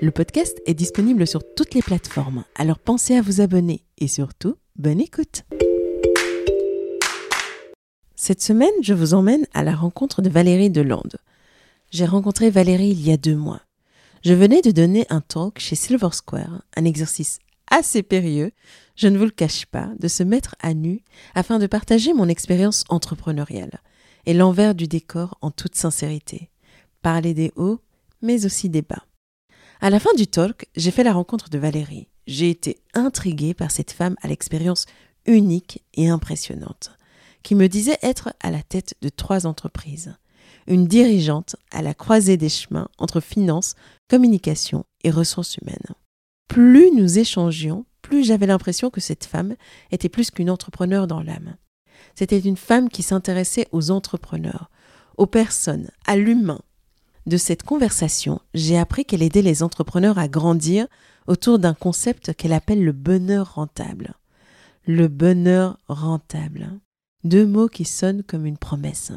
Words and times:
Le 0.00 0.10
podcast 0.12 0.60
est 0.66 0.74
disponible 0.74 1.26
sur 1.26 1.42
toutes 1.56 1.74
les 1.74 1.82
plateformes, 1.82 2.44
alors 2.54 2.78
pensez 2.78 3.16
à 3.16 3.22
vous 3.22 3.40
abonner 3.40 3.84
et 3.98 4.06
surtout, 4.06 4.56
bonne 4.76 5.00
écoute. 5.00 5.42
Cette 8.14 8.42
semaine, 8.42 8.70
je 8.82 8.94
vous 8.94 9.14
emmène 9.14 9.46
à 9.54 9.64
la 9.64 9.74
rencontre 9.74 10.22
de 10.22 10.28
Valérie 10.28 10.70
Delande. 10.70 11.16
J'ai 11.90 12.04
rencontré 12.04 12.50
Valérie 12.50 12.90
il 12.90 13.00
y 13.00 13.12
a 13.12 13.16
deux 13.16 13.36
mois. 13.36 13.62
Je 14.24 14.34
venais 14.34 14.62
de 14.62 14.70
donner 14.70 15.06
un 15.10 15.20
talk 15.20 15.58
chez 15.58 15.76
Silver 15.76 16.10
Square, 16.12 16.62
un 16.76 16.84
exercice 16.84 17.38
assez 17.70 18.02
périlleux, 18.02 18.52
je 18.96 19.08
ne 19.08 19.18
vous 19.18 19.24
le 19.24 19.30
cache 19.30 19.66
pas, 19.66 19.90
de 19.98 20.08
se 20.08 20.22
mettre 20.22 20.54
à 20.60 20.74
nu 20.74 21.02
afin 21.34 21.58
de 21.58 21.66
partager 21.66 22.14
mon 22.14 22.28
expérience 22.28 22.84
entrepreneuriale 22.88 23.80
et 24.26 24.34
l'envers 24.34 24.74
du 24.74 24.86
décor 24.86 25.38
en 25.40 25.50
toute 25.50 25.74
sincérité. 25.74 26.50
Parler 27.02 27.34
des 27.34 27.52
hauts, 27.56 27.80
mais 28.22 28.44
aussi 28.44 28.68
des 28.68 28.82
bas. 28.82 29.07
À 29.80 29.90
la 29.90 30.00
fin 30.00 30.12
du 30.14 30.26
talk, 30.26 30.66
j'ai 30.74 30.90
fait 30.90 31.04
la 31.04 31.12
rencontre 31.12 31.50
de 31.50 31.58
Valérie. 31.58 32.08
J'ai 32.26 32.50
été 32.50 32.82
intriguée 32.94 33.54
par 33.54 33.70
cette 33.70 33.92
femme 33.92 34.16
à 34.22 34.28
l'expérience 34.28 34.86
unique 35.24 35.84
et 35.94 36.08
impressionnante, 36.08 36.90
qui 37.44 37.54
me 37.54 37.68
disait 37.68 37.98
être 38.02 38.34
à 38.40 38.50
la 38.50 38.62
tête 38.62 38.96
de 39.02 39.08
trois 39.08 39.46
entreprises, 39.46 40.16
une 40.66 40.88
dirigeante 40.88 41.54
à 41.70 41.82
la 41.82 41.94
croisée 41.94 42.36
des 42.36 42.48
chemins 42.48 42.88
entre 42.98 43.20
finance, 43.20 43.76
communication 44.10 44.84
et 45.04 45.12
ressources 45.12 45.58
humaines. 45.58 45.94
Plus 46.48 46.90
nous 46.90 47.20
échangions, 47.20 47.86
plus 48.02 48.24
j'avais 48.24 48.46
l'impression 48.46 48.90
que 48.90 49.00
cette 49.00 49.26
femme 49.26 49.54
était 49.92 50.08
plus 50.08 50.32
qu'une 50.32 50.50
entrepreneur 50.50 51.06
dans 51.06 51.22
l'âme. 51.22 51.56
C'était 52.16 52.40
une 52.40 52.56
femme 52.56 52.88
qui 52.88 53.04
s'intéressait 53.04 53.68
aux 53.70 53.92
entrepreneurs, 53.92 54.70
aux 55.16 55.26
personnes, 55.26 55.90
à 56.04 56.16
l'humain, 56.16 56.60
de 57.28 57.36
cette 57.36 57.62
conversation, 57.62 58.40
j'ai 58.54 58.78
appris 58.78 59.04
qu'elle 59.04 59.22
aidait 59.22 59.42
les 59.42 59.62
entrepreneurs 59.62 60.18
à 60.18 60.28
grandir 60.28 60.86
autour 61.26 61.58
d'un 61.58 61.74
concept 61.74 62.34
qu'elle 62.34 62.54
appelle 62.54 62.82
le 62.82 62.92
bonheur 62.92 63.54
rentable. 63.54 64.14
Le 64.86 65.08
bonheur 65.08 65.78
rentable. 65.88 66.70
Deux 67.24 67.46
mots 67.46 67.68
qui 67.68 67.84
sonnent 67.84 68.22
comme 68.22 68.46
une 68.46 68.56
promesse. 68.56 69.12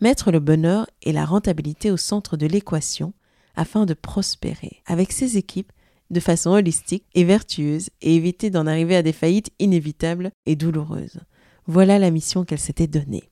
Mettre 0.00 0.32
le 0.32 0.40
bonheur 0.40 0.88
et 1.02 1.12
la 1.12 1.24
rentabilité 1.24 1.92
au 1.92 1.96
centre 1.96 2.36
de 2.36 2.46
l'équation 2.46 3.14
afin 3.54 3.86
de 3.86 3.94
prospérer 3.94 4.82
avec 4.86 5.12
ses 5.12 5.36
équipes 5.36 5.70
de 6.10 6.18
façon 6.18 6.50
holistique 6.50 7.06
et 7.14 7.22
vertueuse 7.22 7.90
et 8.02 8.16
éviter 8.16 8.50
d'en 8.50 8.66
arriver 8.66 8.96
à 8.96 9.02
des 9.02 9.12
faillites 9.12 9.52
inévitables 9.60 10.32
et 10.46 10.56
douloureuses. 10.56 11.20
Voilà 11.66 12.00
la 12.00 12.10
mission 12.10 12.44
qu'elle 12.44 12.58
s'était 12.58 12.88
donnée. 12.88 13.30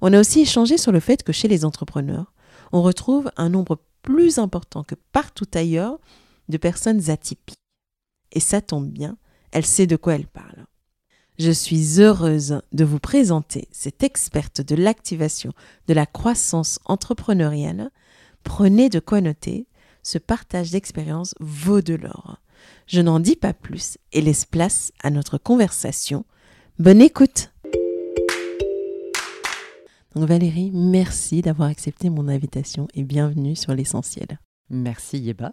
On 0.00 0.12
a 0.12 0.20
aussi 0.20 0.40
échangé 0.40 0.78
sur 0.78 0.92
le 0.92 1.00
fait 1.00 1.24
que 1.24 1.32
chez 1.32 1.48
les 1.48 1.64
entrepreneurs, 1.64 2.32
on 2.72 2.82
retrouve 2.82 3.30
un 3.36 3.48
nombre 3.48 3.80
plus 4.02 4.38
important 4.38 4.82
que 4.82 4.94
partout 5.12 5.48
ailleurs 5.54 5.98
de 6.48 6.56
personnes 6.56 7.10
atypiques. 7.10 7.58
Et 8.32 8.40
ça 8.40 8.60
tombe 8.60 8.88
bien, 8.88 9.16
elle 9.52 9.66
sait 9.66 9.86
de 9.86 9.96
quoi 9.96 10.14
elle 10.14 10.26
parle. 10.26 10.66
Je 11.38 11.50
suis 11.50 12.00
heureuse 12.00 12.60
de 12.72 12.84
vous 12.84 12.98
présenter 12.98 13.66
cette 13.72 14.02
experte 14.02 14.60
de 14.60 14.74
l'activation 14.74 15.52
de 15.88 15.94
la 15.94 16.04
croissance 16.04 16.78
entrepreneuriale. 16.84 17.90
Prenez 18.44 18.90
de 18.90 19.00
quoi 19.00 19.20
noter, 19.20 19.66
ce 20.02 20.18
partage 20.18 20.70
d'expérience 20.70 21.34
vaut 21.40 21.80
de 21.80 21.94
l'or. 21.94 22.42
Je 22.86 23.00
n'en 23.00 23.20
dis 23.20 23.36
pas 23.36 23.54
plus 23.54 23.96
et 24.12 24.20
laisse 24.20 24.44
place 24.44 24.92
à 25.02 25.10
notre 25.10 25.38
conversation. 25.38 26.26
Bonne 26.78 27.00
écoute 27.00 27.49
donc 30.14 30.28
Valérie, 30.28 30.70
merci 30.72 31.40
d'avoir 31.40 31.68
accepté 31.68 32.10
mon 32.10 32.28
invitation 32.28 32.88
et 32.94 33.04
bienvenue 33.04 33.54
sur 33.54 33.74
l'essentiel. 33.74 34.38
Merci 34.68 35.18
Yeba. 35.18 35.52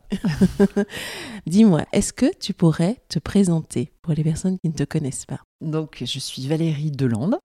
Dis-moi, 1.48 1.86
est-ce 1.92 2.14
que 2.14 2.32
tu 2.38 2.54
pourrais 2.54 3.02
te 3.10 3.20
présenter 3.20 3.92
pour 4.02 4.14
les 4.14 4.24
personnes 4.24 4.58
qui 4.60 4.70
ne 4.70 4.74
te 4.74 4.84
connaissent 4.84 5.26
pas? 5.26 5.42
Donc, 5.62 6.04
je 6.06 6.20
suis 6.20 6.48
Valérie 6.48 6.92
Delande. 6.92 7.38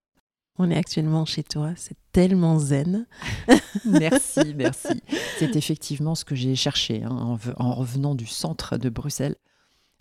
On 0.59 0.71
est 0.71 0.77
actuellement 0.77 1.25
chez 1.25 1.43
toi, 1.43 1.73
c'est 1.77 1.97
tellement 2.13 2.59
zen. 2.59 3.07
merci, 3.87 4.55
merci. 4.55 5.03
C'est 5.39 5.57
effectivement 5.57 6.15
ce 6.15 6.27
que 6.27 6.35
j'ai 6.35 6.55
cherché 6.55 7.03
hein, 7.03 7.39
en, 7.57 7.75
revenant 7.75 8.15
du 8.15 8.27
centre 8.27 8.77
de 8.77 8.91
Bruxelles. 8.91 9.37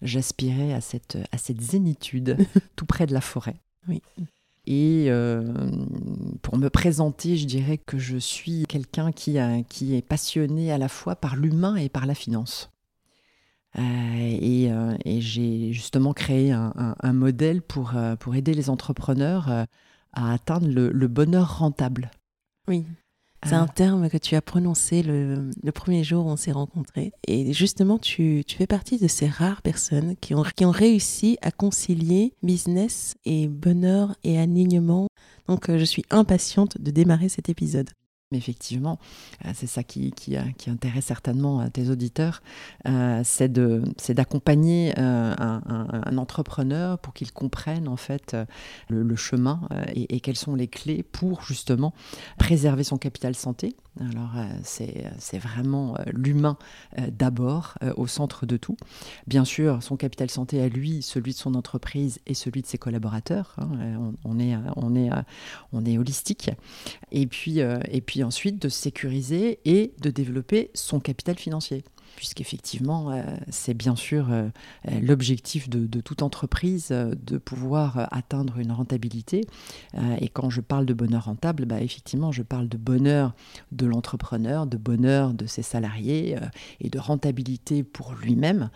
J'aspirais 0.02 0.74
à 0.74 0.82
cette, 0.82 1.18
à 1.32 1.38
cette 1.38 1.62
zénitude 1.62 2.38
tout 2.76 2.86
près 2.86 3.06
de 3.06 3.14
la 3.14 3.22
forêt. 3.22 3.62
Oui. 3.88 4.02
Et 4.68 5.08
euh, 5.10 5.42
pour 6.42 6.58
me 6.58 6.70
présenter, 6.70 7.36
je 7.36 7.46
dirais 7.46 7.78
que 7.78 7.98
je 7.98 8.18
suis 8.18 8.66
quelqu'un 8.68 9.12
qui, 9.12 9.38
qui 9.70 9.96
est 9.96 10.08
passionné 10.08 10.72
à 10.72 10.78
la 10.78 10.88
fois 10.88 11.16
par 11.16 11.36
l'humain 11.36 11.76
et 11.76 11.90
par 11.90 12.06
la 12.06 12.14
finance. 12.14 12.70
Euh, 13.80 13.82
euh, 13.82 14.98
et, 15.06 15.22
j'ai 15.22 15.74
justement 15.74 16.14
créé 16.14 16.52
un, 16.52 17.14
modèle 17.14 17.62
pour, 17.62 17.94
pour 18.20 18.36
aider 18.36 18.54
les 18.54 18.70
entrepreneurs 18.70 19.50
à 20.14 20.34
atteindre 20.34 20.68
le 20.68 21.08
bonheur 21.08 21.58
rentable. 21.58 22.12
Oui. 22.68 22.86
C'est 23.44 23.56
un 23.56 23.68
terme 23.68 24.10
que 24.10 24.18
tu 24.18 24.36
as 24.36 24.42
prononcé 24.42 25.02
le, 25.02 25.50
premier 25.74 26.04
jour 26.04 26.26
où 26.26 26.30
on 26.30 26.36
s'est 26.36 26.52
rencontrés. 26.52 27.12
Et 27.28 27.54
justement, 27.54 27.98
tu, 27.98 28.44
fais 28.48 28.68
partie 28.68 28.98
de 28.98 29.08
ces 29.08 29.28
rares 29.28 29.62
personnes 29.62 30.16
qui 30.22 30.36
ont, 30.36 30.44
qui 30.56 30.66
ont 30.66 30.72
réussi 30.72 31.38
à 31.42 31.52
concilier 31.52 32.34
business 32.44 33.16
et 33.26 33.48
bonheur 33.48 34.16
et 34.24 34.40
alignement. 34.40 35.08
Donc, 35.48 35.70
euh, 35.70 35.80
je 35.80 35.86
suis 35.86 36.04
impatiente 36.12 36.80
de 36.80 36.92
démarrer 36.92 37.30
cet 37.30 37.50
épisode. 37.50 37.90
Effectivement, 38.34 38.98
euh, 39.46 39.52
c'est 39.54 39.68
ça 39.68 39.84
qui, 39.84 40.12
qui, 40.12 40.38
euh, 40.38 40.42
intéresse 40.68 41.06
certainement 41.06 41.68
tes 41.70 41.90
auditeurs, 41.90 42.42
euh, 42.88 43.22
c'est 43.26 43.52
d'accompagner 44.14 44.98
un, 44.98 46.18
entrepreneur 46.18 46.98
pour 47.00 47.14
qu'il 47.14 47.32
comprenne 47.32 47.88
en 47.88 47.98
fait 47.98 48.36
le, 48.90 49.16
chemin 49.16 49.62
et, 49.96 50.20
quelles 50.20 50.38
sont 50.38 50.56
les 50.56 50.68
clés 50.68 51.04
pour 51.04 51.44
justement 51.44 51.94
préserver 52.38 52.84
son 52.84 52.98
capital 52.98 53.36
santé. 53.36 53.76
Alors 54.00 54.32
c'est 54.64 55.38
vraiment 55.38 55.98
l'humain 56.14 56.58
d'abord 57.10 57.78
au 57.98 58.08
centre 58.08 58.46
de 58.46 58.56
tout. 58.56 58.78
Bien 59.28 59.44
sûr, 59.44 59.84
son 59.84 59.98
capital 59.98 60.30
santé 60.30 60.62
à 60.62 60.70
lui, 60.70 61.02
celui 61.02 61.34
de 61.34 61.38
son 61.38 61.56
entreprise 61.56 62.20
et 62.26 62.34
celui 62.34 62.62
de 62.62 62.68
ses 62.68 62.78
collaborateurs. 62.78 63.56
Hein, 63.58 64.14
on, 64.24 64.40
est, 64.40 64.56
on, 64.78 64.96
est, 64.96 65.10
on 65.74 65.86
est 65.86 65.98
holistique. 65.98 66.52
Et 67.12 67.28
puis, 67.28 67.60
et 67.60 68.02
puis 68.02 68.24
ensuite 68.24 68.62
de 68.62 68.70
sécuriser 68.70 69.60
et 69.66 69.94
de 70.00 70.10
développer 70.10 70.72
son 70.74 71.00
capital 71.00 71.36
financier 71.38 71.84
puisqu'effectivement, 72.16 73.12
euh, 73.12 73.24
c'est 73.50 73.74
bien 73.74 73.96
sûr 73.96 74.32
euh, 74.32 74.50
euh, 74.88 75.00
l'objectif 75.02 75.70
de, 75.70 76.02
toute 76.02 76.22
entreprise 76.22 76.90
de 76.90 77.38
pouvoir 77.38 78.08
atteindre 78.12 78.58
une 78.58 78.72
rentabilité. 78.72 79.46
et 80.20 80.30
quand 80.30 80.50
je 80.50 80.62
parle 80.62 80.86
de 80.86 80.94
bonheur 80.94 81.26
rentable, 81.26 81.66
bah, 81.66 81.82
effectivement, 81.82 82.32
je 82.32 82.42
parle 82.44 82.68
de 82.68 82.78
bonheur 82.78 83.34
de 83.72 83.86
l'entrepreneur, 83.86 84.66
de 84.66 84.78
bonheur 84.78 85.34
de 85.34 85.46
ses 85.46 85.62
salariés 85.62 86.38
et 86.80 86.90
de 86.90 87.00
rentabilité 87.00 87.84
pour 87.84 88.14
lui-même 88.14 88.70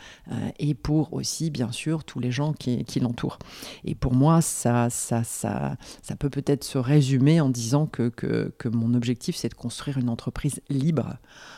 et 0.60 0.76
pour 0.76 1.14
aussi, 1.14 1.50
bien 1.50 1.72
sûr, 1.72 2.04
tous 2.04 2.20
les 2.20 2.32
gens 2.32 2.54
qui, 2.54 2.86
l'entourent. 3.00 3.40
Et 3.84 3.96
pour 3.96 4.14
moi, 4.14 4.42
ça, 4.42 4.90
ça, 4.90 5.24
ça, 5.24 5.78
ça 6.02 6.16
peut 6.16 6.30
peut-être 6.30 6.64
se 6.64 6.78
résumer 6.78 7.42
en 7.42 7.50
disant 7.50 7.88
que, 7.88 8.10
que, 8.10 8.54
que 8.58 8.70
mon 8.70 8.94
objectif, 8.94 9.36
c'est 9.36 9.50
de 9.50 9.56
construire 9.56 9.98
une 9.98 10.10
entreprise 10.10 10.62
libre, 10.70 11.18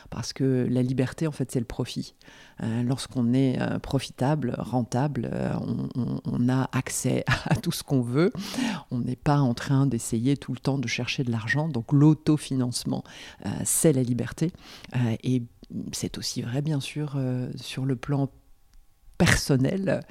parce 0.09 0.33
que 0.33 0.67
la 0.69 0.81
liberté, 0.81 1.27
en 1.27 1.31
fait, 1.31 1.51
c'est 1.51 1.59
le 1.59 1.65
profit. 1.65 2.15
Lorsqu'on 2.83 3.33
est 3.33 3.59
profitable, 3.81 4.55
rentable, 4.57 5.29
on, 6.25 6.49
a 6.49 6.69
accès 6.71 7.23
à 7.45 7.55
tout 7.55 7.71
ce 7.71 7.83
qu'on 7.83 8.01
veut. 8.01 8.31
On 8.89 8.99
n'est 8.99 9.15
pas 9.15 9.39
en 9.39 9.53
train 9.53 9.85
d'essayer 9.85 10.37
tout 10.37 10.53
le 10.53 10.59
temps 10.59 10.79
de 10.79 10.87
chercher 10.87 11.23
de 11.23 11.31
l'argent. 11.31 11.67
Donc 11.67 11.93
l'autofinancement, 11.93 13.03
c'est 13.63 13.93
la 13.93 14.01
liberté. 14.01 14.51
et 15.23 15.43
c'est 15.91 16.17
aussi 16.17 16.41
vrai, 16.41 16.61
bien 16.61 16.79
sûr, 16.79 17.19
sur 17.57 17.85
le 17.85 17.95
plan 17.95 18.29
personnel 19.17 20.01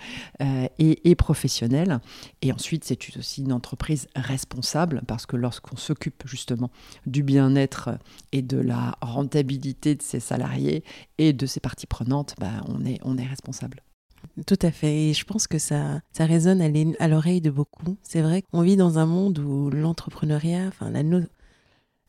euh, 0.43 0.67
et, 0.79 1.15
professionnel. 1.15 2.01
Et 2.43 2.53
ensuite, 2.53 2.85
c'est 2.85 2.99
aussi 3.17 3.43
une 3.43 3.53
entreprise 3.53 4.09
responsable 4.15 5.03
parce 5.07 5.27
que 5.27 5.37
lorsqu'on 5.37 5.77
s'occupe 5.77 6.25
justement 6.27 6.71
du 7.07 7.23
bien-être 7.23 7.91
et 8.33 8.43
de 8.43 8.59
la 8.59 8.97
rentabilité 9.01 9.95
de 9.95 10.03
ses 10.03 10.21
salariés 10.21 10.85
et 11.19 11.33
de 11.33 11.47
ses 11.47 11.61
parties 11.61 11.87
prenantes, 11.87 12.35
bah, 12.39 12.63
on, 12.67 12.85
est, 12.85 12.99
on 13.03 13.17
est 13.17 13.27
responsable. 13.27 13.83
Tout 14.47 14.59
à 14.63 14.71
fait. 14.71 15.09
Et 15.09 15.15
je 15.15 15.25
pense 15.25 15.47
que 15.47 15.59
ça, 15.59 16.01
ça 16.13 16.27
résonne 16.27 16.61
à 16.99 17.09
l'oreille 17.09 17.41
de 17.41 17.51
beaucoup. 17.51 17.97
C'est 18.03 18.23
vrai 18.23 18.43
qu'on 18.43 18.63
vit 18.63 18.77
dans 18.77 18.99
un 18.99 19.07
monde 19.07 19.39
où 19.39 19.71
l'entrepreneuriat, 19.71 20.67
enfin, 20.69 20.91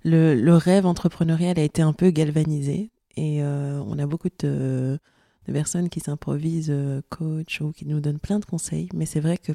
le, 0.03 0.55
rêve 0.55 0.85
entrepreneurial 0.85 1.59
a 1.59 1.63
été 1.63 1.81
un 1.81 1.93
peu 1.93 2.09
galvanisé. 2.09 2.89
Et 3.15 3.41
euh, 3.41 3.81
on 3.87 3.97
a 3.97 4.05
beaucoup 4.05 4.29
de 4.39 4.99
de 5.47 5.53
personnes 5.53 5.89
qui 5.89 5.99
s'improvisent 5.99 6.71
euh, 6.71 7.01
coach 7.09 7.61
ou 7.61 7.71
qui 7.71 7.85
nous 7.85 7.99
donnent 7.99 8.19
plein 8.19 8.39
de 8.39 8.45
conseils. 8.45 8.89
Mais 8.93 9.05
c'est 9.05 9.19
vrai 9.19 9.37
que 9.37 9.53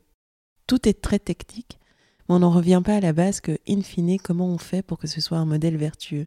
tout 0.67 0.89
est 0.89 1.01
très 1.01 1.19
technique. 1.19 1.79
Mais 2.29 2.35
on 2.37 2.39
n'en 2.41 2.51
revient 2.51 2.83
pas 2.85 2.97
à 2.97 3.01
la 3.01 3.13
base 3.13 3.41
que, 3.41 3.59
in 3.69 3.83
fine, 3.83 4.19
comment 4.19 4.47
on 4.47 4.59
fait 4.59 4.83
pour 4.83 4.99
que 4.99 5.07
ce 5.07 5.21
soit 5.21 5.39
un 5.39 5.45
modèle 5.45 5.77
vertueux. 5.77 6.27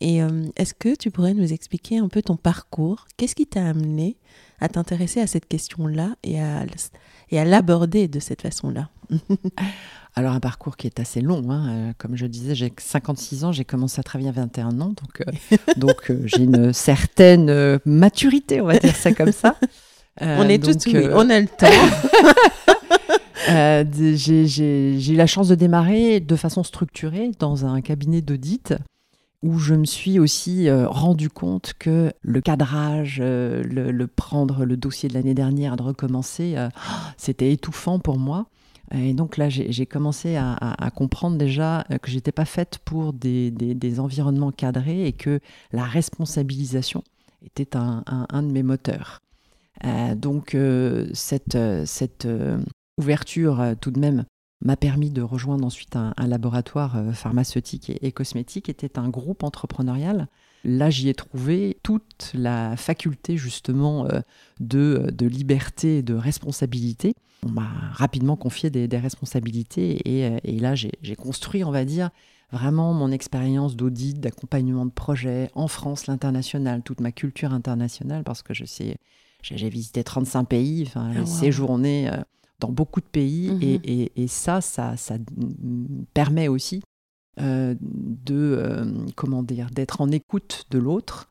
Et 0.00 0.22
euh, 0.22 0.46
est-ce 0.56 0.74
que 0.74 0.94
tu 0.94 1.10
pourrais 1.10 1.34
nous 1.34 1.52
expliquer 1.52 1.98
un 1.98 2.08
peu 2.08 2.22
ton 2.22 2.36
parcours? 2.36 3.06
Qu'est-ce 3.16 3.34
qui 3.34 3.46
t'a 3.46 3.66
amené 3.66 4.16
à 4.60 4.68
t'intéresser 4.68 5.20
à 5.20 5.26
cette 5.26 5.46
question-là 5.46 6.14
et 6.22 6.40
à, 6.40 6.64
et 7.30 7.38
à 7.38 7.44
l'aborder 7.44 8.08
de 8.08 8.20
cette 8.20 8.42
façon-là? 8.42 8.90
Alors 10.14 10.32
un 10.32 10.40
parcours 10.40 10.76
qui 10.76 10.86
est 10.86 11.00
assez 11.00 11.20
long, 11.20 11.50
hein. 11.50 11.68
euh, 11.68 11.92
comme 11.98 12.16
je 12.16 12.26
disais, 12.26 12.54
j'ai 12.54 12.72
56 12.76 13.44
ans, 13.44 13.52
j'ai 13.52 13.64
commencé 13.64 14.00
à 14.00 14.02
travailler 14.02 14.30
à 14.30 14.32
21 14.32 14.80
ans, 14.80 14.88
donc, 14.88 15.20
euh, 15.20 15.56
donc 15.76 16.10
euh, 16.10 16.22
j'ai 16.24 16.42
une 16.42 16.72
certaine 16.72 17.78
maturité, 17.84 18.60
on 18.60 18.66
va 18.66 18.78
dire 18.78 18.96
ça 18.96 19.12
comme 19.12 19.32
ça. 19.32 19.56
on 20.20 20.48
est 20.48 20.62
tous, 20.62 20.76
oui, 20.92 21.06
on 21.12 21.30
a 21.30 21.40
le 21.40 21.46
temps. 21.46 21.66
j'ai 24.16 25.12
eu 25.12 25.16
la 25.16 25.26
chance 25.26 25.48
de 25.48 25.54
démarrer 25.54 26.20
de 26.20 26.36
façon 26.36 26.64
structurée 26.64 27.30
dans 27.38 27.64
un 27.64 27.80
cabinet 27.80 28.20
d'audit 28.20 28.74
où 29.42 29.58
je 29.58 29.74
me 29.74 29.84
suis 29.84 30.18
aussi 30.18 30.68
rendu 30.70 31.30
compte 31.30 31.74
que 31.78 32.12
le 32.22 32.40
cadrage, 32.40 33.20
le, 33.20 34.06
prendre 34.06 34.64
le 34.64 34.76
dossier 34.76 35.08
de 35.08 35.14
l'année 35.14 35.34
dernière, 35.34 35.76
de 35.76 35.82
recommencer, 35.82 36.56
c'était 37.16 37.52
étouffant 37.52 37.98
pour 37.98 38.18
moi. 38.18 38.46
Et 38.94 39.12
donc 39.12 39.36
là, 39.36 39.48
j'ai 39.48 39.86
commencé 39.86 40.36
à, 40.36 40.90
comprendre 40.94 41.36
déjà 41.36 41.84
euh, 41.90 41.98
que 41.98 42.10
j'étais 42.10 42.32
pas 42.32 42.44
faite 42.44 42.78
pour 42.84 43.12
des, 43.12 44.00
environnements 44.00 44.52
cadrés 44.52 45.06
et 45.06 45.12
que 45.12 45.40
la 45.72 45.84
responsabilisation 45.84 47.02
était 47.44 47.76
un, 47.76 48.02
de 48.42 48.50
mes 48.50 48.62
moteurs. 48.62 49.20
Euh, 49.84 50.14
donc 50.14 50.54
euh, 50.54 51.08
cette 51.12 51.58
ouverture, 52.98 53.74
tout 53.80 53.90
de 53.90 54.00
même, 54.00 54.24
m'a 54.60 54.76
permis 54.76 55.10
de 55.10 55.22
rejoindre 55.22 55.64
ensuite 55.64 55.96
un, 55.96 56.12
laboratoire 56.26 56.96
pharmaceutique 57.14 57.90
et, 57.90 58.06
et, 58.06 58.12
cosmétique, 58.12 58.68
était 58.68 58.98
un 58.98 59.08
groupe 59.08 59.44
entrepreneurial. 59.44 60.28
Là, 60.64 60.90
j'y 60.90 61.08
ai 61.08 61.14
trouvé 61.14 61.78
toute 61.82 62.32
la 62.34 62.76
faculté 62.76 63.36
justement 63.36 64.08
de, 64.58 65.10
de 65.12 65.26
liberté 65.26 65.98
et 65.98 66.02
de 66.02 66.14
responsabilité. 66.14 67.14
On 67.46 67.50
m'a 67.50 67.68
rapidement 67.92 68.36
confié 68.36 68.70
des, 68.70 68.98
responsabilités 68.98 70.00
et, 70.04 70.26
euh, 70.26 70.60
là 70.60 70.74
j'ai 70.74 71.16
construit, 71.16 71.62
on 71.62 71.70
va 71.70 71.84
dire, 71.84 72.10
vraiment 72.50 72.92
mon 72.94 73.12
expérience 73.12 73.76
d'audit, 73.76 74.18
d'accompagnement 74.18 74.86
de 74.86 74.90
projet 74.90 75.50
en 75.54 75.68
France, 75.68 76.06
l'international, 76.06 76.82
toute 76.82 77.00
ma 77.00 77.12
culture 77.12 77.52
internationale 77.52 78.24
parce 78.24 78.42
que 78.42 78.54
je 78.54 78.64
sais, 78.64 78.96
j'ai 79.42 79.68
visité 79.68 80.02
35 80.02 80.44
pays, 80.44 80.84
enfin, 80.86 81.12
j'ai 81.12 81.20
ah, 81.20 81.26
séjourné 81.26 82.10
euh, 82.10 82.16
dans 82.60 82.70
beaucoup 82.70 83.00
de 83.00 83.06
pays 83.06 83.50
mhm. 83.50 83.80
et, 84.16 84.26
ça, 84.28 84.60
ça, 84.60 84.94
permet 86.14 86.48
aussi 86.48 86.82
euh, 87.40 87.74
de, 87.80 89.06
comment 89.14 89.42
dire, 89.42 89.70
d'être 89.70 90.00
en 90.00 90.10
écoute 90.10 90.66
de 90.70 90.78
l'autre 90.78 91.28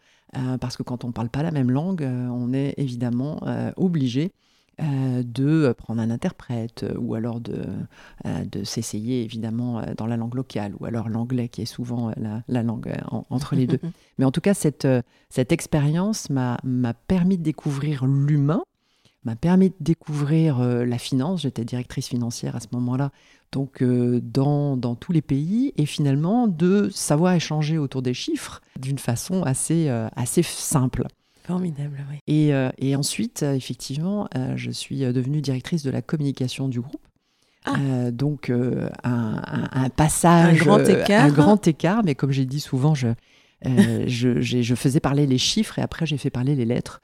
parce 0.59 0.77
que 0.77 0.83
quand 0.83 1.03
on 1.03 1.07
ne 1.07 1.13
parle 1.13 1.29
pas 1.29 1.41
la 1.41 1.51
même 1.51 1.71
langue, 1.71 2.03
on 2.03 2.53
est 2.53 2.75
évidemment 2.77 3.39
obligé 3.75 4.31
euh, 4.79 5.23
de 5.23 5.73
prendre 5.75 5.99
un 6.03 6.11
interprète 6.11 6.83
euh, 6.83 6.93
ou 6.99 7.15
alors 7.15 7.39
de, 7.39 7.65
euh, 8.27 8.45
de 8.45 8.63
s'essayer 8.63 9.23
évidemment 9.23 9.81
dans 9.97 10.05
la 10.05 10.17
langue 10.17 10.35
locale 10.35 10.75
ou 10.79 10.85
alors 10.85 11.09
l'anglais 11.09 11.49
qui 11.49 11.63
est 11.63 11.65
souvent 11.65 12.11
la, 12.15 12.61
langue 12.61 12.93
entre 13.31 13.55
les 13.55 13.65
deux. 13.65 13.79
Mais 14.19 14.25
en 14.25 14.29
tout 14.29 14.39
cas, 14.41 14.53
cette, 14.53 14.87
cette 15.31 15.51
expérience 15.51 16.29
m'a 16.29 16.59
permis 17.07 17.39
de 17.39 17.43
découvrir 17.43 18.05
l'humain, 18.05 18.61
m'a 19.23 19.35
permis 19.35 19.69
de 19.69 19.75
découvrir 19.79 20.59
la 20.59 20.97
finance. 20.97 21.41
J'étais 21.41 21.65
directrice 21.65 22.07
financière 22.07 22.55
à 22.55 22.59
ce 22.59 22.67
moment-là, 22.73 23.11
donc 23.51 23.83
dans, 23.83 24.77
dans, 24.77 24.95
tous 24.95 25.11
les 25.11 25.21
pays, 25.21 25.73
et 25.75 25.85
finalement 25.85 26.47
de 26.47 26.89
savoir 26.93 27.33
échanger 27.33 27.77
autour 27.77 28.01
des 28.01 28.13
chiffres 28.13 28.61
d'une 28.79 28.99
façon 28.99 29.43
assez, 29.43 29.89
assez 30.15 30.43
simple. 30.43 31.07
Formidable, 31.47 32.05
oui. 32.11 32.17
Et, 32.27 32.53
euh, 32.53 32.69
et 32.77 32.97
ensuite, 32.97 33.41
euh, 33.41 33.53
effectivement, 33.53 34.27
euh, 34.35 34.51
je 34.57 34.69
suis 34.69 34.99
devenue 34.99 35.39
directrice 35.39 35.81
de 35.81 35.89
la 35.89 36.01
communication 36.01 36.67
du 36.67 36.81
groupe. 36.81 37.01
Ah. 37.69 38.11
donc 38.11 38.49
un, 38.49 39.41
un, 39.43 39.89
passage, 39.89 40.61
un 40.61 40.63
grand 40.63 40.79
écart, 40.87 41.25
un 41.25 41.29
grand 41.29 41.67
écart, 41.67 42.01
mais 42.01 42.15
comme 42.15 42.31
j'ai 42.31 42.45
dit 42.45 42.61
souvent, 42.61 42.95
je, 42.95 43.09
je, 43.61 44.39
je, 44.39 44.75
faisais 44.75 45.01
parler 45.01 45.27
les 45.27 45.37
chiffres 45.37 45.77
et 45.77 45.81
après 45.81 46.05
j'ai 46.05 46.17
fait 46.17 46.29
parler 46.29 46.55
les 46.55 46.63
lettres. 46.63 47.01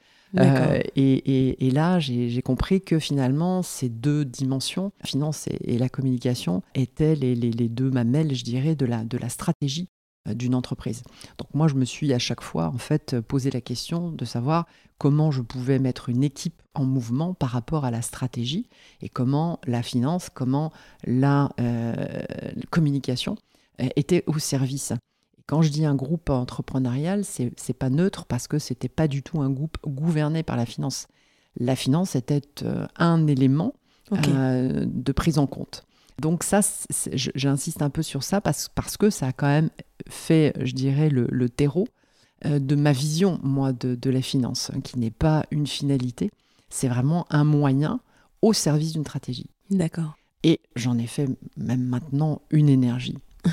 Et, 0.96 1.66
et, 1.68 1.72
là, 1.72 2.00
j'ai 2.00 2.42
compris 2.42 2.82
que 2.82 3.00
finalement, 3.00 3.62
ces 3.62 3.90
deux 3.90 4.26
dimensions, 4.26 4.92
la 5.02 5.08
finance 5.08 5.48
et, 5.48 5.78
la 5.78 5.90
communication, 5.90 6.64
étaient 6.76 7.16
les, 7.16 7.36
deux 7.70 7.92
mamelles, 7.92 8.36
je 8.36 8.44
dirais, 8.44 8.76
de 8.76 8.86
la, 8.86 9.30
stratégie 9.30 9.90
euh, 10.28 10.34
d'une 10.34 10.56
entreprise. 10.56 11.04
Donc 11.38 11.48
moi, 11.54 11.68
je 11.68 11.76
me 11.76 11.86
suis 11.86 12.14
à 12.14 12.20
chaque 12.20 12.42
fois 12.42 12.68
en 12.68 12.78
fait 12.78 13.20
posé 13.22 13.52
la 13.52 13.62
question 13.62 14.10
de 14.12 14.26
savoir 14.26 14.66
comment 14.98 15.32
je 15.32 15.42
pouvais 15.42 15.80
mettre 15.80 16.10
une 16.10 16.24
équipe 16.24 16.62
en 16.74 16.86
mouvement 16.86 17.34
par 17.34 17.50
rapport 17.50 17.86
à 17.86 17.92
la 17.92 18.02
stratégie 18.02 18.70
et 19.02 19.10
comment 19.10 19.60
la 19.68 19.84
finance, 19.84 20.30
comment 20.30 20.72
la 21.06 21.50
euh, 21.60 22.24
communication 22.70 23.36
euh, 23.82 23.88
était 23.96 24.24
au 24.28 24.40
service. 24.40 24.94
Quand 25.46 25.62
je 25.62 25.70
dis 25.70 25.86
un 25.86 25.96
groupe 25.96 26.30
entrepreneurial, 26.30 27.26
c'est 27.26 27.52
n'est 27.68 27.74
pas 27.74 27.90
neutre 27.90 28.26
parce 28.26 28.48
que 28.48 28.60
c'était 28.60 28.90
pas 28.90 29.08
du 29.08 29.24
tout 29.24 29.42
un 29.42 29.50
groupe 29.50 29.78
gouverné 29.86 30.44
par 30.44 30.58
la 30.58 30.66
finance. 30.66 31.08
La 31.58 31.76
finance 31.76 32.16
était 32.16 32.42
un 32.98 33.28
élément 33.28 33.74
de 34.12 35.12
prise 35.12 35.38
en 35.38 35.48
compte. 35.48 35.86
Donc 36.20 36.44
ça, 36.44 36.62
j'insiste 37.14 37.82
un 37.82 37.90
peu 37.90 38.02
sur 38.02 38.24
ça 38.24 38.42
parce, 38.42 38.70
parce, 38.70 38.98
que 38.98 39.10
ça 39.10 39.28
a 39.28 39.34
quand 39.34 39.48
même 39.48 39.70
fait, 40.08 40.54
je 40.64 40.74
dirais, 40.74 41.10
le, 41.10 41.50
terreau 41.50 41.88
euh, 42.46 42.60
de 42.60 42.76
ma 42.76 42.92
vision, 42.92 43.40
moi, 43.44 43.74
de, 43.74 44.10
la 44.10 44.22
finance, 44.22 44.72
hein, 44.74 44.82
qui 44.82 45.00
n'est 45.00 45.12
pas 45.12 45.46
une 45.52 45.68
finalité, 45.68 46.32
c'est 46.70 46.88
vraiment 46.88 47.26
un 47.30 47.44
moyen 47.44 48.00
au 48.42 48.54
service 48.54 48.94
d'une 48.94 49.04
stratégie. 49.04 49.50
D'accord. 49.70 50.18
Et 50.44 50.60
j'en 50.76 50.98
ai 50.98 51.08
fait 51.08 51.28
même 51.58 51.84
maintenant 51.84 52.42
une 52.52 52.70
énergie. 52.70 53.18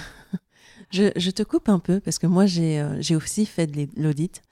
je, 0.91 1.31
te 1.31 1.43
coupe 1.43 1.69
un 1.69 1.79
peu 1.79 2.01
parce 2.01 2.19
que 2.19 2.27
moi, 2.27 2.47
j'ai 2.47 2.81
euh, 2.81 3.17
aussi 3.17 3.47
fait 3.47 3.67
de 3.67 3.89
l'audit. 3.97 4.43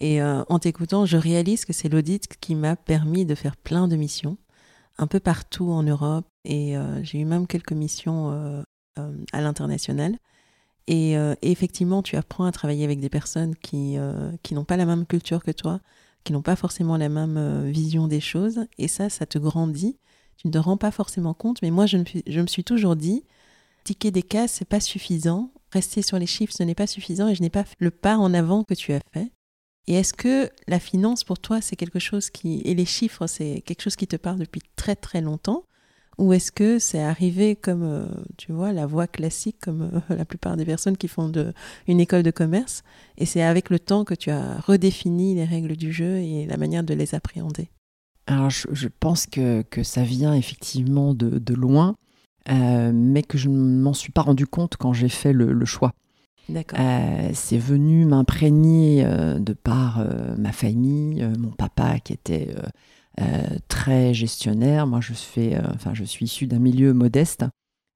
Et 0.00 0.20
euh, 0.20 0.42
en 0.48 0.58
t'écoutant, 0.58 1.06
je 1.06 1.16
réalise 1.16 1.64
que 1.64 1.72
c'est 1.72 1.88
l'audit 1.88 2.26
qui 2.40 2.54
m'a 2.54 2.76
permis 2.76 3.24
de 3.24 3.34
faire 3.34 3.56
plein 3.56 3.88
de 3.88 3.96
missions 3.96 4.36
un 4.98 5.06
peu 5.06 5.20
partout 5.20 5.70
en 5.70 5.82
Europe 5.82 6.26
et 6.44 6.76
euh, 6.76 7.02
j'ai 7.02 7.18
eu 7.18 7.24
même 7.24 7.46
quelques 7.46 7.72
missions 7.72 8.30
euh, 8.30 8.62
euh, 8.98 9.24
à 9.32 9.40
l'international. 9.40 10.18
Et, 10.86 11.14
effectivement, 11.40 12.02
tu 12.02 12.16
apprends 12.16 12.44
à 12.44 12.52
travailler 12.52 12.84
avec 12.84 13.00
des 13.00 13.08
personnes 13.08 13.56
qui, 13.56 13.96
qui 14.42 14.52
n'ont 14.52 14.66
pas 14.66 14.76
la 14.76 14.84
même 14.84 15.06
culture 15.06 15.42
que 15.42 15.50
toi, 15.50 15.80
qui 16.24 16.34
n'ont 16.34 16.42
pas 16.42 16.56
forcément 16.56 16.98
la 16.98 17.08
même 17.08 17.70
vision 17.70 18.06
des 18.06 18.20
choses. 18.20 18.66
Et 18.76 18.86
ça, 18.86 19.08
ça 19.08 19.24
te 19.24 19.38
grandit. 19.38 19.96
Tu 20.36 20.46
ne 20.46 20.52
te 20.52 20.58
rends 20.58 20.76
pas 20.76 20.90
forcément 20.90 21.32
compte. 21.32 21.62
Mais 21.62 21.70
moi, 21.70 21.86
je 21.86 21.96
me, 21.96 22.04
je 22.26 22.38
me 22.38 22.46
suis 22.46 22.64
toujours 22.64 22.96
dit, 22.96 23.24
ticker 23.84 24.10
des 24.10 24.22
cases, 24.22 24.52
c'est 24.52 24.68
pas 24.68 24.78
suffisant. 24.78 25.53
Rester 25.74 26.02
sur 26.02 26.18
les 26.20 26.26
chiffres, 26.26 26.54
ce 26.56 26.62
n'est 26.62 26.76
pas 26.76 26.86
suffisant. 26.86 27.28
Et 27.28 27.34
je 27.34 27.42
n'ai 27.42 27.50
pas 27.50 27.64
fait 27.64 27.76
le 27.80 27.90
pas 27.90 28.16
en 28.16 28.32
avant 28.32 28.62
que 28.64 28.74
tu 28.74 28.92
as 28.92 29.00
fait. 29.12 29.32
Et 29.86 29.94
est-ce 29.94 30.14
que 30.14 30.50
la 30.66 30.78
finance 30.78 31.24
pour 31.24 31.38
toi, 31.38 31.60
c'est 31.60 31.76
quelque 31.76 31.98
chose 31.98 32.30
qui... 32.30 32.62
Et 32.64 32.74
les 32.74 32.86
chiffres, 32.86 33.26
c'est 33.26 33.60
quelque 33.66 33.82
chose 33.82 33.96
qui 33.96 34.06
te 34.06 34.16
parle 34.16 34.38
depuis 34.38 34.62
très 34.76 34.96
très 34.96 35.20
longtemps? 35.20 35.64
Ou 36.16 36.32
est-ce 36.32 36.52
que 36.52 36.78
c'est 36.78 37.02
arrivé 37.02 37.56
comme, 37.56 37.82
euh, 37.82 38.06
tu 38.36 38.52
vois, 38.52 38.72
la 38.72 38.86
voie 38.86 39.08
classique, 39.08 39.56
comme 39.60 39.90
euh, 39.92 40.00
la 40.16 40.24
plupart 40.24 40.56
des 40.56 40.64
personnes 40.64 40.96
qui 40.96 41.08
font 41.08 41.32
une 41.88 42.00
école 42.00 42.22
de 42.22 42.30
commerce, 42.30 42.84
et 43.18 43.26
c'est 43.26 43.42
avec 43.42 43.68
le 43.68 43.80
temps 43.80 44.04
que 44.04 44.14
tu 44.14 44.30
as 44.30 44.60
redéfini 44.60 45.34
les 45.34 45.44
règles 45.44 45.76
du 45.76 45.92
jeu 45.92 46.18
et 46.18 46.46
la 46.46 46.56
manière 46.56 46.84
de 46.84 46.94
les 46.94 47.16
appréhender? 47.16 47.68
Alors, 48.26 48.48
je, 48.48 48.88
pense 48.88 49.26
que, 49.26 49.62
que, 49.62 49.82
ça 49.82 50.02
vient 50.02 50.34
effectivement 50.34 51.12
de, 51.12 51.38
de 51.38 51.54
loin, 51.54 51.94
euh, 52.50 52.92
mais 52.94 53.22
que 53.22 53.38
je 53.38 53.48
ne 53.48 53.82
m'en 53.82 53.94
suis 53.94 54.12
pas 54.12 54.22
rendu 54.22 54.46
compte 54.46 54.76
quand 54.76 54.92
j'ai 54.92 55.08
fait 55.08 55.32
le, 55.32 55.52
le 55.52 55.64
choix. 55.64 55.92
D'accord. 56.50 56.78
c'est 57.32 57.56
venu 57.56 58.04
m'imprégner 58.04 59.02
de 59.02 59.52
par 59.54 60.06
ma 60.36 60.52
famille, 60.52 61.26
mon 61.38 61.48
papa 61.48 62.00
qui 62.00 62.12
était 62.12 62.54
euh, 63.20 63.58
très 63.68 64.12
gestionnaire. 64.12 64.86
Moi, 64.86 65.00
je, 65.00 65.12
fais, 65.12 65.54
euh, 65.54 65.62
enfin, 65.74 65.94
je 65.94 66.02
suis 66.02 66.24
issu 66.24 66.46
d'un 66.46 66.58
milieu 66.58 66.92
modeste. 66.92 67.44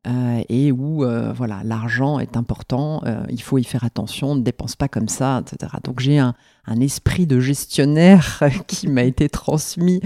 Euh, 0.09 0.43
et 0.49 0.73
où 0.73 1.05
voilà 1.35 1.61
l'argent 1.65 2.19
est 2.19 2.37
important, 2.37 3.03
il 3.29 3.43
faut 3.43 3.59
y 3.59 3.65
faire 3.65 3.85
attention, 3.85 4.35
ne 4.35 4.41
dépense 4.41 4.75
pas 4.75 4.89
comme 4.89 5.09
ça, 5.09 5.43
etc. 5.43 5.73
Donc 5.85 6.01
j'ai 6.01 6.19
un, 6.19 6.35
un, 6.67 6.81
esprit 6.81 7.27
de 7.27 7.41
gestionnaire 7.41 8.43
qui 8.67 8.89
m'a 8.89 9.03
été 9.03 9.29
transmis 9.29 10.01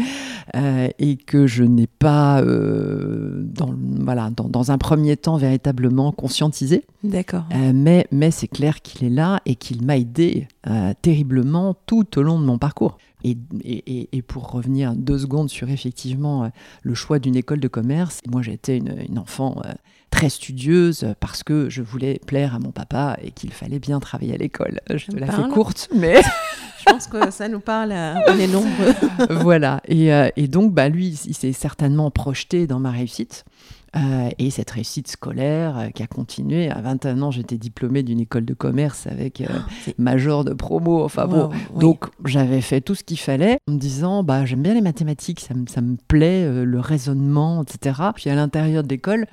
et 0.55 1.17
que 1.17 1.47
je 1.47 1.63
n'ai 1.63 1.87
pas 1.87 2.43
dans, 2.43 3.75
voilà, 4.01 4.31
dans, 4.31 4.49
dans, 4.49 4.71
un 4.71 4.79
premier 4.79 5.17
temps 5.17 5.37
véritablement 5.37 6.11
conscientisé. 6.11 6.85
D'accord. 7.05 7.45
mais 7.75 8.07
mais 8.11 8.31
c'est 8.31 8.49
clair 8.49 8.83
qu'il 8.83 9.07
est 9.07 9.15
là 9.15 9.41
et 9.47 9.55
qu'il 9.55 9.85
m'a 9.85 9.97
aidé 9.99 10.49
terriblement 11.03 11.77
tout 11.87 12.19
au 12.19 12.23
long 12.23 12.41
de 12.41 12.45
mon 12.45 12.59
parcours. 12.59 12.99
Et, 13.25 13.37
et, 14.13 14.23
pour 14.23 14.51
revenir 14.51 14.95
deux 14.95 15.19
secondes 15.19 15.49
sur 15.49 15.71
effectivement 15.71 16.45
euh, 16.45 16.49
le 16.83 16.95
choix 16.95 17.19
d'une 17.19 17.37
école 17.37 17.61
de 17.61 17.69
commerce, 17.69 18.21
moi 18.29 18.43
j'étais 18.43 18.79
une, 18.79 18.97
une 19.09 19.19
enfant 19.19 19.61
euh, 19.65 19.73
très 20.11 20.29
studieuse 20.29 21.15
parce 21.21 21.43
que 21.43 21.71
je 21.71 21.83
voulais 21.83 22.21
plaire 22.27 22.55
à 22.55 22.59
mon 22.59 22.71
papa 22.71 23.17
et 23.23 23.31
qu'il 23.31 23.53
fallait 23.53 23.79
bien 23.79 24.01
travailler 24.01 24.35
à 24.35 24.39
l'école. 24.39 24.81
Je 24.91 25.07
te 25.07 25.17
la 25.17 25.27
fais 25.27 25.49
courte, 25.49 25.89
mais... 25.95 26.21
je 26.81 26.85
pense 26.93 27.07
que 27.07 27.31
ça 27.31 27.49
nous 27.49 27.61
parle, 27.61 27.93
on 27.93 28.39
est 28.39 28.49
nombreux. 28.49 28.95
voilà, 29.31 29.81
et, 29.87 30.13
euh, 30.13 30.29
et 30.37 30.49
donc 30.49 30.73
bah, 30.73 30.89
lui, 30.89 31.09
il 31.27 31.35
s'est 31.35 31.53
certainement 31.53 32.11
projeté 32.11 32.67
dans 32.67 32.81
ma 32.81 32.91
réussite. 32.91 33.45
Euh, 33.95 34.31
et 34.39 34.51
cette 34.51 34.71
réussite 34.71 35.09
scolaire 35.09 35.79
euh, 35.79 35.89
qui 35.91 36.03
a 36.03 36.07
continué. 36.07 36.71
À 36.71 36.81
21 36.81 37.21
ans, 37.21 37.31
j'étais 37.31 37.59
diplômée 37.59 38.03
d'une 38.03 38.21
école 38.21 38.47
de 38.47 38.55
commerce 38.55 39.07
avec 39.07 39.43
euh, 39.43 39.47
ah, 39.51 39.91
major 39.99 40.45
de 40.45 40.55
promo. 40.55 41.05
Enfin 41.05 41.27
bon, 41.27 41.51
donc 41.79 42.07
j'avais 42.25 42.63
fait 42.63 42.81
tout 42.81 42.95
ce 42.95 43.05
qu'il 43.05 43.19
fallait 43.19 43.59
en 43.69 43.73
me 43.73 43.79
disant 43.79 44.23
bah, 44.23 44.47
j'aime 44.47 44.63
bien 44.63 44.73
les 44.73 44.81
mathématiques, 44.81 45.41
ça, 45.41 45.53
me, 45.53 45.67
ça 45.67 45.83
me 45.83 45.97
plaît, 46.09 46.65
le 46.65 46.81
raisonnement, 46.81 47.63
etc. 47.65 48.01
Puis 48.15 48.31
à 48.31 48.35
l'intérieur 48.35 48.83
de 48.83 48.89
l'école, 48.89 49.27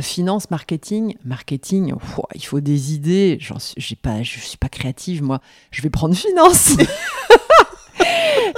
finance, 0.00 0.50
marketing, 0.50 1.16
marketing, 1.24 1.92
il 2.34 2.46
faut 2.46 2.60
des 2.60 2.94
idées. 2.94 3.36
Je 3.38 3.52
ne 3.52 3.58
suis 3.58 3.96
pas 3.96 4.68
créative, 4.70 5.22
moi. 5.22 5.40
Je 5.70 5.82
vais 5.82 5.90
prendre 5.90 6.14
finance. 6.14 6.74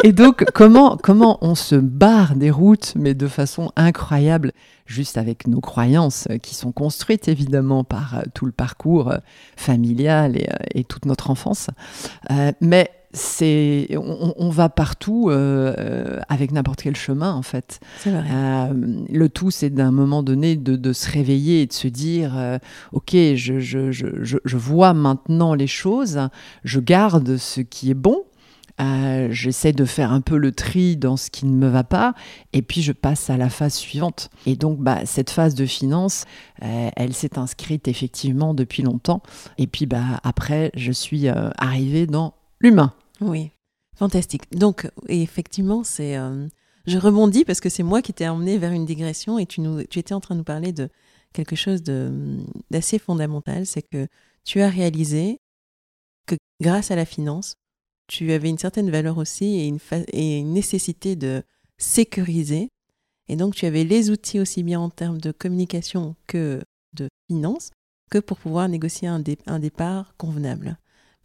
Et 0.05 0.13
donc, 0.13 0.45
comment, 0.53 0.97
comment 0.97 1.39
on 1.43 1.55
se 1.55 1.77
barre 1.77 2.35
des 2.35 2.51
routes, 2.51 2.95
mais 2.97 3.15
de 3.15 3.29
façon 3.29 3.71
incroyable, 3.77 4.53
juste 4.87 5.17
avec 5.17 5.47
nos 5.47 5.61
croyances 5.61 6.27
euh, 6.31 6.39
qui 6.39 6.55
sont 6.55 6.73
construites 6.73 7.29
évidemment 7.29 7.85
par 7.85 8.19
euh, 8.19 8.23
tout 8.35 8.47
le 8.47 8.53
parcours 8.53 9.11
euh, 9.11 9.19
familial 9.57 10.37
et, 10.75 10.85
toute 10.85 11.07
notre 11.07 11.31
enfance. 11.31 11.69
mais 12.61 12.91
c'est 13.15 13.89
on, 13.97 14.49
va 14.49 14.69
partout 14.69 15.31
avec 15.31 16.51
n'importe 16.51 16.83
quel 16.83 16.97
chemin 16.97 17.33
en 17.33 17.43
fait. 17.43 17.79
le 18.05 19.27
tout 19.29 19.51
c'est 19.51 19.71
d'un 19.71 19.93
moment 19.93 20.23
donné 20.23 20.57
de, 20.57 20.93
se 20.93 21.11
réveiller 21.11 21.63
et 21.63 21.67
de 21.67 21.73
se 21.73 21.89
dire 21.89 22.33
ok 22.93 23.11
je, 23.13 23.61
je, 23.61 23.93
je, 23.93 24.07
je, 24.23 24.57
vois 24.57 24.93
maintenant 24.93 25.55
les 25.55 25.67
choses, 25.67 26.21
je 26.65 26.81
garde 26.81 27.37
ce 27.37 27.61
qui 27.61 27.91
est 27.91 27.95
bon 27.95 28.25
euh, 28.81 29.29
j'essaie 29.31 29.73
de 29.73 29.85
faire 29.85 30.13
un 30.13 30.21
peu 30.21 30.37
le 30.37 30.53
tri 30.53 30.97
dans 30.97 31.17
ce 31.17 31.31
qui 31.31 31.47
ne 31.47 31.57
me 31.57 31.69
va 31.69 31.85
pas, 31.85 32.15
et 32.53 32.63
puis 32.63 32.83
je 32.83 32.93
passe 32.93 33.31
à 33.31 33.37
la 33.37 33.51
phase 33.51 33.75
suivante. 33.75 34.31
Et 34.47 34.57
donc, 34.57 34.79
bah, 34.79 35.05
cette 35.05 35.31
phase 35.31 35.55
de 35.55 35.67
finance, 35.67 36.25
euh, 36.63 36.91
elle 36.97 37.15
s'est 37.15 37.39
inscrite 37.39 37.89
effectivement 37.89 38.55
depuis 38.55 38.83
longtemps. 38.83 39.23
Et 39.59 39.67
puis, 39.67 39.87
bah, 39.87 40.21
après, 40.23 40.71
je 40.75 40.93
suis 40.93 41.29
euh, 41.29 41.51
arrivée 41.59 42.07
dans 42.07 42.35
l'humain. 42.61 42.95
Oui, 43.21 43.51
fantastique. 43.97 44.51
Donc, 44.53 44.91
effectivement, 45.09 45.85
c'est. 45.85 46.17
Je 46.85 46.99
rebondis 46.99 47.45
parce 47.45 47.61
que 47.61 47.69
c'est 47.69 47.85
moi 47.85 48.03
qui 48.03 48.13
t'ai 48.13 48.29
emmené 48.29 48.59
vers 48.59 48.73
une 48.73 48.85
digression 48.85 49.39
et 49.39 49.47
tu, 49.47 49.61
nous, 49.61 49.85
tu 49.85 50.01
étais 50.01 50.15
en 50.15 50.21
train 50.21 50.35
de 50.35 50.41
nous 50.41 50.45
parler 50.45 50.73
de 50.73 50.89
quelque 51.33 51.57
chose 51.57 51.83
d'assez 52.71 52.99
fondamental, 52.99 53.67
c'est 53.67 53.83
que 53.83 54.07
tu 54.45 54.61
as 54.61 54.69
réalisé 54.69 55.41
que 56.27 56.37
grâce 56.61 56.91
à 56.91 56.97
la 56.97 57.05
finance, 57.05 57.55
tu 58.07 58.33
avais 58.33 58.51
une 58.51 58.59
certaine 58.59 58.91
valeur 58.91 59.19
aussi 59.19 59.45
et 59.61 59.67
une, 59.67 60.53
nécessité 60.53 61.17
de 61.17 61.43
sécuriser. 61.79 62.69
Et 63.29 63.37
donc, 63.37 63.55
tu 63.55 63.67
avais 63.67 63.85
les 63.85 64.11
outils 64.11 64.41
aussi 64.41 64.63
bien 64.63 64.81
en 64.81 64.91
termes 64.91 65.21
de 65.21 65.33
communication 65.33 66.17
que 66.27 66.63
de 66.93 67.09
finance, 67.29 67.71
que 68.11 68.19
pour 68.19 68.39
pouvoir 68.39 68.69
négocier 68.69 69.09
un 69.09 69.59
départ 69.59 70.15
convenable. 70.17 70.77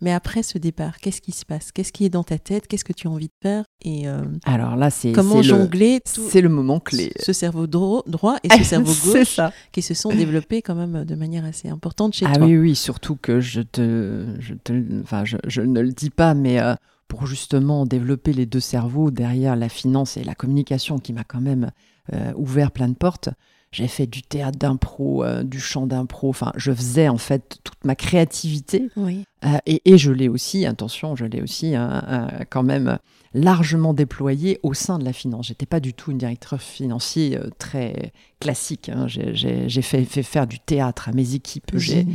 Mais 0.01 0.11
après 0.11 0.43
ce 0.43 0.57
départ, 0.57 0.99
qu'est-ce 0.99 1.21
qui 1.21 1.31
se 1.31 1.45
passe? 1.45 1.71
Qu'est-ce 1.71 1.91
qui 1.91 2.05
est 2.05 2.09
dans 2.09 2.23
ta 2.23 2.37
tête? 2.37 2.67
Qu'est-ce 2.67 2.85
que 2.85 2.93
tu 2.93 3.07
as 3.07 3.11
envie 3.11 3.27
de 3.27 3.33
faire? 3.41 3.65
Et 3.81 4.07
euh, 4.07 4.21
alors 4.45 4.75
là, 4.75 4.89
c'est 4.89 5.11
comment 5.11 5.41
jongler 5.41 6.01
C'est 6.05 6.41
le 6.41 6.49
moment 6.49 6.79
clé. 6.79 7.11
Ce 7.19 7.33
cerveau 7.33 7.65
droit 7.67 8.37
et 8.43 8.49
ce 8.57 8.63
cerveau 8.63 8.93
gauche 9.11 9.39
qui 9.71 9.81
se 9.81 9.93
sont 9.93 10.09
développés 10.09 10.61
quand 10.61 10.75
même 10.75 11.03
de 11.03 11.15
manière 11.15 11.45
assez 11.45 11.69
importante 11.69 12.13
chez 12.13 12.25
ah 12.25 12.33
toi. 12.33 12.43
Ah 12.43 12.47
oui, 12.47 12.57
oui, 12.57 12.75
surtout 12.75 13.15
que 13.15 13.39
je 13.39 13.61
te, 13.61 14.25
je 14.39 14.53
te, 14.53 15.01
enfin, 15.01 15.25
je, 15.25 15.37
je 15.47 15.61
ne 15.61 15.81
le 15.81 15.91
dis 15.91 16.11
pas, 16.11 16.35
mais 16.35 16.59
euh, 16.59 16.75
pour 17.07 17.25
justement 17.25 17.85
développer 17.85 18.33
les 18.33 18.45
deux 18.45 18.59
cerveaux 18.59 19.11
derrière 19.11 19.55
la 19.55 19.69
finance 19.69 20.17
et 20.17 20.23
la 20.23 20.35
communication, 20.35 20.99
qui 20.99 21.13
m'a 21.13 21.23
quand 21.23 21.41
même 21.41 21.71
euh, 22.13 22.33
ouvert 22.35 22.71
plein 22.71 22.87
de 22.89 22.95
portes. 22.95 23.29
J'ai 23.71 23.87
fait 23.87 24.07
du 24.07 24.21
théâtre 24.21 24.57
d'impro, 24.57 25.23
euh, 25.23 25.43
du 25.43 25.59
chant 25.59 25.87
d'impro. 25.87 26.29
Enfin, 26.29 26.53
je 26.55 26.71
faisais 26.71 27.09
en 27.09 27.17
fait 27.17 27.59
toute 27.63 27.83
ma 27.83 27.95
créativité. 27.95 28.89
Oui. 28.95 29.25
Euh, 29.43 29.57
et, 29.65 29.97
je 29.97 30.11
l'ai 30.11 30.29
aussi, 30.29 30.65
attention, 30.65 31.15
je 31.15 31.25
l'ai 31.25 31.41
aussi 31.41 31.75
hein, 31.75 32.03
euh, 32.07 32.43
quand 32.49 32.63
même 32.63 32.97
largement 33.33 33.93
déployée 33.93 34.59
au 34.63 34.73
sein 34.73 34.97
de 34.97 35.03
la 35.03 35.11
finance. 35.11 35.47
J'étais 35.47 35.65
pas 35.65 35.81
du 35.81 35.93
tout 35.93 36.11
une 36.11 36.17
directrice 36.17 36.61
financier 36.61 37.37
très 37.59 38.13
classique. 38.39 38.89
Hein. 38.89 39.05
J'ai 39.07 39.81
fait, 39.81 40.05
fait, 40.05 40.23
faire 40.23 40.47
du 40.47 40.59
théâtre 40.59 41.09
à 41.09 41.11
mes 41.11 41.35
équipes. 41.35 41.71
J'ai 41.75 42.05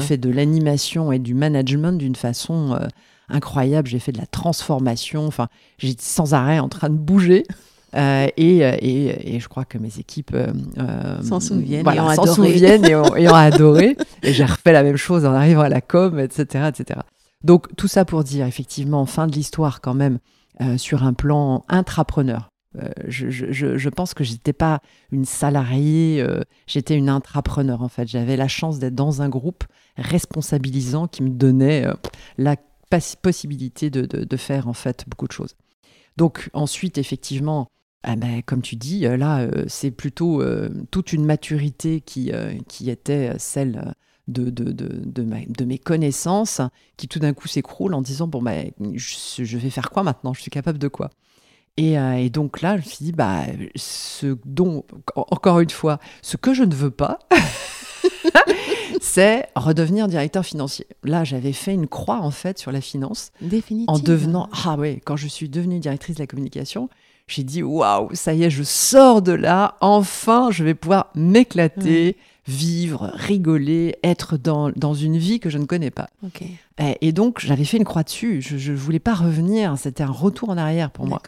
fait 0.00 0.18
de 0.18 0.30
l'animation 0.30 1.10
et 1.10 1.18
du 1.18 1.34
management 1.34 1.98
d'une 1.98 2.14
façon 2.14 2.78
incroyable. 3.28 3.88
J'ai 3.88 3.98
fait 3.98 4.12
de 4.12 4.18
la 4.18 4.26
transformation. 4.26 5.26
Enfin, 5.26 5.48
j'étais 5.78 6.02
sans 6.02 6.32
arrêt 6.32 6.60
en 6.60 6.68
train 6.68 6.90
de 6.90 6.96
bouger. 6.96 7.44
Euh, 7.96 8.28
et, 8.36 8.58
et, 8.58 9.36
et, 9.36 9.40
je 9.40 9.48
crois 9.48 9.64
que 9.64 9.78
mes 9.78 9.98
équipes 9.98 10.32
euh, 10.34 10.52
euh, 10.78 11.22
s'en 11.22 11.40
souviennent, 11.40 11.82
voilà, 11.82 12.14
et, 12.14 12.18
ont 12.18 12.26
souviennent 12.26 12.84
et, 12.84 12.94
ont, 12.94 13.16
et, 13.16 13.28
ont, 13.28 13.34
adoré. 13.34 13.96
Et 14.22 14.34
j'ai 14.34 14.44
refait 14.44 14.72
la 14.72 14.82
même 14.82 14.96
chose 14.96 15.24
en 15.24 15.32
arrivant 15.32 15.62
à 15.62 15.70
la 15.70 15.80
com, 15.80 16.18
etc., 16.18 16.68
etc. 16.68 17.00
Donc 17.42 17.74
tout 17.76 17.88
ça 17.88 18.04
pour 18.04 18.22
dire 18.22 18.46
effectivement 18.46 19.06
fin 19.06 19.26
de 19.26 19.32
l'histoire 19.32 19.80
quand 19.80 19.94
même 19.94 20.18
sur 20.78 21.04
un 21.04 21.12
plan 21.12 21.64
intrapreneur. 21.68 22.48
Je, 23.08 23.30
je, 23.30 23.76
je, 23.76 23.88
pense 23.88 24.14
que 24.14 24.24
j'étais 24.24 24.52
pas 24.52 24.80
une 25.10 25.24
salariée, 25.24 26.26
j'étais 26.66 26.96
une 26.96 27.08
intrapreneur 27.08 27.82
en 27.82 27.88
fait. 27.88 28.08
J'avais 28.08 28.36
la 28.36 28.48
chance 28.48 28.78
d'être 28.78 28.94
dans 28.94 29.22
un 29.22 29.28
groupe 29.28 29.64
responsabilisant 29.96 31.08
qui 31.08 31.22
me 31.22 31.30
donnait 31.30 31.86
la 32.36 32.56
possibilité 33.22 33.90
de, 33.90 34.02
de, 34.02 34.24
de, 34.24 34.36
faire 34.36 34.66
en 34.66 34.72
fait 34.72 35.04
beaucoup 35.06 35.26
de 35.26 35.32
choses. 35.32 35.54
Donc 36.16 36.48
ensuite, 36.54 36.98
effectivement, 36.98 37.68
ah 38.08 38.14
ben, 38.14 38.40
comme 38.46 38.62
tu 38.62 38.76
dis, 38.76 39.04
euh, 39.04 39.16
là, 39.16 39.40
euh, 39.40 39.64
c'est 39.66 39.90
plutôt 39.90 40.40
euh, 40.40 40.70
toute 40.92 41.12
une 41.12 41.24
maturité 41.24 42.00
qui, 42.00 42.30
qui 42.68 42.88
était 42.88 43.32
celle 43.38 43.94
de, 44.28 44.48
de, 44.48 44.70
de, 44.72 45.64
mes 45.64 45.78
connaissances 45.78 46.60
qui 46.96 47.08
tout 47.08 47.18
d'un 47.18 47.34
coup 47.34 47.48
s'écroule 47.48 47.94
en 47.94 48.02
disant, 48.02 48.28
bon, 48.28 48.40
ben, 48.40 48.70
je, 48.94 49.56
vais 49.58 49.70
faire 49.70 49.90
quoi 49.90 50.04
maintenant? 50.04 50.32
Je 50.34 50.40
suis 50.40 50.52
capable 50.52 50.78
de 50.78 50.86
quoi? 50.86 51.10
Et, 51.76 51.94
et, 51.94 52.30
donc 52.30 52.62
là, 52.62 52.76
je 52.76 52.82
me 52.82 52.86
suis 52.88 53.04
dit, 53.04 53.12
bah, 53.12 53.42
ce 53.74 54.36
dont, 54.44 54.84
encore 55.16 55.58
une 55.58 55.70
fois, 55.70 55.98
ce 56.22 56.36
que 56.36 56.54
je 56.54 56.62
ne 56.62 56.74
veux 56.74 56.92
pas, 56.92 57.18
c'est 59.00 59.48
redevenir 59.56 60.06
directeur 60.06 60.44
financier. 60.44 60.86
Là, 61.02 61.24
j'avais 61.24 61.52
fait 61.52 61.74
une 61.74 61.88
croix 61.88 62.20
en 62.20 62.30
fait 62.30 62.58
sur 62.58 62.70
la 62.70 62.80
finance. 62.80 63.32
En 63.88 63.98
devenant, 63.98 64.48
ah 64.64 64.76
ouais, 64.76 65.00
quand 65.04 65.16
je 65.16 65.26
suis 65.26 65.48
devenue 65.48 65.80
directrice 65.80 66.16
de 66.16 66.22
la 66.22 66.26
communication, 66.26 66.88
j'ai 67.28 67.42
dit 67.42 67.62
waouh, 67.62 68.08
ça 68.14 68.34
y 68.34 68.44
est, 68.44 68.50
je 68.50 68.62
sors 68.62 69.22
de 69.22 69.32
là. 69.32 69.76
Enfin, 69.80 70.50
je 70.50 70.62
vais 70.62 70.74
pouvoir 70.74 71.10
m'éclater, 71.14 72.16
vivre, 72.46 73.10
rigoler, 73.14 73.96
être 74.04 74.36
dans, 74.36 74.70
dans 74.70 74.94
une 74.94 75.16
vie 75.18 75.40
que 75.40 75.50
je 75.50 75.58
ne 75.58 75.64
connais 75.64 75.90
pas. 75.90 76.08
Et, 77.00 77.12
donc, 77.12 77.40
j'avais 77.40 77.64
fait 77.64 77.78
une 77.78 77.84
croix 77.84 78.04
dessus. 78.04 78.42
Je 78.42 78.72
ne 78.72 78.76
voulais 78.76 79.00
pas 79.00 79.14
revenir. 79.14 79.76
C'était 79.76 80.04
un 80.04 80.10
retour 80.10 80.50
en 80.50 80.56
arrière 80.56 80.90
pour 80.90 81.06
moi. 81.06 81.20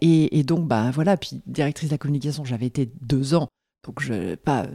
et, 0.00 0.42
donc, 0.44 0.68
bah 0.68 0.90
voilà, 0.92 1.16
puis 1.16 1.40
directrice 1.46 1.88
de 1.88 1.94
la 1.94 1.98
communication, 1.98 2.44
j'avais 2.44 2.66
été 2.66 2.90
deux 3.00 3.34
ans. 3.34 3.48
Donc, 3.84 4.00
je, 4.00 4.36
pas 4.36 4.66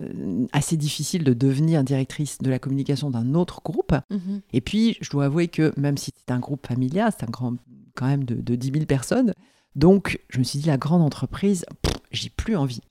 assez 0.52 0.76
difficile 0.76 1.24
de 1.24 1.32
devenir 1.32 1.86
directrice 1.86 2.40
de 2.40 2.50
la 2.50 2.60
communication 2.60 3.10
d'un 3.10 3.36
autre 3.36 3.62
groupe. 3.64 3.96
Mhm. 4.10 4.42
Et 4.52 4.60
puis, 4.60 4.98
je 5.00 5.10
dois 5.10 5.26
avouer 5.26 5.48
que 5.48 5.72
même 5.78 5.98
si 5.98 6.12
c'est 6.14 6.34
un 6.34 6.40
groupe 6.40 6.68
familial, 6.68 7.14
c'est 7.18 7.24
un 7.24 7.32
grand, 7.32 7.54
quand 7.96 8.08
même 8.08 8.26
de, 8.26 8.36
de 8.36 8.56
10 8.56 8.72
000 8.74 8.86
personnes. 8.86 9.34
Donc, 9.76 10.20
je 10.30 10.40
me 10.40 10.44
suis 10.44 10.60
dit, 10.60 10.68
la 10.68 10.78
grande 10.78 11.02
entreprise, 11.02 11.66
j'ai 12.12 12.30
plus 12.30 12.56
envie. 12.56 12.82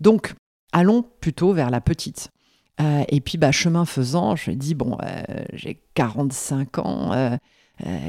Donc, 0.00 0.34
allons 0.72 1.04
plutôt 1.20 1.52
vers 1.52 1.70
la 1.70 1.80
petite. 1.80 2.30
Euh, 2.80 3.04
et 3.08 3.20
puis, 3.20 3.38
bah, 3.38 3.52
chemin 3.52 3.84
faisant, 3.84 4.36
je 4.36 4.50
me 4.50 4.56
dis, 4.56 4.74
bon, 4.74 4.96
euh, 5.02 5.44
j'ai 5.52 5.80
45 5.94 6.78
ans, 6.78 7.38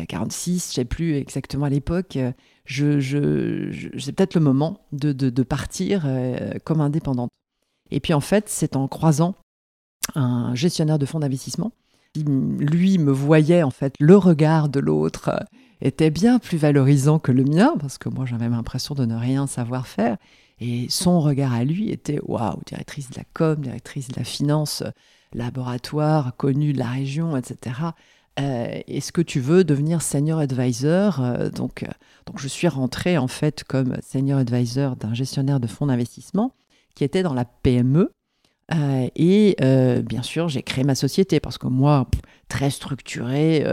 46, 0.07 0.67
euh, 0.67 0.69
je 0.69 0.73
sais 0.73 0.85
plus 0.85 1.15
exactement 1.15 1.65
à 1.65 1.69
l'époque. 1.69 2.17
Je, 2.65 2.99
je, 2.99 3.71
c'est 3.99 4.13
peut-être 4.13 4.35
le 4.35 4.41
moment 4.41 4.79
de, 4.91 5.11
de, 5.11 5.43
partir 5.43 6.07
comme 6.63 6.81
indépendante. 6.81 7.31
Et 7.91 7.99
puis, 7.99 8.13
en 8.13 8.21
fait, 8.21 8.45
c'est 8.47 8.75
en 8.75 8.87
croisant 8.87 9.35
un 10.15 10.55
gestionnaire 10.55 10.99
de 10.99 11.05
fonds 11.05 11.19
d'investissement 11.19 11.71
qui, 12.13 12.23
lui, 12.23 12.97
me 12.97 13.11
voyait, 13.11 13.63
en 13.63 13.71
fait, 13.71 13.95
le 13.99 14.15
regard 14.15 14.69
de 14.69 14.79
l'autre 14.79 15.31
était 15.83 16.09
bien 16.09 16.39
plus 16.39 16.57
valorisant 16.57 17.19
que 17.19 17.31
le 17.31 17.43
mien, 17.43 17.75
parce 17.79 17.97
que 17.97 18.09
moi, 18.09 18.25
j'avais 18.25 18.49
l'impression 18.49 18.95
de 18.95 19.05
ne 19.05 19.15
rien 19.15 19.45
savoir 19.47 19.85
faire. 19.85 20.17
Et 20.59 20.87
son 20.89 21.19
regard 21.19 21.53
à 21.53 21.65
lui 21.65 21.89
était 21.89 22.19
waouh, 22.23 22.59
directrice 22.65 23.09
de 23.09 23.17
la 23.17 23.25
com, 23.33 23.57
directrice 23.57 24.07
de 24.07 24.15
la 24.15 24.23
finance, 24.23 24.83
laboratoire 25.33 26.35
connu 26.37 26.73
de 26.73 26.79
la 26.79 26.89
région, 26.89 27.35
etc. 27.35 27.75
Euh, 28.39 28.81
est-ce 28.87 29.11
que 29.11 29.21
tu 29.21 29.39
veux 29.39 29.63
devenir 29.63 30.01
senior 30.01 30.39
advisor 30.39 31.21
euh, 31.21 31.49
donc, 31.49 31.83
euh, 31.83 31.87
donc, 32.25 32.39
je 32.39 32.47
suis 32.47 32.67
rentrée 32.67 33.17
en 33.17 33.27
fait 33.27 33.63
comme 33.63 33.97
senior 34.01 34.39
advisor 34.39 34.95
d'un 34.95 35.13
gestionnaire 35.13 35.59
de 35.59 35.67
fonds 35.67 35.87
d'investissement 35.87 36.55
qui 36.95 37.03
était 37.03 37.23
dans 37.23 37.33
la 37.33 37.45
PME. 37.45 38.11
et 39.15 39.55
bien 40.07 40.21
sûr, 40.21 40.47
j'ai 40.47 40.63
créé 40.63 40.83
ma 40.83 40.95
société 40.95 41.39
parce 41.39 41.57
que 41.57 41.67
moi, 41.67 42.07
très 42.53 42.69
structuré, 42.69 43.65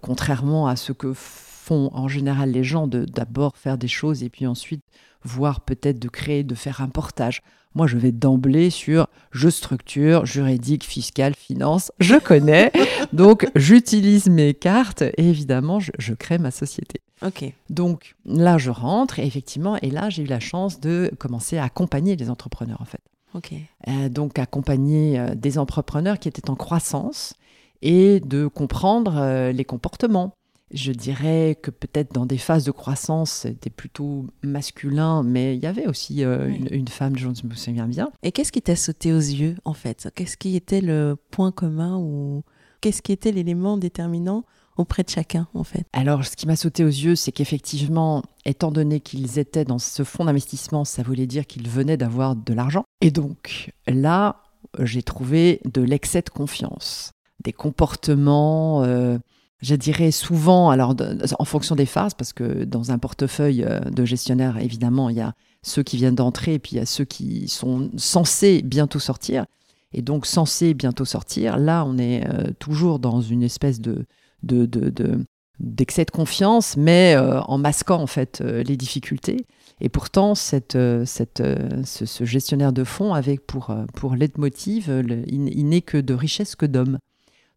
contrairement 0.00 0.68
à 0.68 0.76
ce 0.76 0.92
que 0.92 1.12
font 1.12 1.90
en 1.92 2.08
général 2.08 2.50
les 2.50 2.64
gens, 2.64 2.86
de 2.86 3.04
d'abord 3.04 3.58
faire 3.58 3.76
des 3.76 3.88
choses 3.88 4.22
et 4.22 4.30
puis 4.30 4.46
ensuite 4.46 4.82
voire 5.22 5.60
peut-être 5.60 5.98
de 5.98 6.08
créer, 6.08 6.44
de 6.44 6.54
faire 6.54 6.80
un 6.80 6.88
portage. 6.88 7.42
Moi, 7.74 7.86
je 7.86 7.98
vais 7.98 8.10
d'emblée 8.10 8.70
sur 8.70 9.08
je 9.30 9.50
structure, 9.50 10.24
juridique, 10.24 10.84
fiscal, 10.84 11.34
finance, 11.34 11.92
je 12.00 12.14
connais. 12.14 12.72
donc, 13.12 13.46
j'utilise 13.54 14.28
mes 14.30 14.54
cartes 14.54 15.02
et 15.02 15.28
évidemment, 15.28 15.78
je, 15.78 16.14
crée 16.14 16.38
ma 16.38 16.50
société. 16.50 17.02
Ok. 17.20 17.52
Donc, 17.68 18.16
là, 18.24 18.56
je 18.56 18.70
rentre 18.70 19.18
et 19.18 19.26
effectivement, 19.26 19.76
et 19.82 19.90
là, 19.90 20.08
j'ai 20.08 20.22
eu 20.22 20.26
la 20.26 20.40
chance 20.40 20.80
de 20.80 21.12
commencer 21.18 21.58
à 21.58 21.64
accompagner 21.64 22.16
les 22.16 22.30
entrepreneurs, 22.30 22.80
en 22.80 22.86
fait. 22.86 23.02
Ok. 23.34 23.52
Euh, 23.88 24.08
donc, 24.08 24.38
accompagner 24.38 25.18
euh, 25.18 25.34
des 25.34 25.58
entrepreneurs 25.58 26.18
qui 26.18 26.28
étaient 26.28 26.48
en 26.48 26.56
croissance 26.56 27.34
et 27.82 28.20
de 28.20 28.46
comprendre 28.46 29.16
euh, 29.16 29.52
les 29.52 29.64
comportements, 29.64 30.32
je 30.72 30.92
dirais 30.92 31.58
que 31.62 31.70
peut-être 31.70 32.12
dans 32.12 32.26
des 32.26 32.38
phases 32.38 32.64
de 32.64 32.70
croissance, 32.70 33.30
c'était 33.30 33.70
plutôt 33.70 34.26
masculin, 34.42 35.22
mais 35.22 35.56
il 35.56 35.62
y 35.62 35.66
avait 35.66 35.86
aussi 35.86 36.24
euh, 36.24 36.48
une, 36.70 36.88
femme, 36.88 37.16
je 37.16 37.28
me 37.28 37.54
souviens 37.54 37.86
bien. 37.86 38.10
Et 38.22 38.32
qu'est-ce 38.32 38.52
qui 38.52 38.62
t'a 38.62 38.76
sauté 38.76 39.12
aux 39.12 39.18
yeux, 39.18 39.56
en 39.64 39.74
fait? 39.74 40.08
Qu'est-ce 40.14 40.36
qui 40.36 40.56
était 40.56 40.80
le 40.80 41.16
point 41.30 41.52
commun 41.52 41.96
ou 41.98 42.42
qu'est-ce 42.80 43.02
qui 43.02 43.12
était 43.12 43.32
l'élément 43.32 43.78
déterminant 43.78 44.44
auprès 44.76 45.02
de 45.02 45.08
chacun, 45.08 45.48
en 45.54 45.64
fait? 45.64 45.86
Alors, 45.92 46.24
ce 46.24 46.36
qui 46.36 46.46
m'a 46.46 46.56
sauté 46.56 46.84
aux 46.84 46.88
yeux, 46.88 47.16
c'est 47.16 47.32
qu'effectivement, 47.32 48.22
étant 48.44 48.70
donné 48.70 49.00
qu'ils 49.00 49.38
étaient 49.38 49.64
dans 49.64 49.78
ce 49.78 50.04
fonds 50.04 50.26
d'investissement, 50.26 50.84
ça 50.84 51.02
voulait 51.02 51.26
dire 51.26 51.46
qu'ils 51.46 51.68
venaient 51.68 51.96
d'avoir 51.96 52.36
de 52.36 52.52
l'argent. 52.52 52.84
Et 53.00 53.10
donc, 53.10 53.70
là, 53.86 54.42
j'ai 54.78 55.02
trouvé 55.02 55.60
de 55.64 55.80
l'excès 55.80 56.20
de 56.20 56.30
confiance, 56.30 57.12
des 57.40 57.52
comportements... 57.52 58.84
Euh, 58.84 59.18
je 59.60 59.74
dirais 59.74 60.10
souvent, 60.10 60.70
alors 60.70 60.94
en 61.38 61.44
fonction 61.44 61.74
des 61.74 61.86
phases, 61.86 62.14
parce 62.14 62.32
que 62.32 62.64
dans 62.64 62.92
un 62.92 62.98
portefeuille 62.98 63.64
euh, 63.64 63.80
de 63.80 64.04
gestionnaire, 64.04 64.58
évidemment, 64.58 65.10
il 65.10 65.16
y 65.16 65.20
a 65.20 65.34
ceux 65.62 65.82
qui 65.82 65.96
viennent 65.96 66.14
d'entrer 66.14 66.54
et 66.54 66.58
puis 66.58 66.76
il 66.76 66.78
y 66.78 66.80
a 66.82 66.86
ceux 66.86 67.04
qui 67.04 67.48
sont 67.48 67.90
censés 67.96 68.62
bientôt 68.62 69.00
sortir. 69.00 69.46
Et 69.92 70.02
donc 70.02 70.26
censés 70.26 70.74
bientôt 70.74 71.06
sortir, 71.06 71.58
là, 71.58 71.84
on 71.84 71.98
est 71.98 72.24
euh, 72.28 72.52
toujours 72.58 72.98
dans 72.98 73.20
une 73.20 73.42
espèce 73.42 73.80
de, 73.80 74.04
d'excès 74.42 76.04
de, 76.04 76.10
confiance, 76.10 76.76
mais 76.76 77.16
euh, 77.16 77.40
en 77.40 77.58
masquant 77.58 78.00
en 78.00 78.06
fait 78.06 78.40
les 78.40 78.76
difficultés. 78.76 79.46
Et 79.80 79.88
pourtant, 79.88 80.34
cette, 80.34 80.76
cette, 81.04 81.42
ce, 81.84 82.24
gestionnaire 82.24 82.72
de 82.72 82.84
fonds 82.84 83.14
avait 83.14 83.38
pour, 83.38 83.74
pour 83.94 84.14
leitmotiv, 84.14 84.90
il 85.28 85.68
n'est 85.68 85.82
que 85.82 85.98
de 85.98 86.14
richesse 86.14 86.54
que 86.54 86.66
d'hommes. 86.66 86.98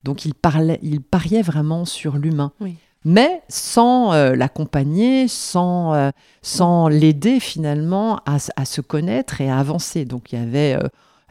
Donc 0.03 0.25
il, 0.25 0.33
parlait, 0.33 0.79
il 0.81 1.01
pariait 1.01 1.41
vraiment 1.41 1.85
sur 1.85 2.17
l'humain. 2.17 2.51
Mais 3.03 3.41
sans 3.49 4.13
euh, 4.13 4.35
l'accompagner, 4.35 5.27
sans, 5.27 5.93
euh, 5.93 6.11
sans 6.41 6.87
l'aider 6.87 7.39
finalement 7.39 8.19
à, 8.25 8.39
se 8.39 8.81
connaître 8.81 9.41
et 9.41 9.49
à 9.49 9.57
avancer. 9.57 10.05
Donc 10.05 10.31
il 10.31 10.39
y 10.39 10.41
avait 10.41 10.77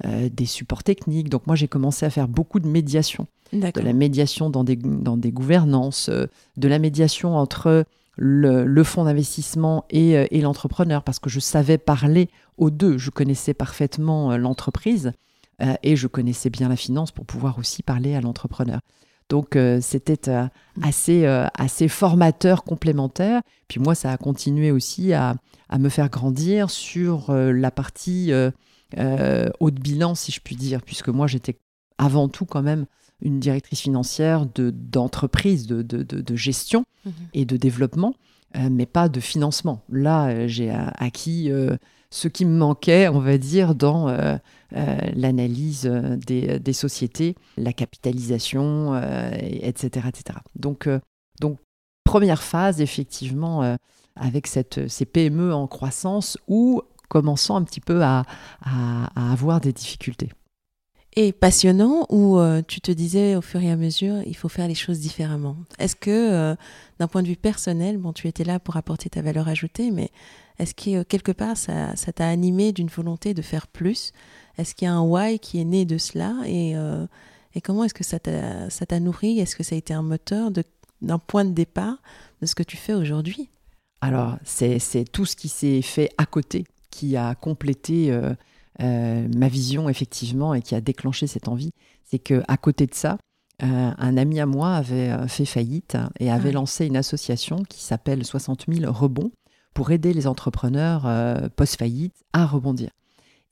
euh, 0.04 0.28
des 0.30 0.46
supports 0.46 0.82
techniques. 0.82 1.28
Donc 1.28 1.46
moi 1.46 1.54
j'ai 1.54 1.68
commencé 1.68 2.04
à 2.04 2.10
faire 2.10 2.28
beaucoup 2.28 2.60
de 2.60 2.66
médiation. 2.66 3.26
De 3.52 3.80
la 3.80 3.92
médiation 3.92 4.48
dans 4.48 4.62
des, 4.62 4.76
dans 4.76 5.16
des 5.16 5.32
gouvernances, 5.32 6.08
de 6.08 6.68
la 6.68 6.78
médiation 6.78 7.36
entre 7.36 7.84
le, 8.16 8.64
le 8.64 8.84
fonds 8.84 9.04
d'investissement 9.04 9.84
et, 9.90 10.12
et 10.12 10.40
l'entrepreneur, 10.40 11.02
parce 11.02 11.18
que 11.18 11.28
je 11.28 11.40
savais 11.40 11.76
parler 11.76 12.28
aux 12.58 12.70
deux. 12.70 12.96
Je 12.96 13.10
connaissais 13.10 13.54
parfaitement 13.54 14.36
l'entreprise. 14.36 15.12
Euh, 15.62 15.74
et 15.82 15.96
je 15.96 16.06
connaissais 16.06 16.50
bien 16.50 16.68
la 16.68 16.76
finance 16.76 17.10
pour 17.10 17.26
pouvoir 17.26 17.58
aussi 17.58 17.82
parler 17.82 18.14
à 18.14 18.20
l'entrepreneur. 18.20 18.80
Donc 19.28 19.54
euh, 19.54 19.78
c'était 19.80 20.28
euh, 20.28 20.46
assez, 20.82 21.26
assez 21.26 21.88
formateur, 21.88 22.64
complémentaire. 22.64 23.42
Puis 23.68 23.80
moi, 23.80 23.94
ça 23.94 24.10
a 24.10 24.16
continué 24.16 24.70
aussi 24.70 25.12
à, 25.12 25.36
à 25.68 25.78
me 25.78 25.88
faire 25.88 26.08
grandir 26.08 26.70
sur 26.70 27.32
la 27.32 27.70
partie 27.70 28.32
haut 28.32 29.70
de 29.70 29.80
bilan, 29.80 30.14
si 30.14 30.32
je 30.32 30.40
puis 30.40 30.56
dire, 30.56 30.82
puisque 30.82 31.08
moi, 31.08 31.26
j'étais 31.26 31.58
avant 31.98 32.28
tout 32.28 32.46
quand 32.46 32.62
même 32.62 32.86
une 33.22 33.38
directrice 33.38 33.80
financière 33.80 34.46
d'entreprise, 34.46 35.66
de, 35.66 35.82
de, 35.82 36.02
de, 36.02 36.36
gestion 36.36 36.86
mmh 37.04 37.10
et 37.34 37.44
de 37.44 37.56
développement, 37.58 38.14
mais 38.54 38.86
pas 38.86 39.08
de 39.10 39.20
financement. 39.20 39.84
Là, 39.90 40.46
j'ai 40.48 40.70
acquis 40.70 41.52
ce 42.10 42.28
qui 42.28 42.44
me 42.44 42.56
manquait, 42.56 43.08
on 43.08 43.20
va 43.20 43.38
dire, 43.38 43.74
dans 43.74 44.08
euh, 44.08 44.36
euh, 44.76 44.96
l'analyse 45.14 45.86
euh, 45.86 46.16
des, 46.16 46.72
sociétés, 46.72 47.36
la 47.56 47.72
capitalisation, 47.72 48.96
etc., 49.40 50.08
etc. 50.08 50.38
Donc, 50.56 50.88
première 52.04 52.42
phase, 52.42 52.80
effectivement, 52.80 53.76
avec 54.16 54.46
cette, 54.48 54.88
ces 54.88 55.04
PME 55.04 55.54
en 55.54 55.66
croissance 55.68 56.36
ou 56.48 56.82
commençant 57.08 57.56
un 57.56 57.62
petit 57.62 57.80
peu 57.80 58.02
à, 58.02 58.24
à, 58.62 59.32
avoir 59.32 59.60
des 59.60 59.72
difficultés. 59.72 60.30
Et 61.16 61.32
passionnant 61.32 62.06
ou 62.08 62.38
tu 62.66 62.80
te 62.80 62.90
disais 62.90 63.36
au 63.36 63.42
fur 63.42 63.60
et 63.60 63.70
à 63.70 63.76
mesure, 63.76 64.22
il 64.26 64.36
faut 64.36 64.48
faire 64.48 64.68
les 64.68 64.74
choses 64.74 65.00
différemment? 65.00 65.56
Est-ce 65.78 65.96
que, 65.96 66.56
d'un 66.98 67.08
point 67.08 67.22
de 67.22 67.28
vue 67.28 67.36
personnel, 67.36 67.98
bon, 67.98 68.12
tu 68.12 68.26
étais 68.26 68.44
là 68.44 68.58
pour 68.58 68.76
apporter 68.76 69.10
ta 69.10 69.22
valeur 69.22 69.48
ajoutée, 69.48 69.90
mais 69.90 70.10
est-ce 70.60 70.74
que 70.74 70.98
euh, 70.98 71.04
quelque 71.04 71.32
part 71.32 71.56
ça, 71.56 71.94
t'a 72.14 72.28
animé 72.28 72.72
d'une 72.72 72.88
volonté 72.88 73.34
de 73.34 73.42
faire 73.42 73.66
plus? 73.66 74.12
Est-ce 74.58 74.74
qu'il 74.74 74.86
y 74.86 74.88
a 74.88 74.94
un 74.94 75.00
why 75.00 75.38
qui 75.38 75.58
est 75.58 75.64
né 75.64 75.86
de 75.86 75.96
cela? 75.96 76.36
Et, 76.46 76.76
euh, 76.76 77.06
et 77.54 77.60
comment 77.60 77.84
est-ce 77.84 77.94
que 77.94 78.04
ça 78.04 78.18
t'a 78.18 79.00
nourri? 79.00 79.40
Est-ce 79.40 79.56
que 79.56 79.62
ça 79.62 79.74
a 79.74 79.78
été 79.78 79.94
un 79.94 80.02
moteur 80.02 80.50
d'un 81.00 81.18
point 81.18 81.44
de 81.44 81.52
départ 81.52 81.96
de 82.42 82.46
ce 82.46 82.54
que 82.54 82.62
tu 82.62 82.76
fais 82.76 82.94
aujourd'hui? 82.94 83.48
Alors, 84.02 84.36
c'est 84.44 85.04
tout 85.10 85.24
ce 85.26 85.36
qui 85.36 85.48
s'est 85.48 85.82
fait 85.82 86.10
à 86.18 86.26
côté 86.26 86.64
qui 86.90 87.16
a 87.16 87.34
complété 87.34 88.10
euh, 88.10 89.28
ma 89.36 89.48
vision, 89.48 89.88
effectivement, 89.88 90.54
et 90.54 90.62
qui 90.62 90.74
a 90.74 90.80
déclenché 90.80 91.26
cette 91.26 91.48
envie. 91.48 91.70
C'est 92.04 92.18
qu'à 92.18 92.56
côté 92.56 92.86
de 92.86 92.94
ça, 92.94 93.18
un 93.60 94.16
ami 94.16 94.40
à 94.40 94.46
moi 94.46 94.74
avait 94.74 95.28
fait 95.28 95.44
faillite 95.44 95.96
et 96.18 96.30
avait 96.30 96.48
ah. 96.50 96.52
lancé 96.52 96.86
une 96.86 96.96
association 96.96 97.62
qui 97.62 97.82
s'appelle 97.82 98.24
60 98.24 98.66
000 98.68 98.90
rebonds 98.90 99.30
pour 99.74 99.90
aider 99.90 100.12
les 100.12 100.26
entrepreneurs 100.26 101.06
euh, 101.06 101.48
post-faillite 101.54 102.14
à 102.32 102.46
rebondir. 102.46 102.90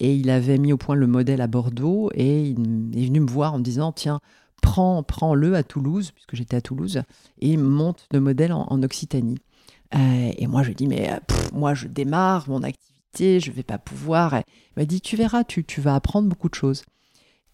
Et 0.01 0.15
il 0.15 0.31
avait 0.31 0.59
mis 0.59 0.73
au 0.73 0.77
point 0.77 0.95
le 0.95 1.07
modèle 1.07 1.41
à 1.41 1.47
Bordeaux 1.47 2.11
et 2.15 2.43
il 2.43 2.91
est 2.97 3.07
venu 3.07 3.21
me 3.21 3.31
voir 3.31 3.55
en 3.55 3.59
me 3.59 3.65
disant 3.65 3.93
Tiens, 3.93 4.21
prends, 4.63 5.03
prends-le 5.03 5.55
à 5.55 5.63
Toulouse, 5.63 6.13
puisque 6.13 6.37
j'étais 6.37 6.57
à 6.57 6.61
Toulouse, 6.61 7.03
et 7.41 7.57
monte 7.57 8.07
le 8.13 8.21
modèle 8.21 8.53
en, 8.53 8.83
Occitanie. 8.83 9.39
Euh, 9.95 10.31
et 10.37 10.47
moi, 10.47 10.63
je 10.63 10.69
lui 10.69 10.75
dis 10.77 10.87
Mais 10.87 11.11
moi, 11.53 11.75
je 11.75 11.89
démarre 11.89 12.49
mon 12.49 12.63
activité, 12.63 13.41
je 13.41 13.51
ne 13.51 13.57
vais 13.57 13.63
pas 13.63 13.79
pouvoir. 13.79 14.35
il 14.37 14.81
m'a 14.81 14.85
dit 14.85 15.01
Tu 15.01 15.17
verras, 15.17 15.43
tu, 15.45 15.65
tu 15.65 15.81
vas 15.81 15.95
apprendre 15.95 16.29
beaucoup 16.29 16.49
de 16.49 16.55
choses. 16.55 16.85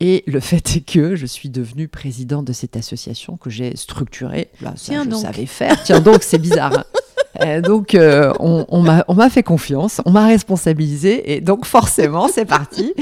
Et 0.01 0.23
le 0.27 0.41
fait 0.41 0.77
est 0.77 0.87
que 0.87 1.17
je 1.17 1.27
suis 1.27 1.49
devenue 1.49 1.89
présidente 1.89 2.45
de 2.45 2.53
cette 2.53 2.77
association 2.77 3.39
que 3.39 3.49
j'ai 3.49 3.75
structurée. 3.77 4.51
Là, 4.61 4.75
ça, 4.77 5.03
je 5.03 5.11
savais 5.15 5.47
faire. 5.47 5.83
Tiens 5.85 6.01
donc, 6.01 6.23
c'est 6.23 6.39
bizarre. 6.39 6.85
Euh, 7.41 7.61
donc, 7.61 7.95
euh, 7.95 8.33
on, 8.41 8.67
on 8.69 9.15
m'a 9.15 9.31
fait 9.31 9.43
confiance, 9.43 10.01
on 10.05 10.11
m'a 10.11 10.27
responsabilisé, 10.27 11.35
et 11.35 11.41
donc 11.41 11.67
forcément, 11.67 12.29
c'est 12.29 12.45
parti. 12.45 12.95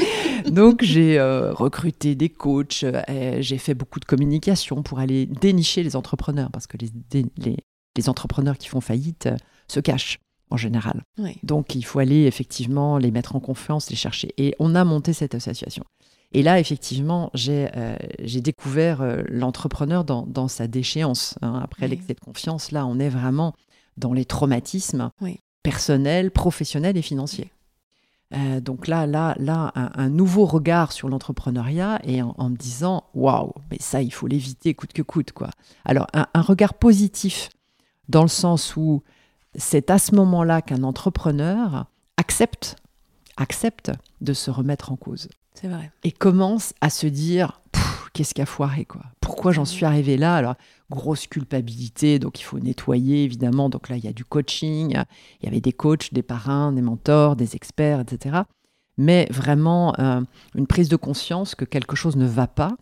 Donc, 0.48 0.82
j'ai 0.82 1.18
euh, 1.18 1.52
recruté 1.52 2.14
des 2.14 2.28
coachs, 2.28 2.84
j'ai 3.38 3.58
fait 3.58 3.74
beaucoup 3.74 4.00
de 4.00 4.04
communication 4.04 4.82
pour 4.82 4.98
aller 4.98 5.26
dénicher 5.26 5.82
les 5.82 5.96
entrepreneurs, 5.96 6.50
parce 6.50 6.66
que 6.66 6.76
les, 6.78 6.90
les, 7.38 7.56
les 7.96 8.08
entrepreneurs 8.08 8.58
qui 8.58 8.68
font 8.68 8.80
faillite 8.80 9.28
se 9.68 9.80
cachent 9.80 10.18
en 10.50 10.56
général. 10.56 11.02
Donc, 11.42 11.74
il 11.74 11.82
faut 11.82 11.98
aller 11.98 12.24
effectivement 12.24 12.98
les 12.98 13.10
mettre 13.10 13.36
en 13.36 13.40
confiance, 13.40 13.88
les 13.90 13.96
chercher. 13.96 14.34
Et 14.36 14.54
on 14.58 14.74
a 14.74 14.84
monté 14.84 15.12
cette 15.12 15.34
association. 15.34 15.84
Et 16.34 16.42
là, 16.42 16.58
effectivement, 16.58 17.30
j'ai 17.34 17.70
découvert 18.40 19.02
l'entrepreneur 19.28 20.04
dans, 20.04 20.26
dans, 20.26 20.48
sa 20.48 20.66
déchéance. 20.66 21.36
Hein. 21.42 21.60
Après 21.62 21.88
l'excès 21.88 22.14
de 22.14 22.20
confiance, 22.20 22.70
là, 22.70 22.86
on 22.86 22.98
est 22.98 23.08
vraiment 23.10 23.54
dans 23.96 24.12
les 24.12 24.24
traumatismes 24.24 25.10
personnels, 25.62 26.30
professionnels 26.30 26.96
et 26.96 27.02
financiers. 27.02 27.52
Euh, 28.34 28.60
donc 28.60 28.88
là, 28.88 29.06
là, 29.06 29.34
là, 29.38 29.72
un, 29.74 30.08
nouveau 30.08 30.46
regard 30.46 30.92
sur 30.92 31.08
l'entrepreneuriat 31.08 32.00
et 32.04 32.22
en, 32.22 32.48
me 32.48 32.56
disant, 32.56 33.04
waouh, 33.14 33.52
mais 33.70 33.76
ça, 33.80 34.00
il 34.00 34.12
faut 34.12 34.26
l'éviter 34.26 34.74
coûte 34.74 34.92
que 34.92 35.02
coûte, 35.02 35.32
quoi. 35.32 35.50
Alors, 35.84 36.06
un, 36.14 36.40
regard 36.40 36.74
positif 36.74 37.50
dans 38.08 38.22
le 38.22 38.28
sens 38.28 38.74
où 38.76 39.02
c'est 39.54 39.90
à 39.90 39.98
ce 39.98 40.14
moment-là 40.14 40.62
qu'un 40.62 40.82
entrepreneur 40.82 41.86
accepte, 42.16 42.76
accepte 43.36 43.92
de 44.20 44.32
se 44.32 44.50
remettre 44.50 44.92
en 44.92 44.96
cause. 44.96 45.28
C'est 45.54 45.68
vrai. 45.68 45.92
Et 46.02 46.12
commence 46.12 46.72
à 46.80 46.88
se 46.88 47.06
dire, 47.06 47.60
qu'est-ce 48.14 48.32
qui 48.32 48.40
a 48.40 48.46
foiré, 48.46 48.86
quoi 48.86 49.02
Pourquoi 49.20 49.52
j'en 49.52 49.66
suis 49.66 49.84
arrivé 49.84 50.16
là? 50.16 50.34
Alors, 50.36 50.54
grosse 50.92 51.26
culpabilité, 51.26 52.18
donc 52.18 52.38
il 52.40 52.44
faut 52.44 52.58
nettoyer, 52.58 53.24
évidemment. 53.24 53.68
Donc 53.68 53.88
là, 53.88 53.96
il 53.96 54.04
y 54.04 54.08
a 54.08 54.12
du 54.12 54.24
coaching, 54.24 54.96
il 55.40 55.44
y 55.44 55.48
avait 55.48 55.60
des 55.60 55.72
coachs, 55.72 56.12
des 56.12 56.22
parrains, 56.22 56.72
des 56.72 56.82
mentors, 56.82 57.34
des 57.36 57.56
experts, 57.56 58.00
etc. 58.00 58.42
Mais 58.98 59.26
vraiment, 59.30 59.94
euh, 59.98 60.20
une 60.54 60.66
prise 60.66 60.88
de 60.88 60.96
conscience 60.96 61.54
que 61.54 61.64
quelque 61.64 61.96
chose 61.96 62.16
ne 62.16 62.26
va 62.26 62.46
pas 62.46 62.76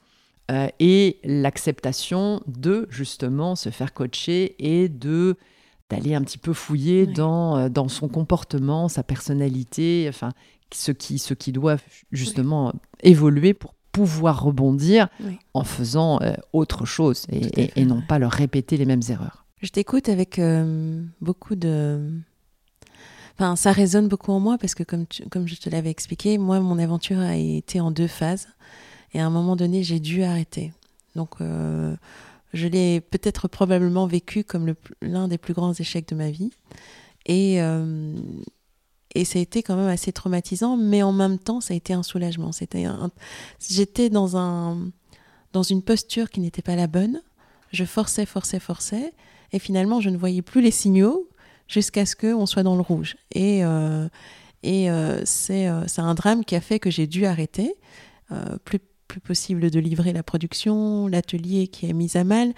euh, 0.50 0.68
et 0.80 1.18
l'acceptation 1.22 2.42
de, 2.46 2.86
justement, 2.90 3.54
se 3.54 3.70
faire 3.70 3.94
coacher 3.94 4.56
et 4.58 4.88
de 4.88 5.36
d'aller 5.88 6.14
un 6.14 6.22
petit 6.22 6.38
peu 6.38 6.52
fouiller 6.52 7.04
dans, 7.04 7.56
euh, 7.56 7.68
dans 7.68 7.88
son 7.88 8.06
comportement, 8.06 8.86
sa 8.86 9.02
personnalité, 9.02 10.06
enfin, 10.08 10.30
ce 10.72 10.92
qui, 10.92 11.18
ce 11.18 11.34
qui 11.34 11.50
doit 11.50 11.78
justement 12.12 12.72
évoluer 13.02 13.54
pour 13.54 13.74
pouvoir 13.92 14.42
rebondir 14.42 15.08
en 15.54 15.64
faisant 15.64 16.20
euh, 16.22 16.32
autre 16.52 16.84
chose 16.84 17.26
et, 17.30 17.84
non 17.84 18.02
pas 18.06 18.18
leur 18.18 18.32
répéter 18.32 18.76
les 18.76 18.86
mêmes 18.86 19.02
erreurs. 19.08 19.44
Je 19.62 19.68
t'écoute 19.68 20.08
avec 20.08 20.38
euh, 20.38 21.02
beaucoup 21.20 21.54
de... 21.54 22.10
Enfin, 23.34 23.56
ça 23.56 23.72
résonne 23.72 24.08
beaucoup 24.08 24.32
en 24.32 24.40
moi 24.40 24.58
parce 24.58 24.74
que 24.74 24.82
comme, 24.82 25.06
comme 25.30 25.48
je 25.48 25.56
te 25.56 25.70
l'avais 25.70 25.90
expliqué, 25.90 26.38
moi, 26.38 26.60
mon 26.60 26.78
aventure 26.78 27.18
a 27.18 27.36
été 27.36 27.80
en 27.80 27.90
deux 27.90 28.06
phases. 28.06 28.48
Et 29.12 29.20
à 29.20 29.26
un 29.26 29.30
moment 29.30 29.56
donné, 29.56 29.82
j'ai 29.82 29.98
dû 29.98 30.22
arrêter. 30.22 30.72
Donc, 31.16 31.40
euh, 31.40 31.96
je 32.52 32.68
l'ai 32.68 33.00
peut-être 33.00 33.48
probablement 33.48 34.06
vécu 34.06 34.44
comme 34.44 34.74
l'un 35.02 35.26
des 35.26 35.38
plus 35.38 35.54
grands 35.54 35.72
échecs 35.72 36.08
de 36.08 36.14
ma 36.14 36.30
vie. 36.30 36.50
Et, 37.26 37.60
et 39.14 39.24
ça 39.24 39.38
a 39.38 39.42
été 39.42 39.62
quand 39.62 39.76
même 39.76 39.88
assez 39.88 40.12
traumatisant, 40.12 40.76
mais 40.76 41.02
en 41.02 41.12
même 41.12 41.38
temps, 41.38 41.60
ça 41.60 41.74
a 41.74 41.76
été 41.76 41.92
un 41.92 42.02
soulagement. 42.02 42.50
J'étais 43.68 44.08
dans, 44.08 44.36
un... 44.36 44.90
dans 45.52 45.62
une 45.62 45.82
posture 45.82 46.30
qui 46.30 46.40
n'était 46.40 46.62
pas 46.62 46.76
la 46.76 46.86
bonne. 46.86 47.20
Je 47.72 47.84
forçais, 47.84 48.26
forçais, 48.26 48.60
forçais. 48.60 49.12
Et 49.52 49.58
finalement, 49.58 50.00
je 50.00 50.10
ne 50.10 50.16
voyais 50.16 50.42
plus 50.42 50.60
les 50.60 50.70
signaux 50.70 51.28
jusqu'à 51.66 52.06
ce 52.06 52.14
qu'on 52.14 52.46
soit 52.46 52.62
dans 52.62 52.76
le 52.76 52.82
rouge. 52.82 53.16
Et, 53.32 53.64
euh, 53.64 54.08
euh, 54.66 55.24
euh, 55.50 55.84
c'est 55.86 56.00
un 56.00 56.14
drame 56.14 56.44
qui 56.44 56.54
a 56.54 56.60
fait 56.60 56.78
que 56.78 56.90
j'ai 56.90 57.06
dû 57.06 57.26
arrêter. 57.26 57.74
plus, 58.64 58.78
plus 59.08 59.20
possible 59.20 59.70
de 59.72 59.80
livrer 59.80 60.12
la 60.12 60.22
production, 60.22 61.08
l'atelier 61.08 61.66
qui 61.66 61.86
est 61.86 61.92
mis 61.92 62.16
à 62.16 62.22
mal. 62.22 62.54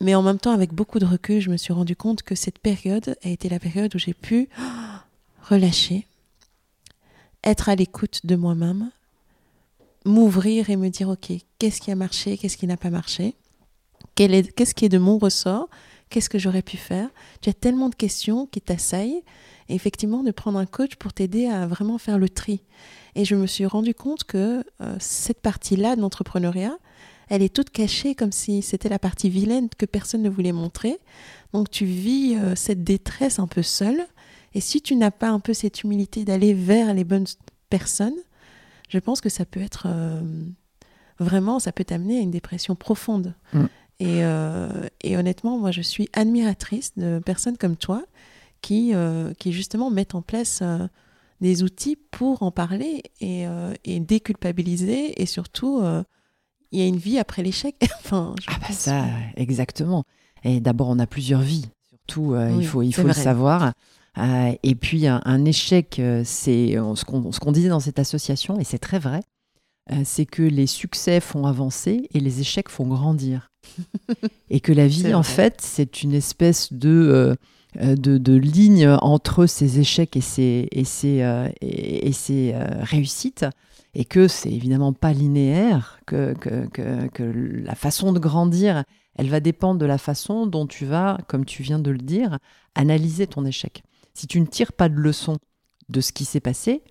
Mais 0.00 0.14
en 0.14 0.22
même 0.22 0.38
temps, 0.38 0.52
avec 0.52 0.72
beaucoup 0.72 1.00
de 1.00 1.06
recul, 1.06 1.40
je 1.40 1.50
me 1.50 1.56
suis 1.56 1.72
rendu 1.72 1.96
compte 1.96 2.22
que 2.22 2.36
cette 2.36 2.60
période 2.60 3.16
a 3.24 3.28
été 3.28 3.48
la 3.48 3.58
période 3.58 3.92
où 3.94 3.98
j'ai 3.98 4.14
pu 4.14 4.48
relâcher, 5.48 6.06
être 7.44 7.68
à 7.68 7.74
l'écoute 7.74 8.20
de 8.24 8.36
moi-même, 8.36 8.90
m'ouvrir 10.04 10.70
et 10.70 10.76
me 10.76 10.88
dire, 10.88 11.08
OK, 11.08 11.32
qu'est-ce 11.58 11.80
qui 11.80 11.90
a 11.90 11.94
marché, 11.94 12.36
qu'est-ce 12.36 12.56
qui 12.56 12.66
n'a 12.66 12.76
pas 12.76 12.90
marché, 12.90 13.34
qu'est-ce 14.14 14.74
qui 14.74 14.84
est 14.84 14.90
de 14.90 14.98
mon 14.98 15.18
ressort, 15.18 15.68
qu'est-ce 16.10 16.30
que 16.30 16.38
j'aurais 16.38 16.62
pu 16.62 16.76
faire. 16.76 17.08
Tu 17.40 17.50
as 17.50 17.54
tellement 17.54 17.88
de 17.88 17.94
questions 17.94 18.46
qui 18.46 18.60
t'assaillent, 18.60 19.22
et 19.68 19.74
effectivement, 19.74 20.22
de 20.22 20.30
prendre 20.30 20.58
un 20.58 20.66
coach 20.66 20.96
pour 20.96 21.12
t'aider 21.12 21.46
à 21.46 21.66
vraiment 21.66 21.98
faire 21.98 22.18
le 22.18 22.28
tri. 22.28 22.62
Et 23.14 23.24
je 23.24 23.34
me 23.34 23.46
suis 23.46 23.66
rendu 23.66 23.94
compte 23.94 24.24
que 24.24 24.64
euh, 24.80 24.96
cette 25.00 25.40
partie-là 25.40 25.96
de 25.96 26.00
l'entrepreneuriat, 26.00 26.76
elle 27.28 27.42
est 27.42 27.52
toute 27.52 27.70
cachée 27.70 28.14
comme 28.14 28.30
si 28.30 28.62
c'était 28.62 28.88
la 28.88 29.00
partie 29.00 29.28
vilaine 29.28 29.68
que 29.76 29.86
personne 29.86 30.22
ne 30.22 30.30
voulait 30.30 30.52
montrer. 30.52 30.98
Donc 31.52 31.70
tu 31.70 31.84
vis 31.84 32.36
euh, 32.36 32.54
cette 32.54 32.84
détresse 32.84 33.40
un 33.40 33.48
peu 33.48 33.62
seule 33.62 34.06
et 34.56 34.60
si 34.60 34.80
tu 34.80 34.96
n'as 34.96 35.10
pas 35.10 35.28
un 35.28 35.38
peu 35.38 35.52
cette 35.52 35.82
humilité 35.82 36.24
d'aller 36.24 36.54
vers 36.54 36.94
les 36.94 37.04
bonnes 37.04 37.26
personnes, 37.68 38.16
je 38.88 38.98
pense 38.98 39.20
que 39.20 39.28
ça 39.28 39.44
peut 39.44 39.60
être 39.60 39.84
euh, 39.86 40.22
vraiment, 41.18 41.58
ça 41.58 41.72
peut 41.72 41.84
t'amener 41.84 42.16
à 42.16 42.20
une 42.22 42.30
dépression 42.30 42.74
profonde. 42.74 43.34
Mm. 43.52 43.64
Et, 44.00 44.24
euh, 44.24 44.88
et, 45.02 45.18
honnêtement, 45.18 45.58
moi, 45.58 45.72
je 45.72 45.82
suis 45.82 46.08
admiratrice 46.14 46.94
de 46.96 47.18
personnes 47.18 47.58
comme 47.58 47.76
toi 47.76 48.02
qui, 48.62 48.94
euh, 48.94 49.34
qui 49.38 49.52
justement 49.52 49.90
mettent 49.90 50.14
en 50.14 50.22
place 50.22 50.62
des 51.42 51.62
outils 51.62 51.98
pour 52.10 52.42
en 52.42 52.50
parler 52.50 53.02
et, 53.20 53.44
et 53.84 54.00
déculpabiliser. 54.00 55.20
Et 55.20 55.26
surtout, 55.26 55.82
il 56.72 56.80
y 56.80 56.82
a 56.82 56.86
une 56.86 56.96
vie 56.96 57.18
après 57.18 57.42
l'échec. 57.42 57.76
enfin, 57.98 58.34
ah 58.46 58.56
bah 58.58 58.72
ça, 58.72 59.04
exactement. 59.36 60.04
Et 60.44 60.60
d'abord, 60.60 60.88
on 60.88 60.98
a 60.98 61.06
plusieurs 61.06 61.42
vies. 61.42 61.68
Surtout, 61.90 62.34
il 62.58 62.66
faut, 62.66 62.80
il 62.80 62.94
faut 62.94 63.06
le 63.06 63.12
savoir. 63.12 63.74
Euh, 64.18 64.52
et 64.62 64.74
puis 64.74 65.06
un, 65.06 65.44
échec, 65.44 65.98
euh, 65.98 66.22
c'est 66.24 66.76
euh, 66.76 66.94
ce 66.94 67.04
qu'on 67.04 67.52
disait 67.52 67.68
dans 67.68 67.80
cette 67.80 67.98
association, 67.98 68.58
et 68.58 68.64
c'est 68.64 68.78
très 68.78 68.98
vrai, 68.98 69.20
c'est 70.02 70.26
que 70.26 70.42
les 70.42 70.66
succès 70.66 71.20
font 71.20 71.46
avancer 71.46 72.08
et 72.12 72.18
les 72.18 72.40
échecs 72.40 72.68
font 72.68 72.88
grandir. 72.88 73.52
et 74.50 74.58
que 74.58 74.72
la 74.72 74.88
vie, 74.88 75.14
en 75.14 75.22
fait, 75.22 75.60
c'est 75.60 76.02
une 76.02 76.12
espèce 76.12 76.72
de, 76.72 77.36
de, 77.76 78.34
ligne 78.34 78.88
entre 79.00 79.46
ces 79.46 79.78
échecs 79.78 80.16
et 80.16 80.20
ces, 80.20 80.66
et 80.72 80.84
ces, 80.84 81.48
et, 81.60 82.12
ces 82.12 82.52
réussites. 82.80 83.46
Et 83.94 84.04
que 84.04 84.26
c'est 84.26 84.50
évidemment 84.50 84.92
pas 84.92 85.12
linéaire, 85.12 86.00
que, 86.04 86.34
que, 86.34 86.66
que, 86.66 87.06
que, 87.06 87.22
la 87.22 87.76
façon 87.76 88.12
de 88.12 88.18
grandir, 88.18 88.82
elle 89.14 89.30
va 89.30 89.38
dépendre 89.38 89.78
de 89.78 89.86
la 89.86 89.98
façon 89.98 90.46
dont 90.48 90.66
tu 90.66 90.84
vas, 90.84 91.18
comme 91.28 91.44
tu 91.44 91.62
viens 91.62 91.78
de 91.78 91.92
le 91.92 91.98
dire, 91.98 92.38
analyser 92.74 93.28
ton 93.28 93.44
échec. 93.44 93.84
Si 94.16 94.26
tu 94.26 94.40
ne 94.40 94.46
tires 94.46 94.72
pas 94.72 94.88
de 94.88 94.94
leçon 94.94 95.36
de 95.90 96.00
ce 96.00 96.10
qui 96.12 96.24
s'est 96.24 96.40
passé, 96.40 96.82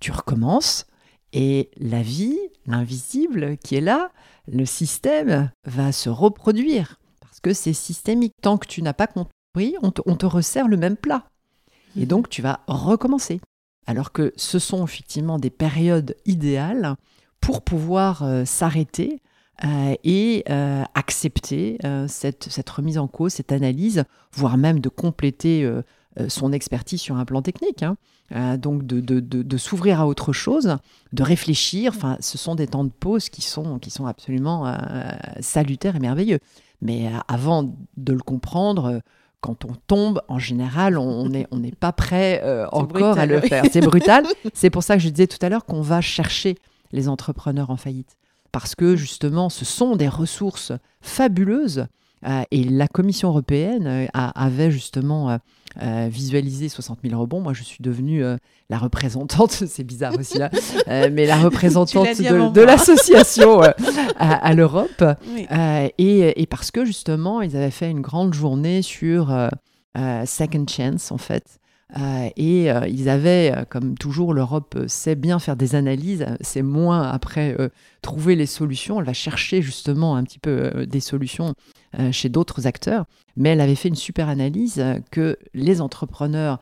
tu 0.00 0.10
recommences 0.10 0.86
et 1.32 1.70
la 1.76 2.02
vie, 2.02 2.36
l'invisible 2.66 3.56
qui 3.58 3.76
est 3.76 3.80
là, 3.80 4.10
le 4.48 4.64
système 4.66 5.52
va 5.64 5.92
se 5.92 6.08
reproduire 6.08 6.98
parce 7.20 7.38
que 7.38 7.52
c'est 7.52 7.72
systémique. 7.72 8.34
Tant 8.42 8.58
que 8.58 8.66
tu 8.66 8.82
n'as 8.82 8.92
pas 8.92 9.06
compris, 9.06 9.76
on 9.82 9.90
te, 9.92 10.26
resserre 10.26 10.66
le 10.66 10.76
même 10.76 10.96
plat. 10.96 11.28
Et 11.96 12.00
mhm. 12.00 12.06
donc 12.06 12.28
tu 12.28 12.42
vas 12.42 12.60
recommencer. 12.66 13.40
Alors 13.86 14.10
que 14.10 14.32
ce 14.36 14.58
sont 14.58 14.84
effectivement 14.84 15.38
des 15.38 15.50
périodes 15.50 16.16
idéales 16.26 16.96
pour 17.40 17.62
pouvoir 17.62 18.24
euh, 18.24 18.44
s'arrêter 18.44 19.22
euh, 19.64 19.94
et 20.02 20.42
euh, 20.50 20.82
accepter 20.94 21.78
cette, 22.08 22.50
cette, 22.50 22.70
remise 22.70 22.98
en 22.98 23.06
cause, 23.06 23.34
cette 23.34 23.52
analyse, 23.52 24.04
voire 24.32 24.56
même 24.56 24.80
de 24.80 24.88
compléter 24.88 25.70
son 26.28 26.52
expertise 26.52 27.00
sur 27.00 27.16
un 27.16 27.24
plan 27.24 27.42
technique. 27.42 27.82
Hein. 27.82 27.96
Euh, 28.32 28.56
donc 28.56 28.86
de, 28.86 29.00
de, 29.00 29.20
de, 29.20 29.56
s'ouvrir 29.58 30.00
à 30.00 30.06
autre 30.06 30.32
chose, 30.32 30.78
de 31.12 31.22
réfléchir. 31.22 31.92
Enfin, 31.94 32.16
ce 32.20 32.38
sont 32.38 32.54
des 32.54 32.66
temps 32.66 32.84
de 32.84 32.90
pause 32.90 33.28
qui 33.28 33.42
sont, 33.42 33.78
qui 33.78 33.90
sont 33.90 34.06
absolument 34.06 34.66
euh, 34.66 34.72
salutaires 35.40 35.96
et 35.96 36.00
merveilleux. 36.00 36.38
Mais 36.80 37.10
avant 37.28 37.74
de 37.96 38.12
le 38.12 38.20
comprendre, 38.20 39.02
quand 39.42 39.66
on 39.66 39.74
tombe, 39.86 40.22
en 40.28 40.38
général, 40.38 40.96
on 40.96 41.28
n'est 41.28 41.46
on 41.50 41.60
pas 41.78 41.92
prêt 41.92 42.42
encore 42.72 43.18
à 43.18 43.26
le 43.26 43.40
faire. 43.40 43.64
C'est 43.70 43.82
brutal. 43.82 44.24
C'est 44.54 44.70
pour 44.70 44.82
ça 44.82 44.96
que 44.96 45.02
je 45.02 45.10
disais 45.10 45.26
tout 45.26 45.38
à 45.42 45.50
l'heure 45.50 45.66
qu'on 45.66 45.82
va 45.82 46.00
chercher 46.00 46.56
les 46.92 47.08
entrepreneurs 47.08 47.70
en 47.70 47.76
faillite. 47.76 48.16
Parce 48.52 48.74
que 48.74 48.96
justement, 48.96 49.50
ce 49.50 49.64
sont 49.64 49.96
des 49.96 50.08
ressources 50.08 50.72
fabuleuses 51.02 51.80
euh, 51.80 51.86
et 52.50 52.64
la 52.64 52.88
Commission 52.88 53.28
européenne 53.28 53.86
euh, 53.86 54.06
avait 54.12 54.70
justement 54.70 55.38
euh, 55.82 56.08
visualisé 56.10 56.68
60 56.68 57.00
000 57.04 57.20
rebonds. 57.20 57.40
Moi, 57.40 57.52
je 57.52 57.62
suis 57.62 57.82
devenue 57.82 58.22
la 58.70 58.78
représentante, 58.78 59.50
c'est 59.66 59.84
bizarre 59.84 60.14
aussi 60.18 60.38
là, 60.38 60.50
mais 60.86 61.26
la 61.26 61.36
représentante 61.42 62.20
de, 62.20 62.60
l'association 62.60 63.60
à, 64.18 64.54
l'Europe. 64.54 65.04
et, 65.98 66.46
parce 66.48 66.70
que 66.70 66.84
justement, 66.84 67.42
ils 67.42 67.56
avaient 67.56 67.70
fait 67.70 67.90
une 67.90 68.00
grande 68.00 68.34
journée 68.34 68.82
sur 68.82 69.34
second 69.96 70.66
chance 70.68 71.12
en 71.12 71.18
fait. 71.18 71.58
Et 72.36 72.68
ils 72.88 73.08
avaient, 73.08 73.54
comme 73.70 73.96
toujours, 73.96 74.34
l'Europe 74.34 74.76
sait 74.88 75.14
bien 75.14 75.38
faire 75.38 75.56
des 75.56 75.74
analyses, 75.74 76.26
c'est 76.40 76.62
moins 76.62 77.02
après 77.02 77.56
trouver 78.02 78.34
les 78.34 78.46
solutions, 78.46 78.98
elle 78.98 79.06
va 79.06 79.12
chercher 79.12 79.62
justement 79.62 80.16
un 80.16 80.24
petit 80.24 80.40
peu 80.40 80.86
des 80.86 81.00
solutions 81.00 81.54
chez 82.10 82.28
d'autres 82.28 82.66
acteurs, 82.66 83.04
mais 83.36 83.50
elle 83.50 83.60
avait 83.60 83.76
fait 83.76 83.88
une 83.88 83.94
super 83.94 84.28
analyse 84.28 84.84
que 85.12 85.38
les 85.54 85.80
entrepreneurs 85.80 86.60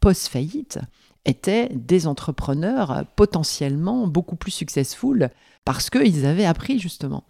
post-faillite 0.00 0.78
étaient 1.24 1.68
des 1.74 2.06
entrepreneurs 2.06 3.04
potentiellement 3.16 4.06
beaucoup 4.06 4.36
plus 4.36 4.52
successful 4.52 5.30
parce 5.64 5.90
qu'ils 5.90 6.24
avaient 6.24 6.46
appris 6.46 6.78
justement. 6.78 7.24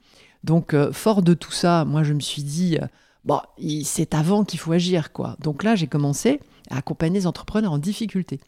Donc, 0.44 0.72
euh, 0.72 0.92
fort 0.92 1.22
de 1.22 1.34
tout 1.34 1.50
ça, 1.50 1.84
moi 1.84 2.04
je 2.04 2.12
me 2.12 2.20
suis 2.20 2.44
dit, 2.44 2.78
euh, 2.80 2.86
bon, 3.24 3.40
c'est 3.84 4.14
avant 4.14 4.44
qu'il 4.44 4.58
faut 4.58 4.72
agir, 4.72 5.12
quoi. 5.12 5.36
Donc 5.40 5.62
là, 5.62 5.74
j'ai 5.74 5.86
commencé 5.86 6.40
à 6.70 6.78
accompagner 6.78 7.20
les 7.20 7.26
entrepreneurs 7.26 7.72
en 7.72 7.78
difficulté 7.78 8.40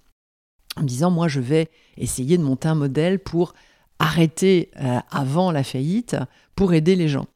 en 0.76 0.83
me 0.83 0.87
disant, 0.87 1.11
moi 1.11 1.26
je 1.26 1.40
vais 1.40 1.68
essayer 1.96 2.38
de 2.38 2.44
monter 2.44 2.68
un 2.68 2.76
modèle 2.76 3.18
pour 3.18 3.54
arrêter 3.98 4.70
euh, 4.80 5.00
avant 5.11 5.50
la 5.50 5.64
faillite, 5.64 6.16
pour 6.54 6.74
aider 6.74 6.94
les 6.94 7.09
gens. 7.09 7.26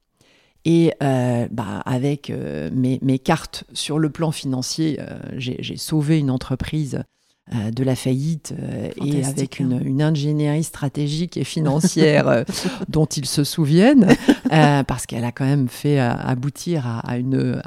Et 0.64 0.92
bah, 1.00 1.82
avec 1.84 2.30
mes, 2.30 2.98
mes, 3.02 3.18
cartes 3.18 3.64
sur 3.74 3.98
le 3.98 4.08
plan 4.08 4.30
financier, 4.30 4.98
j'ai 5.36 5.76
sauvé 5.76 6.18
une 6.18 6.30
entreprise 6.30 6.94
euh, 6.94 7.02
de 7.52 7.84
la 7.84 7.94
faillite 7.94 8.54
euh, 8.58 8.88
et 9.04 9.22
avec 9.22 9.60
une, 9.60 9.74
hein. 9.74 10.08
ingénierie 10.08 10.64
stratégique 10.64 11.36
et 11.36 11.44
financière 11.44 12.26
euh, 12.26 12.44
dont 12.88 13.04
ils 13.04 13.26
se 13.26 13.44
souviennent, 13.44 14.08
parce 14.48 15.04
qu'elle 15.06 15.24
a 15.24 15.32
quand 15.32 15.44
même 15.44 15.68
fait 15.68 15.98
aboutir 15.98 16.86
à, 17.04 17.18
une, 17.18 17.60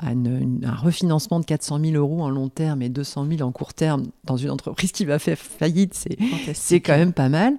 un 0.63 0.75
refinancement 0.75 1.39
de 1.39 1.45
400 1.45 1.79
000 1.79 1.95
euros 1.95 2.23
en 2.23 2.29
long 2.29 2.49
terme 2.49 2.81
et 2.81 2.89
200 2.89 3.27
000 3.37 3.41
en 3.47 3.51
court 3.51 3.73
terme 3.73 4.03
dans 4.23 4.37
une 4.37 4.49
entreprise 4.49 4.91
qui 4.91 5.05
va 5.05 5.19
faire 5.19 5.37
faillite, 5.37 5.93
c'est 6.53 6.79
quand 6.79 6.97
même 6.97 7.13
pas 7.13 7.29
mal. 7.29 7.53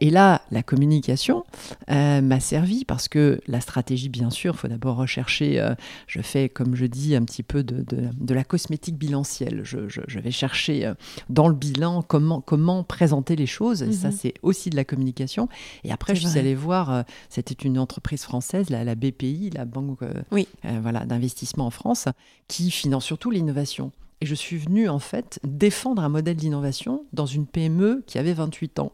et 0.00 0.10
là, 0.10 0.42
la 0.50 0.62
communication 0.62 1.44
m'a 1.88 2.40
servi 2.40 2.84
parce 2.84 3.08
que 3.08 3.40
la 3.46 3.60
stratégie, 3.60 4.08
bien 4.08 4.30
sûr, 4.30 4.54
il 4.54 4.58
faut 4.58 4.68
d'abord 4.68 4.96
rechercher, 4.96 5.64
je 6.06 6.20
fais, 6.20 6.48
comme 6.48 6.74
je 6.74 6.86
dis, 6.86 7.14
un 7.14 7.22
petit 7.22 7.42
peu 7.42 7.62
de, 7.62 7.84
de, 7.84 8.34
la 8.34 8.44
cosmétique 8.44 8.96
bilancielle. 8.96 9.60
Je, 9.62 9.88
je, 9.88 10.00
je 10.08 10.18
vais 10.18 10.30
chercher 10.30 10.92
dans 11.28 11.43
le 11.48 11.54
bilan, 11.54 12.02
comment, 12.02 12.40
comment 12.40 12.84
présenter 12.84 13.36
les 13.36 13.46
choses. 13.46 13.90
Ça, 13.92 14.08
mhm. 14.08 14.16
c'est 14.16 14.34
aussi 14.42 14.70
de 14.70 14.76
la 14.76 14.84
communication. 14.84 15.48
Et 15.82 15.92
après, 15.92 16.14
je 16.14 16.26
suis 16.26 16.38
allée 16.38 16.54
voir, 16.54 16.90
euh, 16.90 17.02
c'était 17.28 17.54
une 17.54 17.78
entreprise 17.78 18.22
française, 18.22 18.70
la, 18.70 18.84
la 18.84 18.94
BPI, 18.94 19.50
la 19.54 19.64
Banque 19.64 20.02
euh, 20.02 20.22
oui. 20.30 20.48
Euh, 20.64 20.78
voilà, 20.82 21.04
d'investissement 21.04 21.66
en 21.66 21.70
France, 21.70 22.08
qui 22.48 22.70
finance 22.70 23.04
surtout 23.04 23.30
l'innovation. 23.30 23.92
Et 24.20 24.26
je 24.26 24.34
suis 24.34 24.56
venue, 24.56 24.88
en 24.88 24.98
fait, 24.98 25.40
défendre 25.44 26.02
un 26.02 26.08
modèle 26.08 26.36
d'innovation 26.36 27.04
dans 27.12 27.26
une 27.26 27.46
PME 27.46 28.04
qui 28.06 28.18
avait 28.18 28.34
28 28.34 28.78
ans. 28.78 28.92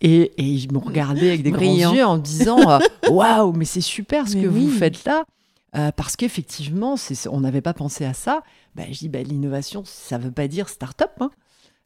Et, 0.00 0.32
et 0.36 0.44
ils 0.44 0.72
m'ont 0.72 0.80
regardé 0.80 1.28
avec 1.28 1.42
des 1.44 1.52
grands 1.52 1.92
yeux 1.94 2.04
en 2.04 2.16
me 2.16 2.22
disant 2.22 2.80
Waouh, 3.08 3.52
mais 3.52 3.64
c'est 3.64 3.80
super 3.80 4.26
ce 4.26 4.34
que 4.34 4.48
vous 4.48 4.68
faites 4.68 5.04
là. 5.04 5.24
parce 5.92 6.16
qu'effectivement, 6.16 6.96
on 7.30 7.40
n'avait 7.40 7.60
pas 7.60 7.72
pensé 7.72 8.04
à 8.04 8.12
ça. 8.14 8.42
Ben, 8.74 8.86
je 8.90 8.98
dis, 8.98 9.08
ben, 9.08 9.24
l'innovation, 9.24 9.82
ça 9.84 10.18
ne 10.18 10.24
veut 10.24 10.32
pas 10.32 10.48
dire 10.48 10.68
start-up. 10.68 11.12
Hein. 11.20 11.30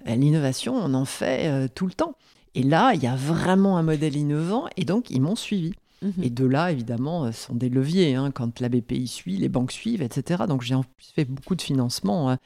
Euh, 0.08 0.14
l'innovation, 0.14 0.74
on 0.76 0.94
en 0.94 1.04
fait 1.04 1.48
euh, 1.48 1.68
tout 1.72 1.86
le 1.86 1.92
temps. 1.92 2.14
Et 2.54 2.62
là, 2.62 2.92
il 2.94 3.02
y 3.02 3.06
a 3.06 3.16
vraiment 3.16 3.76
un 3.76 3.82
modèle 3.82 4.16
innovant 4.16 4.66
et 4.76 4.84
donc 4.84 5.10
ils 5.10 5.20
m'ont 5.20 5.36
suivi. 5.36 5.72
Mhm. 6.02 6.12
Et 6.22 6.30
de 6.30 6.44
là, 6.44 6.72
évidemment, 6.72 7.24
euh, 7.24 7.32
sont 7.32 7.54
des 7.54 7.68
leviers. 7.68 8.14
Hein, 8.14 8.30
quand 8.30 8.60
la 8.60 8.68
BPI 8.68 9.08
suit, 9.08 9.36
les 9.36 9.48
banques 9.48 9.72
suivent, 9.72 10.02
etc. 10.02 10.44
Donc 10.48 10.62
j'ai 10.62 10.74
fait 11.14 11.24
beaucoup 11.24 11.54
de 11.54 11.62
financements 11.62 12.36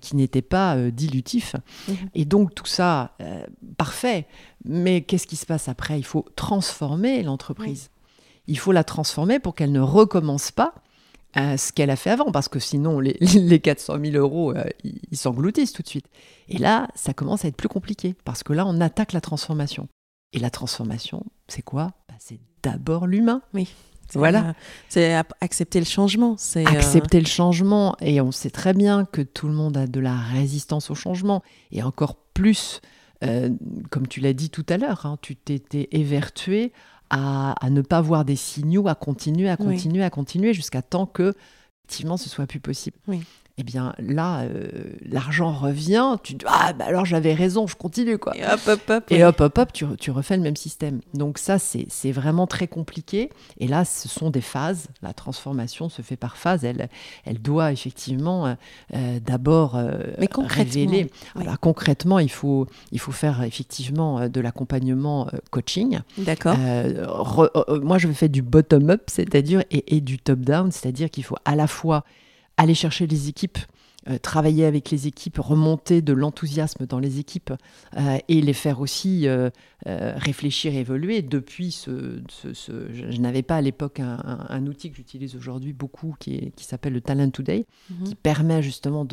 qui 0.00 0.16
n'étaient 0.16 0.40
pas 0.40 0.90
dilutifs. 0.90 1.56
Mhm. 1.88 1.96
Et 2.14 2.24
donc 2.24 2.54
tout 2.54 2.66
ça, 2.66 3.16
parfait. 3.76 4.26
Mais 4.64 5.02
qu'est-ce 5.02 5.26
qui 5.26 5.36
se 5.36 5.44
passe 5.44 5.68
après? 5.68 5.98
Il 5.98 6.04
faut 6.04 6.24
transformer 6.36 7.22
l'entreprise. 7.22 7.90
Il 8.46 8.58
faut 8.58 8.72
la 8.72 8.82
transformer 8.82 9.38
pour 9.38 9.54
qu'elle 9.54 9.72
ne 9.72 9.80
recommence 9.80 10.50
pas 10.50 10.74
ce 11.34 11.72
qu'elle 11.72 11.90
a 11.90 11.96
fait 11.96 12.10
avant, 12.10 12.30
parce 12.30 12.48
que 12.48 12.58
sinon, 12.58 13.00
les, 13.00 13.16
les 13.34 13.60
400 13.60 13.98
000 14.04 14.16
euros, 14.16 14.54
euh, 14.54 14.64
ils 14.82 15.16
s'engloutissent 15.16 15.72
tout 15.72 15.82
de 15.82 15.88
suite. 15.88 16.06
Et 16.48 16.58
là, 16.58 16.88
ça 16.94 17.12
commence 17.12 17.44
à 17.44 17.48
être 17.48 17.56
plus 17.56 17.68
compliqué, 17.68 18.14
parce 18.24 18.42
que 18.42 18.52
là, 18.52 18.66
on 18.66 18.80
attaque 18.80 19.12
la 19.12 19.20
transformation. 19.20 19.88
Et 20.32 20.38
la 20.38 20.50
transformation, 20.50 21.24
c'est 21.48 21.62
quoi? 21.62 21.92
Bah, 22.08 22.14
C'est 22.18 22.40
d'abord 22.62 23.06
l'humain. 23.06 23.42
Oui. 23.52 23.68
Voilà. 24.12 24.54
C'est 24.88 25.14
accepter 25.40 25.78
le 25.78 25.86
changement. 25.86 26.36
C'est 26.38 26.66
euh, 26.66 26.70
accepter 26.70 27.20
le 27.20 27.26
changement. 27.26 27.96
Et 28.00 28.20
on 28.20 28.32
sait 28.32 28.50
très 28.50 28.74
bien 28.74 29.04
que 29.04 29.22
tout 29.22 29.48
le 29.48 29.54
monde 29.54 29.76
a 29.76 29.86
de 29.86 30.00
la 30.00 30.16
résistance 30.16 30.90
au 30.90 30.94
changement. 30.94 31.42
Et 31.72 31.82
encore 31.82 32.16
plus, 32.16 32.80
euh, 33.24 33.50
comme 33.90 34.06
tu 34.06 34.20
l'as 34.20 34.32
dit 34.32 34.50
tout 34.50 34.66
à 34.68 34.76
l'heure, 34.76 35.06
hein, 35.06 35.18
tu 35.22 35.36
t'étais 35.36 35.88
évertué 35.92 36.72
à, 37.14 37.70
ne 37.70 37.82
pas 37.82 38.00
voir 38.00 38.24
des 38.24 38.36
signaux, 38.36 38.88
à 38.88 38.94
continuer, 38.94 39.48
à 39.48 39.56
continuer, 39.56 40.02
à 40.02 40.10
continuer 40.10 40.54
jusqu'à 40.54 40.82
temps 40.82 41.06
que 41.06 41.34
effectivement 41.84 42.16
ce 42.16 42.28
soit 42.28 42.46
plus 42.46 42.60
possible. 42.60 42.96
Oui 43.06 43.22
eh 43.56 43.62
bien 43.62 43.94
là, 44.00 44.40
euh, 44.40 44.68
l'argent 45.08 45.52
revient, 45.52 46.16
tu 46.24 46.34
dis 46.34 46.44
ah 46.48 46.72
bah 46.72 46.86
alors 46.88 47.04
j'avais 47.04 47.34
raison, 47.34 47.68
je 47.68 47.76
continue 47.76 48.18
quoi. 48.18 48.36
Et 48.36 48.44
hop 48.44 48.60
hop 48.66 48.90
hop. 48.90 49.04
Et 49.10 49.24
hop 49.24 49.40
hop 49.40 49.58
hop, 49.58 49.72
tu, 49.72 49.86
tu 49.96 50.10
refais 50.10 50.36
le 50.36 50.42
même 50.42 50.56
système. 50.56 51.00
Donc 51.14 51.38
ça 51.38 51.58
c'est 51.60 52.12
vraiment 52.12 52.48
très 52.48 52.66
compliqué. 52.66 53.30
Et 53.58 53.68
là, 53.68 53.84
ce 53.84 54.08
sont 54.08 54.30
des 54.30 54.40
phases. 54.40 54.88
La 55.02 55.12
transformation 55.12 55.88
se 55.88 56.02
fait 56.02 56.16
par 56.16 56.36
phase. 56.36 56.64
Elle, 56.64 56.88
elle 57.24 57.40
doit 57.40 57.70
effectivement 57.70 58.46
euh, 58.46 58.54
euh, 58.94 59.20
d'abord 59.20 59.80
révéler. 60.36 61.10
Alors, 61.36 61.60
concrètement, 61.60 62.18
il 62.18 62.30
faut, 62.30 62.66
il 62.90 62.98
faut 62.98 63.12
faire 63.12 63.42
effectivement 63.44 64.28
de 64.28 64.40
l'accompagnement 64.40 65.28
coaching. 65.50 66.00
D'accord. 66.18 66.56
moi, 67.82 67.98
je 67.98 68.08
fais 68.08 68.28
du 68.28 68.42
bottom 68.42 68.90
up, 68.90 69.02
c'est-à-dire 69.06 69.62
et, 69.70 69.96
et 69.96 70.00
du 70.00 70.18
top 70.18 70.40
down, 70.40 70.72
c'est-à-dire 70.72 71.08
qu'il 71.08 71.24
faut 71.24 71.36
à 71.44 71.54
la 71.54 71.68
fois 71.68 72.04
aller 72.56 72.74
chercher 72.74 73.06
les 73.06 73.28
équipes, 73.28 73.58
euh, 74.08 74.18
travailler 74.18 74.66
avec 74.66 74.90
les 74.90 75.06
équipes, 75.06 75.38
remonter 75.38 76.02
de 76.02 76.12
l'enthousiasme 76.12 76.84
dans 76.84 76.98
les 76.98 77.20
équipes 77.20 77.54
euh, 77.96 78.18
et 78.28 78.42
les 78.42 78.52
faire 78.52 78.80
aussi 78.80 79.26
euh, 79.26 79.48
réfléchir, 79.86 80.74
évoluer. 80.74 81.22
Depuis 81.22 81.72
ce, 81.72 82.20
je, 82.52 83.18
n'avais 83.18 83.42
pas 83.42 83.56
à 83.56 83.60
l'époque 83.62 84.00
un, 84.00 84.66
outil 84.66 84.90
que 84.90 84.96
j'utilise 84.96 85.36
aujourd'hui 85.36 85.72
beaucoup 85.72 86.14
qui, 86.18 86.52
qui 86.54 86.64
s'appelle 86.64 86.92
le 86.92 87.00
Talent 87.00 87.30
Today, 87.30 87.64
mhm. 87.88 88.04
qui 88.04 88.14
permet 88.14 88.62
justement 88.62 89.06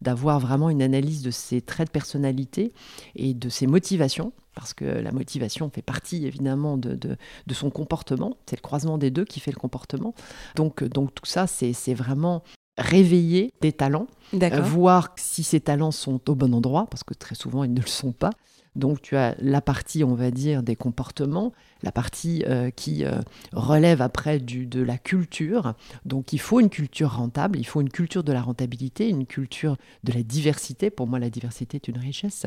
d'avoir 0.00 0.38
vraiment 0.38 0.70
une 0.70 0.82
analyse 0.82 1.22
de 1.22 1.32
ses 1.32 1.60
traits 1.60 1.88
de 1.88 1.92
personnalité 1.92 2.72
et 3.16 3.34
de 3.34 3.48
ses 3.48 3.66
motivations 3.66 4.32
parce 4.54 4.74
que 4.74 4.84
la 4.84 5.12
motivation 5.12 5.68
fait 5.70 5.82
partie 5.82 6.24
évidemment 6.24 6.78
de, 6.78 6.94
de, 6.94 7.16
de 7.46 7.54
son 7.54 7.70
comportement. 7.70 8.36
C'est 8.46 8.56
le 8.56 8.62
croisement 8.62 8.96
des 8.96 9.10
deux 9.10 9.24
qui 9.24 9.38
fait 9.38 9.50
le 9.50 9.58
comportement. 9.58 10.14
Donc, 10.54 10.82
donc 10.82 11.14
tout 11.14 11.26
ça, 11.26 11.46
c'est 11.46 11.94
vraiment 11.94 12.42
réveiller 12.78 13.52
des 13.60 13.72
talents, 13.72 14.06
euh, 14.34 14.60
voir 14.60 15.10
si 15.16 15.42
ces 15.42 15.60
talents 15.60 15.90
sont 15.90 16.30
au 16.30 16.34
bon 16.34 16.54
endroit, 16.54 16.86
parce 16.90 17.04
que 17.04 17.14
très 17.14 17.34
souvent 17.34 17.64
ils 17.64 17.72
ne 17.72 17.80
le 17.80 17.86
sont 17.86 18.12
pas. 18.12 18.30
Donc 18.74 19.00
tu 19.00 19.16
as 19.16 19.34
la 19.38 19.62
partie, 19.62 20.04
on 20.04 20.14
va 20.14 20.30
dire, 20.30 20.62
des 20.62 20.76
comportements, 20.76 21.54
la 21.82 21.92
partie 21.92 22.44
euh, 22.46 22.68
qui 22.68 23.06
euh, 23.06 23.20
relève 23.54 24.02
après 24.02 24.38
du, 24.38 24.66
de 24.66 24.82
la 24.82 24.98
culture. 24.98 25.72
Donc 26.04 26.34
il 26.34 26.38
faut 26.38 26.60
une 26.60 26.68
culture 26.68 27.12
rentable, 27.12 27.58
il 27.58 27.64
faut 27.64 27.80
une 27.80 27.88
culture 27.88 28.22
de 28.22 28.32
la 28.34 28.42
rentabilité, 28.42 29.08
une 29.08 29.24
culture 29.24 29.78
de 30.04 30.12
la 30.12 30.22
diversité. 30.22 30.90
Pour 30.90 31.06
moi, 31.06 31.18
la 31.18 31.30
diversité 31.30 31.76
est 31.76 31.88
une 31.88 31.96
richesse. 31.96 32.46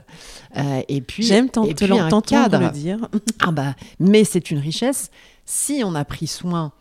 et 0.88 1.02
puis, 1.02 1.24
j'aime 1.24 1.50
tant 1.50 1.66
te 1.66 1.86
l'entendre 1.86 2.60
le 2.60 2.70
dire. 2.70 3.10
ah 3.40 3.52
bah, 3.52 3.74
mais 4.00 4.24
c'est 4.24 4.52
une 4.52 4.60
richesse 4.60 5.10
si 5.46 5.82
on 5.84 5.96
a 5.96 6.06
pris 6.06 6.28
soin 6.28 6.74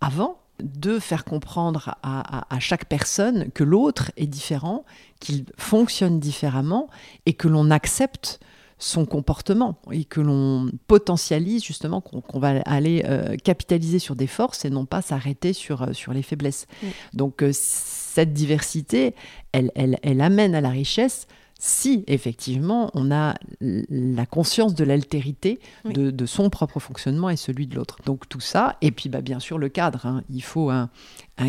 avant 0.00 0.36
de 0.62 0.98
faire 0.98 1.24
comprendre 1.24 1.96
à, 2.02 2.58
chaque 2.60 2.86
personne 2.86 3.50
que 3.52 3.64
l'autre 3.64 4.10
est 4.16 4.26
différent, 4.26 4.84
qu'il 5.20 5.44
fonctionne 5.58 6.18
différemment 6.18 6.88
et 7.26 7.34
que 7.34 7.48
l'on 7.48 7.70
accepte 7.70 8.40
son 8.78 9.06
comportement 9.06 9.78
et 9.90 10.04
que 10.04 10.20
l'on 10.20 10.70
potentialise 10.86 11.64
justement 11.64 12.02
qu'on 12.02 12.38
va 12.38 12.60
aller 12.66 13.02
euh, 13.06 13.36
capitaliser 13.36 13.98
sur 13.98 14.16
des 14.16 14.26
forces 14.26 14.66
et 14.66 14.70
non 14.70 14.84
pas 14.84 15.00
s'arrêter 15.00 15.54
sur, 15.54 15.82
euh, 15.82 15.92
sur 15.94 16.12
les 16.12 16.22
faiblesses. 16.22 16.66
Donc 17.14 17.42
euh, 17.42 17.50
cette 17.52 18.34
diversité, 18.34 19.14
elle, 19.52 19.70
elle 19.74 20.20
amène 20.20 20.54
à 20.54 20.60
la 20.60 20.68
richesse 20.68 21.26
si 21.58 22.04
effectivement 22.06 22.90
on 22.94 23.10
a 23.10 23.34
la 23.60 24.26
conscience 24.26 24.74
de 24.74 24.84
l'altérité 24.84 25.58
de, 25.84 26.26
son 26.26 26.50
propre 26.50 26.80
fonctionnement 26.80 27.30
et 27.30 27.36
celui 27.36 27.66
de 27.66 27.74
l'autre. 27.74 27.98
Donc 28.04 28.28
tout 28.28 28.40
ça, 28.40 28.76
et 28.82 28.90
puis 28.90 29.08
bah, 29.08 29.20
bien 29.20 29.40
sûr 29.40 29.58
le 29.58 29.68
cadre, 29.68 30.06
hein. 30.06 30.22
il 30.28 30.42
faut 30.42 30.70
un, 30.70 30.90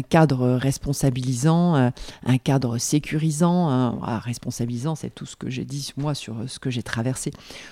cadre 0.09 0.49
responsabilisant, 0.55 1.75
euh, 1.75 1.89
un 2.25 2.37
cadre 2.37 2.77
sécurisant, 2.77 3.69
ah, 4.03 4.19
responsabilisant, 4.19 4.95
c'est 4.95 5.09
tout 5.09 5.25
ce 5.25 5.35
que 5.35 5.49
j'ai 5.49 5.65
dit 5.65 5.91
moi 5.97 6.13
sur 6.13 6.37
euh, 6.37 6.47
ce 6.47 6.59
que 6.59 6.69
j'ai 6.69 6.83
traversé. 6.83 7.31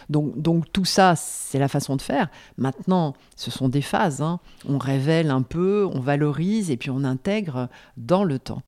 Donc, 0.09 0.39
donc 0.41 0.71
tout 0.71 0.85
ça, 0.85 1.15
c'est 1.15 1.59
la 1.59 1.67
façon 1.67 1.95
de 1.95 2.01
faire. 2.01 2.29
Maintenant, 2.57 3.13
ce 3.35 3.51
sont 3.51 3.69
des 3.69 3.81
phases, 3.81 4.21
hein. 4.21 4.39
on 4.67 4.77
révèle 4.77 5.29
un 5.29 5.41
peu, 5.41 5.87
on 5.93 5.99
valorise 5.99 6.71
et 6.71 6.77
puis 6.77 6.89
on 6.89 7.03
intègre 7.03 7.69
dans 7.97 8.23
le 8.23 8.39
temps. 8.39 8.61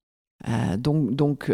Euh, 0.47 0.77
donc, 0.77 1.15
donc 1.15 1.51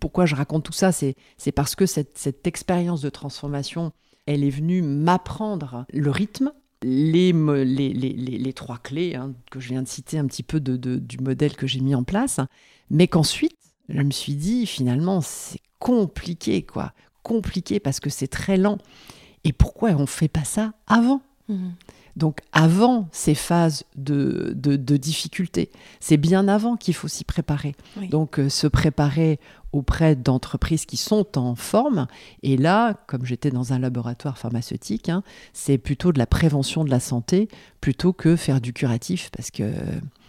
pourquoi 0.00 0.26
je 0.26 0.34
raconte 0.34 0.64
tout 0.64 0.72
ça 0.72 0.92
C'est 0.92 1.16
parce 1.54 1.74
que 1.74 1.86
cette, 1.86 2.18
cette 2.18 2.46
expérience 2.46 3.00
de 3.00 3.08
transformation, 3.08 3.92
elle 4.26 4.44
est 4.44 4.50
venue 4.50 4.82
m'apprendre 4.82 5.86
le 5.92 6.10
rythme, 6.10 6.52
les, 6.82 8.52
trois 8.54 8.78
clés 8.78 9.14
hein, 9.14 9.34
que 9.50 9.60
je 9.60 9.68
viens 9.68 9.82
de 9.82 9.88
citer 9.88 10.18
un 10.18 10.26
petit 10.26 10.42
peu 10.42 10.60
du 10.60 11.18
modèle 11.18 11.56
que 11.56 11.66
j'ai 11.66 11.80
mis 11.80 11.94
en 11.94 12.04
place, 12.04 12.40
mais 12.90 13.08
qu'ensuite, 13.08 13.56
je 13.88 14.02
me 14.02 14.10
suis 14.10 14.34
dit, 14.34 14.66
finalement, 14.66 15.20
c'est 15.20 15.60
compliqué, 15.78 16.62
quoi. 16.62 16.92
Compliqué 17.22 17.80
parce 17.80 18.00
que 18.00 18.10
c'est 18.10 18.28
très 18.28 18.56
lent. 18.56 18.78
Et 19.44 19.52
pourquoi 19.52 19.90
on 19.90 20.02
ne 20.02 20.06
fait 20.06 20.28
pas 20.28 20.44
ça 20.44 20.74
avant? 20.86 21.22
Mmh. 21.48 21.70
Donc 22.16 22.40
avant 22.52 23.08
ces 23.12 23.34
phases 23.34 23.84
de, 23.96 24.52
de, 24.56 24.96
difficulté, 24.96 25.70
c'est 26.00 26.16
bien 26.16 26.48
avant 26.48 26.76
qu'il 26.76 26.94
faut 26.94 27.08
s'y 27.08 27.24
préparer. 27.24 27.74
Donc 28.10 28.38
euh, 28.40 28.48
se 28.48 28.66
préparer 28.66 29.38
auprès 29.72 30.16
d'entreprises 30.16 30.86
qui 30.86 30.96
sont 30.96 31.36
en 31.36 31.54
forme. 31.54 32.06
Et 32.42 32.56
là, 32.56 32.94
comme 33.06 33.26
j'étais 33.26 33.50
dans 33.50 33.74
un 33.74 33.78
laboratoire 33.78 34.38
pharmaceutique, 34.38 35.10
hein, 35.10 35.22
c'est 35.52 35.76
plutôt 35.76 36.12
de 36.12 36.18
la 36.18 36.26
prévention 36.26 36.84
de 36.84 36.90
la 36.90 37.00
santé 37.00 37.48
plutôt 37.82 38.14
que 38.14 38.34
faire 38.34 38.62
du 38.62 38.72
curatif 38.72 39.30
parce 39.36 39.50
que 39.50 39.70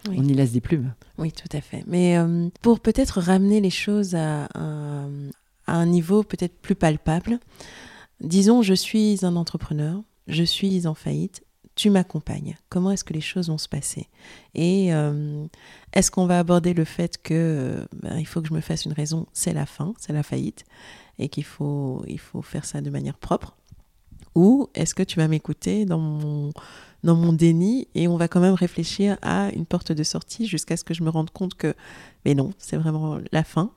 on 0.10 0.24
y 0.24 0.34
laisse 0.34 0.52
des 0.52 0.62
plumes. 0.62 0.94
Oui, 1.18 1.32
tout 1.32 1.56
à 1.56 1.62
fait. 1.62 1.84
Mais 1.88 2.18
euh, 2.18 2.50
pour 2.62 2.82
peut-être 2.82 3.22
ramener 3.22 3.62
les 3.62 3.70
choses 3.70 4.16
à, 4.16 4.46
à 5.68 5.74
un 5.74 5.86
niveau 5.86 6.24
peut-être 6.24 6.58
plus 6.62 6.76
palpable, 6.76 7.40
disons, 8.20 8.62
je 8.62 8.74
suis 8.74 9.20
un 9.24 9.36
entrepreneur, 9.38 10.02
je 10.28 10.44
suis 10.44 10.88
en 10.88 10.94
faillite, 10.94 11.44
tu 11.78 11.92
m'accompagnes. 11.92 12.58
Comment 12.70 12.92
est-ce 12.92 13.04
que 13.04 13.14
les 13.14 13.22
choses 13.22 13.50
vont 13.50 13.60
se 13.60 13.70
passer? 13.70 14.10
Et 14.56 14.94
euh, 14.94 15.46
est-ce 15.94 16.10
qu'on 16.12 16.26
va 16.26 16.40
aborder 16.40 16.74
le 16.74 16.84
fait 16.84 17.22
que 17.22 17.34
euh, 17.34 17.86
ben, 17.94 18.18
il 18.18 18.26
faut 18.26 18.42
que 18.42 18.48
je 18.48 18.54
me 18.54 18.62
fasse 18.62 18.86
une 18.86 18.94
raison, 18.94 19.28
c'est 19.32 19.54
la 19.54 19.68
fin, 19.68 19.94
c'est 20.00 20.12
la 20.12 20.24
faillite, 20.24 20.66
et 21.20 21.30
qu'il 21.30 21.46
faut, 21.46 22.04
faire 22.42 22.66
ça 22.66 22.82
de 22.82 22.90
manière 22.90 23.18
propre? 23.18 23.56
Ou 24.34 24.70
est-ce 24.74 24.96
que 24.96 25.04
tu 25.04 25.18
vas 25.18 25.28
m'écouter 25.28 25.86
dans 25.86 26.00
mon, 26.00 26.52
dans 27.04 27.16
mon 27.16 27.32
déni 27.32 27.88
et 27.94 28.08
on 28.08 28.18
va 28.18 28.28
quand 28.28 28.40
même 28.40 28.56
réfléchir 28.56 29.18
à 29.22 29.50
une 29.54 29.66
porte 29.66 29.92
de 29.92 30.04
sortie 30.04 30.48
jusqu'à 30.48 30.78
ce 30.78 30.84
que 30.84 30.96
je 30.96 31.04
me 31.04 31.10
rende 31.10 31.30
compte 31.30 31.54
que, 31.54 31.76
mais 32.26 32.34
non, 32.34 32.54
c'est 32.58 32.78
vraiment 32.78 33.20
la 33.32 33.44
fin 33.44 33.72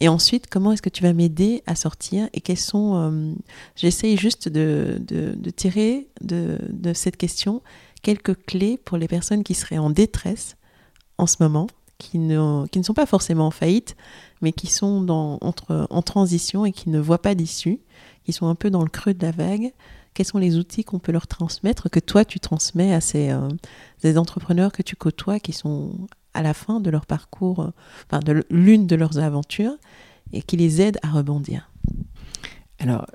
et 0.00 0.08
ensuite, 0.08 0.48
comment 0.48 0.72
est-ce 0.72 0.82
que 0.82 0.90
tu 0.90 1.02
vas 1.02 1.12
m'aider 1.12 1.62
à 1.66 1.74
sortir 1.74 2.28
et 2.34 2.40
quels 2.40 2.58
sont... 2.58 2.96
Euh, 2.96 3.34
j'essaye 3.76 4.16
juste 4.16 4.48
de, 4.48 5.00
tirer 5.56 6.08
de, 6.20 6.58
cette 6.92 7.16
question 7.16 7.62
quelques 8.02 8.44
clés 8.44 8.76
pour 8.76 8.98
les 8.98 9.08
personnes 9.08 9.42
qui 9.42 9.54
seraient 9.54 9.78
en 9.78 9.90
détresse 9.90 10.56
en 11.18 11.26
ce 11.26 11.36
moment, 11.40 11.66
qui 11.98 12.18
ne, 12.18 12.66
sont 12.82 12.94
pas 12.94 13.06
forcément 13.06 13.46
en 13.46 13.50
faillite, 13.50 13.96
mais 14.42 14.52
qui 14.52 14.66
sont 14.66 15.06
en 15.08 16.02
transition 16.02 16.66
et 16.66 16.72
qui 16.72 16.90
ne 16.90 17.00
voient 17.00 17.22
pas 17.22 17.34
d'issue, 17.34 17.80
qui 18.24 18.32
sont 18.32 18.48
un 18.48 18.54
peu 18.54 18.70
dans 18.70 18.82
le 18.82 18.90
creux 18.90 19.14
de 19.14 19.24
la 19.24 19.32
vague. 19.32 19.72
Quels 20.12 20.26
sont 20.26 20.38
les 20.38 20.56
outils 20.56 20.84
qu'on 20.84 20.98
peut 20.98 21.12
leur 21.12 21.26
transmettre, 21.26 21.90
que 21.90 22.00
toi 22.00 22.24
tu 22.24 22.40
transmets 22.40 22.94
à 22.94 23.00
ces, 23.00 23.30
euh, 23.30 23.48
ces 23.98 24.18
entrepreneurs 24.18 24.72
que 24.72 24.82
tu 24.82 24.96
côtoies, 24.96 25.40
qui 25.40 25.52
sont 25.52 25.92
à 26.36 26.42
la 26.42 26.54
fin 26.54 26.80
de 26.80 26.90
leur 26.90 27.06
parcours, 27.06 27.60
euh, 27.60 27.70
enfin 28.06 28.20
de 28.20 28.44
l'une 28.50 28.86
de 28.86 28.96
leurs 28.96 29.18
aventures, 29.18 29.76
et 30.32 30.42
qui 30.42 30.56
les 30.56 30.80
aide 30.80 30.98
à 31.02 31.10
rebondir. 31.10 31.70
Alors, 32.78 33.06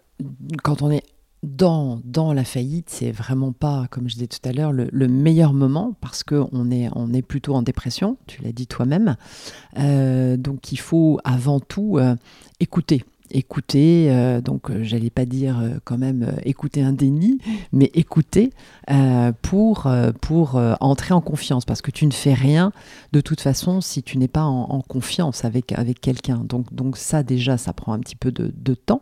quand 0.64 0.82
on 0.82 0.92
est 0.92 1.04
dans, 1.44 2.02
dans 2.04 2.34
la 2.34 2.44
faillite, 2.44 2.90
c'est 2.90 3.12
vraiment 3.12 3.52
pas, 3.52 3.88
comme 3.90 4.08
je 4.08 4.14
disais 4.16 4.28
tout 4.28 4.48
à 4.48 4.52
l'heure, 4.52 4.72
le, 4.72 5.08
meilleur 5.08 5.54
moment 5.54 5.96
parce 6.00 6.24
qu'on 6.24 6.70
est, 6.70 6.90
on 6.96 7.14
est 7.14 7.24
plutôt 7.24 7.56
en 7.56 7.64
dépression, 7.64 8.18
tu 8.28 8.42
l'as 8.44 8.52
dit 8.52 8.68
toi-même. 8.68 9.16
Euh, 9.80 10.38
donc 10.38 10.72
il 10.72 10.80
faut 10.80 11.20
avant 11.24 11.60
tout 11.60 11.98
euh, 11.98 12.16
écouter 12.60 13.04
écouter, 13.32 14.08
euh, 14.10 14.42
donc 14.42 14.70
euh, 14.70 14.84
j'allais 14.84 15.10
pas 15.10 15.26
dire 15.26 15.60
euh, 15.60 15.80
quand 15.84 15.98
même 15.98 16.36
écouter 16.44 16.82
un 16.82 16.94
déni, 16.94 17.40
mais 17.72 17.90
écouter 17.94 18.52
pour, 19.42 19.88
pour 20.20 20.62
entrer 20.82 21.14
en 21.14 21.22
confiance, 21.22 21.64
parce 21.64 21.82
que 21.82 21.92
tu 21.92 22.06
ne 22.06 22.12
fais 22.12 22.34
rien 22.34 22.74
de 23.14 23.22
toute 23.22 23.40
façon 23.40 23.80
si 23.80 24.04
tu 24.04 24.18
n'es 24.18 24.28
pas 24.28 24.44
en, 24.44 24.82
confiance 24.82 25.46
avec, 25.46 25.72
avec 25.72 26.02
quelqu'un. 26.02 26.40
Donc, 26.44 26.74
donc 26.74 26.98
ça 26.98 27.24
déjà, 27.24 27.58
ça 27.58 27.72
prend 27.72 27.94
un 27.94 28.00
petit 28.00 28.18
peu 28.18 28.32
de, 28.32 28.54
de 28.54 28.74
temps. 28.74 29.02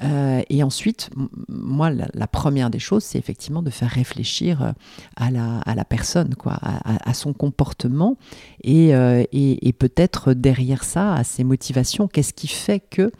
et 0.00 0.62
ensuite, 0.62 1.10
moi, 1.48 1.90
la, 1.90 2.26
première 2.28 2.70
des 2.70 2.78
choses, 2.78 3.02
c'est 3.02 3.18
effectivement 3.18 3.62
de 3.62 3.70
faire 3.70 3.90
réfléchir 3.90 4.74
à 5.16 5.30
la, 5.30 5.58
à 5.60 5.74
la 5.74 5.84
personne, 5.84 6.34
quoi, 6.36 6.58
à, 6.62 7.14
son 7.14 7.32
comportement, 7.32 8.16
et, 8.62 8.90
et 9.32 9.72
peut-être 9.72 10.34
derrière 10.34 10.84
ça, 10.84 11.14
à 11.14 11.24
ses 11.24 11.42
motivations, 11.42 12.06
qu'est-ce 12.06 12.34
qui 12.34 12.48
fait 12.48 12.80
que 12.80 13.10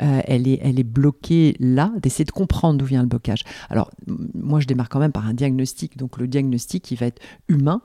euh, 0.00 0.20
elle, 0.24 0.46
est, 0.46 0.60
elle 0.62 0.78
est 0.78 0.84
bloquée 0.84 1.56
là, 1.58 1.92
d'essayer 2.00 2.24
de 2.24 2.30
comprendre 2.30 2.78
d'où 2.78 2.84
vient 2.84 3.02
le 3.02 3.08
blocage. 3.08 3.42
Alors, 3.68 3.90
moi, 4.06 4.60
je 4.60 4.66
démarre 4.66 4.88
quand 4.88 5.00
même 5.00 5.12
par 5.12 5.26
un 5.26 5.34
diagnostic. 5.34 5.96
Donc, 5.96 6.18
le 6.18 6.28
diagnostic, 6.28 6.90
il 6.92 6.98
va 6.98 7.06
être 7.06 7.20
humain, 7.48 7.82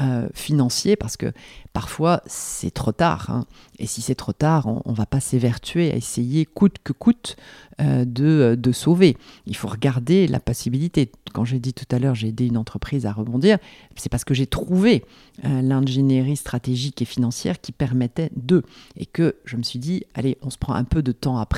euh, 0.00 0.28
financier, 0.32 0.94
parce 0.94 1.16
que 1.16 1.32
parfois, 1.72 2.22
c'est 2.26 2.72
trop 2.72 2.92
tard. 2.92 3.30
Hein. 3.30 3.46
Et 3.78 3.86
si 3.86 4.00
c'est 4.00 4.14
trop 4.14 4.32
tard, 4.32 4.66
on 4.66 4.90
ne 4.90 4.96
va 4.96 5.06
pas 5.06 5.20
s'évertuer 5.20 5.90
à 5.90 5.96
essayer, 5.96 6.44
coûte 6.44 6.76
que 6.84 6.92
coûte, 6.92 7.36
euh, 7.80 8.04
de, 8.04 8.56
de, 8.58 8.72
sauver. 8.72 9.16
Il 9.46 9.56
faut 9.56 9.68
regarder 9.68 10.28
la 10.28 10.40
possibilité. 10.40 11.10
Quand 11.34 11.44
j'ai 11.44 11.58
dit 11.58 11.74
tout 11.74 11.84
à 11.90 11.98
l'heure, 11.98 12.14
j'ai 12.14 12.28
aidé 12.28 12.46
une 12.46 12.56
entreprise 12.56 13.06
à 13.06 13.12
rebondir, 13.12 13.58
c'est 13.96 14.08
parce 14.08 14.24
que 14.24 14.32
j'ai 14.32 14.46
trouvé 14.46 15.04
l'ingénierie 15.44 16.36
stratégique 16.36 17.02
et 17.02 17.04
financière 17.04 17.60
qui 17.60 17.72
permettait 17.72 18.30
de. 18.36 18.62
Et 18.96 19.04
que 19.04 19.36
je 19.44 19.56
me 19.58 19.62
suis 19.62 19.78
dit, 19.78 20.04
allez, 20.14 20.38
on 20.40 20.48
se 20.48 20.56
prend 20.56 20.72
un 20.72 20.84
peu 20.84 21.02
de 21.02 21.12
temps 21.12 21.36
après 21.36 21.55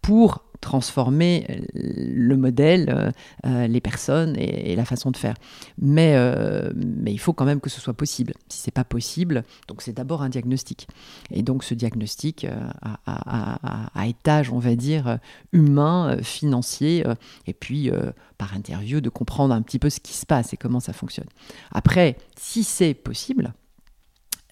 pour 0.00 0.42
transformer 0.62 1.44
euh, 1.50 1.56
le 1.74 2.36
modèle, 2.36 2.88
euh, 2.88 3.10
euh, 3.44 3.66
les 3.66 3.82
personnes 3.82 4.34
et, 4.38 4.74
la 4.74 4.86
façon 4.86 5.10
de 5.10 5.16
faire. 5.18 5.34
Mais, 5.76 6.16
il 7.06 7.18
faut 7.18 7.34
quand 7.34 7.44
même 7.44 7.60
que 7.60 7.68
ce 7.68 7.80
soit 7.80 7.92
possible. 7.92 8.32
Si 8.48 8.60
c'est 8.60 8.70
pas 8.70 8.84
possible, 8.84 9.44
donc 9.68 9.82
c'est 9.82 9.92
d'abord 9.92 10.22
un 10.22 10.30
diagnostic. 10.30 10.88
Et 11.30 11.42
donc 11.42 11.64
ce 11.64 11.74
diagnostic 11.74 12.46
à, 13.04 14.06
étage, 14.06 14.50
on 14.50 14.58
va 14.58 14.74
dire, 14.76 15.18
humain, 15.52 16.16
financier, 16.22 17.04
et 17.46 17.52
puis 17.52 17.90
par 18.38 18.54
interview 18.54 19.00
de 19.00 19.10
comprendre 19.10 19.52
un 19.52 19.60
petit 19.60 19.78
peu 19.78 19.90
ce 19.90 20.00
qui 20.00 20.14
se 20.14 20.24
passe 20.24 20.54
et 20.54 20.56
comment 20.56 20.80
ça 20.80 20.92
fonctionne. 20.92 21.28
Après, 21.72 22.16
si 22.36 22.64
c'est 22.64 22.94
possible, 22.94 23.52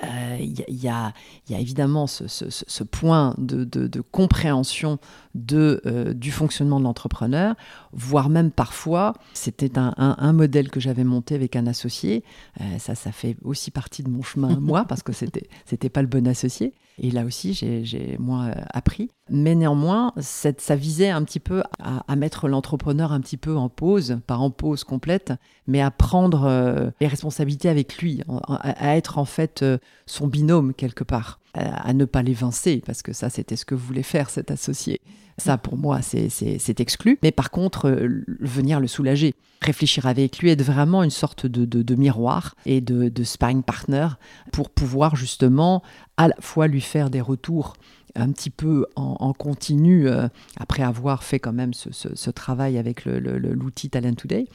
il 0.02 0.62
euh, 0.62 0.68
y, 0.68 0.88
a, 0.88 1.12
évidemment 1.50 2.06
ce, 2.06 2.84
point 2.84 3.34
de, 3.38 4.00
compréhension 4.10 4.98
de, 5.34 5.80
euh, 5.86 6.14
du 6.14 6.30
fonctionnement 6.30 6.78
de 6.78 6.84
l'entrepreneur, 6.84 7.54
voire 7.92 8.28
même 8.28 8.50
parfois, 8.50 9.14
c'était 9.34 9.78
un, 9.78 10.32
modèle 10.32 10.70
que 10.70 10.80
j'avais 10.80 11.04
monté 11.04 11.34
avec 11.34 11.56
un 11.56 11.66
associé, 11.66 12.24
euh, 12.60 12.78
ça, 12.78 12.94
ça 12.94 13.12
fait 13.12 13.36
aussi 13.42 13.70
partie 13.70 14.02
de 14.02 14.08
mon 14.08 14.22
chemin, 14.22 14.58
moi, 14.58 14.84
parce 14.88 15.02
que 15.02 15.12
c'était 15.12 15.48
n'était 15.70 15.90
pas 15.90 16.02
le 16.02 16.08
bon 16.08 16.26
associé, 16.26 16.72
et 17.02 17.10
là 17.10 17.24
aussi, 17.24 17.54
j'ai 17.54 18.16
moi 18.18 18.48
appris. 18.72 19.10
Mais 19.30 19.54
néanmoins, 19.54 20.12
ça 20.18 20.76
visait 20.76 21.08
un 21.08 21.24
petit 21.24 21.40
peu 21.40 21.62
à, 21.78 22.16
mettre 22.16 22.46
l'entrepreneur 22.46 23.12
un 23.12 23.20
petit 23.20 23.38
peu 23.38 23.56
en 23.56 23.68
pause, 23.68 24.18
pas 24.26 24.36
en 24.36 24.50
pause 24.50 24.84
complète, 24.84 25.32
mais 25.66 25.80
à 25.80 25.90
prendre 25.90 26.92
les 27.00 27.06
responsabilités 27.06 27.70
avec 27.70 27.98
lui, 27.98 28.22
à, 28.48 28.96
être 28.96 29.16
en 29.18 29.24
fait 29.24 29.64
son 30.04 30.26
binôme 30.26 30.74
quelque 30.74 31.04
part, 31.04 31.40
à, 31.54 31.92
ne 31.92 32.04
pas 32.04 32.22
l'évincer, 32.22 32.82
parce 32.84 33.02
que 33.02 33.12
ça, 33.12 33.30
c'était 33.30 33.56
ce 33.56 33.64
que 33.64 33.74
voulait 33.74 34.02
faire 34.02 34.30
cet 34.30 34.50
associé. 34.50 35.00
Ça, 35.38 35.56
pour 35.56 35.78
moi, 35.78 36.00
c'est 36.02 36.80
exclu. 36.80 37.18
Mais 37.22 37.32
par 37.32 37.50
contre, 37.50 37.88
euh, 37.88 38.24
venir 38.40 38.78
le 38.78 38.86
soulager, 38.86 39.34
réfléchir 39.62 40.06
avec 40.06 40.38
lui, 40.38 40.50
être 40.50 40.62
vraiment 40.62 41.02
une 41.02 41.10
sorte 41.10 41.46
de, 41.46 41.64
de, 41.64 41.94
miroir 41.94 42.54
et 42.66 42.80
de, 42.82 43.08
de 43.08 43.24
sparring 43.24 43.62
partner 43.62 44.08
pour 44.52 44.68
pouvoir 44.68 45.16
justement 45.16 45.82
à 46.18 46.28
la 46.28 46.34
fois 46.40 46.66
lui 46.66 46.82
faire 46.82 47.08
des 47.08 47.22
retours 47.22 47.74
un 48.16 48.32
petit 48.32 48.50
peu 48.50 48.86
en, 48.96 49.32
continu, 49.32 50.08
euh, 50.08 50.26
après 50.58 50.82
avoir 50.82 51.22
fait 51.22 51.38
quand 51.38 51.52
même 51.52 51.72
ce, 51.72 52.30
travail 52.30 52.76
avec 52.76 53.04
l'outil 53.04 53.88
Talent 53.88 54.14
Today, 54.14 54.46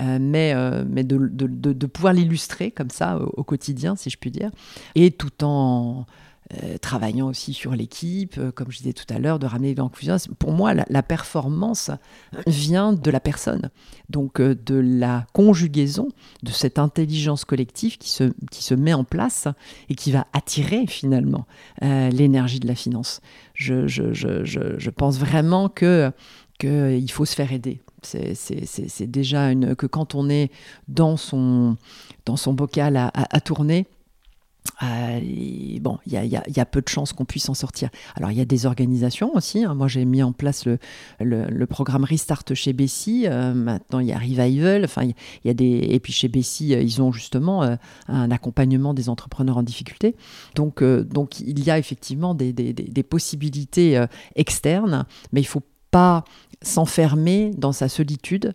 euh, 0.00 0.18
mais, 0.20 0.54
mais 0.84 1.04
de, 1.04 1.18
de 1.30 1.86
pouvoir 1.86 2.12
l'illustrer 2.12 2.70
comme 2.70 2.90
ça 2.90 3.18
au, 3.18 3.44
quotidien, 3.44 3.96
si 3.96 4.10
je 4.10 4.18
puis 4.18 4.32
dire, 4.32 4.50
et 4.96 5.12
tout 5.12 5.44
en 5.44 6.06
euh, 6.52 6.76
travaillant 6.76 7.28
aussi 7.28 7.54
sur 7.54 7.72
l'équipe, 7.72 8.36
euh, 8.36 8.52
comme 8.52 8.70
je 8.70 8.76
disais 8.76 8.92
tout 8.92 9.06
à 9.08 9.18
l'heure, 9.18 9.38
de 9.38 9.46
ramener 9.46 9.74
l'inclusion. 9.74 10.16
Pour 10.38 10.52
moi, 10.52 10.74
la, 10.74 11.02
performance 11.02 11.90
vient 12.46 12.92
de 12.92 13.10
la 13.10 13.18
personne, 13.18 13.70
donc 14.10 14.40
euh, 14.40 14.54
de 14.54 14.74
la 14.74 15.26
conjugaison 15.32 16.08
de 16.42 16.50
cette 16.50 16.78
intelligence 16.78 17.46
collective 17.46 17.96
qui 17.96 18.10
se, 18.10 18.24
qui 18.50 18.62
se 18.62 18.74
met 18.74 18.92
en 18.92 19.04
place 19.04 19.48
et 19.88 19.94
qui 19.94 20.12
va 20.12 20.26
attirer 20.34 20.86
finalement 20.86 21.46
l'énergie 21.80 22.60
de 22.60 22.66
la 22.66 22.74
finance. 22.74 23.22
Je, 23.54 23.86
je, 23.86 24.12
je, 24.12 24.44
je 24.44 24.90
pense 24.90 25.18
vraiment 25.18 25.70
que 25.70 26.12
qu'il 26.58 27.10
faut 27.10 27.24
se 27.24 27.34
faire 27.34 27.52
aider. 27.52 27.80
C'est 28.02 29.10
déjà 29.10 29.50
une, 29.50 29.74
que 29.74 29.86
quand 29.86 30.14
on 30.14 30.28
est 30.28 30.50
dans 30.88 31.16
son, 31.16 31.76
dans 32.26 32.36
son 32.36 32.52
bocal 32.52 32.96
à 32.96 33.40
tourner, 33.40 33.86
euh, 34.82 35.20
bon, 35.80 35.98
il 36.06 36.12
y, 36.12 36.60
a, 36.60 36.66
peu 36.66 36.80
de 36.80 36.88
chances 36.88 37.12
qu'on 37.12 37.24
puisse 37.24 37.48
en 37.48 37.54
sortir. 37.54 37.90
Alors, 38.16 38.30
il 38.30 38.38
y 38.38 38.40
a 38.40 38.44
des 38.44 38.66
organisations 38.66 39.34
aussi. 39.34 39.64
Hein. 39.64 39.74
Moi, 39.74 39.88
j'ai 39.88 40.04
mis 40.04 40.22
en 40.22 40.32
place 40.32 40.66
le, 41.20 41.64
programme 41.66 42.04
Restart 42.04 42.44
chez 42.54 42.72
Bessie. 42.72 43.24
Euh, 43.26 43.54
maintenant, 43.54 44.00
il 44.00 44.08
y 44.08 44.12
a 44.12 44.18
Revival. 44.18 44.84
Enfin, 44.84 45.08
y, 45.44 45.50
a 45.50 45.54
des... 45.54 45.86
Et 45.90 46.00
puis, 46.00 46.12
chez 46.12 46.28
Bessie, 46.28 46.74
euh, 46.74 46.82
ils 46.82 47.02
ont 47.02 47.12
justement 47.12 47.76
un 48.08 48.30
accompagnement 48.30 48.94
des 48.94 49.08
entrepreneurs 49.08 49.58
en 49.58 49.62
difficulté. 49.62 50.16
Donc, 50.54 50.82
donc 50.82 51.40
il 51.40 51.62
y 51.62 51.70
a 51.70 51.78
effectivement 51.78 52.34
des, 52.34 52.52
des, 52.52 52.72
des 52.72 53.02
possibilités 53.02 54.02
externes, 54.34 55.06
mais 55.32 55.40
il 55.40 55.44
ne 55.44 55.48
faut 55.48 55.62
pas 55.90 56.24
s'enfermer 56.62 57.50
dans 57.56 57.72
sa 57.72 57.88
solitude 57.88 58.54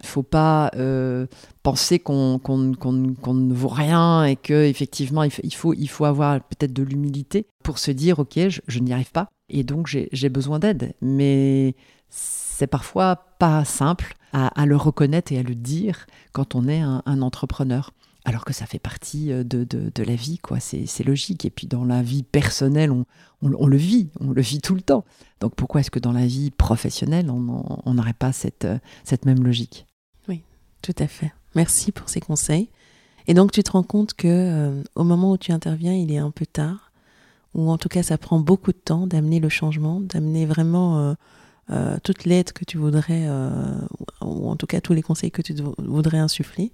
il 0.00 0.06
ne 0.06 0.08
faut 0.08 0.22
pas 0.22 0.70
euh, 0.76 1.26
penser 1.62 1.98
qu'on 1.98 2.38
ne 2.38 3.54
vaut 3.54 3.68
rien 3.68 4.24
et 4.24 4.36
qu'effectivement, 4.36 5.22
il, 5.22 5.54
faut, 5.54 5.74
il 5.74 5.88
faut 5.88 6.04
avoir 6.04 6.40
peut-être 6.40 6.72
de 6.72 6.82
l'humilité 6.82 7.46
pour 7.62 7.78
se 7.78 7.90
dire, 7.90 8.18
OK, 8.18 8.38
je, 8.38 8.78
n'y 8.78 8.92
arrive 8.92 9.12
pas 9.12 9.28
et 9.48 9.64
donc 9.64 9.86
j'ai 9.86 10.28
besoin 10.28 10.58
d'aide. 10.58 10.94
Mais 11.00 11.74
c'est 12.08 12.66
parfois 12.66 13.16
pas 13.38 13.64
simple 13.64 14.14
à, 14.32 14.66
le 14.66 14.76
reconnaître 14.76 15.32
et 15.32 15.38
à 15.38 15.42
le 15.42 15.54
dire 15.54 16.06
quand 16.32 16.54
on 16.54 16.68
est 16.68 16.80
un, 16.80 17.22
entrepreneur. 17.22 17.90
Alors 18.24 18.44
que 18.44 18.52
ça 18.52 18.66
fait 18.66 18.78
partie 18.78 19.32
euh, 19.32 19.44
de, 19.44 19.64
de, 19.64 20.02
la 20.02 20.14
vie, 20.14 20.38
quoi. 20.38 20.60
C'est 20.60 21.04
logique. 21.04 21.44
Et 21.44 21.50
puis 21.50 21.66
dans 21.66 21.84
la 21.84 22.02
vie 22.02 22.22
personnelle, 22.22 22.90
on, 22.90 23.06
on, 23.42 23.66
le 23.66 23.76
vit, 23.76 24.10
on 24.20 24.30
le 24.30 24.42
vit 24.42 24.60
tout 24.60 24.74
le 24.74 24.82
temps. 24.82 25.04
Donc 25.40 25.54
pourquoi 25.54 25.80
est-ce 25.80 25.90
que 25.90 25.98
dans 25.98 26.12
la 26.12 26.26
vie 26.26 26.50
professionnelle, 26.50 27.30
on 27.30 27.94
n'aurait 27.94 28.12
pas 28.12 28.32
cette, 28.32 28.66
euh, 28.66 28.78
cette 29.04 29.24
même 29.24 29.42
logique? 29.42 29.86
Oui, 30.28 30.42
tout 30.82 30.94
à 30.98 31.06
fait. 31.06 31.32
Merci 31.54 31.92
pour 31.92 32.08
ces 32.08 32.20
conseils. 32.20 32.68
Et 33.26 33.34
donc 33.34 33.52
tu 33.52 33.62
te 33.62 33.72
rends 33.72 33.82
compte 33.82 34.14
que 34.14 34.28
euh, 34.28 34.82
au 34.94 35.04
moment 35.04 35.32
où 35.32 35.38
tu 35.38 35.52
interviens, 35.52 35.94
il 35.94 36.12
est 36.12 36.18
un 36.18 36.30
peu 36.30 36.46
tard, 36.46 36.92
ou 37.54 37.70
en 37.70 37.78
tout 37.78 37.88
cas 37.88 38.02
ça 38.02 38.18
prend 38.18 38.38
beaucoup 38.38 38.72
de 38.72 38.78
temps 38.78 39.06
d'amener 39.06 39.40
le 39.40 39.48
changement, 39.48 40.00
d'amener 40.00 40.46
vraiment 40.46 41.16
toute 42.04 42.24
l'aide 42.24 42.52
que 42.52 42.64
tu 42.64 42.78
voudrais, 42.78 43.28
ou 44.20 44.48
en 44.48 44.56
tout 44.56 44.66
cas 44.66 44.80
tous 44.80 44.92
les 44.92 45.02
conseils 45.02 45.32
que 45.32 45.42
tu 45.42 45.54
voudrais 45.78 46.18
insuffler. 46.18 46.72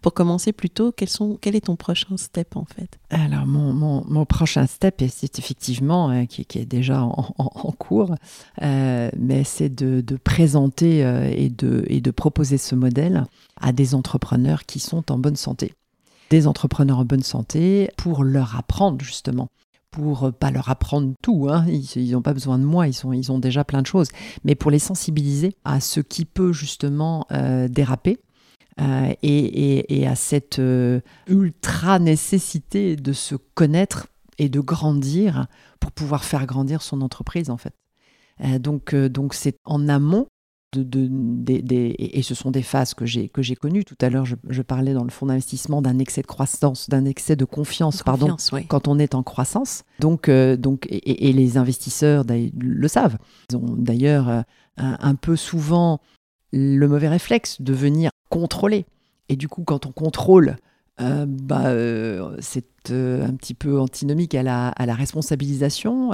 Pour 0.00 0.14
commencer 0.14 0.52
quels 0.96 1.08
sont, 1.08 1.38
quel 1.40 1.56
est 1.56 1.66
ton 1.66 1.76
prochain 1.76 2.16
step 2.16 2.56
en 2.56 2.64
fait? 2.64 2.98
Alors 3.10 3.46
mon, 3.46 4.24
prochain 4.24 4.66
step, 4.66 5.02
c'est 5.08 5.38
effectivement, 5.38 6.10
euh, 6.10 6.24
qui, 6.24 6.46
est 6.58 6.64
déjà 6.64 7.02
en, 7.02 7.72
cours, 7.78 8.14
euh, 8.62 9.10
mais 9.18 9.44
c'est 9.44 9.68
de, 9.68 10.16
présenter 10.16 11.04
euh, 11.04 11.30
et, 11.30 11.50
de, 11.50 12.10
proposer 12.10 12.58
ce 12.58 12.74
modèle 12.74 13.26
à 13.60 13.72
des 13.72 13.94
entrepreneurs 13.94 14.64
qui 14.64 14.80
sont 14.80 15.10
en 15.10 15.18
bonne 15.18 15.36
santé. 15.36 15.74
Des 16.30 16.46
entrepreneurs 16.46 16.98
en 16.98 17.04
bonne 17.04 17.22
santé 17.22 17.90
pour 17.96 18.24
leur 18.24 18.56
apprendre 18.56 19.00
justement 19.00 19.48
pour 19.90 20.32
pas 20.32 20.50
leur 20.50 20.70
apprendre 20.70 21.12
tout, 21.20 21.48
hein. 21.50 21.66
ils 21.68 22.12
n'ont 22.12 22.22
pas 22.22 22.32
besoin 22.32 22.58
de 22.58 22.64
moi, 22.64 22.88
ils 22.88 23.30
ont 23.30 23.38
déjà 23.38 23.62
plein 23.62 23.82
de 23.82 23.86
choses, 23.86 24.08
mais 24.42 24.54
pour 24.54 24.70
les 24.70 24.78
sensibiliser 24.78 25.54
à 25.66 25.80
ce 25.80 26.00
qui 26.00 26.24
peut 26.24 26.54
justement 26.54 27.26
déraper, 27.68 28.18
euh, 28.80 29.12
et, 29.22 30.06
à 30.06 30.14
cette 30.14 30.58
euh, 30.58 31.00
ultra 31.26 31.98
nécessité 31.98 32.96
de 32.96 33.12
se 33.12 33.34
connaître 33.34 34.08
et 34.38 34.48
de 34.48 34.60
grandir 34.60 35.46
pour 35.78 35.92
pouvoir 35.92 36.24
faire 36.24 36.46
grandir 36.46 36.80
son 36.80 37.02
entreprise 37.02 37.50
en 37.50 37.58
fait. 37.58 37.74
Euh, 38.42 38.58
donc 38.58 38.94
donc 38.94 39.34
c'est 39.34 39.56
en 39.64 39.88
amont 39.88 40.26
de, 40.74 41.06
des, 41.10 41.94
et 41.98 42.22
ce 42.22 42.34
sont 42.34 42.50
des 42.50 42.62
phases 42.62 42.94
que 42.94 43.04
j'ai 43.04 43.28
que 43.28 43.42
j'ai 43.42 43.56
connues. 43.56 43.84
Tout 43.84 43.98
à 44.00 44.08
l'heure, 44.08 44.24
je, 44.24 44.62
parlais 44.62 44.94
dans 44.94 45.04
le 45.04 45.10
fonds 45.10 45.26
d'investissement 45.26 45.82
d'un 45.82 45.98
excès 45.98 46.22
de 46.22 46.26
croissance, 46.26 46.88
d'un 46.88 47.04
excès 47.04 47.36
de 47.36 47.44
confiance, 47.44 48.02
pardon, 48.02 48.36
quand 48.68 48.88
on 48.88 48.98
est 48.98 49.14
en 49.14 49.22
croissance. 49.22 49.84
Donc 50.00 50.30
donc 50.30 50.86
et, 50.90 51.32
les 51.34 51.58
investisseurs 51.58 52.24
le 52.58 52.88
savent. 52.88 53.18
Ils 53.50 53.56
ont 53.56 53.76
d'ailleurs 53.76 54.44
un, 54.78 55.14
peu 55.14 55.36
souvent 55.36 56.00
le 56.52 56.86
mauvais 56.86 57.08
réflexe 57.08 57.60
de 57.60 57.72
venir 57.72 58.10
contrôler. 58.28 58.86
Et 59.28 59.36
du 59.36 59.48
coup, 59.48 59.64
quand 59.64 59.86
on 59.86 59.92
contrôle, 59.92 60.56
euh, 61.00 61.24
bah, 61.26 61.68
euh, 61.68 62.36
c'est 62.40 62.66
euh, 62.90 63.26
un 63.26 63.32
petit 63.34 63.54
peu 63.54 63.80
antinomique 63.80 64.34
à 64.34 64.42
la, 64.42 64.68
à 64.68 64.84
la 64.84 64.94
responsabilisation. 64.94 66.10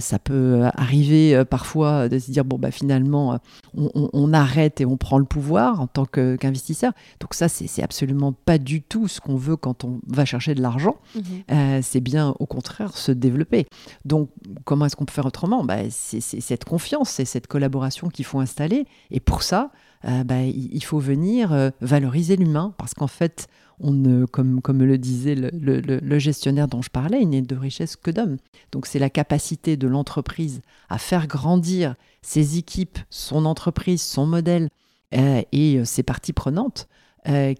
ça 0.00 0.18
peut 0.18 0.64
arriver 0.74 1.44
parfois 1.48 2.08
de 2.08 2.18
se 2.18 2.30
dire 2.30 2.44
bon 2.44 2.58
bah 2.58 2.70
finalement 2.70 3.38
on, 3.74 4.32
arrête 4.32 4.80
et 4.80 4.86
on 4.86 4.96
prend 4.96 5.18
le 5.18 5.24
pouvoir 5.24 5.80
en 5.80 5.86
tant 5.86 6.04
qu'investisseur. 6.04 6.92
Donc 7.20 7.34
ça 7.34 7.48
c'est 7.48 7.82
absolument 7.82 8.32
pas 8.32 8.58
du 8.58 8.82
tout 8.82 9.08
ce 9.08 9.20
qu'on 9.20 9.36
veut 9.36 9.56
quand 9.56 9.84
on 9.84 10.00
va 10.06 10.24
chercher 10.24 10.54
de 10.54 10.60
l'argent. 10.60 10.96
Mhm. 11.14 11.82
c'est 11.82 12.00
bien 12.00 12.34
au 12.38 12.46
contraire 12.46 12.96
se 12.96 13.12
développer. 13.12 13.66
Donc 14.04 14.30
comment 14.64 14.84
est-ce 14.84 14.96
qu'on 14.96 15.06
peut 15.06 15.12
faire 15.12 15.26
autrement? 15.26 15.64
Bah, 15.64 15.78
C'est 15.90 16.20
cette 16.20 16.64
confiance, 16.64 17.10
c'est 17.10 17.24
cette 17.24 17.46
collaboration 17.46 18.08
qu'il 18.08 18.26
faut 18.26 18.40
installer. 18.40 18.86
Et 19.10 19.20
pour 19.20 19.42
ça, 19.42 19.70
euh, 20.04 20.24
bah, 20.24 20.42
il 20.42 20.82
faut 20.84 20.98
venir 20.98 21.52
euh, 21.52 21.70
valoriser 21.80 22.36
l'humain 22.36 22.74
parce 22.78 22.94
qu'en 22.94 23.06
fait, 23.06 23.48
on 23.80 23.92
ne, 23.92 24.26
comme, 24.26 24.60
comme 24.60 24.82
le 24.82 24.98
disait 24.98 25.34
le, 25.34 26.18
gestionnaire 26.18 26.68
dont 26.68 26.82
je 26.82 26.90
parlais, 26.90 27.20
il 27.20 27.28
n'est 27.28 27.42
de 27.42 27.56
richesse 27.56 27.96
que 27.96 28.10
d'hommes. 28.10 28.36
Donc 28.72 28.86
c'est 28.86 28.98
la 28.98 29.10
capacité 29.10 29.76
de 29.76 29.88
l'entreprise 29.88 30.62
à 30.88 30.98
faire 30.98 31.26
grandir 31.26 31.94
ses 32.22 32.58
équipes, 32.58 32.98
son 33.10 33.44
entreprise, 33.44 34.02
son 34.02 34.26
modèle 34.26 34.68
euh, 35.14 35.42
et 35.52 35.84
ses 35.84 36.02
parties 36.02 36.32
prenantes 36.32 36.88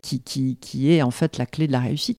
qui, 0.01 0.21
qui, 0.21 0.57
qui, 0.57 0.91
est 0.91 1.03
en 1.03 1.11
fait 1.11 1.37
la 1.37 1.45
clé 1.45 1.67
de 1.67 1.73
la 1.73 1.81
réussite. 1.81 2.19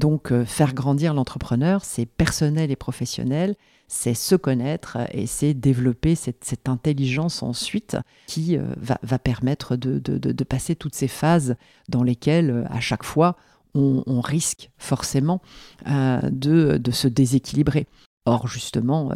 Donc 0.00 0.32
faire 0.46 0.72
grandir 0.72 1.12
l'entrepreneur, 1.12 1.84
c'est 1.84 2.06
personnel 2.06 2.70
et 2.70 2.76
professionnel, 2.76 3.54
c'est 3.86 4.14
se 4.14 4.36
connaître 4.36 4.98
et 5.12 5.26
c'est 5.26 5.52
développer 5.52 6.14
cette, 6.14 6.68
intelligence 6.68 7.42
ensuite 7.42 7.96
qui 8.28 8.56
euh, 8.56 8.62
va, 9.02 9.18
permettre 9.18 9.74
de, 9.74 10.44
passer 10.44 10.76
toutes 10.76 10.94
ces 10.94 11.08
phases 11.08 11.56
dans 11.88 12.04
lesquelles, 12.04 12.50
euh, 12.50 12.64
à 12.70 12.78
chaque 12.78 13.02
fois, 13.02 13.36
on, 13.74 14.20
risque 14.20 14.70
forcément 14.78 15.42
euh, 15.88 16.20
de, 16.30 16.90
se 16.92 17.08
déséquilibrer. 17.08 17.86
Or, 18.26 18.48
justement, 18.48 19.12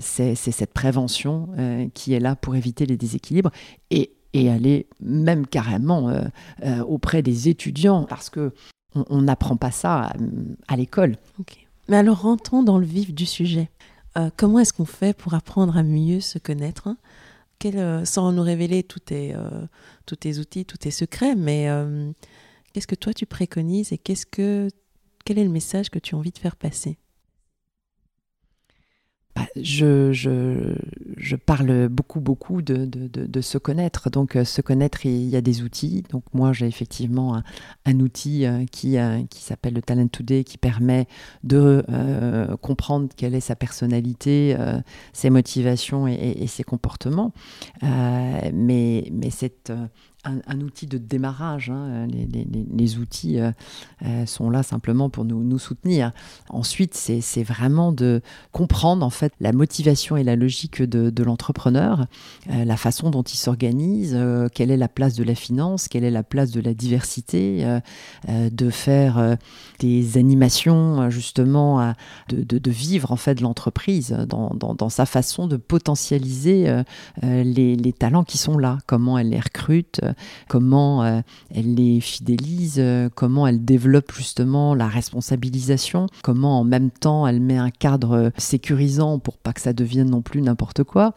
c'est 0.00 0.34
cette 0.34 0.72
prévention 0.72 1.48
qui 1.94 2.14
est 2.14 2.20
là 2.20 2.34
pour 2.36 2.56
éviter 2.56 2.86
les 2.86 2.96
déséquilibres 2.96 3.50
et, 3.90 4.12
aller 4.34 4.86
même 5.00 5.46
carrément 5.46 6.12
auprès 6.86 7.22
des 7.22 7.48
étudiants 7.48 8.04
parce 8.04 8.28
que 8.28 8.52
on 9.08 9.22
n'apprend 9.22 9.56
pas 9.56 9.70
ça 9.70 10.12
à, 10.68 10.76
l'école. 10.76 11.16
Mais 11.88 11.96
alors 11.96 12.22
rentrons 12.22 12.62
dans 12.62 12.78
le 12.78 12.86
vif 12.86 13.14
du 13.14 13.26
sujet. 13.26 13.70
Euh, 14.16 14.30
comment 14.36 14.58
est-ce 14.58 14.72
qu'on 14.72 14.86
fait 14.86 15.16
pour 15.16 15.34
apprendre 15.34 15.76
à 15.76 15.82
mieux 15.82 16.20
se 16.20 16.38
connaître 16.38 16.88
hein? 16.88 16.96
Euh, 17.64 18.04
Sans 18.04 18.32
nous 18.32 18.42
révéler 18.42 18.82
tous 18.82 19.00
tes, 19.00 19.34
euh, 19.34 19.66
tous 20.06 20.16
tes 20.16 20.38
outils, 20.38 20.64
tous 20.64 20.78
tes 20.78 20.90
secrets, 20.90 21.34
mais 21.34 21.68
qu'est-ce 22.72 22.86
que 22.86 22.94
toi 22.94 23.12
tu 23.12 23.26
préconises 23.26 23.92
et 23.92 23.98
qu'est-ce 23.98 24.26
que, 24.26 24.68
quel 25.24 25.38
est 25.38 25.44
le 25.44 25.50
message 25.50 25.90
que 25.90 25.98
tu 25.98 26.14
as 26.14 26.18
envie 26.18 26.32
de 26.32 26.38
faire 26.38 26.56
passer? 26.56 26.98
Bah, 29.36 29.46
je, 29.54 31.36
parle 31.36 31.88
beaucoup, 31.88 32.20
beaucoup 32.20 32.62
de, 32.62 33.40
se 33.42 33.58
connaître. 33.58 34.08
Donc, 34.08 34.34
euh, 34.34 34.44
se 34.44 34.62
connaître, 34.62 35.04
il 35.04 35.28
y 35.28 35.36
a 35.36 35.42
des 35.42 35.62
outils. 35.62 36.02
Donc, 36.10 36.24
moi, 36.32 36.54
j'ai 36.54 36.66
effectivement 36.66 37.42
un, 37.84 38.00
outil 38.00 38.46
euh, 38.46 38.64
qui, 38.64 38.96
euh, 38.96 39.22
qui 39.28 39.42
s'appelle 39.42 39.74
le 39.74 39.82
Talent 39.82 40.08
Today, 40.08 40.42
qui 40.42 40.56
permet 40.56 41.06
de 41.44 41.84
comprendre 42.62 43.08
quelle 43.14 43.34
est 43.34 43.40
sa 43.40 43.56
personnalité, 43.56 44.56
ses 45.12 45.28
motivations 45.30 46.06
et, 46.06 46.46
ses 46.46 46.64
comportements. 46.64 47.32
mais 47.82 49.10
cette 49.30 49.72
un, 50.46 50.60
outil 50.60 50.86
de 50.86 50.98
démarrage. 50.98 51.70
Hein. 51.70 52.06
Les, 52.08 52.98
outils 52.98 53.38
euh, 53.38 53.50
euh, 54.04 54.26
sont 54.26 54.50
là 54.50 54.62
simplement 54.62 55.10
pour 55.10 55.24
nous, 55.24 55.42
nous 55.42 55.58
soutenir. 55.58 56.12
Ensuite, 56.48 56.94
c'est 56.94 57.42
vraiment 57.42 57.92
de 57.92 58.20
comprendre 58.52 59.04
en 59.04 59.10
fait 59.10 59.32
la 59.40 59.52
motivation 59.52 60.16
et 60.16 60.24
la 60.24 60.36
logique 60.36 60.82
de, 60.82 61.22
l'entrepreneur, 61.22 62.06
euh, 62.50 62.64
la 62.64 62.76
façon 62.76 63.10
dont 63.10 63.22
il 63.22 63.36
s'organise, 63.36 64.18
quelle 64.54 64.70
est 64.70 64.76
la 64.76 64.88
place 64.88 65.14
de 65.14 65.24
la 65.24 65.34
finance, 65.34 65.88
quelle 65.88 66.04
est 66.04 66.10
la 66.10 66.22
place 66.22 66.50
de 66.50 66.60
la 66.60 66.74
diversité, 66.74 67.66
de 68.28 68.70
faire 68.70 69.36
des 69.78 70.18
animations 70.18 71.10
justement, 71.10 71.94
de, 72.28 72.58
de, 72.58 72.70
vivre 72.70 73.12
en 73.12 73.16
fait 73.16 73.40
l'entreprise 73.40 74.10
dans, 74.28 74.50
dans, 74.50 74.88
sa 74.88 75.06
façon 75.06 75.46
de 75.46 75.56
potentialiser 75.56 76.82
les, 77.22 77.76
les 77.76 77.92
talents 77.92 78.24
qui 78.24 78.38
sont 78.38 78.58
là, 78.58 78.78
comment 78.86 79.18
elle 79.18 79.30
les 79.30 79.40
recrute, 79.40 80.00
comment 80.48 81.02
euh, 81.02 81.20
elle 81.54 81.74
les 81.74 82.00
fidélise, 82.00 82.76
euh, 82.78 83.08
comment 83.14 83.46
elle 83.46 83.64
développe 83.64 84.12
justement 84.12 84.74
la 84.74 84.88
responsabilisation, 84.88 86.06
comment 86.22 86.60
en 86.60 86.64
même 86.64 86.90
temps 86.90 87.26
elle 87.26 87.40
met 87.40 87.58
un 87.58 87.70
cadre 87.70 88.32
sécurisant 88.38 89.18
pour 89.18 89.38
pas 89.38 89.52
que 89.52 89.60
ça 89.60 89.72
devienne 89.72 90.10
non 90.10 90.22
plus 90.22 90.42
n'importe 90.42 90.84
quoi. 90.84 90.86
Quoi 90.86 91.14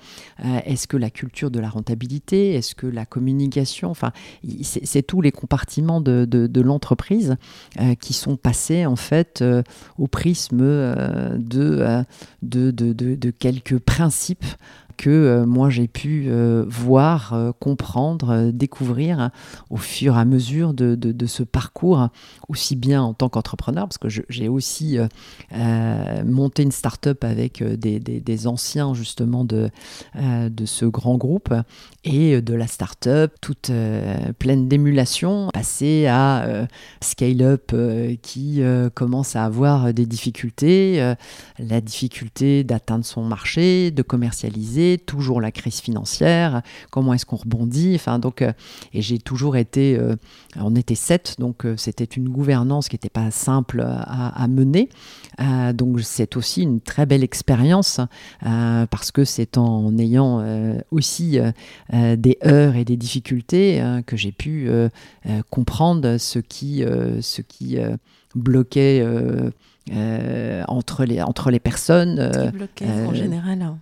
Est-ce 0.66 0.88
que 0.88 0.98
la 0.98 1.10
culture 1.12 1.52
de 1.52 1.60
la 1.60 1.70
rentabilité 1.70 2.56
Est-ce 2.56 2.74
que 2.76 2.88
la 2.88 3.06
communication 3.06 3.92
Enfin, 3.92 4.12
c'est 4.64 5.04
tous 5.04 5.22
les 5.22 5.32
compartiments 5.32 6.02
de, 6.02 6.62
l'entreprise 6.62 7.38
qui 8.02 8.14
sont 8.14 8.36
passés 8.36 8.86
en 8.86 8.96
fait 8.96 9.44
au 9.98 10.08
prisme 10.08 10.64
de, 11.40 12.04
quelques 13.40 13.80
principes 13.80 14.46
que 15.00 15.10
euh, 15.10 15.46
moi 15.46 15.70
j'ai 15.70 15.88
pu 15.88 16.26
euh, 16.28 16.66
voir, 16.68 17.32
euh, 17.34 17.52
comprendre, 17.58 18.52
découvrir 18.52 19.30
au 19.70 19.78
fur 19.78 20.18
et 20.18 20.20
à 20.20 20.26
mesure 20.26 20.74
de, 20.74 21.26
ce 21.26 21.44
parcours, 21.44 22.10
aussi 22.50 22.76
bien 22.76 23.02
en 23.02 23.14
tant 23.14 23.30
qu'entrepreneur, 23.30 23.88
parce 23.88 23.98
que 23.98 24.10
j'ai 24.10 24.50
aussi 24.50 24.98
monté 26.26 26.64
une 26.64 26.72
start-up 26.72 27.24
avec 27.24 27.64
des, 27.64 28.48
anciens 28.48 28.94
justement 28.94 29.46
de, 29.46 29.70
de 30.16 30.66
ce 30.66 30.86
grand 30.86 31.18
groupe 31.18 31.54
et 32.04 32.42
de 32.42 32.54
la 32.54 32.68
start-up 32.68 33.34
toute 33.42 33.72
pleine 34.40 34.68
d'émulation, 34.68 35.50
passer 35.54 36.08
à 36.08 36.68
scale-up 37.02 37.74
qui 38.22 38.62
commence 38.96 39.36
à 39.36 39.46
avoir 39.46 39.94
des 39.94 40.06
difficultés, 40.06 41.14
la 41.60 41.82
difficulté 41.82 42.64
d'atteindre 42.64 43.06
son 43.06 43.24
marché, 43.24 43.92
de 43.92 44.02
commercialiser 44.02 44.89
toujours 44.98 45.42
la 45.42 45.52
crise 45.52 45.80
financière, 45.80 46.62
comment 46.90 47.14
est-ce 47.14 47.26
qu'on 47.26 47.38
rebondit, 47.38 47.94
enfin 47.96 48.20
donc, 48.20 48.42
euh, 48.42 48.52
et 48.94 49.02
j'ai 49.02 49.20
toujours 49.20 49.58
été, 49.58 49.98
euh, 49.98 50.16
on 50.56 50.76
était 50.76 50.96
sept, 50.96 51.36
donc 51.40 51.66
euh, 51.66 51.76
c'était 51.78 52.06
une 52.06 52.30
gouvernance 52.30 52.90
qui 52.90 52.96
n'était 52.96 53.10
pas 53.10 53.32
simple 53.32 53.82
à, 53.82 54.48
mener, 54.48 54.90
donc 55.74 56.02
c'est 56.02 56.36
aussi 56.36 56.64
une 56.64 56.82
très 56.82 57.06
belle 57.06 57.24
expérience 57.24 58.02
parce 58.42 59.12
que 59.12 59.24
c'est 59.24 59.58
en 59.58 59.98
ayant 59.98 60.44
aussi 60.92 61.40
des 61.92 62.38
heures 62.46 62.76
et 62.76 62.84
des 62.84 62.98
difficultés 62.98 63.82
que 64.06 64.18
j'ai 64.18 64.32
pu 64.32 64.70
comprendre 65.50 66.18
ce 66.18 66.40
qui, 66.40 66.84
ce 67.22 67.42
qui 67.42 67.78
bloquait. 68.36 69.06
entre, 70.68 71.06
les, 71.06 71.22
entre 71.22 71.52
les 71.52 71.60
personnes. 71.60 72.32
Ce 72.34 72.46
qui 72.46 72.58
bloquait 72.58 73.06
en 73.06 73.14
général 73.14 73.62
hein 73.62 73.80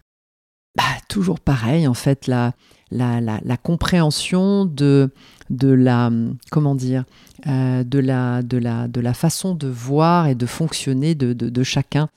bah, 0.77 0.83
toujours 1.09 1.39
pareil, 1.39 1.87
en 1.87 1.95
fait, 1.95 2.27
la, 2.27 2.53
la, 2.91 3.19
la, 3.19 3.57
compréhension 3.57 4.65
de, 4.65 5.11
de 5.49 5.69
la, 5.69 6.11
comment 6.51 6.75
dire, 6.75 7.03
euh, 7.47 7.83
de, 7.83 7.99
la, 7.99 8.43
de, 8.43 8.57
la, 8.57 8.87
de 8.87 9.01
la 9.01 9.13
façon 9.13 9.55
de 9.55 9.67
voir 9.67 10.27
et 10.27 10.35
de 10.35 10.45
fonctionner 10.45 11.15
de, 11.15 11.33
de, 11.33 11.63
chacun. 11.63 12.09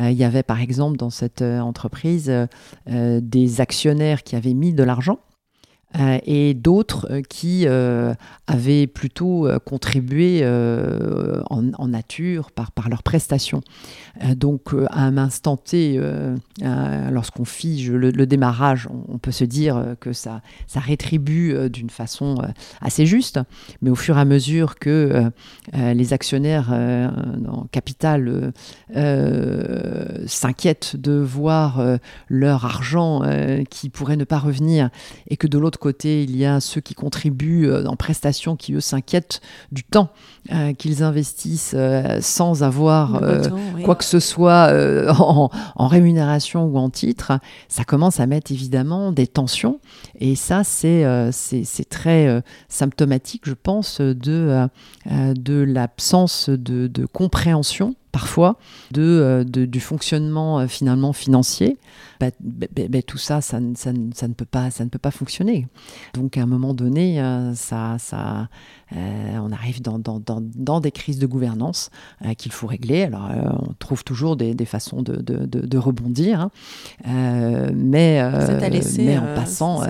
Euh, 0.00 0.10
il 0.10 0.16
y 0.16 0.24
avait 0.24 0.42
par 0.42 0.60
exemple 0.60 0.96
dans 0.96 1.10
cette 1.10 1.42
euh, 1.42 1.60
entreprise 1.60 2.32
des 2.86 3.60
actionnaires 3.60 4.22
qui 4.22 4.34
avaient 4.34 4.54
mis 4.54 4.72
de 4.72 4.82
l'argent 4.82 5.18
et 6.26 6.52
d'autres 6.52 7.20
qui 7.30 7.66
avaient 7.66 8.86
plutôt 8.86 9.48
contribué 9.64 10.44
en, 10.44 11.88
nature 11.88 12.50
par, 12.50 12.70
par 12.72 12.88
leurs 12.90 13.02
prestations. 13.02 13.62
Donc 14.36 14.74
à 14.90 15.02
un 15.02 15.18
instant 15.18 15.56
T, 15.56 16.00
lorsqu'on 17.10 17.44
fige 17.44 17.90
le, 17.90 18.26
démarrage, 18.26 18.88
on, 19.08 19.18
peut 19.18 19.30
se 19.30 19.44
dire 19.44 19.94
que 20.00 20.12
ça, 20.12 20.42
ça 20.66 20.80
rétribue 20.80 21.70
d'une 21.70 21.90
façon 21.90 22.36
assez 22.80 23.06
juste, 23.06 23.40
mais 23.82 23.90
au 23.90 23.94
fur 23.94 24.16
et 24.16 24.20
à 24.20 24.24
mesure 24.24 24.76
que 24.76 25.30
les 25.74 26.12
actionnaires 26.12 26.72
en 26.72 27.66
capital 27.70 28.52
s'inquiètent 30.26 30.96
de 30.96 31.12
voir 31.12 31.82
leur 32.28 32.64
argent 32.64 33.22
qui 33.70 33.90
pourrait 33.90 34.16
ne 34.16 34.24
pas 34.24 34.38
revenir 34.38 34.90
et 35.28 35.36
que 35.36 35.46
de 35.46 35.58
l'autre 35.58 35.78
côté, 35.78 36.22
il 36.22 36.36
y 36.36 36.44
a 36.44 36.60
ceux 36.60 36.80
qui 36.80 36.94
contribuent 36.94 37.68
euh, 37.68 37.86
en 37.86 37.96
prestations 37.96 38.56
qui, 38.56 38.74
eux, 38.74 38.80
s'inquiètent 38.80 39.40
du 39.72 39.84
temps 39.84 40.10
euh, 40.52 40.72
qu'ils 40.72 41.02
investissent 41.02 41.74
euh, 41.76 42.18
sans 42.20 42.62
avoir 42.62 43.20
quoi 43.84 43.94
que 43.94 44.04
ce 44.06 44.20
soit 44.20 44.72
en, 45.18 45.50
rémunération 45.86 46.64
ou 46.64 46.78
en 46.78 46.90
titre. 46.90 47.38
Ça 47.68 47.84
commence 47.84 48.20
à 48.20 48.26
mettre 48.26 48.52
évidemment 48.52 49.12
des 49.12 49.26
tensions. 49.26 49.80
Et 50.18 50.36
ça, 50.36 50.64
c'est 50.64 51.04
c'est 51.32 51.88
très 51.88 52.42
symptomatique, 52.68 53.42
je 53.44 53.54
pense, 53.54 54.00
de, 54.00 54.68
l'absence 55.04 56.48
de 56.48 57.06
compréhension 57.06 57.94
parfois 58.16 58.56
de, 58.92 59.44
du 59.46 59.80
fonctionnement 59.80 60.66
finalement 60.68 61.12
financier 61.12 61.76
bah, 62.20 62.30
bah, 62.40 62.66
bah, 62.88 63.02
tout 63.02 63.18
ça 63.18 63.40
ça, 63.40 63.58
ça, 63.74 63.92
ça, 64.14 64.28
ne 64.28 64.34
peut 64.34 64.46
pas, 64.46 64.70
ça 64.70 64.84
ne 64.84 64.88
peut 64.88 64.98
pas 64.98 65.10
fonctionner. 65.10 65.66
Donc 66.14 66.36
à 66.36 66.42
un 66.42 66.46
moment 66.46 66.74
donné, 66.74 67.20
euh, 67.20 67.54
ça, 67.54 67.96
ça, 67.98 68.48
euh, 68.94 69.38
on 69.38 69.52
arrive 69.52 69.82
dans, 69.82 69.98
dans, 69.98 70.20
dans, 70.20 70.80
des 70.80 70.92
crises 70.92 71.18
de 71.18 71.26
gouvernance 71.26 71.90
euh, 72.24 72.34
qu'il 72.34 72.52
faut 72.52 72.66
régler. 72.66 73.04
Alors 73.04 73.30
on 73.68 73.74
trouve 73.78 74.04
toujours 74.04 74.36
des, 74.36 74.54
des 74.54 74.64
façons 74.64 75.02
de, 75.02 75.16
de, 75.16 75.46
de, 75.46 75.78
rebondir, 75.78 76.40
hein. 76.40 76.50
mais, 77.74 78.22
mais 78.98 79.18
en 79.18 79.34
passant, 79.34 79.82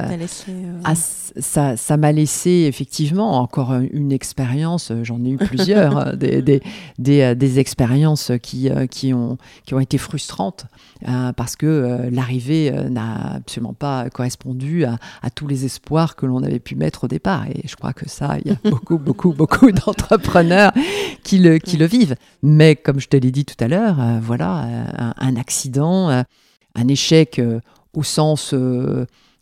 ça, 1.38 1.76
ça 1.76 1.96
m'a 1.96 2.12
laissé 2.12 2.64
effectivement 2.66 3.40
encore 3.40 3.74
une 3.74 4.10
expérience, 4.10 4.92
j'en 5.02 5.22
ai 5.24 5.30
eu 5.30 5.36
plusieurs, 5.36 6.16
des, 6.16 6.42
des, 6.42 6.62
des, 6.98 7.34
des, 7.34 7.58
expériences 7.58 8.15
qui, 8.42 8.70
qui, 8.90 9.14
ont, 9.14 9.38
qui 9.64 9.74
ont 9.74 9.80
été 9.80 9.98
frustrantes 9.98 10.66
parce 11.36 11.56
que 11.56 12.08
l'arrivée 12.10 12.72
euh, 12.72 12.88
n'a 12.88 13.34
absolument 13.36 13.74
pas 13.74 14.08
correspondu 14.10 14.84
à, 14.84 14.98
tous 15.34 15.46
les 15.46 15.64
espoirs 15.64 16.16
que 16.16 16.26
l'on 16.26 16.42
avait 16.42 16.58
pu 16.58 16.76
mettre 16.76 17.04
au 17.04 17.08
départ. 17.08 17.46
Et 17.48 17.66
je 17.66 17.76
crois 17.76 17.92
que 17.92 18.08
ça, 18.08 18.36
il 18.44 18.50
y 18.50 18.54
a 18.54 18.58
beaucoup, 18.70 18.98
beaucoup, 18.98 19.32
beaucoup 19.32 19.70
d'entrepreneurs 19.72 20.72
qui 21.22 21.38
le, 21.38 21.58
qui 21.58 21.76
le 21.76 21.86
vivent. 21.86 22.16
Mais 22.42 22.76
comme 22.76 23.00
je 23.00 23.08
te 23.08 23.16
l'ai 23.16 23.30
dit 23.30 23.44
tout 23.44 23.62
à 23.62 23.68
l'heure, 23.68 24.00
euh, 24.00 24.18
voilà, 24.20 24.64
euh, 24.64 25.12
un, 25.16 25.36
accident, 25.36 26.08
un 26.08 26.88
échec 26.88 27.40
au 27.92 28.02
sens 28.02 28.54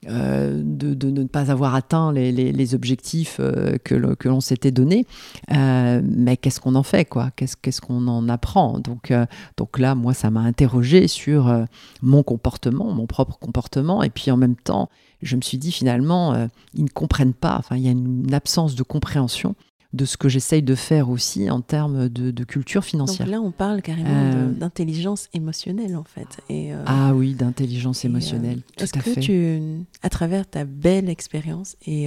euh, 0.08 0.62
de, 0.64 1.10
ne 1.10 1.24
pas 1.24 1.50
avoir 1.50 1.74
atteint 1.74 2.12
les, 2.12 2.74
objectifs 2.74 3.38
euh, 3.40 3.76
que, 3.82 3.94
l'on 3.94 4.40
s'était 4.40 4.70
donnés. 4.70 5.06
Euh, 5.52 6.00
mais 6.04 6.36
qu'est-ce 6.36 6.60
qu'on 6.60 6.74
en 6.74 6.82
fait 6.82 7.04
quoi? 7.04 7.30
Qu'est-ce 7.36 7.80
qu'on 7.80 8.06
en 8.08 8.28
apprend? 8.28 8.78
Donc, 8.80 9.12
donc 9.56 9.78
là, 9.78 9.94
moi, 9.94 10.14
ça 10.14 10.30
m'a 10.30 10.40
interrogé 10.40 11.08
sur 11.08 11.66
mon 12.02 12.22
comportement, 12.22 12.92
mon 12.92 13.06
propre 13.06 13.38
comportement. 13.38 14.02
Et 14.02 14.10
puis 14.10 14.30
en 14.30 14.36
même 14.36 14.56
temps, 14.56 14.88
je 15.22 15.36
me 15.36 15.40
suis 15.40 15.58
dit 15.58 15.72
finalement, 15.72 16.48
ils 16.74 16.84
ne 16.84 16.90
comprennent 16.90 17.34
pas. 17.34 17.56
Enfin, 17.58 17.76
il 17.76 17.82
y 17.82 17.88
a 17.88 17.92
une 17.92 18.32
absence 18.34 18.74
de 18.74 18.82
compréhension 18.82 19.54
de 19.94 20.04
ce 20.04 20.16
que 20.16 20.28
j'essaye 20.28 20.62
de 20.62 20.74
faire 20.74 21.08
aussi 21.08 21.48
en 21.50 21.60
termes 21.60 22.08
de, 22.08 22.44
culture 22.44 22.84
financière. 22.84 23.26
Donc 23.26 23.32
là, 23.32 23.40
on 23.40 23.52
parle 23.52 23.80
carrément 23.80 24.10
euh, 24.10 24.50
d'intelligence 24.50 25.28
émotionnelle, 25.32 25.96
en 25.96 26.04
fait. 26.04 26.26
Et, 26.48 26.74
euh, 26.74 26.82
ah 26.86 27.14
oui, 27.14 27.34
d'intelligence 27.34 28.04
euh, 28.04 28.08
émotionnelle. 28.08 28.62
Est-ce 28.78 28.92
que 28.92 29.20
tu, 29.20 29.86
à 30.02 30.10
travers 30.10 30.46
ta 30.46 30.64
belle 30.64 31.08
expérience 31.08 31.76
et, 31.86 32.06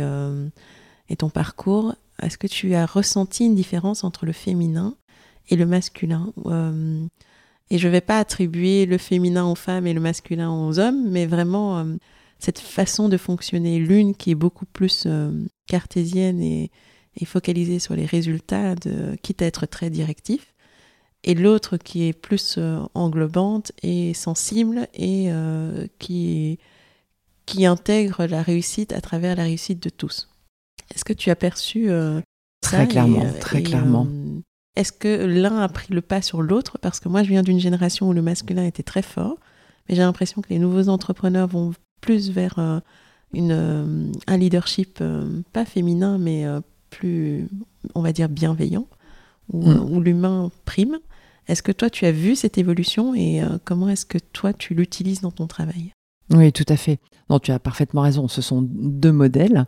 et 1.10 1.16
ton 1.16 1.30
parcours, 1.30 1.96
est-ce 2.22 2.38
que 2.38 2.48
tu 2.48 2.76
as 2.76 2.86
ressenti 2.86 3.46
une 3.46 3.56
différence 3.56 4.04
entre 4.04 4.26
le 4.26 4.34
féminin 4.34 4.96
et 5.50 5.56
le 5.56 5.66
masculin? 5.66 6.34
Et 7.70 7.78
je 7.78 7.88
ne 7.88 7.92
vais 7.92 8.02
pas 8.02 8.20
attribuer 8.20 8.86
le 8.86 8.98
féminin 8.98 9.46
aux 9.46 9.56
femmes 9.56 9.88
et 9.88 9.94
le 9.94 10.02
masculin 10.02 10.52
aux 10.52 10.78
hommes, 10.78 11.10
mais 11.10 11.26
vraiment 11.26 11.86
cette 12.40 12.60
façon 12.60 13.08
de 13.08 13.18
fonctionner, 13.18 13.80
l'une 13.80 14.14
qui 14.14 14.32
est 14.32 14.36
beaucoup 14.36 14.66
plus 14.66 15.08
cartésienne 15.68 16.42
et 16.42 16.70
et 17.18 17.26
focaliser 17.26 17.80
sur 17.80 17.96
les 17.96 18.06
résultats, 18.06 18.76
de, 18.76 19.16
quitte 19.22 19.42
à 19.42 19.46
être 19.46 19.66
très 19.66 19.90
directif, 19.90 20.54
et 21.24 21.34
l'autre 21.34 21.78
qui 21.78 22.08
est 22.08 22.14
plus 22.14 22.56
euh, 22.58 22.80
englobante 22.94 23.72
et 23.84 24.14
sensible 24.14 24.88
et 24.94 25.26
euh, 25.28 25.88
qui, 26.00 26.60
qui 27.46 27.66
intègre 27.66 28.26
la 28.26 28.42
réussite 28.42 28.94
à 28.94 29.02
travers 29.02 29.36
la 29.36 29.44
réussite 29.44 29.82
de 29.82 29.90
tous. 29.90 30.30
Est-ce 30.94 31.04
que 31.04 31.14
tu 31.14 31.30
as 31.30 31.36
perçu 31.36 31.90
euh, 31.90 32.22
très 32.62 32.78
ça 32.78 32.86
clairement, 32.86 33.26
très 33.40 33.62
clairement. 33.62 34.08
Est-ce 34.76 34.92
que 34.92 35.26
l'un 35.26 35.58
a 35.58 35.68
pris 35.68 35.92
le 35.92 36.02
pas 36.02 36.22
sur 36.22 36.42
l'autre? 36.42 36.78
Parce 36.78 37.00
que 37.00 37.10
moi, 37.10 37.24
je 37.24 37.30
viens 37.30 37.42
d'une 37.42 37.60
génération 37.60 38.08
où 38.08 38.14
le 38.14 38.22
masculin 38.22 38.64
était 38.64 38.84
très 38.84 39.02
fort, 39.02 39.38
mais 39.90 39.96
j'ai 39.96 40.04
l'impression 40.04 40.42
que 40.42 40.50
les 40.50 40.60
nouveaux 40.60 40.88
entrepreneurs 40.88 41.48
vont 41.48 41.74
plus 42.00 42.30
vers 42.30 42.60
une, 43.34 44.14
un 44.28 44.38
leadership 44.38 45.04
pas 45.52 45.66
féminin, 45.66 46.20
mais 46.20 46.46
plus, 46.90 47.48
on 47.96 48.02
va 48.02 48.12
dire, 48.12 48.30
bienveillant, 48.30 48.88
où, 49.52 49.68
mm. 49.68 50.04
l'humain 50.04 50.52
prime. 50.66 50.98
Est-ce 51.48 51.64
que 51.64 51.72
toi, 51.72 51.90
tu 51.90 52.06
as 52.06 52.12
vu 52.12 52.36
cette 52.36 52.58
évolution 52.58 53.16
et 53.16 53.42
euh, 53.42 53.58
comment 53.64 53.90
est-ce 53.90 54.06
que 54.06 54.18
toi, 54.18 54.54
tu 54.54 54.74
l'utilises 54.74 55.22
dans 55.22 55.32
ton 55.32 55.48
travail? 55.48 55.94
Oui, 56.34 56.52
tout 56.52 56.66
à 56.68 56.76
fait. 56.76 57.00
Non, 57.30 57.40
tu 57.40 57.52
as 57.52 57.60
parfaitement 57.60 58.02
raison. 58.02 58.28
Ce 58.28 58.42
sont 58.42 58.62
deux 58.62 59.14
modèles 59.14 59.66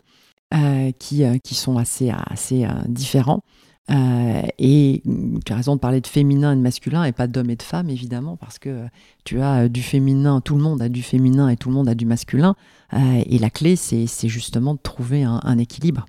euh, 0.52 0.90
qui, 0.98 1.24
euh, 1.24 1.38
qui 1.42 1.54
sont 1.54 1.78
assez, 1.78 2.10
assez 2.10 2.66
différents. 2.86 3.40
et 3.88 5.02
tu 5.44 5.52
as 5.52 5.56
raison 5.56 5.74
de 5.74 5.80
parler 5.80 6.02
de 6.02 6.06
féminin 6.06 6.52
et 6.52 6.56
de 6.56 6.60
masculin 6.60 7.04
et 7.04 7.12
pas 7.12 7.26
d'homme 7.26 7.48
et 7.48 7.56
de 7.56 7.62
femme, 7.62 7.88
évidemment, 7.88 8.36
parce 8.36 8.58
que 8.58 8.84
tu 9.24 9.40
as 9.40 9.68
du 9.68 9.82
féminin, 9.82 10.42
tout 10.42 10.56
le 10.56 10.62
monde 10.62 10.82
a 10.82 10.90
du 10.90 11.02
féminin 11.02 11.48
et 11.48 11.56
tout 11.56 11.70
le 11.70 11.74
monde 11.74 11.88
a 11.88 11.94
du 11.94 12.04
masculin. 12.04 12.54
et 12.92 13.38
la 13.38 13.50
clé, 13.50 13.74
c'est 13.74 14.28
justement 14.28 14.74
de 14.74 14.80
trouver 14.80 15.24
un 15.24 15.58
équilibre. 15.58 16.04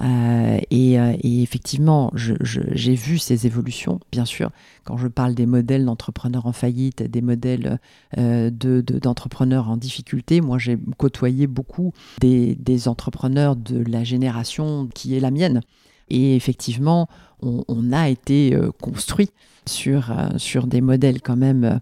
Euh, 0.00 0.58
euh, 0.72 1.16
et, 1.20 1.42
effectivement, 1.42 2.10
j'ai 2.14 2.94
vu 2.94 3.18
ces 3.18 3.46
évolutions, 3.46 4.00
bien 4.10 4.24
sûr. 4.24 4.50
Quand 4.84 4.96
je 4.96 5.08
parle 5.08 5.34
des 5.34 5.46
modèles 5.46 5.84
d'entrepreneurs 5.84 6.46
en 6.46 6.52
faillite, 6.52 7.02
des 7.02 7.22
modèles 7.22 7.78
euh, 8.18 8.50
d'entrepreneurs 8.50 9.68
en 9.68 9.76
difficulté, 9.76 10.40
moi 10.40 10.58
j'ai 10.58 10.78
côtoyé 10.96 11.46
beaucoup 11.46 11.92
des, 12.20 12.56
entrepreneurs 12.88 13.54
de 13.54 13.84
la 13.88 14.02
génération 14.02 14.88
qui 14.94 15.16
est 15.16 15.20
la 15.20 15.30
mienne. 15.30 15.60
Et 16.08 16.36
effectivement, 16.36 17.08
on, 17.40 17.92
a 17.92 18.08
été 18.08 18.58
construit 18.80 19.30
sur, 19.66 20.12
sur 20.36 20.66
des 20.66 20.80
modèles 20.80 21.22
quand 21.22 21.36
même 21.36 21.80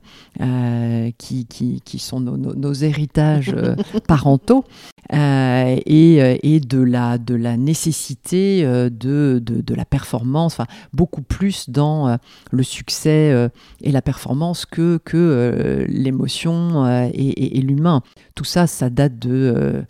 qui, 1.19 1.47
qui, 1.47 1.99
sont 1.99 2.21
nos 2.21 2.73
héritages 2.73 3.55
parentaux. 4.07 4.65
Euh, 5.13 5.77
et, 5.87 6.23
euh, 6.23 6.37
et, 6.43 6.61
de, 6.61 6.81
la, 6.81 7.19
de 7.19 7.35
la 7.35 7.57
nécessité 7.57 8.65
euh, 8.65 8.91
de, 8.91 9.43
de, 9.43 9.75
la 9.75 9.85
performance, 9.85 10.55
enfin, 10.55 10.67
beaucoup 10.93 11.23
plus 11.23 11.69
dans 11.69 12.19
le 12.51 12.63
succès 12.63 13.49
et 13.83 13.93
la 13.93 14.03
performance 14.03 14.67
que, 14.67 15.01
que 15.05 15.87
l'émotion 15.89 16.87
et, 17.13 17.59
et 17.59 17.61
l'humain. 17.63 18.03
Tout 18.35 18.45
ça, 18.45 18.67
ça 18.67 18.91
date 18.91 19.19
de 19.19 19.85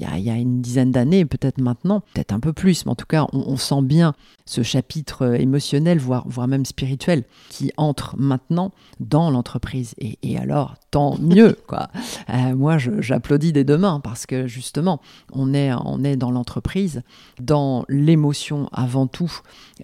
il 0.00 0.20
y, 0.20 0.30
a, 0.30 0.34
une 0.34 0.60
dizaine 0.60 0.90
d'années, 0.90 1.24
peut-être 1.24 1.60
maintenant, 1.60 2.00
peut-être 2.00 2.32
un 2.32 2.40
peu 2.40 2.52
plus, 2.52 2.84
mais 2.84 2.92
en 2.92 2.96
tout 2.96 3.06
cas, 3.06 3.26
on, 3.32 3.56
sent 3.56 3.82
bien 3.82 4.14
ce 4.46 4.62
chapitre 4.62 5.22
euh, 5.22 5.34
émotionnel, 5.34 5.98
voire, 5.98 6.24
voire 6.28 6.46
même 6.48 6.66
spirituel, 6.66 7.24
qui 7.48 7.72
entre 7.78 8.14
maintenant 8.18 8.72
dans 9.00 9.30
l'entreprise. 9.30 9.94
Et, 9.98 10.36
alors, 10.36 10.74
tant 10.90 11.16
mieux, 11.20 11.56
quoi. 11.66 11.88
Euh, 12.28 12.54
moi, 12.54 12.76
j'applaudis 12.78 13.52
des 13.52 13.64
deux 13.64 13.78
mains 13.78 14.00
parce 14.00 14.26
que 14.26 14.46
justement, 14.46 15.00
on 15.32 15.54
est, 15.54 15.72
on 15.72 16.04
est 16.04 16.16
dans 16.16 16.30
l'entreprise, 16.30 17.02
dans 17.40 17.84
l'émotion 17.88 18.68
avant 18.72 19.06
tout, 19.06 19.32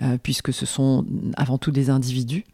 euh, 0.02 0.18
puisque 0.22 0.52
ce 0.52 0.66
sont 0.66 1.06
avant 1.36 1.56
tout 1.56 1.70
des 1.70 1.88
individus 1.88 2.44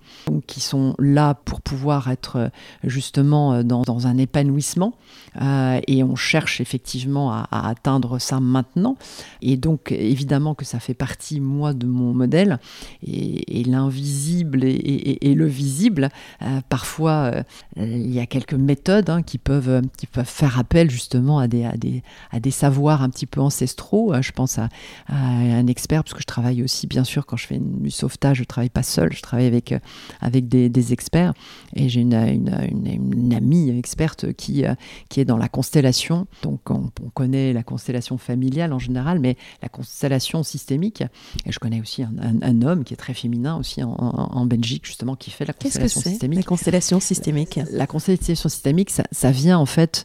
qui 0.46 0.60
sont 0.60 0.94
là 1.00 1.34
pour 1.34 1.60
pouvoir 1.60 2.08
être 2.08 2.50
justement 2.84 3.64
dans, 3.64 3.82
dans 3.82 4.06
un 4.06 4.16
épanouissement. 4.18 4.94
et 5.40 6.04
on 6.04 6.14
cherche 6.14 6.60
effectivement 6.60 7.32
à, 7.32 7.48
à, 7.50 7.68
atteindre 7.68 8.20
ça 8.20 8.38
maintenant. 8.38 8.96
Et 9.42 9.56
donc, 9.56 9.90
évidemment 9.90 10.54
que 10.54 10.64
ça 10.64 10.78
fait 10.78 10.94
partie, 10.94 11.40
moi, 11.40 11.74
de 11.74 11.86
mon 11.86 11.95
modèle. 11.96 12.58
Et, 13.06 13.64
l'invisible 13.66 14.64
et, 14.64 15.34
le 15.34 15.46
visible, 15.46 16.08
euh, 16.42 16.60
parfois, 16.68 17.32
euh, 17.32 17.42
il 17.76 18.12
y 18.12 18.20
a 18.20 18.26
quelques 18.26 18.54
méthodes 18.54 19.10
hein, 19.10 19.22
qui, 19.22 19.38
peuvent, 19.38 19.82
qui 19.96 20.06
peuvent 20.06 20.24
faire 20.24 20.58
appel 20.58 20.90
justement 20.90 21.38
à 21.38 21.48
des, 21.48 21.64
à 21.64 21.76
des, 21.76 22.02
à 22.30 22.38
des 22.38 22.50
savoirs 22.50 23.02
un 23.02 23.10
petit 23.10 23.26
peu 23.26 23.40
ancestraux. 23.40 24.14
Euh, 24.14 24.22
je 24.22 24.32
pense 24.32 24.58
à, 24.58 24.68
un 25.08 25.66
expert, 25.66 26.04
parce 26.04 26.14
que 26.14 26.20
je 26.20 26.26
travaille 26.26 26.62
aussi, 26.62 26.86
bien 26.86 27.04
sûr, 27.04 27.26
quand 27.26 27.36
je 27.36 27.46
fais 27.46 27.58
du 27.58 27.90
sauvetage, 27.90 28.38
je 28.38 28.42
ne 28.42 28.46
travaille 28.46 28.70
pas 28.70 28.82
seul, 28.82 29.12
je 29.12 29.22
travaille 29.22 29.46
avec, 29.46 29.74
avec 30.20 30.48
des, 30.48 30.92
experts. 30.92 31.32
Et 31.74 31.88
j'ai 31.88 32.02
une, 32.02 32.14
une, 32.14 33.34
amie 33.34 33.70
experte 33.76 34.32
qui, 34.34 34.64
qui 35.08 35.20
est 35.20 35.24
dans 35.24 35.36
la 35.36 35.48
constellation. 35.48 36.26
Donc, 36.42 36.70
on, 36.70 36.90
on 37.04 37.10
connaît 37.10 37.52
la 37.52 37.62
constellation 37.62 38.18
familiale 38.18 38.72
en 38.72 38.78
général, 38.78 39.18
mais 39.18 39.36
la 39.62 39.68
constellation 39.68 40.42
systémique. 40.42 41.02
Et 41.44 41.52
je 41.52 41.58
connais 41.58 41.80
aussi 41.86 42.02
un, 42.02 42.62
homme 42.62 42.82
qui 42.82 42.92
est 42.94 42.96
très 42.96 43.14
féminin 43.14 43.56
aussi 43.56 43.82
en, 43.82 44.44
Belgique, 44.46 44.84
justement, 44.84 45.14
qui 45.14 45.30
fait 45.30 45.44
la 45.44 45.52
constellation 45.52 46.00
que 46.00 46.08
systémique. 46.08 46.38
La 46.38 46.42
constellation 46.42 47.00
systémique. 47.00 47.60
La 47.70 47.86
constellation 47.86 48.48
systémique, 48.48 48.90
ça, 48.90 49.04
ça 49.12 49.30
vient 49.30 49.56
en 49.56 49.66
fait 49.66 50.04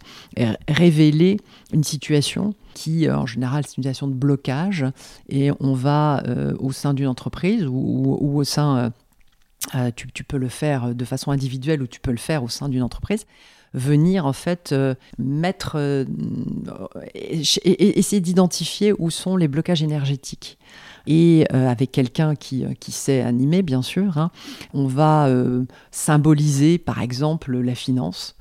révéler 0.68 1.38
une 1.74 1.84
situation 1.84 2.54
qui, 2.76 3.08
euh, 3.08 3.18
en 3.18 3.26
général, 3.26 3.66
c'est 3.66 3.78
une 3.78 3.84
situation 3.84 4.08
de 4.08 4.14
blocage, 4.14 4.86
et 5.28 5.50
on 5.60 5.74
va 5.74 6.24
euh, 6.28 6.54
au 6.60 6.72
sein 6.72 6.94
d'une 6.94 7.08
entreprise 7.08 7.66
ou, 7.68 8.18
au 8.22 8.44
sein, 8.44 8.94
euh, 9.76 9.92
tu, 9.96 10.08
tu, 10.12 10.24
peux 10.24 10.38
le 10.38 10.50
faire 10.50 10.94
de 10.94 11.06
façon 11.06 11.32
individuelle 11.32 11.82
ou 11.82 11.88
tu 11.88 12.00
peux 12.00 12.12
le 12.12 12.18
faire 12.18 12.44
au 12.44 12.50
sein 12.50 12.70
d'une 12.70 12.84
entreprise, 12.84 13.26
venir 13.74 14.26
en 14.26 14.34
fait 14.34 14.72
euh, 14.72 14.96
mettre, 15.18 15.74
euh, 15.76 16.06
et, 17.14 18.00
essayer 18.00 18.20
d'identifier 18.20 18.94
où 18.98 19.10
sont 19.10 19.38
les 19.38 19.48
blocages 19.48 19.84
énergétiques. 19.84 20.58
Et 21.08 21.46
euh, 21.54 21.70
avec 21.70 21.92
quelqu'un 21.92 22.36
qui, 22.36 22.66
qui, 22.80 22.92
sait 22.92 23.22
animer, 23.22 23.62
bien 23.62 23.82
sûr, 23.82 24.18
hein, 24.18 24.32
on 24.74 24.88
va 24.88 25.30
symboliser 25.92 26.78
par 26.78 27.02
exemple 27.02 27.58
la 27.58 27.76
finance, 27.76 28.36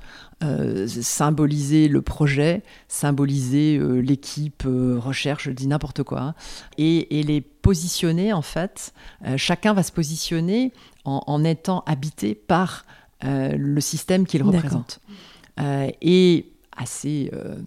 symboliser 0.87 1.87
le 1.87 2.01
projet, 2.01 2.63
symboliser 2.87 3.79
l'équipe 4.01 4.63
recherche, 4.65 5.45
je 5.45 5.51
dis 5.51 5.67
n'importe 5.67 6.03
quoi, 6.03 6.21
hein, 6.21 6.35
et, 6.77 7.23
les 7.23 7.41
positionner 7.41 8.33
en 8.33 8.41
fait. 8.41 8.93
chacun 9.37 9.73
va 9.73 9.83
se 9.83 9.91
positionner 9.91 10.71
en, 11.05 11.21
en 11.27 11.43
étant 11.43 11.83
habité 11.85 12.33
par 12.35 12.85
euh, 13.23 13.55
le 13.55 13.81
système 13.81 14.25
qu'il 14.25 14.41
représente. 14.41 14.99
Euh, 15.59 15.91
et 16.01 16.51
assez, 16.75 17.29
euh, 17.33 17.57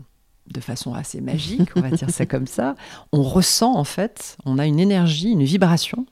de 0.55 0.61
façon 0.61 0.95
assez 0.95 1.21
magique, 1.21 1.69
on 1.77 1.81
va 1.81 1.91
dire 1.91 2.09
ça 2.11 2.25
comme 2.25 2.47
ça, 2.47 2.77
on 3.13 3.23
ressent 3.23 3.75
en 3.77 3.85
fait, 3.85 4.37
on 4.47 4.59
a 4.59 4.67
une 4.67 4.81
énergie, 4.81 5.31
une 5.31 5.45
vibration, 5.45 6.07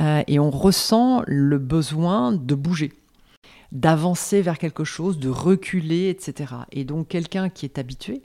et 0.00 0.38
on 0.38 0.50
ressent 0.50 1.22
le 1.26 1.58
besoin 1.58 2.32
de 2.32 2.54
bouger 2.54 2.92
d'avancer 3.72 4.42
vers 4.42 4.58
quelque 4.58 4.84
chose, 4.84 5.18
de 5.18 5.30
reculer, 5.30 6.10
etc. 6.10 6.54
Et 6.70 6.84
donc 6.84 7.08
quelqu'un 7.08 7.48
qui 7.48 7.64
est 7.64 7.78
habitué 7.78 8.22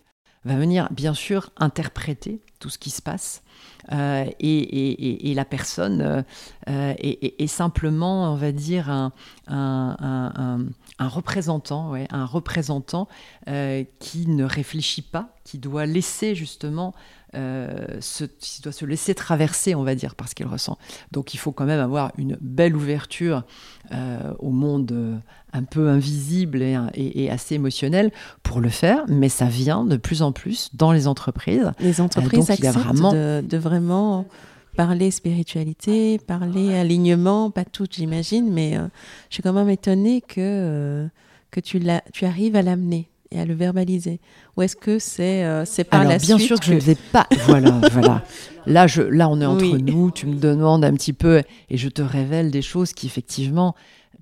va 0.48 0.56
venir 0.56 0.88
bien 0.92 1.14
sûr 1.14 1.52
interpréter 1.58 2.42
tout 2.60 2.70
ce 2.70 2.78
qui 2.78 2.90
se 2.90 3.02
passe 3.02 3.44
euh, 3.92 4.26
et, 4.40 5.34
la 5.36 5.46
personne 5.46 6.02
euh, 6.02 6.22
euh, 6.70 6.94
est, 6.98 7.48
simplement, 7.48 8.34
on 8.34 8.36
va 8.36 8.52
dire, 8.52 8.90
un, 8.90 9.12
représentant, 11.00 11.94
un 11.94 12.26
représentant 12.26 13.08
qui 13.46 14.28
ne 14.28 14.44
réfléchit 14.44 15.04
pas, 15.04 15.36
qui 15.44 15.58
doit 15.60 15.86
laisser 15.86 16.36
justement 16.36 16.94
se, 17.34 18.24
doit 18.64 18.72
se 18.72 18.86
laisser 18.86 19.14
traverser, 19.14 19.76
on 19.76 19.84
va 19.84 19.96
dire, 19.96 20.16
par 20.16 20.28
ce 20.28 20.36
qu'il 20.36 20.48
ressent. 20.48 20.78
Donc 21.12 21.34
il 21.34 21.38
faut 21.38 21.52
quand 21.52 21.66
même 21.66 21.80
avoir 21.80 22.12
une 22.18 22.38
belle 22.42 22.76
ouverture 22.76 23.44
au 24.40 24.50
monde 24.50 25.22
un 25.58 25.64
peu 25.64 25.90
invisible 25.90 26.62
et, 26.62 27.30
assez 27.30 27.56
émotionnel 27.56 28.12
pour 28.44 28.62
le 28.62 28.70
faire, 28.70 29.04
mais 29.08 29.30
ça 29.30 29.46
vient 29.46 29.84
de 29.84 29.98
plus 29.98 30.22
en 30.22 30.32
plus 30.32 30.70
dans 30.74 30.92
les 30.92 31.08
entreprises. 31.08 31.72
Les 31.80 32.00
entreprises 32.02 32.50
acceptent 32.50 32.78
vraiment... 32.78 33.12
De, 33.12 33.58
vraiment 33.58 34.26
parler 34.76 35.10
spiritualité, 35.10 36.20
parler 36.20 36.76
alignement, 36.76 37.50
pas 37.50 37.66
tout 37.66 37.88
j'imagine, 37.90 38.52
mais 38.52 38.78
euh, 38.78 38.88
je 39.30 39.36
suis 39.36 39.44
quand 39.44 39.54
même 39.54 39.70
étonnée 39.70 40.22
que, 40.22 40.36
euh, 40.38 41.08
que 41.50 41.60
tu, 41.60 41.82
tu 42.14 42.26
arrives 42.26 42.56
à 42.56 42.62
l'amener 42.62 43.10
et 43.32 43.40
à 43.40 43.46
le 43.46 43.54
verbaliser 43.54 44.20
Ou 44.56 44.62
est-ce 44.62 44.76
que 44.76 45.00
c'est 45.00 45.44
euh, 45.44 45.66
c'est 45.66 45.84
par 45.84 46.02
Alors, 46.02 46.14
la 46.14 46.20
bien 46.20 46.38
sûr 46.38 46.60
que, 46.60 46.66
je 46.66 46.74
ne 46.74 46.80
vais 46.80 46.98
pas. 47.12 47.28
Voilà, 47.46 47.72
voilà. 47.92 48.24
Là, 48.66 48.88
je, 48.88 49.02
là, 49.02 49.30
on 49.30 49.40
est 49.42 49.46
entre 49.46 49.78
nous. 49.78 50.12
Tu 50.12 50.28
me 50.28 50.36
demandes 50.36 50.84
un 50.84 50.94
petit 50.94 51.14
peu 51.14 51.42
et 51.70 51.78
je 51.78 51.90
te 51.90 52.02
révèle 52.02 52.52
des 52.52 52.62
choses 52.62 52.94
qui 52.94 53.08
effectivement 53.08 53.76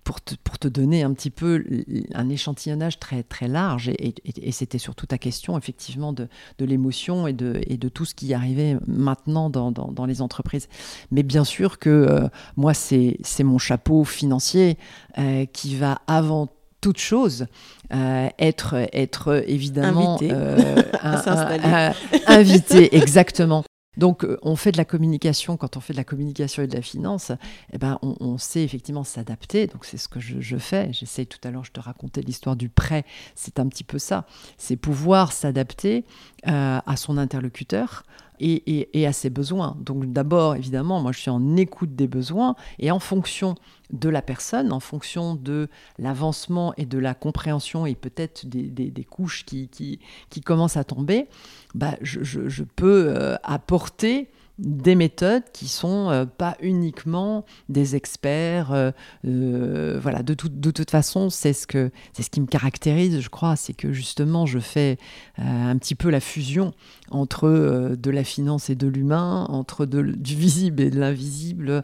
pour 0.06 0.22
te, 0.22 0.36
pour 0.36 0.58
te, 0.60 0.70
donner 0.70 1.04
un 1.04 1.14
petit 1.14 1.32
peu 1.32 1.66
un 2.14 2.30
échantillonnage 2.30 3.00
très, 3.00 3.24
très 3.24 3.50
large. 3.50 3.90
Et, 3.90 4.14
c'était 4.52 4.78
surtout 4.78 5.08
ta 5.08 5.18
question, 5.18 5.58
effectivement, 5.58 6.14
de, 6.14 6.30
de 6.60 6.66
l'émotion 6.66 7.28
et 7.28 7.34
de, 7.34 7.60
et 7.68 7.76
de 7.76 7.90
tout 7.90 8.06
ce 8.06 8.14
qui 8.14 8.34
arrivait 8.34 8.78
maintenant 8.88 9.50
dans, 9.50 9.72
dans, 9.72 10.06
les 10.06 10.22
entreprises. 10.22 10.70
Mais 11.12 11.24
bien 11.24 11.44
sûr 11.44 11.80
que 11.80 11.90
euh, 11.90 12.28
moi, 12.56 12.74
c'est 12.74 13.18
mon 13.44 13.58
chapeau 13.58 14.04
financier 14.04 14.78
euh, 15.18 15.46
qui 15.52 15.76
va 15.76 16.00
avant 16.08 16.50
toute 16.80 17.00
chose 17.00 17.48
euh, 17.94 18.30
être, 18.38 18.76
être 18.94 19.44
évidemment 19.48 20.20
invité, 20.22 20.32
invité 22.28 22.96
exactement. 22.96 23.64
Donc, 23.98 24.24
euh, 24.24 24.38
on 24.42 24.56
fait 24.56 24.72
de 24.72 24.78
la 24.78 24.86
communication. 24.86 25.58
Quand 25.58 25.78
on 25.78 25.80
fait 25.80 25.94
de 25.94 25.98
la 25.98 26.04
communication 26.04 26.64
et 26.64 26.68
de 26.68 26.76
la 26.76 26.82
finance, 26.82 27.32
eh 27.74 27.78
ben, 27.78 28.00
on, 28.02 28.38
sait 28.38 28.64
effectivement 28.64 29.04
s'adapter. 29.04 29.68
Donc, 29.68 29.86
c'est 29.86 29.98
ce 29.98 30.08
que 30.08 30.20
je, 30.20 30.58
fais. 30.58 30.92
J'essaie 30.92 31.26
tout 31.26 31.40
à 31.44 31.52
l'heure, 31.52 31.64
je 31.64 31.72
te 31.72 31.80
racontais 31.80 32.22
l'histoire 32.22 32.56
du 32.56 32.70
prêt. 32.70 33.06
C'est 33.36 33.60
un 33.60 33.68
petit 33.68 33.84
peu 33.84 34.00
ça. 34.00 34.26
C'est 34.58 34.76
pouvoir 34.76 35.32
s'adapter 35.32 36.06
euh, 36.48 36.80
à 36.86 36.98
son 36.98 37.18
interlocuteur, 37.18 38.04
et, 38.40 39.08
à 39.08 39.14
ses 39.14 39.30
besoins. 39.30 39.78
Donc 39.80 40.12
d'abord, 40.12 40.56
évidemment, 40.56 41.02
moi 41.02 41.12
je 41.12 41.20
suis 41.20 41.30
en 41.30 41.56
écoute 41.56 41.96
des 41.96 42.08
besoins 42.08 42.56
et 42.80 42.92
en 42.92 43.00
fonction 43.00 43.56
de 43.92 44.10
la 44.10 44.22
personne, 44.22 44.72
en 44.72 44.80
fonction 44.80 45.36
de 45.36 45.68
l'avancement 46.00 46.74
et 46.78 46.86
de 46.86 46.98
la 46.98 47.14
compréhension 47.14 47.86
et 47.86 47.96
peut-être 47.96 48.46
des, 48.46 49.08
couches 49.10 49.46
qui, 49.46 49.70
qui, 49.70 50.42
commencent 50.42 50.78
à 50.78 50.84
tomber, 50.84 51.28
bah, 51.74 51.96
je, 52.02 52.64
peux 52.64 53.08
euh, 53.08 53.36
apporter 53.44 54.30
des 54.58 54.96
méthodes 54.96 55.44
qui 55.54 55.68
sont 55.68 56.10
euh, 56.10 56.26
pas 56.26 56.56
uniquement 56.62 57.46
des 57.68 57.96
experts. 57.96 58.72
Euh, 58.72 58.92
euh, 59.26 60.00
voilà, 60.02 60.24
de, 60.24 60.34
de, 60.34 60.72
toute 60.72 60.92
façon, 60.92 61.30
c'est 61.30 61.54
ce 61.54 61.68
que 61.68 61.92
c'est 62.14 62.24
ce 62.24 62.30
qui 62.30 62.40
me 62.40 62.46
caractérise, 62.46 63.20
je 63.20 63.30
crois, 63.30 63.56
c'est 63.56 63.74
que 63.74 63.92
justement, 63.92 64.46
je 64.46 64.60
fais 64.60 64.98
un 65.38 65.78
petit 65.78 65.96
peu 65.96 66.10
la 66.10 66.20
fusion 66.20 66.74
entre 67.12 67.96
de 67.98 68.10
la 68.10 68.24
finance 68.24 68.70
et 68.70 68.76
de 68.76 68.88
l'humain, 68.88 69.46
entre 69.50 69.86
de, 69.86 70.02
du 70.02 70.36
visible 70.36 70.82
et 70.82 70.90
de 70.90 71.00
l'invisible. 71.00 71.84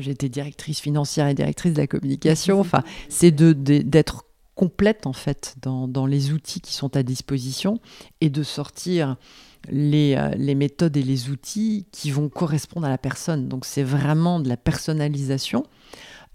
J'étais 0.00 0.28
directrice 0.28 0.80
financière 0.80 1.28
et 1.28 1.34
directrice 1.34 1.74
de 1.74 1.78
la 1.78 1.86
communication. 1.86 2.60
Enfin, 2.70 2.82
c'est 3.08 3.30
de 3.30 3.52
d'être 3.52 4.24
complète 4.54 5.06
en 5.06 5.12
fait 5.12 5.56
dans, 5.62 5.88
dans, 5.88 6.06
les 6.06 6.32
outils 6.32 6.60
qui 6.60 6.74
sont 6.74 6.94
à 6.96 7.02
disposition 7.02 7.80
et 8.20 8.28
de 8.28 8.42
sortir 8.42 9.16
les, 9.68 10.14
euh, 10.16 10.30
les, 10.36 10.54
méthodes 10.54 10.96
et 10.96 11.02
les 11.02 11.30
outils 11.30 11.86
qui 11.92 12.10
vont 12.10 12.28
correspondre 12.28 12.86
à 12.86 12.90
la 12.90 12.98
personne. 12.98 13.48
Donc 13.48 13.64
c'est 13.64 13.82
vraiment 13.82 14.40
de 14.40 14.48
la 14.48 14.56
personnalisation 14.56 15.64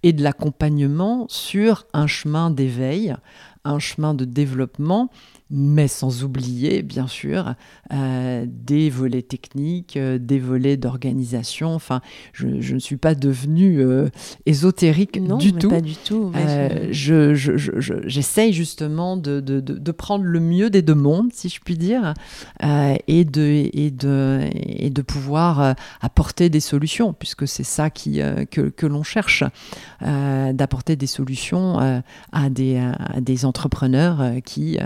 et 0.03 0.13
de 0.13 0.23
l'accompagnement 0.23 1.26
sur 1.30 1.88
un 1.93 2.07
chemin 2.07 2.51
d'éveil, 2.51 3.15
un 3.63 3.80
chemin 3.80 4.13
de 4.13 4.26
développement 4.26 5.09
mais 5.52 5.88
sans 5.88 6.24
oublier, 6.24 6.82
bien 6.82 7.06
sûr, 7.08 7.54
euh, 7.93 8.46
des 8.48 8.89
volets 8.89 9.22
techniques, 9.22 9.96
euh, 9.96 10.18
des 10.18 10.39
volets 10.39 10.76
d'organisation. 10.76 11.76
Enfin, 11.76 12.02
je, 12.34 12.48
ne 12.48 12.80
suis 12.80 12.98
pas 12.98 13.14
devenue 13.14 13.80
euh, 13.80 14.10
ésotérique 14.48 15.20
non, 15.22 15.38
du 15.38 15.54
tout. 15.54 15.70
Pas 15.70 15.82
du 15.82 15.96
tout. 15.96 16.32
je, 16.89 18.02
j'essaye 18.08 18.54
justement 18.54 19.18
de, 19.18 19.39
de, 19.39 19.60
de, 19.60 19.91
prendre 19.91 20.26
le 20.26 20.39
mieux 20.39 20.72
des 20.72 20.82
deux 20.82 20.96
mondes, 20.96 21.32
si 21.32 21.50
je 21.50 21.60
puis 21.64 21.78
dire, 21.78 22.16
et, 23.08 23.24
de, 23.24 23.70
et, 23.72 23.91
de, 23.91 24.50
et 24.52 24.89
de 24.89 25.02
pouvoir 25.04 25.76
apporter 26.02 26.50
des 26.50 26.60
solutions, 26.60 27.14
puisque 27.14 27.48
c'est 27.48 27.64
ça 27.64 27.91
qui, 27.91 28.20
que, 28.50 28.70
que 28.70 28.86
l'on 28.88 29.04
cherche, 29.04 29.43
d'apporter 30.02 30.96
des 30.96 31.08
solutions 31.08 32.02
à, 32.32 32.50
des, 32.50 32.78
à 32.78 33.22
des 33.22 33.46
entrepreneurs 33.46 34.22
qui 34.43 34.78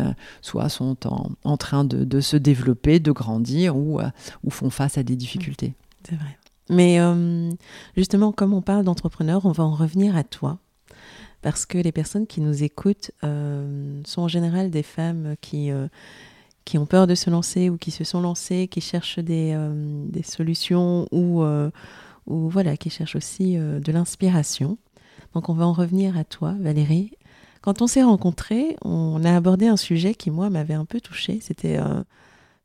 soit 0.50 0.70
sont 0.70 0.98
en, 1.44 1.58
train 1.58 1.84
de, 1.84 2.22
se 2.22 2.38
développer, 2.38 3.00
de 3.00 3.12
grandir 3.12 3.78
ou, 3.78 4.00
euh, 4.00 4.10
font 4.50 4.70
face 4.70 4.98
à 4.98 5.04
des 5.04 5.16
difficultés. 5.16 5.74
C'est 6.08 6.16
vrai. 6.16 6.38
Mais 6.70 7.00
euh, 7.00 7.52
justement, 7.96 8.32
comme 8.32 8.54
on 8.54 8.62
parle 8.62 8.84
d'entrepreneurs, 8.84 9.46
on 9.46 9.52
va 9.52 9.64
en 9.64 9.74
revenir 9.74 10.16
à 10.16 10.24
toi. 10.24 10.60
Parce 11.42 11.66
que 11.66 11.78
les 11.78 11.92
personnes 11.92 12.28
qui 12.28 12.42
nous 12.42 12.64
écoutent 12.64 13.12
euh, 13.24 14.02
sont 14.06 14.24
en 14.24 14.28
général 14.28 14.72
des 14.72 14.84
femmes 14.84 15.36
qui, 15.40 15.72
ont 16.76 16.86
peur 16.86 17.08
de 17.08 17.16
se 17.16 17.30
lancer 17.30 17.70
ou 17.70 17.78
qui 17.78 17.92
se 17.92 18.04
sont 18.04 18.22
lancées, 18.22 18.68
qui 18.68 18.82
cherchent 18.82 19.20
des, 19.20 19.58
des 20.08 20.24
solutions 20.24 21.08
ou, 21.12 21.44
ou 22.26 22.50
voilà, 22.50 22.76
qui 22.76 22.90
cherchent 22.90 23.16
aussi 23.16 23.56
de 23.56 23.92
l'inspiration. 23.92 24.78
Donc 25.34 25.48
on 25.48 25.54
va 25.54 25.66
en 25.66 25.74
revenir 25.74 26.18
à 26.18 26.24
toi, 26.24 26.56
Valérie. 26.60 27.12
Quand 27.62 27.82
on 27.82 27.88
s'est 27.88 28.04
rencontrés, 28.04 28.78
on 28.84 29.24
a 29.26 29.36
abordé 29.36 29.68
un 29.68 29.78
sujet 29.78 30.14
qui, 30.14 30.32
moi, 30.32 30.50
m'avait 30.50 30.74
un 30.74 30.86
peu 30.86 31.02
touché. 31.02 31.40
C'était 31.42 31.78
euh, 31.78 32.04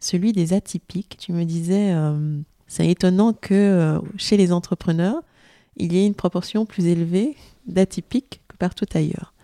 celui 0.01 0.33
des 0.33 0.53
atypiques. 0.53 1.17
Tu 1.19 1.33
me 1.33 1.45
disais, 1.45 1.93
euh, 1.93 2.39
c'est 2.69 2.89
étonnant 2.89 3.33
que 3.33 3.55
euh, 3.55 3.99
chez 4.17 4.37
les 4.37 4.53
entrepreneurs, 4.53 5.23
il 5.77 5.93
y 5.93 5.99
ait 5.99 6.07
une 6.07 6.15
proportion 6.15 6.65
plus 6.65 6.87
élevée 6.87 7.37
d'atypiques 7.67 8.41
que 8.49 8.57
partout 8.57 8.87
ailleurs. 8.95 9.35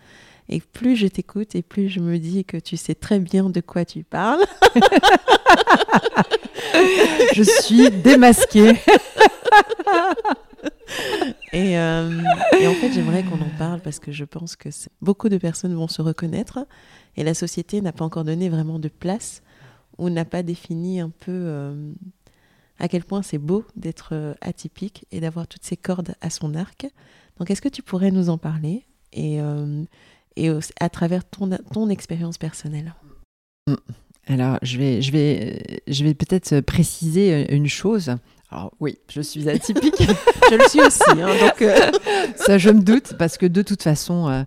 Et 0.47 0.61
plus 0.61 0.95
je 0.95 1.07
t'écoute 1.07 1.55
et 1.55 1.61
plus 1.61 1.89
je 1.89 1.99
me 1.99 2.17
dis 2.17 2.43
que 2.45 2.57
tu 2.57 2.75
sais 2.77 2.95
très 2.95 3.19
bien 3.19 3.49
de 3.49 3.61
quoi 3.61 3.85
tu 3.85 4.03
parles. 4.03 4.43
je 7.35 7.43
suis 7.43 7.89
démasquée. 7.89 8.73
Euh, 11.53 12.21
et, 12.61 12.67
en 12.67 12.73
fait, 12.75 12.93
j'aimerais 12.93 13.23
qu'on 13.23 13.41
en 13.41 13.57
parle 13.57 13.81
parce 13.81 13.99
que 13.99 14.13
je 14.13 14.23
pense 14.23 14.55
que 14.55 14.69
beaucoup 15.01 15.27
de 15.27 15.37
personnes 15.37 15.73
vont 15.73 15.89
se 15.89 16.01
reconnaître 16.01 16.65
et 17.17 17.25
la 17.25 17.33
société 17.33 17.81
n'a 17.81 17.91
pas 17.91 18.05
encore 18.05 18.23
donné 18.23 18.47
vraiment 18.47 18.79
de 18.79 18.87
place 18.87 19.43
ou 19.97 20.09
n'a 20.09 20.23
pas 20.23 20.43
défini 20.43 21.01
un 21.01 21.09
peu 21.09 21.31
euh, 21.31 21.91
à 22.79 22.87
quel 22.87 23.03
point 23.03 23.21
c'est 23.21 23.37
beau 23.37 23.65
d'être 23.75 24.11
euh, 24.13 24.33
atypique 24.39 25.05
et 25.11 25.19
d'avoir 25.19 25.45
toutes 25.45 25.65
ces 25.65 25.75
cordes 25.75 26.15
à 26.21 26.29
son 26.29 26.55
arc. 26.55 26.87
Donc, 27.37 27.51
est-ce 27.51 27.61
que 27.61 27.69
tu 27.69 27.81
pourrais 27.81 28.11
nous 28.11 28.29
en 28.29 28.37
parler 28.37 28.85
et, 29.11 29.39
et 30.37 30.49
à 30.79 30.89
travers 30.89 31.25
ton, 31.25 31.49
ton 31.73 31.89
expérience 31.89 32.37
personnelle? 32.37 32.93
Mm. 33.67 33.75
alors, 34.27 34.57
je 34.61 34.77
vais, 34.77 35.01
je 35.01 35.11
vais, 35.11 35.81
je 35.85 36.03
vais 36.05 36.13
peut-être 36.13 36.61
préciser 36.61 37.53
une 37.53 37.67
chose. 37.67 38.15
Alors 38.51 38.73
oui, 38.81 38.97
je 39.09 39.21
suis 39.21 39.49
atypique. 39.49 39.95
je 40.51 40.55
le 40.55 40.67
suis 40.67 40.81
aussi. 40.81 41.01
Hein, 41.09 41.29
donc 41.39 41.61
euh, 41.61 41.91
Ça, 42.35 42.57
je 42.57 42.69
me 42.69 42.81
doute, 42.81 43.13
parce 43.17 43.37
que 43.37 43.45
de 43.45 43.61
toute 43.61 43.81
façon, 43.81 44.29
euh, 44.29 44.43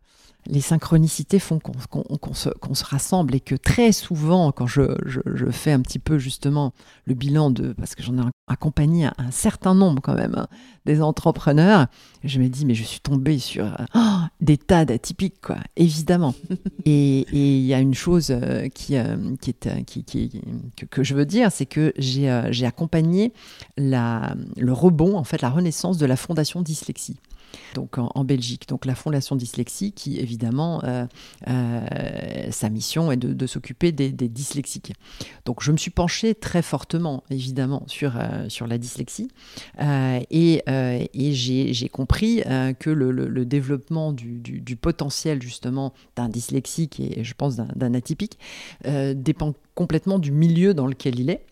les 0.47 0.61
synchronicités 0.61 1.39
font 1.39 1.59
qu'on 1.59 2.35
se, 2.35 2.51
se, 2.73 2.85
rassemble 2.85 3.35
et 3.35 3.41
que 3.41 3.55
très 3.55 3.93
souvent, 3.93 4.53
quand 4.53 4.67
je, 4.67 4.83
je, 5.07 5.51
fais 5.51 5.73
un 5.73 5.81
petit 5.81 5.99
peu 5.99 6.19
justement 6.19 6.73
le 7.07 7.15
bilan 7.15 7.51
de, 7.51 7.73
parce 7.73 7.95
que 7.95 8.03
j'en 8.03 8.19
ai 8.19 8.23
accompagné 8.47 9.07
un, 9.07 9.31
certain 9.31 9.75
nombre 9.75 10.03
quand 10.03 10.15
même, 10.15 10.35
hein, 10.37 10.47
des 10.85 11.01
entrepreneurs, 11.01 11.87
je 12.25 12.39
me 12.41 12.49
dis, 12.49 12.67
mais 12.67 12.75
je 12.75 12.85
suis 12.85 13.01
tombée 13.01 13.39
sur 13.39 13.67
oh, 13.95 14.21
des 14.41 14.59
tas 14.59 14.85
d'atypiques, 14.85 15.41
quoi, 15.41 15.57
évidemment. 15.77 16.35
et 16.85 17.27
il 17.33 17.65
y 17.65 17.73
a 17.73 17.81
une 17.81 17.95
chose 17.95 18.29
euh, 18.31 18.69
qui, 18.69 18.97
euh, 18.97 19.17
qui 19.41 19.51
est, 19.51 19.67
euh, 19.67 19.83
qui, 19.87 20.05
qui, 20.05 20.43
que, 20.77 20.85
que, 20.85 21.03
je 21.03 21.15
veux 21.15 21.27
dire, 21.27 21.51
c'est 21.53 21.67
que 21.67 21.93
j'ai 21.97 22.29
accompagné 22.67 23.33
la, 23.79 24.35
le 24.57 24.73
rebond, 24.73 25.17
en 25.17 25.25
fait, 25.25 25.41
la 25.41 25.51
renaissance 25.51 25.97
de 25.97 26.07
la 26.07 26.17
Fondation 26.17 26.61
Dyslexie 26.61 27.17
donc 27.75 27.99
en, 27.99 28.25
Belgique. 28.25 28.69
Donc 28.69 28.87
la 28.87 28.95
Fondation 28.95 29.37
Dyslexie, 29.37 29.93
qui 29.93 30.19
évidemment, 30.19 30.83
euh, 30.85 31.07
euh, 31.49 32.51
sa 32.51 32.71
mission 32.71 33.13
est 33.13 33.17
de, 33.17 33.47
s'occuper 33.47 33.93
des, 33.93 34.11
dyslexiques. 34.11 34.93
Donc 35.45 35.63
je 35.63 35.73
me 35.73 35.77
suis 35.77 35.91
penchée 35.91 36.35
très 36.35 36.63
fortement, 36.63 37.25
évidemment, 37.31 37.85
sur, 37.87 38.17
euh, 38.17 38.49
sur 38.49 38.67
la 38.67 38.79
dyslexie, 38.79 39.29
et, 39.81 40.63
et 40.67 41.33
j'ai 41.33 41.89
compris 41.89 42.43
que 42.79 42.91
le, 42.91 43.45
développement 43.45 44.13
du, 44.13 44.39
du, 44.41 44.77
potentiel 44.77 45.43
justement 45.43 45.93
d'un 46.17 46.29
dyslexique 46.29 46.99
et 47.01 47.23
je 47.23 47.35
pense 47.35 47.57
d'un 47.57 47.95
atypique 47.95 48.39
dépend 48.85 49.55
complètement 49.75 50.19
du 50.19 50.33
milieu 50.33 50.75
dans 50.75 50.87
lequel 50.87 51.19
il 51.21 51.31
est. 51.31 51.43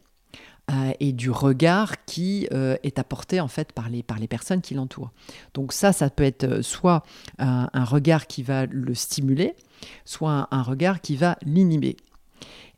Euh, 0.73 0.93
et 1.01 1.12
du 1.12 1.31
regard 1.31 2.05
qui 2.05 2.49
euh, 2.53 2.77
est 2.83 2.99
apporté 2.99 3.41
en 3.41 3.49
fait 3.49 3.73
par 3.73 3.89
les, 3.89 4.03
personnes 4.27 4.61
qui 4.61 4.75
l'entourent. 4.75 5.11
Donc 5.55 5.73
ça, 5.73 5.93
ça 5.93 6.09
peut 6.09 6.25
être 6.25 6.45
euh, 6.45 6.62
soit 6.62 7.03
un, 7.39 7.85
regard 7.85 8.27
qui 8.27 8.43
va 8.43 8.66
le 8.66 8.95
stimuler, 8.95 9.55
soit 10.05 10.49
un, 10.51 10.62
regard 10.62 11.01
qui 11.01 11.16
va 11.16 11.37
l'inhiber. 11.45 11.97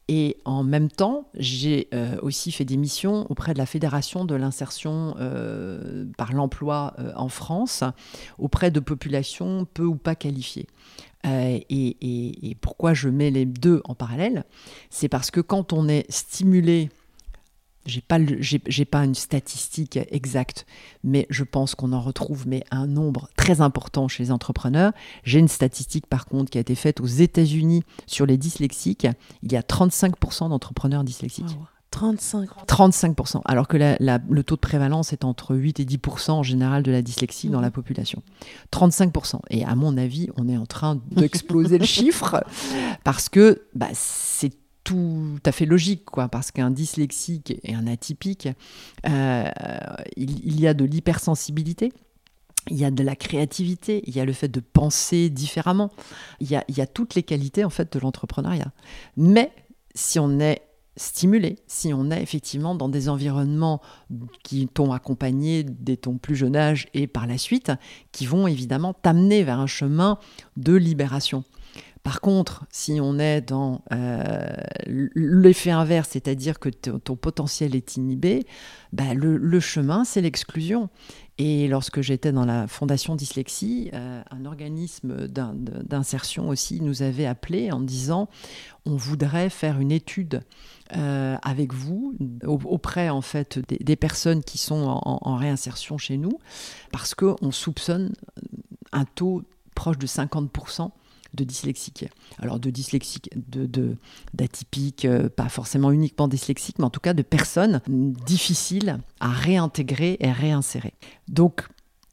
Et 0.09 0.37
en 0.45 0.65
même 0.65 0.91
temps, 0.91 1.29
j'ai 1.35 1.89
aussi 2.21 2.53
fait 2.53 2.67
des 2.67 2.77
missions 2.77 3.27
auprès 3.31 3.55
de 3.55 3.59
la 3.59 3.65
Fédération 3.65 4.27
de 4.27 4.35
l'insertion 4.35 5.15
par 6.19 6.35
l'emploi 6.35 6.95
en 7.17 7.31
France, 7.31 7.85
auprès 8.39 8.71
de 8.71 8.81
populations 8.81 9.67
peu 9.73 9.85
ou 9.85 9.95
pas 9.95 10.15
qualifiées. 10.15 10.67
et, 11.25 12.57
pourquoi 12.61 12.93
je 12.93 13.09
mets 13.09 13.31
les 13.31 13.47
deux 13.47 13.81
en 13.85 13.95
parallèle? 13.95 14.45
C'est 14.91 15.09
parce 15.09 15.31
que 15.31 15.41
quand 15.41 15.73
on 15.73 15.89
est 15.89 16.05
stimulé 16.11 16.91
j'ai 17.87 18.01
pas 18.01 18.19
j'ai 18.45 18.85
pas 18.85 19.05
une 19.05 19.15
statistique 19.15 19.99
exacte, 20.11 20.67
mais 21.03 21.27
je 21.31 21.45
pense 21.45 21.75
qu'on 21.75 21.93
en 21.93 22.01
retrouve 22.01 22.47
mais 22.47 22.65
un 22.71 22.87
nombre 22.87 23.29
très 23.37 23.61
important 23.61 24.09
chez 24.09 24.23
les 24.23 24.31
entrepreneurs. 24.31 24.93
J'ai 25.25 25.39
une 25.39 25.49
statistique 25.49 26.07
par 26.07 26.27
contre 26.27 26.51
qui 26.51 26.59
a 26.59 26.61
été 26.61 26.75
faite 26.75 27.01
aux 27.01 27.07
États-Unis 27.07 27.83
sur 28.07 28.27
les 28.27 28.37
dyslexiques. 28.37 29.07
Il 29.43 29.53
y 29.53 29.57
a 29.57 29.63
35% 29.63 30.49
d'entrepreneurs 30.49 31.05
dyslexiques. 31.05 31.57
35 31.95 32.49
35%, 32.67 33.43
alors 33.45 33.69
que 33.69 33.77
le 33.77 34.43
taux 34.43 34.57
de 34.57 34.61
prévalence 34.61 35.13
est 35.13 35.25
entre 35.25 35.55
8 35.55 35.79
et 35.79 35.85
10% 35.85 36.33
en 36.33 36.43
général 36.43 36.83
de 36.83 36.91
la 36.91 37.03
dyslexie 37.03 37.51
dans 37.51 37.61
la 37.61 37.69
mhm. 37.69 37.73
population. 37.73 38.23
35%. 38.73 39.39
Et 39.51 39.65
à 39.65 39.77
mon 39.77 39.97
avis, 39.97 40.29
on 40.37 40.49
est 40.49 40.57
en 40.57 40.67
train 40.67 41.01
d'exploser 41.13 41.79
le 41.79 41.85
chiffre 41.85 42.43
parce 43.05 43.29
que 43.29 43.63
bah, 43.77 43.91
c'est 43.93 44.51
tout 44.85 45.39
à 45.45 45.53
fait 45.53 45.65
logique, 45.65 46.05
quoi, 46.05 46.29
parce 46.29 46.51
qu'un 46.51 46.71
dyslexique 46.71 47.55
et 47.65 47.75
un 47.75 47.87
atypique, 47.87 48.49
euh, 49.09 49.51
il, 50.17 50.61
y 50.61 50.67
a 50.67 50.75
de 50.75 50.85
l'hypersensibilité. 50.85 51.93
Il 52.71 52.79
y 52.79 52.85
a 52.85 52.91
de 52.91 53.03
la 53.03 53.17
créativité, 53.17 54.03
il 54.07 54.17
y 54.17 54.21
a 54.21 54.25
le 54.25 54.33
fait 54.33 54.49
de 54.49 54.61
penser 54.61 55.29
différemment, 55.29 55.91
il 56.41 56.51
y 56.51 56.57
a, 56.57 56.65
il 56.69 56.79
y 56.79 56.81
a 56.81 56.87
toutes 56.87 57.15
les 57.15 57.23
qualités 57.23 57.63
en 57.63 57.69
fait 57.69 57.93
de 57.93 57.99
l'entrepreneuriat. 57.99 58.73
Mais 59.19 59.53
si 59.95 60.19
on 60.19 60.41
est 60.41 60.63
stimulé, 60.97 61.59
si 61.67 61.93
on 61.93 62.11
est 62.11 62.23
effectivement 62.23 62.75
dans 62.75 62.89
des 62.89 63.11
environnements 63.11 63.83
qui 64.43 64.67
t'ont 64.67 64.93
accompagné 64.93 65.63
dès 65.63 65.97
ton 65.97 66.17
plus 66.17 66.37
jeune 66.37 66.57
âge 66.57 66.89
et 66.95 67.07
par 67.07 67.27
la 67.27 67.37
suite, 67.37 67.73
qui 68.13 68.25
vont 68.25 68.47
évidemment 68.47 68.95
t'amener 68.95 69.45
vers 69.45 69.61
un 69.61 69.67
chemin 69.67 70.19
de 70.57 70.73
libération. 70.73 71.45
Par 72.05 72.21
contre, 72.21 72.67
si 72.71 73.01
on 73.01 73.19
est 73.19 73.41
dans 73.41 73.83
l'effet 74.87 75.71
inverse, 75.71 76.11
c'est-à-dire 76.13 76.61
que 76.61 76.69
ton 76.69 77.17
potentiel 77.17 77.75
est 77.75 77.97
inhibé, 77.97 78.47
bah, 78.93 79.15
le, 79.15 79.61
chemin, 79.61 80.05
c'est 80.05 80.21
l'exclusion. 80.21 80.91
Et 81.39 81.67
lorsque 81.67 82.03
j'étais 82.03 82.31
dans 82.31 82.45
la 82.45 82.69
fondation 82.69 83.17
dyslexie, 83.17 83.91
un 83.93 84.45
organisme 84.45 85.27
d'insertion 85.29 86.51
aussi 86.51 86.83
nous 86.83 87.03
avait 87.03 87.27
appelé 87.27 87.73
en 87.73 87.81
disant 87.81 88.29
on 88.85 88.97
voudrait 88.97 89.49
faire 89.49 89.81
une 89.81 89.91
étude 89.91 90.43
euh, 90.97 91.37
avec 91.43 91.73
vous 91.73 92.15
auprès 92.45 93.09
en 93.09 93.23
fait 93.23 93.59
des, 93.59 93.97
personnes 93.97 94.45
qui 94.45 94.59
sont 94.59 95.01
en, 95.03 95.37
réinsertion 95.37 95.97
chez 95.97 96.19
nous 96.19 96.39
parce 96.93 97.15
qu'on 97.15 97.51
soupçonne 97.51 98.13
un 98.93 99.07
taux 99.07 99.43
proche 99.75 99.97
de 99.97 100.07
50% 100.07 100.91
de 101.35 101.45
dyslexiques. 101.45 102.07
Alors 102.39 102.59
de 102.59 102.71
dyslexiques, 102.71 103.31
de, 103.35 103.97
d'atypiques, 104.33 105.05
euh, 105.05 105.29
pas 105.29 105.49
forcément 105.49 105.91
uniquement 105.91 106.29
dyslexiques, 106.29 106.79
mais 106.79 106.85
en 106.85 106.91
tout 106.91 107.01
cas 107.01 107.15
de 107.15 107.23
personnes 107.23 107.81
difficiles 107.89 108.99
à 109.21 109.29
réintégrer 109.29 110.17
et 110.21 110.33
réinsérer. 110.33 110.95
Donc 111.29 111.67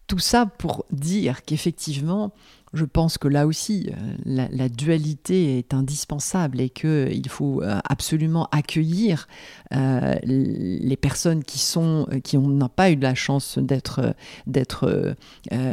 tout 0.07 0.19
ça 0.19 0.45
pour 0.45 0.85
dire 0.91 1.43
qu'effectivement, 1.45 2.33
je 2.73 2.85
pense 2.85 3.17
que 3.17 3.27
là 3.27 3.47
aussi, 3.47 3.89
euh, 3.89 4.47
la, 4.51 4.69
dualité 4.69 5.57
est 5.57 5.73
indispensable 5.73 6.61
et 6.61 6.69
qu'il 6.69 7.27
faut 7.27 7.61
euh, 7.61 7.79
absolument 7.83 8.47
accueillir 8.51 9.27
euh, 9.73 10.15
les 10.23 10.95
personnes 10.95 11.43
qui 11.43 11.59
sont 11.59 12.07
qui 12.23 12.37
n'ont 12.37 12.69
pas 12.69 12.91
eu 12.91 12.95
la 12.95 13.15
chance 13.15 13.57
d'être 13.57 14.15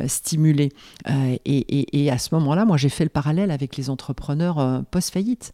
stimulées. 0.06 0.72
Et, 1.44 2.04
et, 2.04 2.10
à 2.10 2.18
ce 2.18 2.34
moment-là, 2.34 2.64
moi, 2.64 2.76
j'ai 2.76 2.88
fait 2.88 3.04
le 3.04 3.10
parallèle 3.10 3.50
avec 3.50 3.76
les 3.76 3.90
entrepreneurs 3.90 4.84
post-faillite, 4.90 5.52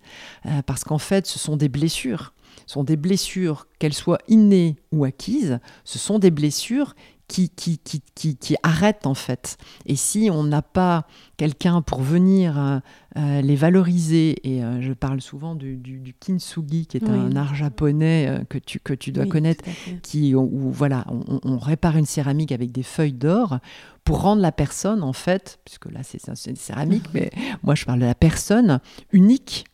parce 0.66 0.84
qu'en 0.84 0.98
fait, 0.98 1.26
ce 1.26 1.38
sont 1.38 1.56
des 1.56 1.68
blessures. 1.68 2.32
Ce 2.66 2.74
sont 2.74 2.84
des 2.84 2.96
blessures, 2.96 3.66
qu'elles 3.78 3.94
soient 3.94 4.20
innées 4.28 4.76
ou 4.92 5.04
acquises, 5.04 5.58
ce 5.84 5.98
sont 5.98 6.18
des 6.18 6.30
blessures 6.30 6.94
qui, 7.28 7.48
qui, 7.48 7.78
qui, 7.78 8.36
qui, 8.36 8.56
arrêtent 8.62 9.06
en 9.06 9.14
fait. 9.14 9.56
Et 9.86 9.96
si 9.96 10.28
on 10.30 10.44
n'a 10.44 10.62
pas 10.62 11.06
quelqu'un 11.36 11.80
pour 11.82 12.02
venir 12.02 12.58
euh, 12.58 12.78
euh, 13.16 13.40
les 13.40 13.56
valoriser, 13.56 14.36
et 14.44 14.62
euh, 14.62 14.80
je 14.82 14.92
parle 14.92 15.20
souvent 15.20 15.54
du, 15.54 15.76
du, 15.76 16.14
kintsugi, 16.14 16.86
qui 16.86 16.96
est 16.98 17.08
un 17.08 17.34
art 17.36 17.54
japonais 17.54 18.44
que, 18.48 18.58
tu, 18.58 18.78
que 18.78 18.92
tu 18.92 19.10
dois 19.10 19.26
connaître, 19.26 19.64
qui, 20.02 20.34
où, 20.34 20.70
voilà, 20.70 21.06
on, 21.08 21.58
répare 21.58 21.96
une 21.96 22.06
céramique 22.06 22.52
avec 22.52 22.72
des 22.72 22.82
feuilles 22.82 23.12
d'or 23.12 23.58
pour 24.04 24.20
rendre 24.20 24.42
la 24.42 24.52
personne, 24.52 25.02
en 25.02 25.14
fait, 25.14 25.58
puisque 25.64 25.90
là 25.90 26.00
c'est 26.02 26.20
une 26.46 26.56
céramique, 26.56 27.06
mais 27.14 27.30
moi 27.62 27.74
je 27.74 27.84
parle 27.86 28.00
de 28.00 28.06
la 28.06 28.14
personne 28.14 28.80
unique. 29.12 29.64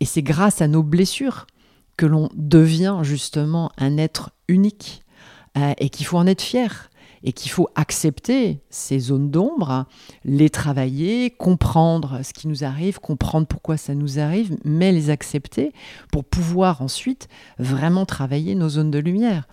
Et 0.00 0.04
c'est 0.04 0.22
grâce 0.22 0.60
à 0.60 0.68
nos 0.68 0.82
blessures 0.82 1.46
que 1.96 2.06
l'on 2.06 2.28
devient 2.34 2.98
justement 3.02 3.70
un 3.78 3.96
être 3.96 4.32
unique. 4.48 5.01
Euh, 5.58 5.74
et 5.78 5.90
qu'il 5.90 6.06
faut 6.06 6.16
en 6.16 6.26
être 6.26 6.40
fier 6.40 6.88
et 7.24 7.32
qu'il 7.32 7.50
faut 7.50 7.68
accepter 7.74 8.60
ces 8.68 8.98
zones 8.98 9.30
d'ombre, 9.30 9.86
les 10.24 10.50
travailler, 10.50 11.30
comprendre 11.30 12.20
ce 12.22 12.32
qui 12.32 12.48
nous 12.48 12.64
arrive, 12.64 12.98
comprendre 12.98 13.46
pourquoi 13.46 13.76
ça 13.76 13.94
nous 13.94 14.18
arrive, 14.18 14.56
mais 14.64 14.92
les 14.92 15.10
accepter 15.10 15.72
pour 16.10 16.24
pouvoir 16.24 16.82
ensuite 16.82 17.28
vraiment 17.58 18.06
travailler 18.06 18.54
nos 18.54 18.70
zones 18.70 18.90
de 18.90 18.98
lumière. 18.98 19.46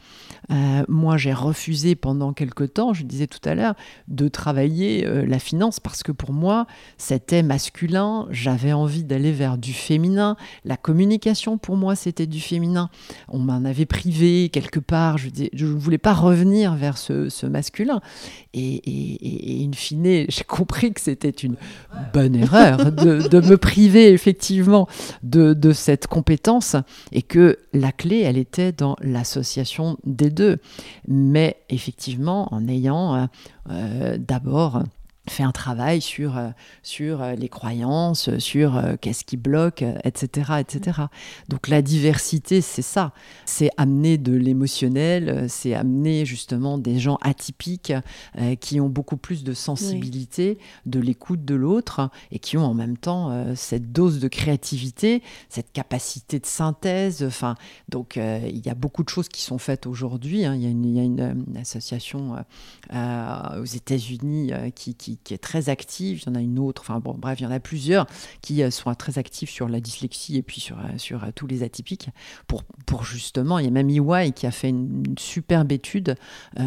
Euh, 0.51 0.83
moi, 0.87 1.17
j'ai 1.17 1.33
refusé 1.33 1.95
pendant 1.95 2.33
quelque 2.33 2.63
temps, 2.63 2.93
je 2.93 3.03
disais 3.03 3.27
tout 3.27 3.47
à 3.47 3.55
l'heure, 3.55 3.75
de 4.07 4.27
travailler 4.27 5.05
euh, 5.05 5.25
la 5.25 5.39
finance 5.39 5.79
parce 5.79 6.03
que 6.03 6.11
pour 6.11 6.33
moi, 6.33 6.65
c'était 6.97 7.43
masculin. 7.43 8.27
J'avais 8.31 8.73
envie 8.73 9.03
d'aller 9.03 9.31
vers 9.31 9.57
du 9.57 9.73
féminin. 9.73 10.37
La 10.65 10.77
communication, 10.77 11.57
pour 11.57 11.77
moi, 11.77 11.95
c'était 11.95 12.27
du 12.27 12.39
féminin. 12.39 12.89
On 13.27 13.39
m'en 13.39 13.65
avait 13.65 13.85
privé 13.85 14.49
quelque 14.49 14.79
part. 14.79 15.17
Je 15.17 15.65
ne 15.65 15.77
voulais 15.77 15.97
pas 15.97 16.13
revenir 16.13 16.75
vers 16.75 16.97
ce, 16.97 17.45
masculin. 17.45 18.01
Et, 18.53 19.65
in 19.65 19.73
fine, 19.73 20.25
j'ai 20.29 20.43
compris 20.43 20.93
que 20.93 21.01
c'était 21.01 21.29
une 21.29 21.55
bonne 22.13 22.35
erreur 22.35 22.91
de, 22.91 23.39
me 23.39 23.57
priver 23.57 24.11
effectivement 24.11 24.87
de 25.23 25.71
cette 25.71 26.07
compétence 26.07 26.75
et 27.11 27.21
que 27.21 27.57
la 27.73 27.91
clé, 27.91 28.19
elle 28.19 28.37
était 28.37 28.71
dans 28.71 28.95
l'association 29.01 29.97
des 30.03 30.28
deux 30.29 30.57
mais 31.07 31.57
effectivement 31.69 32.53
en 32.53 32.67
ayant 32.67 33.15
euh, 33.15 33.25
euh, 33.69 34.17
d'abord 34.17 34.83
fait 35.29 35.43
un 35.43 35.51
travail 35.51 36.01
sur, 36.01 36.37
euh, 36.37 36.49
sur 36.83 37.21
euh, 37.21 37.35
les 37.35 37.49
croyances, 37.49 38.37
sur 38.37 38.77
euh, 38.77 38.95
qu'est-ce 38.99 39.23
qui 39.23 39.37
bloque, 39.37 39.83
etc., 40.03 40.53
etc. 40.59 41.01
Donc 41.47 41.67
la 41.67 41.81
diversité, 41.81 42.61
c'est 42.61 42.81
ça. 42.81 43.13
C'est 43.45 43.69
amener 43.77 44.17
de 44.17 44.33
l'émotionnel, 44.33 45.45
c'est 45.49 45.73
amener 45.73 46.25
justement 46.25 46.77
des 46.77 46.99
gens 46.99 47.17
atypiques 47.21 47.93
qui 48.59 48.79
ont 48.79 48.89
beaucoup 48.89 49.17
plus 49.17 49.43
de 49.43 49.53
sensibilité, 49.53 50.57
de 50.85 50.99
l'écoute 50.99 51.45
de 51.45 51.55
l'autre 51.55 52.09
et 52.31 52.39
qui 52.39 52.57
ont 52.57 52.65
en 52.65 52.73
même 52.73 52.97
temps 52.97 53.55
cette 53.55 53.91
dose 53.91 54.19
de 54.19 54.27
créativité, 54.27 55.23
cette 55.49 55.71
capacité 55.71 56.39
de 56.39 56.45
synthèse. 56.45 57.23
Enfin, 57.23 57.55
donc 57.89 58.17
il 58.17 58.65
y 58.65 58.69
a 58.69 58.75
beaucoup 58.75 59.03
de 59.03 59.09
choses 59.09 59.29
qui 59.29 59.41
sont 59.41 59.57
faites 59.57 59.85
aujourd'hui. 59.85 60.45
Hein. 60.45 60.55
Il, 60.55 60.63
y 60.63 60.99
a 60.99 61.03
une, 61.03 61.45
association 61.59 62.35
aux 62.91 63.65
États-Unis 63.65 64.51
qui, 64.75 64.95
qui 64.95 65.18
qui 65.23 65.33
est 65.33 65.39
très 65.39 65.69
active. 65.69 66.23
Il 66.23 66.29
y 66.29 66.31
en 66.31 66.35
a 66.35 66.41
une 66.41 66.59
autre, 66.59 66.81
enfin 66.81 66.99
bon, 66.99 67.15
bref, 67.17 67.39
il 67.39 67.43
y 67.43 67.45
en 67.45 67.51
a 67.51 67.59
plusieurs 67.59 68.07
qui 68.41 68.63
euh, 68.63 68.71
sont 68.71 68.93
très 68.95 69.17
actifs 69.17 69.49
sur 69.49 69.67
la 69.67 69.79
dyslexie 69.79 70.37
et 70.37 70.41
puis 70.41 70.61
sur, 70.61 70.77
euh, 70.79 70.97
sur 70.97 71.23
euh, 71.23 71.27
tous 71.33 71.47
les 71.47 71.63
atypiques. 71.63 72.09
Pour, 72.47 72.63
pour 72.85 73.03
justement, 73.03 73.59
il 73.59 73.65
y 73.65 73.67
a 73.67 73.71
même 73.71 73.89
EY 73.89 74.31
qui 74.31 74.47
a 74.47 74.51
fait 74.51 74.69
une, 74.69 75.03
superbe 75.17 75.71
étude 75.71 76.15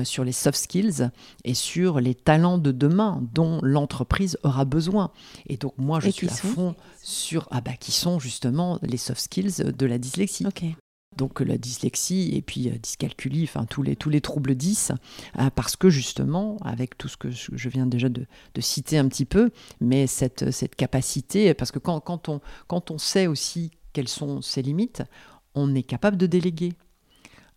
sur 0.04 0.24
les 0.24 0.32
soft 0.32 0.58
skills 0.58 1.10
et 1.44 1.54
sur 1.54 2.00
les 2.00 2.14
talents 2.14 2.58
de 2.58 2.72
demain 2.72 3.22
dont 3.32 3.60
l'entreprise 3.62 4.38
aura 4.42 4.64
besoin. 4.64 5.10
Et 5.46 5.56
donc, 5.56 5.74
moi, 5.78 6.00
je 6.00 6.10
suis 6.10 6.28
à 6.28 6.32
fond 6.32 6.74
sur, 7.02 7.48
ah 7.50 7.60
bah, 7.60 7.72
qui 7.78 7.92
sont 7.92 8.18
justement 8.18 8.78
les 8.82 8.96
soft 8.96 9.20
skills 9.20 9.72
de 9.76 9.86
la 9.86 9.98
dyslexie. 9.98 10.46
Ok 10.46 10.64
donc 11.16 11.40
la 11.40 11.58
dyslexie 11.58 12.30
et 12.34 12.42
puis 12.42 12.68
euh, 12.68 12.78
dyscalculie, 12.82 13.44
enfin 13.44 13.64
tous 13.64 13.82
les, 13.82 13.96
tous 13.96 14.10
les 14.10 14.20
troubles 14.20 14.54
10, 14.54 14.92
euh, 15.38 15.50
parce 15.54 15.76
que 15.76 15.90
justement, 15.90 16.56
avec 16.64 16.96
tout 16.98 17.08
ce 17.08 17.16
que 17.16 17.30
je 17.30 17.68
viens 17.68 17.86
déjà 17.86 18.08
de, 18.08 18.26
citer 18.58 18.98
un 18.98 19.08
petit 19.08 19.24
peu, 19.24 19.50
mais 19.80 20.06
cette, 20.06 20.50
cette 20.50 20.76
capacité, 20.76 21.52
parce 21.54 21.72
que 21.72 21.78
quand, 21.78 22.00
quand, 22.00 22.28
on, 22.28 22.40
quand 22.68 22.90
on 22.90 22.98
sait 22.98 23.26
aussi 23.26 23.70
quelles 23.92 24.08
sont 24.08 24.40
ses 24.40 24.62
limites, 24.62 25.02
on 25.54 25.74
est 25.74 25.82
capable 25.82 26.16
de 26.16 26.26
déléguer. 26.26 26.72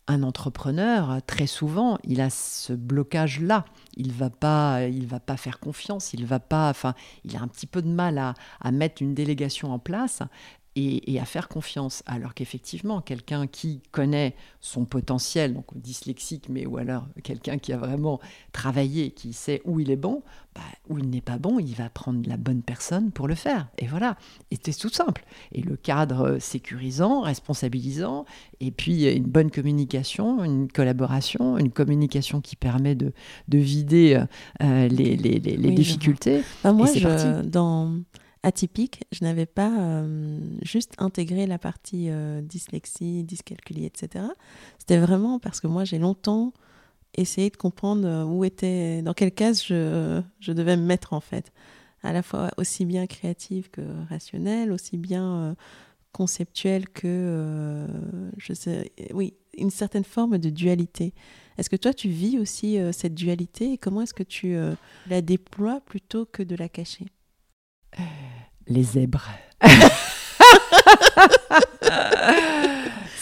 Un 0.07 0.21
entrepreneur, 0.21 1.19
très 1.25 1.47
souvent, 1.47 1.97
il 2.03 2.21
a 2.21 2.29
ce 2.29 2.73
blocage-là. 2.73 3.65
Il 3.97 4.11
va 4.11 4.29
pas, 4.29 4.85
il 4.85 5.07
va 5.07 5.19
pas 5.19 5.35
faire 5.35 5.59
confiance. 5.59 6.13
Il 6.13 6.27
va 6.27 6.39
pas, 6.39 6.69
enfin, 6.69 6.93
il 7.23 7.35
a 7.35 7.41
un 7.41 7.47
petit 7.47 7.65
peu 7.65 7.81
de 7.81 7.87
mal 7.87 8.19
à, 8.19 8.35
à 8.61 8.71
mettre 8.71 9.01
une 9.01 9.15
délégation 9.15 9.73
en 9.73 9.79
place 9.79 10.21
et, 10.75 11.19
à 11.19 11.25
faire 11.25 11.47
confiance. 11.47 12.03
Alors 12.05 12.33
qu'effectivement, 12.33 13.01
quelqu'un 13.01 13.47
qui 13.47 13.81
connaît 13.91 14.35
son 14.59 14.85
potentiel, 14.85 15.53
donc 15.53 15.65
dyslexique, 15.75 16.49
mais 16.49 16.65
ou 16.65 16.77
alors 16.77 17.07
quelqu'un 17.23 17.57
qui 17.57 17.71
a 17.71 17.77
vraiment 17.77 18.19
travaillé, 18.51 19.11
qui 19.11 19.33
sait 19.33 19.61
où 19.63 19.79
il 19.79 19.89
est 19.89 19.95
bon, 19.95 20.21
bah, 20.53 20.61
où 20.89 20.97
il 20.97 21.09
n'est 21.09 21.21
pas 21.21 21.37
bon, 21.37 21.59
il 21.59 21.73
va 21.75 21.89
prendre 21.89 22.27
la 22.27 22.37
bonne 22.37 22.61
personne 22.61 23.11
pour 23.11 23.27
le 23.27 23.35
faire. 23.35 23.67
Et 23.77 23.87
voilà, 23.87 24.17
et 24.51 24.57
c'est 24.61 24.77
tout 24.77 24.89
simple. 24.89 25.23
Et 25.53 25.61
le 25.61 25.77
cadre 25.77 26.39
sécurisant, 26.39 27.21
responsabilisant, 27.21 28.25
et 28.59 28.71
puis 28.71 29.05
une 29.05 29.23
bonne 29.23 29.51
communication, 29.51 30.43
une 30.43 30.69
collaboration, 30.69 31.57
une 31.57 31.71
communication 31.71 32.41
qui 32.41 32.55
permet 32.57 32.95
de, 32.95 33.13
de 33.47 33.57
vider 33.57 34.21
euh, 34.61 34.87
les, 34.89 35.15
les, 35.15 35.39
les, 35.39 35.71
difficultés. 35.71 36.43
Bah, 36.63 36.73
moi, 36.73 36.87
je, 36.93 37.41
dans 37.43 37.99
atypique, 38.45 39.03
je 39.11 39.25
n'avais 39.25 39.47
pas 39.47 39.71
euh, 39.79 40.39
juste 40.61 40.93
intégré 40.99 41.47
la 41.47 41.57
partie 41.57 42.09
euh, 42.09 42.41
dyslexie, 42.41 43.23
dyscalculie, 43.23 43.85
etc. 43.85 44.25
C'était 44.77 44.99
vraiment 44.99 45.39
parce 45.39 45.59
que 45.59 45.67
moi, 45.67 45.83
j'ai 45.83 45.97
longtemps 45.97 46.53
essayé 47.15 47.49
de 47.49 47.57
comprendre 47.57 48.07
euh, 48.07 48.23
où 48.23 48.45
était, 48.45 49.01
dans 49.01 49.13
quelle 49.13 49.31
case 49.31 49.63
je, 49.65 50.21
devais 50.47 50.77
me 50.77 50.83
mettre 50.83 51.13
en 51.13 51.21
fait. 51.21 51.51
À 52.03 52.13
la 52.13 52.21
fois 52.21 52.51
aussi 52.57 52.85
bien 52.85 53.07
créative 53.07 53.71
que 53.71 53.81
rationnelle, 54.09 54.71
aussi 54.71 54.95
bien 54.95 55.55
conceptuelle 56.11 56.87
que, 56.87 57.87
je 58.37 58.53
sais, 58.53 58.91
oui, 59.11 59.33
une 59.57 59.71
certaine 59.71 60.03
forme 60.03 60.37
de 60.37 60.51
dualité. 60.51 61.15
Est-ce 61.57 61.67
que 61.67 61.75
toi, 61.75 61.95
tu 61.95 62.09
vis 62.09 62.37
aussi 62.37 62.77
cette 62.91 63.15
dualité? 63.15 63.73
Et 63.73 63.77
comment 63.79 64.01
est-ce 64.01 64.13
que 64.13 64.21
tu 64.21 64.55
la 65.07 65.21
déploies 65.23 65.81
plutôt 65.81 66.27
que 66.27 66.43
de 66.43 66.55
la 66.55 66.69
cacher? 66.69 67.07
Les 68.67 68.83
zèbres. 68.83 69.29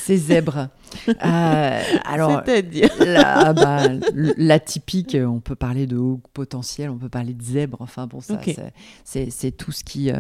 ces 0.06 0.18
zèbres. 0.18 0.68
Euh, 1.08 1.82
alors, 2.06 2.43
C'est-à-dire 2.45 2.89
la, 2.99 3.54
bah, 3.54 3.88
la 4.38 4.60
typique, 4.60 5.18
on 5.20 5.39
peut 5.39 5.56
parler 5.56 5.88
de 5.88 5.97
haut 5.97 6.22
potentiel, 6.34 6.89
on 6.91 6.97
peut 6.97 7.10
parler 7.10 7.34
de 7.34 7.41
zèbre. 7.41 7.78
Enfin 7.80 8.06
bon, 8.06 8.20
ça, 8.22 8.38
c'est- 8.43 8.74
c'est 9.04 9.30
c'est 9.32 9.51
tout 9.51 9.72
ce 9.72 9.84
qui. 9.84 10.12
euh, 10.12 10.16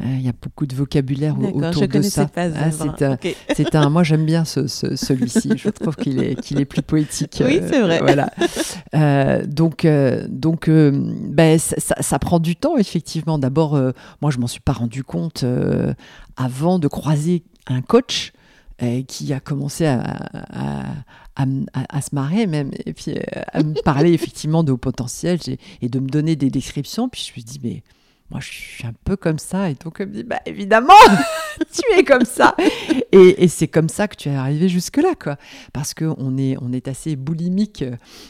euh, 0.00 0.04
Il 0.04 0.20
y 0.22 0.28
a 0.28 0.32
beaucoup 0.40 0.66
de 0.66 0.74
vocabulaire 0.74 1.34
D'accord, 1.36 1.56
autour 1.70 1.82
je 1.84 1.86
de 1.88 2.02
ça. 2.02 2.26
pas 2.26 2.48
Ah, 2.54 2.70
c'est 2.70 3.36
c'est 3.56 3.74
un. 3.74 3.88
Moi, 3.88 4.02
j'aime 4.02 4.26
bien 4.26 4.44
ce, 4.44 4.66
ce- 4.66 4.94
celui-ci. 4.96 5.52
Je 5.56 5.70
trouve 5.70 5.96
qu'il 5.96 6.22
est 6.22 6.34
qu'il 6.40 6.60
est 6.60 6.64
plus 6.66 6.82
poétique. 6.82 7.42
Oui, 7.44 7.60
c'est 7.70 7.80
vrai. 7.80 8.00
Voilà. 8.00 8.30
Donc 9.46 9.86
donc 10.28 10.68
ben 10.68 11.58
ça, 11.58 11.76
ça- 11.78 11.96
ça 12.02 12.18
prend 12.18 12.40
du 12.40 12.56
temps 12.56 12.76
effectivement. 12.76 13.38
D'abord, 13.38 13.72
moi, 14.20 14.30
je 14.30 14.38
m'en 14.38 14.46
suis 14.46 14.60
pas 14.60 14.72
rendu 14.72 15.02
compte 15.04 15.44
avant 16.36 16.78
de 16.78 16.88
croiser 16.88 17.42
un 17.66 17.80
coach 17.82 18.32
euh, 18.82 19.02
qui 19.02 19.32
a 19.32 19.40
commencé 19.40 19.86
à, 19.86 20.00
à, 20.32 20.82
à 21.36 21.42
m- 21.42 21.66
à- 21.74 21.96
à 21.96 22.00
se 22.00 22.14
marrer 22.14 22.46
même 22.46 22.70
et 22.86 22.92
puis 22.92 23.12
euh, 23.12 23.20
à 23.52 23.62
me 23.62 23.74
parler 23.82 24.12
effectivement 24.14 24.62
de 24.64 24.72
haut 24.72 24.76
potentiel 24.78 25.38
et 25.82 25.88
de 25.88 25.98
me 26.00 26.08
donner 26.08 26.36
des 26.36 26.50
descriptions. 26.50 27.08
Puis 27.08 27.30
je 27.34 27.40
me 27.40 27.44
dis 27.44 27.60
mais 27.62 27.82
moi 28.30 28.40
je 28.40 28.48
suis 28.48 28.86
un 28.86 28.92
peu 29.04 29.16
comme 29.16 29.38
ça. 29.38 29.70
Et 29.70 29.74
donc 29.74 29.96
elle 30.00 30.08
me 30.08 30.14
dit 30.14 30.22
bah 30.22 30.40
évidemment 30.46 30.92
tu 31.72 31.98
es 31.98 32.04
comme 32.04 32.24
ça. 32.24 32.54
Et, 33.12 33.48
c'est 33.48 33.68
comme 33.68 33.88
ça 33.88 34.06
que 34.08 34.16
tu 34.16 34.28
es 34.28 34.34
arrivé 34.34 34.68
jusque 34.68 34.98
là 34.98 35.14
quoi. 35.20 35.36
Parce 35.72 35.94
que 35.94 36.04
on 36.18 36.38
est 36.38 36.56
on 36.60 36.72
est 36.72 36.88
assez 36.88 37.16
boulimique. 37.16 37.84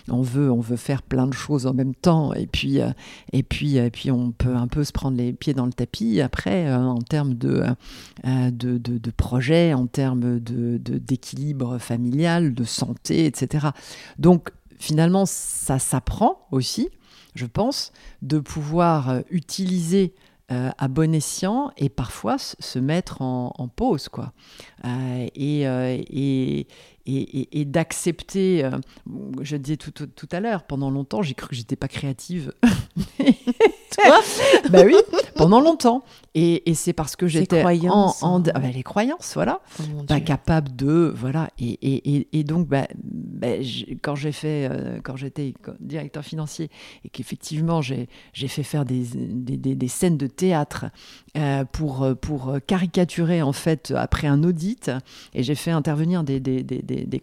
On 0.08 0.22
veut 0.22 0.50
on 0.50 0.60
veut 0.60 0.76
faire 0.76 1.02
plein 1.02 1.26
de 1.26 1.34
choses 1.34 1.66
en 1.66 1.74
même 1.74 1.94
temps. 1.94 2.32
Et 2.34 2.46
puis 2.46 2.80
euh, 2.80 2.90
et 3.32 3.42
puis 3.42 3.76
et 3.76 3.90
puis 3.90 4.10
on 4.10 4.32
peut 4.32 4.54
un 4.54 4.68
peu 4.68 4.84
se 4.84 4.92
prendre 4.92 5.16
les 5.16 5.32
pieds 5.32 5.54
dans 5.54 5.66
le 5.66 5.72
tapis. 5.72 6.20
Après 6.20 6.66
euh, 6.66 6.78
en 6.78 7.02
termes 7.02 7.34
de 7.34 7.64
euh, 8.26 8.50
de, 8.50 8.78
de, 8.78 8.98
de 8.98 9.10
projet 9.10 9.74
en 9.74 9.86
termes 9.86 10.40
de- 10.40 10.78
d'équilibre 10.78 11.78
familial 11.78 12.54
de 12.54 12.64
santé 12.64 13.26
etc 13.26 13.68
donc 14.18 14.50
finalement 14.78 15.24
ça 15.26 15.78
s'apprend 15.78 16.46
aussi 16.50 16.88
je 17.34 17.46
pense 17.46 17.92
de 18.22 18.38
pouvoir 18.38 19.10
euh, 19.10 19.20
utiliser 19.30 20.14
euh, 20.50 20.70
à 20.78 20.88
bon 20.88 21.14
escient 21.14 21.70
et 21.76 21.88
parfois 21.88 22.36
se 22.38 22.78
mettre 22.78 23.22
en, 23.22 23.68
pause 23.74 24.08
quoi. 24.08 24.32
Euh, 24.84 25.26
et, 25.34 25.62
et, 25.62 26.66
et, 27.60 27.64
d'accepter 27.64 28.68
je 29.40 29.56
disais 29.56 29.76
tout, 29.76 29.92
tout, 29.92 30.06
tout 30.06 30.28
à 30.32 30.40
l'heure 30.40 30.64
pendant 30.64 30.90
longtemps 30.90 31.22
j'ai 31.22 31.34
cru 31.34 31.50
que 31.50 31.54
j'étais 31.54 31.76
pas 31.76 31.88
créative 31.88 32.52
Toi 34.02 34.20
bah 34.70 34.82
oui 34.84 34.94
pendant 35.34 35.60
longtemps. 35.60 36.04
Et, 36.36 36.70
et 36.70 36.74
c'est 36.74 36.92
parce 36.92 37.16
que 37.16 37.26
j'étais 37.26 37.56
en, 37.56 37.60
croyances, 37.60 38.22
en- 38.22 38.38
hein. 38.38 38.42
ah 38.54 38.60
bah, 38.60 38.68
les 38.72 38.84
croyances 38.84 39.32
voilà. 39.34 39.60
Oh 39.80 40.02
pas 40.06 40.20
capable 40.20 40.76
de 40.76 41.12
voilà. 41.16 41.50
Et, 41.58 41.70
et, 41.82 42.16
et, 42.16 42.28
et 42.38 42.44
donc 42.44 42.68
bah, 42.68 42.86
bah, 43.02 43.48
quand 44.00 44.14
j'ai 44.14 44.30
fait 44.30 44.68
euh, 44.70 45.00
quand 45.02 45.16
j'étais 45.16 45.54
directeur 45.80 46.22
financier 46.24 46.70
et 47.04 47.08
qu'effectivement 47.08 47.82
j'ai 47.82 48.06
fait 48.46 48.62
faire 48.62 48.84
des, 48.84 49.02
des, 49.14 49.56
des- 49.56 49.74
des 49.74 49.88
scènes 49.88 50.16
de 50.18 50.28
théâtre 50.28 50.86
euh, 51.36 51.64
pour 51.64 52.06
pour 52.20 52.54
caricaturer 52.66 53.42
en 53.42 53.52
fait 53.52 53.92
après 53.96 54.28
un 54.28 54.44
audit 54.44 54.90
et 55.34 55.42
j'ai 55.42 55.54
fait 55.56 55.72
intervenir 55.72 56.22
des, 56.22 56.40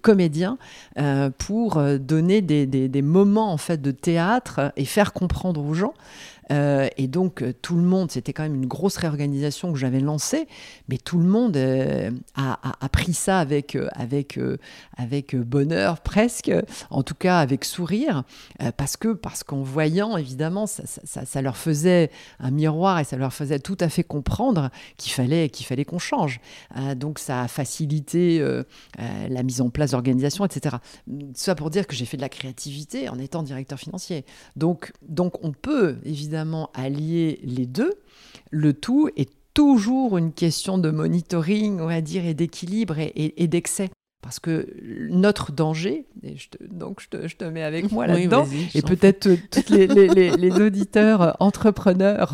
comédiens 0.02 0.58
euh, 1.00 1.30
pour 1.38 1.78
euh, 1.78 1.98
donner 1.98 2.42
des 2.42 3.02
moments 3.02 3.54
en 3.54 3.58
fait 3.58 3.82
de 3.82 3.92
théâtre 3.92 4.74
et 4.76 4.84
faire 4.86 5.14
comprendre 5.14 5.64
aux 5.64 5.74
gens 5.74 5.94
euh, 6.52 6.88
et 6.98 7.08
donc, 7.08 7.42
euh, 7.42 7.54
tout 7.62 7.76
le 7.76 7.82
monde, 7.82 8.12
c'était 8.12 8.34
quand 8.34 8.44
même 8.44 8.56
une 8.56 8.68
grosse 8.68 8.98
réorganisation 8.98 9.74
que 9.74 9.80
j'avais 9.80 10.00
lancée, 10.00 10.48
mais 10.88 10.98
tout 10.98 11.18
le 11.18 11.26
monde 11.26 11.58
euh, 11.58 12.12
a, 12.36 12.90
pris 12.90 13.14
ça 13.14 13.40
avec, 13.40 13.78
avec, 13.94 14.40
avec 14.96 15.36
bonheur 15.36 16.00
presque, 16.00 16.52
en 16.90 17.04
tout 17.04 17.16
cas 17.16 17.40
avec 17.40 17.66
sourire, 17.66 18.24
parce 18.78 18.98
que 18.98 19.10
parce 19.14 19.44
qu'en 19.44 19.62
voyant, 19.62 20.18
évidemment, 20.18 20.66
ça, 20.68 20.84
ça- 21.04 21.42
leur 21.42 21.58
faisait 21.58 22.10
un 22.40 22.50
miroir 22.50 23.00
et 23.00 23.04
ça 23.04 23.18
leur 23.18 23.34
faisait 23.34 23.60
tout 23.60 23.78
à 23.80 23.90
fait 23.90 24.04
comprendre 24.04 24.72
qu'il 24.98 25.12
fallait, 25.12 25.50
qu'il 25.50 25.66
fallait 25.66 25.86
qu'on 25.86 26.00
change. 26.00 26.40
Donc, 26.96 27.20
ça 27.20 27.44
a 27.44 27.48
facilité 27.48 28.44
la 28.98 29.44
mise 29.44 29.62
en 29.62 29.70
place 29.70 29.92
d'organisation, 29.92 30.46
etc. 30.46 30.78
Ça 31.36 31.54
pour 31.56 31.70
dire 31.70 31.86
que 31.86 31.96
j'ai 31.96 32.06
fait 32.06 32.18
de 32.18 32.22
la 32.22 32.30
créativité 32.30 33.10
en 33.10 33.20
étant 33.20 33.44
directeur 33.44 33.80
financier. 33.80 34.26
Donc, 34.56 34.92
donc 35.08 35.44
on 35.44 35.52
peut 35.52 35.98
évidemment 36.04 36.37
allier 36.74 37.40
les 37.44 37.66
deux. 37.66 37.94
Le 38.52 38.74
tout 38.74 39.10
est 39.18 39.30
toujours 39.54 40.18
une 40.18 40.32
question 40.34 40.78
de 40.78 40.90
monitoring, 40.92 41.80
on 41.82 41.88
va 41.88 42.02
dire, 42.02 42.26
et 42.26 42.34
d'équilibre 42.34 43.00
et, 43.00 43.12
et- 43.16 43.44
et 43.44 43.48
d'excès. 43.48 43.90
Parce 44.22 44.40
que 44.40 44.68
notre 45.10 45.52
danger, 45.52 46.06
et 46.24 46.36
je 46.38 46.50
te- 46.50 46.64
donc 46.64 47.02
je 47.02 47.08
te, 47.10 47.28
je 47.28 47.36
te 47.38 47.46
mets 47.46 47.64
avec 47.64 47.92
moi 47.92 48.08
là-dedans, 48.08 48.46
et 48.76 48.82
peut-être 48.82 49.30
tous 49.52 49.70
les, 49.72 49.88
les- 49.88 50.08
les- 50.08 50.32
les 50.32 50.52
auditeurs 50.62 51.22
euh, 51.22 51.32
entrepreneurs, 51.40 52.34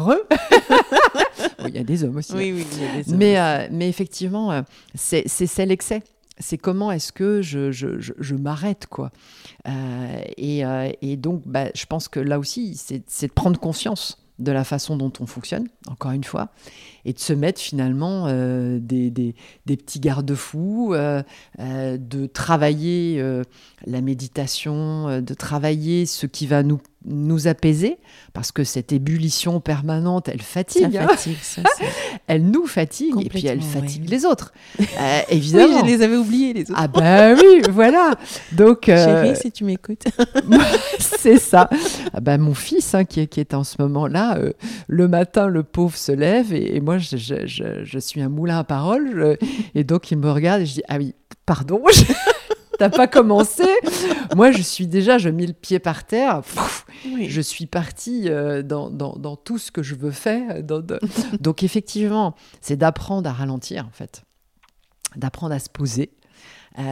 Bon, 1.59 1.65
il 1.67 1.75
y 1.75 1.77
a 1.77 1.83
des 1.83 2.03
hommes 2.03 2.17
aussi. 2.17 2.31
hein. 2.33 2.37
Oui, 2.37 2.51
oui, 2.55 2.65
il 2.73 2.81
y 2.83 2.85
a 2.87 3.03
des 3.03 3.11
hommes. 3.11 3.17
Mais, 3.17 3.37
euh, 3.39 3.67
mais 3.71 3.89
effectivement, 3.89 4.51
euh, 4.51 4.61
c'est 4.95 5.65
l'excès. 5.65 6.01
C'est 6.39 6.57
comment 6.57 6.91
est-ce 6.91 7.11
que 7.11 7.41
je, 7.41 7.71
je, 7.71 7.99
je- 7.99 8.35
m'arrête, 8.35 8.87
quoi. 8.87 9.11
Euh, 9.67 10.21
et, 10.37 10.65
euh, 10.65 10.91
et 11.01 11.15
donc, 11.17 11.43
bah, 11.45 11.65
je 11.75 11.85
pense 11.85 12.07
que 12.07 12.19
là 12.19 12.39
aussi, 12.39 12.75
c'est 12.75 13.27
de 13.27 13.31
prendre 13.33 13.59
conscience 13.59 14.17
de 14.39 14.51
la 14.51 14.63
façon 14.63 14.97
dont 14.97 15.13
on 15.19 15.27
fonctionne, 15.27 15.67
encore 15.87 16.11
une 16.11 16.23
fois, 16.23 16.49
et 17.05 17.13
de 17.13 17.19
se 17.19 17.33
mettre 17.33 17.59
finalement 17.61 18.25
euh, 18.27 18.79
des, 18.81 19.09
des- 19.09 19.35
des 19.65 19.77
petits 19.77 19.99
garde-fous, 19.99 20.93
euh, 20.93 21.21
euh, 21.59 21.97
de 21.97 22.25
travailler 22.25 23.21
la 23.85 24.01
méditation, 24.01 25.21
de 25.21 25.33
travailler 25.33 26.05
ce 26.05 26.25
qui 26.25 26.47
va 26.47 26.63
nous, 26.63 26.79
nous 27.05 27.47
apaiser, 27.47 27.97
parce 28.33 28.51
que 28.53 28.63
cette 28.63 28.91
ébullition 28.93 29.59
permanente, 29.59 30.29
elle 30.29 30.39
ça 30.41 30.45
fatigue. 30.45 30.97
hein 30.97 31.07
fatigue, 31.07 31.37
ça. 31.41 31.61
ça. 31.63 31.85
elle 32.27 32.45
nous 32.49 32.65
fatigue 32.65 33.15
et 33.25 33.29
puis 33.29 33.45
elle 33.45 33.61
fatigue 33.61 34.03
ouais. 34.03 34.09
les 34.09 34.25
autres. 34.25 34.53
Euh, 34.99 35.19
Oui, 35.29 35.37
évidemment. 35.37 35.79
je 35.81 35.85
les 35.85 36.01
avais 36.01 36.15
oubliés, 36.15 36.53
les 36.53 36.61
autres. 36.61 36.73
Ah 36.75 36.87
bah 36.87 37.33
oui, 37.33 37.61
voilà. 37.71 38.15
Donc 38.51 38.83
Chérie, 38.85 39.35
si 39.35 39.51
tu 39.51 39.63
m'écoutes. 39.63 40.03
c'est 40.99 41.37
ça. 41.39 41.69
Ah 42.13 42.19
bah, 42.21 42.37
mon 42.37 42.53
fils 42.53 42.93
hein, 42.93 43.03
qui, 43.05 43.21
est, 43.21 43.27
qui 43.27 43.39
est 43.39 43.53
en 43.53 43.63
ce 43.63 43.75
moment-là, 43.81 44.37
le 44.87 45.07
matin, 45.07 45.47
le 45.47 45.63
pauvre 45.63 45.97
se 45.97 46.11
lève 46.11 46.53
et, 46.53 46.75
et 46.75 46.79
moi 46.81 46.92
je, 46.97 47.17
je- 47.17 47.45
je- 47.45 47.83
je 47.83 47.99
suis 47.99 48.21
un 48.21 48.29
moulin 48.29 48.59
à 48.59 48.63
parole 48.63 49.11
je- 49.41 49.47
et 49.75 49.83
donc 49.83 50.11
il 50.11 50.17
me 50.17 50.31
regarde 50.31 50.61
et 50.61 50.65
je 50.65 50.73
dis 50.75 50.83
ah 50.87 50.97
oui, 50.97 51.13
pardon. 51.45 51.81
T'as 52.79 52.89
pas 52.89 53.05
commencé 53.07 53.63
Moi, 54.35 54.51
je 54.51 54.63
suis 54.63 54.87
déjà, 54.87 55.19
je 55.19 55.29
mets 55.29 55.45
le 55.45 55.53
pied 55.53 55.77
par 55.77 56.05
terre. 56.05 56.41
Oui. 57.05 57.27
je 57.29 57.39
suis 57.39 57.67
partie 57.67 58.29
euh, 58.29 58.63
dans, 58.63 58.89
dans- 58.89 59.15
dans 59.15 59.35
tout 59.35 59.59
ce 59.59 59.71
que 59.71 59.83
je 59.83 59.93
veux 59.93 60.09
faire. 60.11 60.63
dans- 60.63 60.81
Donc 61.39 61.61
effectivement, 61.63 62.33
c'est 62.61 62.75
d'apprendre 62.75 63.29
à 63.29 63.33
ralentir 63.33 63.85
en 63.87 63.91
fait, 63.91 64.23
d'apprendre 65.15 65.53
à 65.53 65.59
se 65.59 65.69
poser, 65.69 66.09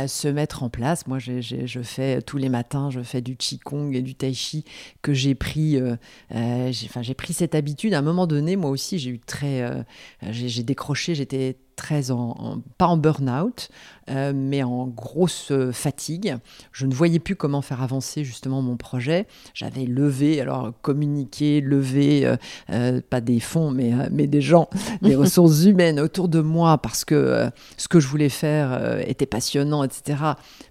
se 0.07 0.27
mettre 0.27 0.63
en 0.63 0.69
place. 0.69 1.07
Moi, 1.07 1.19
je 1.19 1.81
fais 1.83 2.21
tous 2.21 2.37
les 2.37 2.49
matins, 2.49 2.89
je 2.89 3.01
fais 3.01 3.21
du 3.21 3.35
qigong 3.35 3.91
et 3.93 4.01
du 4.01 4.15
tai 4.15 4.33
chi 4.33 4.63
que 5.01 5.13
j'ai 5.13 5.35
pris. 5.35 5.77
euh, 5.77 5.95
euh, 6.35 6.71
j'ai 6.71 7.13
pris 7.13 7.33
cette 7.33 7.55
habitude. 7.55 7.93
À 7.93 7.99
un 7.99 8.03
moment 8.03 8.27
donné, 8.27 8.55
moi 8.55 8.69
aussi, 8.69 8.99
j'ai 8.99 9.11
eu 9.11 9.19
très, 9.19 9.61
euh, 9.61 9.83
j'ai 10.29 10.63
décroché. 10.63 11.15
J'étais 11.15 11.57
très 11.81 12.11
en, 12.11 12.35
en- 12.37 12.57
pas 12.77 12.85
en 12.85 12.95
burn-out, 12.97 13.69
euh, 14.09 14.33
mais 14.35 14.61
en 14.61 14.85
grosse 14.85 15.51
euh, 15.51 15.71
fatigue. 15.71 16.37
Je 16.71 16.85
ne 16.85 16.93
voyais 16.93 17.17
plus 17.17 17.35
comment 17.35 17.61
faire 17.63 17.81
avancer 17.81 18.23
justement 18.23 18.61
mon 18.61 18.77
projet. 18.77 19.25
J'avais 19.55 19.85
levé, 19.85 20.39
alors 20.41 20.73
communiqué, 20.83 21.59
levé, 21.59 22.35
euh, 22.69 23.01
pas 23.09 23.19
des 23.19 23.39
fonds, 23.39 23.71
mais, 23.71 23.93
mais 24.11 24.27
des 24.27 24.41
gens, 24.41 24.69
des 25.01 25.15
ressources 25.15 25.63
humaines 25.63 25.99
autour 25.99 26.27
de 26.27 26.39
moi 26.39 26.77
parce 26.77 27.03
que 27.03 27.15
euh, 27.15 27.49
ce 27.77 27.87
que 27.87 27.99
je 27.99 28.07
voulais 28.07 28.29
faire 28.29 28.99
était 29.07 29.25
passionnant, 29.25 29.83
etc. 29.83 30.19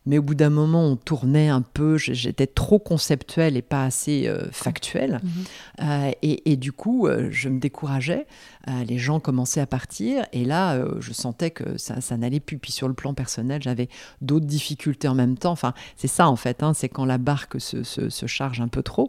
Mais 0.06 0.18
au 0.18 0.22
bout 0.22 0.36
d'un 0.36 0.50
moment, 0.50 0.84
on 0.84 0.94
tournait 0.96 1.48
un 1.48 1.62
peu, 1.62 1.96
j'étais 1.98 2.46
trop 2.46 2.78
conceptuel 2.78 3.56
et 3.56 3.62
pas 3.62 3.84
assez 3.84 4.30
factuel. 4.52 5.20
Mhm. 5.24 6.12
Et, 6.22 6.52
et 6.52 6.56
du 6.56 6.72
coup, 6.72 7.08
je 7.30 7.48
me 7.48 7.58
décourageais. 7.58 8.26
Les 8.86 8.98
gens 8.98 9.18
commençaient 9.20 9.60
à 9.60 9.66
partir. 9.66 10.24
Et 10.32 10.44
là, 10.44 10.78
je 11.00 11.12
sentais 11.12 11.50
que 11.50 11.76
ça, 11.78 12.00
ça 12.00 12.16
n'allait 12.16 12.40
plus. 12.40 12.58
Puis 12.58 12.72
sur 12.72 12.88
le 12.88 12.94
plan 12.94 13.14
personnel, 13.14 13.62
j'avais 13.62 13.88
d'autres 14.20 14.46
difficultés 14.46 15.08
en 15.08 15.14
même 15.14 15.36
temps. 15.38 15.52
Enfin, 15.52 15.74
c'est 15.96 16.08
ça 16.08 16.28
en 16.28 16.36
fait. 16.36 16.62
hein, 16.62 16.72
c'est 16.74 16.88
quand 16.88 17.04
la 17.04 17.18
barque 17.18 17.60
se, 17.60 17.82
se- 17.82 18.08
se 18.08 18.26
charge 18.26 18.60
un 18.60 18.68
peu 18.68 18.82
trop. 18.82 19.08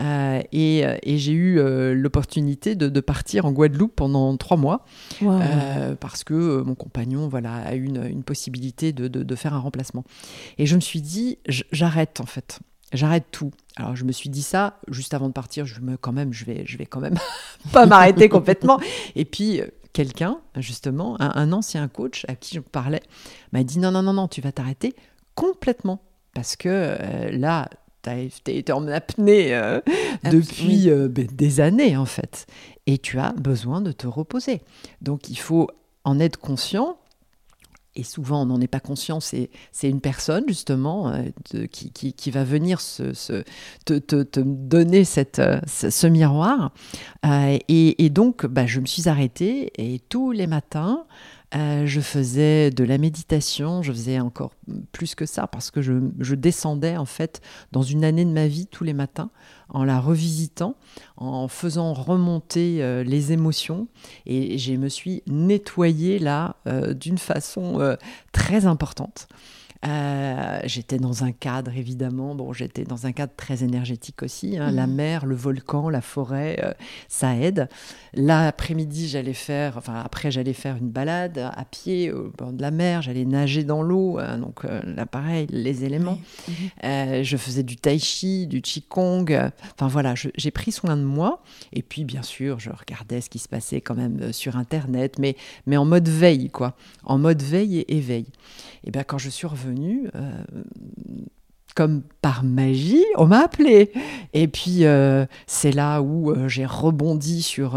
Euh, 0.00 0.40
et 0.52 0.86
euh, 0.86 0.96
et 1.02 1.18
j'ai 1.18 1.32
eu 1.32 1.58
euh, 1.58 1.94
l'opportunité 1.94 2.74
de, 2.74 2.88
de 2.88 3.00
partir 3.00 3.44
en 3.46 3.52
Guadeloupe 3.52 3.94
pendant 3.96 4.36
trois 4.36 4.56
mois. 4.56 4.84
Wow. 5.22 5.40
Euh, 5.40 5.94
parce 5.94 6.24
que 6.24 6.62
mon 6.62 6.74
compagnon 6.74 7.28
voilà, 7.28 7.54
a 7.56 7.74
eu 7.74 7.84
une, 7.84 8.04
une 8.04 8.22
possibilité 8.24 8.92
de, 8.92 9.08
de- 9.08 9.22
de 9.22 9.34
faire 9.34 9.54
un 9.54 9.58
remplacement. 9.58 10.04
Et 10.58 10.66
je 10.66 10.74
me 10.76 10.80
suis 10.80 11.00
dit, 11.00 11.38
j'arrête 11.72 12.20
en 12.20 12.26
fait. 12.26 12.60
J'arrête 12.92 13.24
tout. 13.32 13.50
Alors 13.76 13.96
je 13.96 14.04
me 14.04 14.12
suis 14.12 14.28
dit 14.30 14.42
ça 14.42 14.78
juste 14.88 15.14
avant 15.14 15.26
de 15.28 15.32
partir. 15.32 15.66
Je 15.66 15.80
me 15.80 15.96
quand 15.96 16.12
même, 16.12 16.32
je 16.32 16.44
vais, 16.44 16.62
je 16.66 16.78
vais 16.78 16.86
quand 16.86 17.00
même 17.00 17.18
pas 17.72 17.86
m'arrêter 17.86 18.28
complètement. 18.28 18.78
Et 19.16 19.24
puis 19.24 19.60
quelqu'un, 19.94 20.40
justement, 20.56 21.16
un, 21.20 21.52
ancien 21.52 21.88
coach 21.88 22.26
à 22.28 22.34
qui 22.34 22.56
je 22.56 22.60
parlais, 22.60 23.02
m'a 23.52 23.64
dit 23.64 23.78
non, 23.78 23.90
non, 23.90 24.02
non, 24.02 24.12
non, 24.12 24.28
tu 24.28 24.42
vas 24.42 24.52
t'arrêter 24.52 24.94
complètement. 25.34 26.02
Parce 26.34 26.56
que 26.56 26.68
euh, 26.68 27.30
là, 27.30 27.70
tu 28.02 28.10
as 28.10 28.18
été 28.18 28.72
en 28.72 28.86
apnée 28.88 29.54
euh, 29.54 29.80
depuis 30.30 30.90
euh, 30.90 31.08
ben, 31.08 31.26
des 31.26 31.60
années, 31.60 31.96
en 31.96 32.04
fait. 32.04 32.46
Et 32.86 32.98
tu 32.98 33.18
as 33.18 33.32
besoin 33.32 33.80
de 33.80 33.92
te 33.92 34.06
reposer. 34.06 34.60
Donc, 35.00 35.30
il 35.30 35.38
faut 35.38 35.70
en 36.02 36.18
être 36.20 36.38
conscient 36.38 36.98
et 37.96 38.02
souvent 38.02 38.42
on 38.42 38.46
n'en 38.46 38.60
est 38.60 38.68
pas 38.68 38.80
conscient, 38.80 39.20
c'est, 39.20 39.50
une 39.82 40.00
personne 40.00 40.44
justement 40.48 41.08
euh, 41.08 41.66
qui, 41.70 41.90
qui, 41.92 42.30
va 42.30 42.44
venir 42.44 42.80
te, 42.80 43.98
te, 43.98 44.22
te, 44.22 44.40
donner 44.40 45.04
cette, 45.04 45.38
euh, 45.38 45.60
ce, 45.66 46.06
miroir. 46.06 46.72
Euh, 47.24 47.58
et, 47.68 48.04
et, 48.04 48.10
donc 48.10 48.46
bah, 48.46 48.66
je 48.66 48.80
me 48.80 48.86
suis 48.86 49.08
arrêtée 49.08 49.72
et 49.78 50.00
tous 50.08 50.32
les 50.32 50.46
matins, 50.46 51.04
euh, 51.56 51.86
je 51.86 52.00
faisais 52.00 52.70
de 52.70 52.82
la 52.82 52.98
méditation, 52.98 53.82
je 53.82 53.92
faisais 53.92 54.18
encore 54.18 54.52
plus 54.92 55.14
que 55.14 55.24
ça 55.24 55.46
parce 55.46 55.70
que 55.70 55.82
je, 55.82 56.34
descendais 56.34 56.96
en 56.96 57.04
fait 57.04 57.40
dans 57.70 57.82
une 57.82 58.04
année 58.04 58.24
de 58.24 58.30
ma 58.30 58.48
vie 58.48 58.66
tous 58.66 58.82
les 58.82 58.92
matins 58.92 59.30
en 59.68 59.84
la 59.84 60.00
revisitant, 60.00 60.76
en 61.16 61.46
faisant 61.46 61.92
remonter 61.92 62.82
euh, 62.82 63.04
les 63.04 63.32
émotions 63.32 63.86
et 64.26 64.58
je 64.58 64.72
me 64.74 64.88
suis 64.88 65.22
nettoyée 65.26 66.18
là 66.18 66.56
euh, 66.66 66.92
d'une 66.92 67.18
façon 67.18 67.96
très 68.32 68.66
importante. 68.66 69.28
Euh, 69.86 70.60
j'étais 70.64 70.98
dans 70.98 71.24
un 71.24 71.32
cadre, 71.32 71.76
évidemment, 71.76 72.34
bon, 72.34 72.52
j'étais 72.52 72.84
dans 72.84 73.06
un 73.06 73.12
cadre 73.12 73.32
très 73.36 73.62
énergétique 73.62 74.22
aussi. 74.22 74.56
Hein. 74.56 74.70
La 74.70 74.86
mhm. 74.86 74.94
mer, 74.94 75.26
le 75.26 75.34
volcan, 75.34 75.88
la 75.88 76.00
forêt, 76.00 76.58
euh, 76.62 76.72
ça 77.08 77.36
aide. 77.36 77.68
L'après-midi, 78.14 79.08
j'allais 79.08 79.34
faire, 79.34 79.76
enfin, 79.76 80.00
après, 80.02 80.30
j'allais 80.30 80.52
faire 80.52 80.76
une 80.76 80.88
balade 80.88 81.38
à 81.38 81.64
pied 81.64 82.12
au 82.12 82.32
bord 82.36 82.52
de 82.52 82.62
la 82.62 82.70
mer, 82.70 83.02
j'allais 83.02 83.24
nager 83.24 83.64
dans 83.64 83.82
l'eau. 83.82 84.18
Hein. 84.18 84.38
donc, 84.38 84.64
euh, 84.64 84.80
là, 84.84 85.06
pareil, 85.06 85.46
les 85.50 85.84
éléments. 85.84 86.18
Mhm. 86.48 87.22
je 87.22 87.36
faisais 87.36 87.62
du 87.62 87.76
tai 87.76 87.98
chi, 87.98 88.46
du 88.46 88.62
qigong. 88.62 89.50
Enfin, 89.74 89.88
voilà, 89.88 90.14
j'ai 90.14 90.50
pris 90.50 90.72
soin 90.72 90.96
de 90.96 91.02
moi. 91.02 91.42
Et 91.72 91.82
puis, 91.82 92.04
bien 92.04 92.22
sûr, 92.22 92.58
je 92.58 92.70
regardais 92.70 93.20
ce 93.20 93.28
qui 93.28 93.38
se 93.38 93.48
passait 93.48 93.80
quand 93.80 93.94
même 93.94 94.32
sur 94.32 94.56
Internet, 94.56 95.18
mais, 95.18 95.36
mais 95.66 95.76
en 95.76 95.84
mode 95.84 96.08
veille, 96.08 96.50
quoi. 96.50 96.76
En 97.04 97.18
mode 97.18 97.42
veille 97.42 97.78
et 97.78 97.96
éveil. 97.96 98.26
Et 98.84 98.90
bien, 98.90 99.02
quand 99.02 99.18
je 99.18 99.30
suis 99.30 99.46
revenue, 99.46 99.73
euh, 100.14 100.44
comme 101.74 102.02
par 102.22 102.44
magie, 102.44 103.04
on 103.16 103.26
m'a 103.26 103.40
appelé. 103.40 103.92
Et 104.32 104.48
puis, 104.48 104.84
euh, 104.84 105.26
c'est 105.46 105.72
là 105.72 106.00
où 106.02 106.30
euh, 106.30 106.48
j'ai 106.48 106.64
rebondi 106.64 107.42
sur 107.42 107.76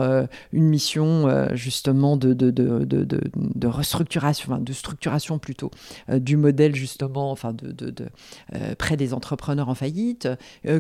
une 0.53 0.69
mission 0.69 1.27
justement 1.53 2.17
de, 2.17 2.33
de, 2.33 2.51
de, 2.51 2.85
de, 2.85 3.67
restructuration, 3.67 4.51
enfin, 4.51 4.61
de 4.61 4.73
structuration 4.73 5.39
plutôt, 5.39 5.71
du 6.09 6.37
modèle 6.37 6.75
justement, 6.75 7.31
enfin, 7.31 7.53
de, 7.53 7.93
près 8.77 8.97
des 8.97 9.13
entrepreneurs 9.13 9.69
en 9.69 9.75
faillite, 9.75 10.29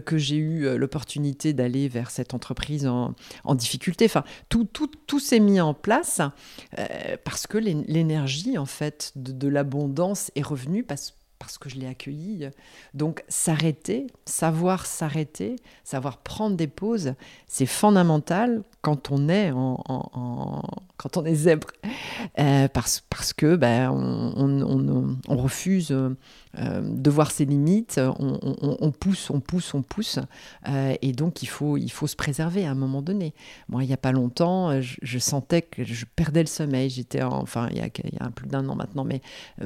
que 0.05 0.17
j'ai 0.17 0.37
eu 0.37 0.77
l'opportunité 0.77 1.53
d'aller 1.53 1.87
vers 1.87 2.11
cette 2.11 2.33
entreprise 2.33 2.85
en, 2.87 3.15
en 3.43 3.55
difficulté. 3.55 4.05
Enfin, 4.05 4.23
tout, 4.49 4.65
tout, 4.65 4.89
tout 5.07 5.19
s'est 5.19 5.39
mis 5.39 5.59
en 5.59 5.73
place 5.73 6.21
parce 7.23 7.47
que 7.47 7.57
l'énergie, 7.57 8.57
en 8.57 8.65
fait, 8.65 9.11
de, 9.15 9.47
l'abondance 9.47 10.31
est 10.35 10.45
revenue 10.45 10.83
parce 10.83 11.16
parce 11.39 11.57
que 11.57 11.69
je 11.69 11.75
l'ai 11.75 11.87
accueilli. 11.87 12.49
Donc 12.93 13.23
s'arrêter, 13.27 14.07
savoir 14.25 14.85
s'arrêter, 14.85 15.57
savoir 15.83 16.17
prendre 16.17 16.55
des 16.55 16.67
pauses, 16.67 17.13
c'est 17.47 17.65
fondamental 17.65 18.63
quand 18.81 19.11
on 19.11 19.27
est 19.27 19.51
en, 19.51 20.61
quand 20.97 21.17
on 21.17 21.25
est 21.25 21.35
zèbre, 21.35 21.67
euh, 22.39 22.67
parce, 22.67 23.03
parce 23.09 23.33
que 23.33 23.55
ben, 23.55 23.91
on, 23.91 25.17
on, 25.27 25.37
refuse 25.37 25.91
euh, 25.91 26.15
de 26.81 27.09
voir 27.09 27.31
ses 27.31 27.45
limites, 27.45 27.99
on, 28.19 28.91
pousse, 28.91 29.29
on 29.29 29.39
pousse, 29.39 29.73
on 29.73 29.83
pousse, 29.83 30.19
euh, 30.67 30.95
et 31.01 31.11
donc 31.11 31.43
il 31.43 31.47
faut, 31.47 31.77
il 31.77 31.91
faut 31.91 32.07
se 32.07 32.15
préserver 32.15 32.65
à 32.65 32.71
un 32.71 32.75
moment 32.75 33.01
donné. 33.01 33.33
Moi, 33.69 33.83
il 33.83 33.87
n'y 33.87 33.93
a 33.93 33.97
pas 33.97 34.11
longtemps, 34.11 34.81
je, 34.81 35.19
sentais 35.19 35.61
que 35.61 35.83
je 35.83 36.05
perdais 36.15 36.41
le 36.41 36.47
sommeil. 36.47 36.89
J'étais, 36.89 37.21
enfin, 37.21 37.67
il 37.71 37.77
y, 37.77 37.81
a, 37.81 37.89
il 38.03 38.13
y 38.13 38.17
a 38.19 38.29
plus 38.31 38.47
d'un 38.47 38.67
an 38.69 38.75
maintenant, 38.75 39.03
mais 39.03 39.21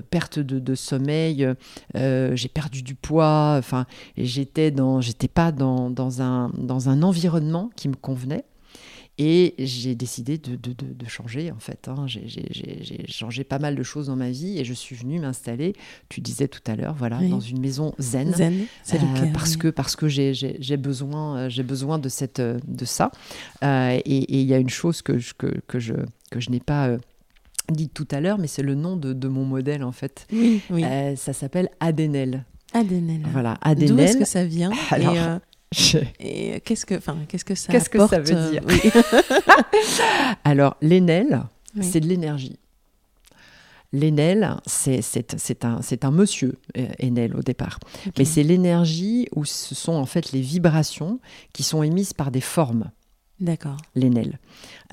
perte 0.09 0.39
de, 0.39 0.59
de 0.59 0.76
sommeil, 0.76 1.47
j'ai 1.95 2.49
perdu 2.49 2.84
du 2.84 2.95
poids, 2.95 3.55
enfin, 3.57 3.86
j'étais 4.18 4.74
j'étais 4.99 5.28
pas 5.28 5.51
dans, 5.51 5.89
dans, 5.89 6.22
un, 6.22 6.49
dans 6.57 6.89
un 6.89 7.03
environnement 7.03 7.70
qui 7.76 7.88
me 7.88 7.95
convenait. 7.95 8.45
Et 9.24 9.53
j'ai 9.59 9.93
décidé 9.93 10.39
de, 10.39 10.55
de, 10.55 10.74
de, 10.74 11.07
changer, 11.07 11.51
en 11.51 11.59
fait. 11.59 11.88
Hein. 11.88 12.07
J'ai 12.07 13.05
changé 13.07 13.43
pas 13.43 13.59
mal 13.59 13.76
de 13.76 13.84
choses 13.84 14.07
dans 14.07 14.15
ma 14.15 14.32
vie 14.32 14.57
et 14.57 14.65
je 14.65 14.74
suis 14.74 14.95
venue 14.95 15.19
m'installer, 15.19 15.74
tu 16.09 16.22
disais 16.22 16.47
tout 16.47 16.63
à 16.65 16.76
l'heure, 16.76 16.95
voilà, 16.95 17.22
dans 17.22 17.39
une 17.39 17.59
maison 17.59 17.93
zen. 17.99 18.34
Zen, 18.34 18.65
euh, 18.95 18.97
parce, 19.32 19.57
que, 19.57 19.67
parce 19.67 19.95
que 19.95 20.07
j'ai 20.07 20.78
besoin, 20.78 21.38
euh, 21.38 21.63
besoin 21.63 21.99
de, 21.99 22.09
cette, 22.09 22.39
euh, 22.39 22.59
de 22.67 22.84
ça. 22.84 23.11
et 23.61 24.41
il 24.41 24.47
y 24.47 24.55
a 24.55 24.57
une 24.57 24.72
chose 24.72 25.03
que 25.03 25.19
je, 25.19 25.36
que, 25.36 25.53
que 25.67 25.78
je, 25.78 25.93
que 26.32 26.39
je 26.39 26.49
n'ai 26.49 26.59
pas 26.59 26.97
dit 27.69 27.89
tout 27.89 28.07
à 28.09 28.22
l'heure, 28.22 28.39
mais 28.39 28.47
c'est 28.47 28.63
le 28.63 28.74
nom 28.74 28.97
de, 28.97 29.13
de, 29.13 29.28
mon 29.28 29.45
modèle, 29.45 29.84
en 29.84 29.91
fait. 29.91 30.26
Oui, 30.34 30.61
oui. 30.72 30.84
ça 31.15 31.34
s'appelle 31.34 31.69
Adenel. 31.80 32.43
Adenel. 32.74 33.22
Voilà, 33.32 33.59
Adenel. 33.61 33.89
D'où 33.89 33.99
est-ce 33.99 34.17
que 34.17 34.26
ça 34.26 34.45
vient 34.45 34.72
Alors, 34.89 35.13
et 35.15 35.51
qu'est-ce 35.74 36.86
que, 36.86 36.95
enfin, 36.95 37.17
qu'est-ce 37.28 37.45
que 37.45 37.55
ça 37.55 37.72
Qu'est-ce 37.72 37.89
que 37.89 38.05
ça 38.07 38.19
veut 38.19 38.51
dire? 38.51 38.61
euh, 38.67 38.91
Alors, 40.43 40.76
l'Enel, 40.82 41.43
c'est 41.82 41.99
de 41.99 42.07
l'énergie. 42.07 42.57
L'Enel, 43.93 44.55
c'est 44.65 45.65
un, 45.65 45.80
un 46.01 46.11
monsieur, 46.11 46.57
euh, 46.78 46.88
Enel 47.03 47.36
au 47.36 47.41
départ. 47.41 47.80
Mais 48.17 48.26
c'est 48.26 48.43
l'énergie 48.43 49.28
où 49.36 49.43
ce 49.45 49.76
sont 49.76 49.93
en 49.93 50.05
fait 50.05 50.32
les 50.32 50.41
vibrations 50.41 51.19
qui 51.53 51.63
sont 51.63 51.84
émises 51.84 52.13
par 52.13 52.32
des 52.32 52.41
formes. 52.41 52.91
D'accord. 53.39 53.78
L'Enel. 53.95 54.39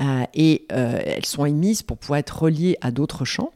Euh, 0.00 0.24
et 0.34 0.66
elles 0.70 1.26
sont 1.26 1.44
émises 1.44 1.82
pour 1.82 1.98
pouvoir 1.98 2.18
être 2.18 2.42
reliées 2.42 2.76
à 2.80 2.90
d'autres 2.90 3.24
champs. 3.24 3.52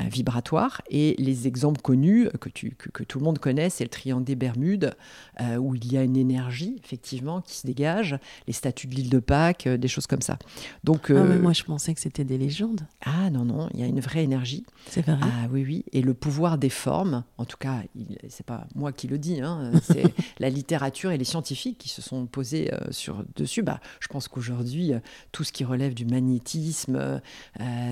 Euh, 0.00 0.08
vibratoire. 0.08 0.82
Et 0.90 1.14
les 1.18 1.46
exemples 1.46 1.80
connus 1.80 2.28
que, 2.40 2.48
tu, 2.48 2.70
que, 2.70 3.04
tout 3.04 3.20
le 3.20 3.24
monde 3.24 3.38
connaît, 3.38 3.70
c'est 3.70 3.84
le 3.84 3.90
triangle 3.90 4.24
des 4.24 4.34
Bermudes, 4.34 4.96
euh, 5.40 5.56
où 5.56 5.76
il 5.76 5.92
y 5.92 5.96
a 5.96 6.02
une 6.02 6.16
énergie, 6.16 6.80
effectivement, 6.82 7.40
qui 7.40 7.54
se 7.54 7.64
dégage, 7.64 8.18
les 8.48 8.52
statues 8.52 8.88
de 8.88 8.96
l'île 8.96 9.08
de 9.08 9.20
Pâques, 9.20 9.68
euh, 9.68 9.76
des 9.76 9.86
choses 9.86 10.08
comme 10.08 10.20
ça. 10.20 10.36
Donc, 10.82 11.10
ah, 11.10 11.22
moi, 11.22 11.52
je 11.52 11.62
pensais 11.62 11.94
que 11.94 12.00
c'était 12.00 12.24
des 12.24 12.38
légendes. 12.38 12.80
Ah 13.04 13.30
non, 13.30 13.44
non, 13.44 13.68
il 13.72 13.78
y 13.78 13.82
a 13.84 13.86
une 13.86 14.00
vraie 14.00 14.24
énergie. 14.24 14.64
C'est 14.88 15.02
vrai. 15.02 15.16
Ah 15.22 15.46
oui, 15.52 15.64
oui. 15.64 15.84
Et 15.92 16.02
le 16.02 16.12
pouvoir 16.12 16.58
des 16.58 16.70
formes, 16.70 17.22
en 17.38 17.44
tout 17.44 17.58
cas, 17.58 17.82
c'est 18.28 18.46
pas 18.46 18.66
moi 18.74 18.90
qui 18.90 19.06
le 19.06 19.18
dis, 19.18 19.40
hein, 19.40 19.70
c'est 19.84 20.12
la 20.40 20.50
littérature 20.50 21.12
et 21.12 21.18
les 21.18 21.24
scientifiques 21.24 21.78
qui 21.78 21.88
se 21.88 22.02
sont 22.02 22.26
posés 22.26 22.72
sur, 22.90 23.24
dessus. 23.36 23.62
Bah, 23.62 23.78
je 24.00 24.08
pense 24.08 24.26
qu'aujourd'hui, 24.26 24.92
tout 25.30 25.44
ce 25.44 25.52
qui 25.52 25.64
relève 25.64 25.94
du 25.94 26.04
magnétisme, 26.04 27.20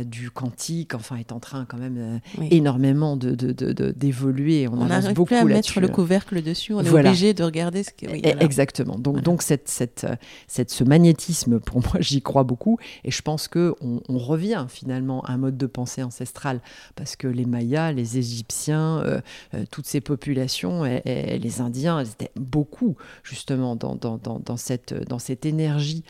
du 0.04 0.32
quantique, 0.32 0.94
enfin, 0.94 1.16
est 1.16 1.30
en 1.30 1.38
train 1.38 1.64
quand 1.64 1.78
même 1.78 1.91
euh, 1.98 2.46
énormément 2.50 3.16
d'évoluer. 3.16 4.64
De, 4.64 4.70
de, 4.70 4.74
on 4.74 4.86
n'arrive 4.86 5.14
plus 5.14 5.36
à 5.36 5.44
mettre 5.44 5.80
le 5.80 5.88
couvercle 5.88 6.42
dessus, 6.42 6.74
on 6.74 6.82
est 6.82 6.90
obligé 6.90 7.34
de 7.34 7.42
regarder 7.44 7.82
ce 7.82 7.90
que. 7.90 8.10
Oui, 8.10 8.22
e, 8.24 8.36
Exactement. 8.40 8.98
Donc, 8.98 9.22
donc 9.22 9.42
cette, 9.42 9.68
cette, 9.68 10.06
cette, 10.46 10.70
ce 10.70 10.84
magnétisme, 10.84 11.60
pour 11.60 11.80
moi, 11.80 11.94
j'y 12.00 12.22
crois 12.22 12.44
beaucoup. 12.44 12.78
Et 13.04 13.10
je 13.10 13.22
pense 13.22 13.48
qu'on 13.48 13.74
on 13.80 14.18
revient 14.18 14.66
finalement 14.68 15.22
à 15.24 15.32
un 15.32 15.38
mode 15.38 15.56
de 15.56 15.66
pensée 15.66 16.02
ancestral. 16.02 16.60
Parce 16.96 17.16
que 17.16 17.28
les 17.28 17.44
Mayas, 17.44 17.92
les 17.92 18.18
Égyptiens, 18.18 18.98
euh, 18.98 19.20
euh, 19.54 19.64
toutes 19.70 19.86
ces 19.86 20.00
populations, 20.00 20.84
et, 20.84 21.38
les 21.38 21.60
Indiens, 21.60 22.00
elles 22.00 22.08
étaient 22.08 22.32
beaucoup 22.36 22.96
justement 23.22 23.76
dans, 23.76 23.94
dans, 23.94 24.18
dans, 24.18 24.38
dans 24.38 24.56
cette, 24.56 24.94
dans 25.08 25.18
cette 25.18 25.46
énergie 25.46 26.04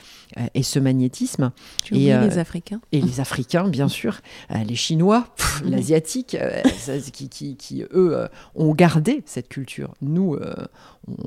et 0.54 0.62
ce 0.62 0.78
magnétisme. 0.78 1.52
Tu 1.84 1.96
et 1.96 2.18
les 2.18 2.38
Africains 2.38 2.80
Et 2.92 3.00
les 3.00 3.20
Africains, 3.20 3.68
bien 3.68 3.88
sûr. 3.88 4.20
les 4.50 4.74
Chinois 4.74 5.26
l'asiatique, 5.72 6.34
euh, 6.34 6.62
qui, 7.12 7.28
qui, 7.28 7.56
qui, 7.56 7.82
eux, 7.82 8.16
euh, 8.16 8.28
ont 8.54 8.74
gardé 8.74 9.22
cette 9.26 9.48
culture. 9.48 9.94
Nous, 10.00 10.34
euh, 10.34 10.54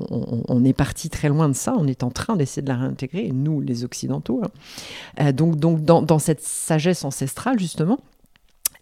on, 0.08 0.64
est 0.64 0.72
parti 0.72 1.10
très 1.10 1.28
loin 1.28 1.48
de 1.48 1.54
ça, 1.54 1.74
on 1.76 1.86
est 1.86 2.02
en 2.02 2.10
train 2.10 2.36
d'essayer 2.36 2.62
de 2.62 2.68
la 2.68 2.76
réintégrer, 2.76 3.30
nous, 3.32 3.60
les 3.60 3.84
Occidentaux. 3.84 4.42
Hein. 5.18 5.32
donc, 5.32 5.56
donc 5.56 5.84
dans, 5.84 6.18
cette 6.18 6.42
sagesse 6.42 7.04
ancestrale, 7.04 7.58
justement, 7.58 7.98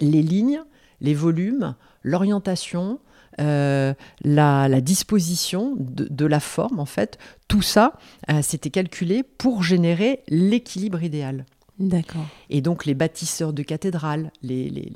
les 0.01 0.23
lignes, 0.23 0.63
les 1.01 1.15
volumes, 1.15 1.75
l'orientation, 2.03 3.01
la, 3.39 4.81
disposition 4.81 5.75
de, 5.77 6.07
de, 6.09 6.27
la 6.27 6.41
forme, 6.41 6.79
en 6.79 6.87
fait, 6.87 7.19
tout 7.49 7.63
ça, 7.63 7.95
c'était 8.43 8.71
calculé 8.71 9.25
pour 9.25 9.65
générer 9.65 10.23
l'équilibre 10.29 11.03
idéal. 11.03 11.45
D'accord. 11.79 12.27
Et 12.51 12.61
donc 12.61 12.85
les 12.85 12.95
bâtisseurs 12.95 13.53
de 13.53 13.63
cathédrales, 13.63 14.31
les, 14.43 14.71
les, 14.71 14.93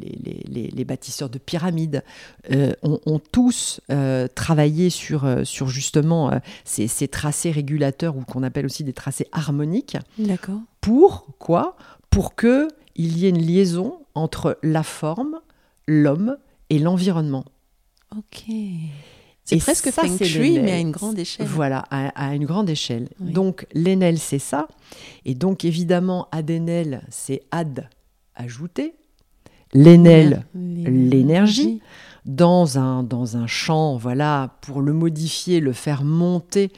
les, 0.48 0.68
les 0.68 0.84
bâtisseurs 0.84 1.28
de 1.28 1.38
pyramides 1.38 2.04
euh, 2.52 2.72
ont, 2.82 3.18
tous 3.18 3.80
euh, 3.90 4.28
travaillé 4.32 4.88
sur, 4.88 5.24
euh, 5.24 5.42
sur 5.42 5.68
justement 5.68 6.40
ces, 6.64 6.86
ces, 6.86 7.08
tracés 7.08 7.50
régulateurs 7.50 8.16
ou 8.16 8.22
qu'on 8.22 8.44
appelle 8.44 8.64
aussi 8.64 8.84
des 8.84 8.92
tracés 8.92 9.26
harmoniques. 9.32 9.96
D'accord. 10.18 10.60
Pour 10.80 11.26
quoi? 11.38 11.76
Pour 12.10 12.36
que 12.36 12.68
il 12.94 13.18
y 13.18 13.26
ait 13.26 13.30
une 13.30 13.44
liaison 13.44 13.98
entre 14.14 14.58
la 14.62 14.82
forme, 14.82 15.40
l'homme 15.86 16.36
et 16.70 16.78
l'environnement. 16.78 17.44
Ok. 18.16 18.44
C'est 19.48 19.56
presque 19.58 19.90
ça, 19.90 20.02
feng 20.02 20.24
shui, 20.24 20.58
mais 20.58 20.72
à 20.72 20.78
une 20.78 20.90
grande 20.90 21.18
échelle. 21.18 21.46
Voilà, 21.46 21.84
à, 21.90 22.08
à 22.08 22.34
une 22.34 22.44
grande 22.44 22.68
échelle. 22.68 23.08
Oui. 23.20 23.32
Donc, 23.32 23.66
l'Enel, 23.72 24.18
c'est 24.18 24.38
ça. 24.38 24.68
Et 25.24 25.34
donc, 25.34 25.64
évidemment, 25.64 26.28
Adenel, 26.32 27.02
c'est 27.08 27.42
ad, 27.50 27.88
ajouter. 28.34 28.94
L'Enel, 29.74 30.44
l'énergie. 30.54 31.80
dans 32.24 32.78
un, 32.78 33.02
dans 33.02 33.36
un 33.36 33.46
champ, 33.46 33.96
voilà, 33.96 34.56
pour 34.60 34.82
le 34.82 34.92
modifier, 34.92 35.60
le 35.60 35.72
faire 35.72 36.04
monter 36.04 36.70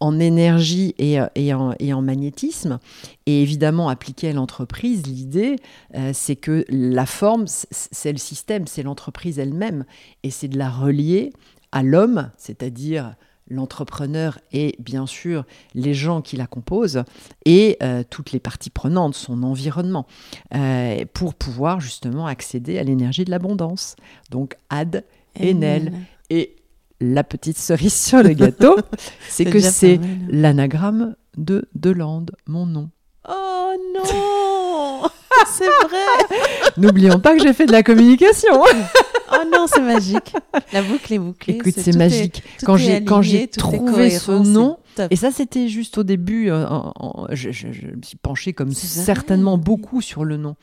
en 0.00 0.20
énergie 0.20 0.94
et, 0.98 1.20
euh, 1.20 1.26
et, 1.34 1.52
en, 1.54 1.74
et 1.80 1.92
en 1.92 2.02
magnétisme. 2.02 2.78
Et 3.26 3.42
évidemment, 3.42 3.88
appliqué 3.88 4.28
à 4.28 4.32
l'entreprise, 4.32 5.02
l'idée, 5.06 5.56
euh, 5.94 6.12
c'est 6.14 6.36
que 6.36 6.64
la 6.68 7.04
forme, 7.06 7.46
c'est 7.48 8.12
le 8.12 8.18
système, 8.18 8.66
c'est 8.66 8.82
l'entreprise 8.82 9.38
elle-même. 9.38 9.84
Et 10.22 10.30
c'est 10.30 10.48
de 10.48 10.58
la 10.58 10.70
relier 10.70 11.32
à 11.72 11.82
l'homme, 11.82 12.30
c'est-à-dire 12.36 13.14
l'entrepreneur 13.50 14.38
et 14.52 14.76
bien 14.78 15.06
sûr 15.06 15.44
les 15.74 15.94
gens 15.94 16.20
qui 16.20 16.36
la 16.36 16.46
composent 16.46 17.02
et 17.44 17.78
euh, 17.82 18.02
toutes 18.08 18.32
les 18.32 18.40
parties 18.40 18.70
prenantes, 18.70 19.14
son 19.14 19.42
environnement, 19.42 20.06
euh, 20.54 21.04
pour 21.14 21.34
pouvoir 21.34 21.80
justement 21.80 22.26
accéder 22.26 22.78
à 22.78 22.82
l'énergie 22.82 23.24
de 23.24 23.30
l'abondance. 23.30 23.96
Donc, 24.30 24.56
ad, 24.70 25.04
Enel. 25.40 25.92
Et 26.30 26.56
la 27.00 27.24
petite 27.24 27.58
cerise 27.58 27.94
sur 27.94 28.22
le 28.22 28.30
gâteau, 28.30 28.76
c'est 29.28 29.44
que 29.44 29.60
c'est 29.60 29.98
mal. 29.98 30.08
l'anagramme 30.28 31.16
de 31.36 31.68
Delande, 31.74 32.32
mon 32.46 32.66
nom. 32.66 32.90
Oh 33.28 33.72
non 33.94 35.02
C'est 35.46 35.64
vrai 35.64 36.36
N'oublions 36.76 37.20
pas 37.20 37.36
que 37.36 37.42
j'ai 37.42 37.52
fait 37.52 37.66
de 37.66 37.72
la 37.72 37.82
communication. 37.82 38.62
Oh 39.32 39.44
non, 39.52 39.66
c'est 39.66 39.80
magique. 39.80 40.32
La 40.72 40.82
boucle 40.82 41.12
est 41.12 41.18
bouclée. 41.18 41.54
Écoute, 41.54 41.74
c'est 41.76 41.94
est- 41.94 41.96
magique. 41.98 42.42
Quand 42.64 42.76
j'ai 42.76 43.04
quand 43.04 43.22
j'ai 43.22 43.46
trouvé 43.48 44.10
ce 44.10 44.30
nom, 44.54 44.78
et 45.10 45.16
ça 45.16 45.30
c'était 45.30 45.68
juste 45.68 45.98
au 45.98 46.02
début, 46.02 46.50
euh, 46.50 46.66
en- 46.68 46.92
en- 46.96 47.26
je, 47.32 47.50
je- 47.50 47.72
je 47.72 47.86
me 47.88 48.02
suis 48.02 48.16
penchée 48.16 48.52
comme 48.52 48.70
vrai, 48.70 49.04
certainement 49.04 49.58
beaucoup 49.58 50.00
sur 50.00 50.24
le 50.24 50.36
nom. 50.36 50.56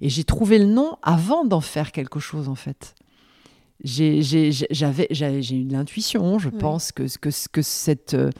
Et 0.00 0.08
j'ai 0.08 0.24
trouvé 0.24 0.58
le 0.58 0.66
nom 0.66 0.96
avant 1.02 1.44
d'en 1.44 1.60
faire 1.60 1.92
quelque 1.92 2.20
chose, 2.20 2.48
en 2.48 2.54
fait. 2.56 2.94
J'avais 3.84 5.06
j'ai 5.10 5.56
eu 5.56 5.64
de 5.64 5.72
l'intuition, 5.72 6.38
je 6.38 6.48
Oui. 6.48 6.58
pense 6.58 6.90
que, 6.92 7.02
que, 7.18 7.28
que 7.52 7.62
cette, 7.62 8.14
euh, 8.14 8.30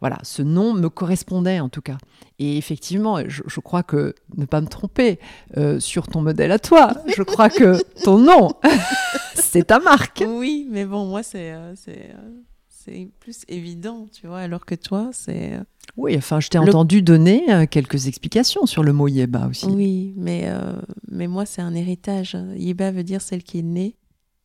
voilà, 0.00 0.18
ce 0.22 0.42
nom 0.42 0.74
me 0.74 0.88
correspondait 0.88 1.58
en 1.60 1.68
tout 1.68 1.80
cas. 1.82 1.96
Et 2.38 2.56
effectivement, 2.58 3.18
je, 3.26 3.42
je 3.46 3.60
crois 3.60 3.82
que, 3.82 4.14
ne 4.36 4.44
pas 4.44 4.60
me 4.60 4.66
tromper, 4.66 5.18
euh, 5.56 5.80
sur 5.80 6.06
ton 6.06 6.20
modèle 6.20 6.52
à 6.52 6.58
toi, 6.58 6.92
je 7.16 7.22
crois 7.22 7.48
que 7.50 7.82
ton 8.04 8.18
nom, 8.18 8.50
c'est 9.34 9.68
ta 9.68 9.78
marque. 9.78 10.22
Oui, 10.26 10.66
mais 10.70 10.84
bon, 10.84 11.06
moi, 11.06 11.22
c'est 11.22 11.52
euh, 11.52 11.74
c'est 11.76 12.10
euh, 12.14 12.30
c'est 12.68 13.08
plus 13.20 13.42
évident, 13.48 14.06
tu 14.10 14.26
vois, 14.26 14.38
alors 14.38 14.64
que 14.64 14.74
toi, 14.74 15.10
c'est... 15.12 15.52
Oui, 15.98 16.16
enfin, 16.16 16.40
je 16.40 16.48
t'ai 16.48 16.56
Le- 16.56 16.64
entendu 16.64 17.02
donner 17.02 17.44
quelques 17.70 18.06
explications 18.06 18.64
sur 18.64 18.82
le 18.82 18.94
mot 18.94 19.06
Yeba 19.06 19.48
aussi. 19.48 19.66
Oui, 19.66 20.14
mais, 20.16 20.44
euh, 20.46 20.72
mais 21.10 21.26
moi, 21.26 21.44
c'est 21.44 21.60
un 21.60 21.74
héritage. 21.74 22.38
Yiba 22.56 22.90
veut 22.90 23.02
dire 23.02 23.20
celle 23.20 23.42
qui 23.42 23.58
est 23.58 23.62
née 23.62 23.96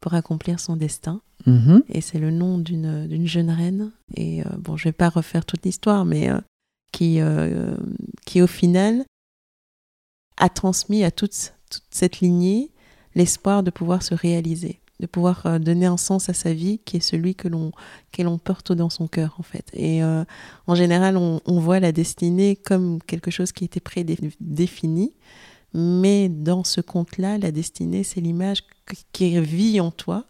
pour 0.05 0.13
accomplir 0.13 0.59
son 0.59 0.75
destin. 0.75 1.19
Mhm. 1.47 1.81
Et 1.89 1.99
c'est 1.99 2.19
le 2.19 2.29
nom 2.29 2.59
d'une 2.59 3.07
d'une 3.07 3.25
jeune 3.25 3.49
reine. 3.49 3.91
Et 4.15 4.43
euh, 4.43 4.49
bon, 4.59 4.77
je 4.77 4.83
vais 4.83 4.91
pas 4.91 5.09
refaire 5.09 5.45
toute 5.45 5.65
l'histoire, 5.65 6.05
mais 6.05 6.29
euh, 6.29 6.39
qui, 6.91 7.19
euh, 7.21 7.75
qui, 8.23 8.39
au 8.43 8.45
final, 8.45 9.03
a 10.37 10.49
transmis 10.49 11.03
à 11.03 11.09
toute, 11.09 11.55
toute 11.71 11.87
cette 11.89 12.19
lignée 12.19 12.71
l'espoir 13.15 13.63
de 13.63 13.71
pouvoir 13.71 14.03
se 14.03 14.13
réaliser, 14.13 14.79
de 14.99 15.07
pouvoir 15.07 15.59
donner 15.59 15.87
un 15.87 15.97
sens 15.97 16.29
à 16.29 16.33
sa 16.33 16.53
vie 16.53 16.77
qui 16.85 16.97
est 16.97 16.99
celui 16.99 17.33
que 17.33 17.47
l'on 17.47 18.37
porte 18.37 18.73
dans 18.73 18.91
son 18.91 19.07
cœur, 19.07 19.37
en 19.39 19.43
fait. 19.43 19.71
Et 19.73 20.03
en 20.03 20.75
général, 20.75 21.17
on, 21.17 21.41
on 21.47 21.59
voit 21.59 21.79
la 21.79 21.91
destinée 21.91 22.57
comme 22.57 23.01
quelque 23.01 23.31
chose 23.31 23.51
qui 23.51 23.65
était 23.65 23.79
prédéfini. 23.79 25.13
Mais 25.73 26.29
dans 26.29 26.63
ce 26.63 26.79
conte-là, 26.79 27.37
la 27.37 27.51
destinée, 27.51 28.03
c'est 28.03 28.21
l'image 28.21 28.61
qui 29.11 29.39
vit 29.39 29.79
en 29.79 29.91
toi 29.91 30.25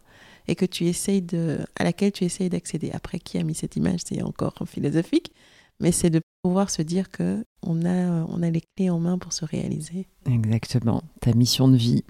et 0.48 0.56
que 0.56 0.66
tu 0.66 0.86
essayes 0.86 1.22
de, 1.22 1.60
à 1.78 1.84
laquelle 1.84 2.12
tu 2.12 2.24
essayes 2.24 2.50
d'accéder. 2.50 2.92
Après, 2.94 3.20
qui 3.20 3.38
a 3.38 3.44
mis 3.44 3.56
cette 3.56 3.76
image, 3.76 4.02
c'est 4.08 4.22
encore 4.22 4.54
philosophique, 4.68 5.32
mais 5.80 5.92
c'est 5.92 6.10
de 6.10 6.22
pouvoir 6.44 6.70
se 6.70 6.82
dire 6.82 7.10
que 7.10 7.44
on 7.64 7.84
a, 7.86 8.26
on 8.30 8.44
a 8.44 8.50
les 8.50 8.62
clés 8.78 8.90
en 8.90 9.00
main 9.00 9.18
pour 9.18 9.34
se 9.34 9.44
réaliser. 9.46 10.08
Exactement, 10.30 11.02
ta 11.22 11.34
mission 11.34 11.68
de 11.68 11.78
vie. 11.78 12.04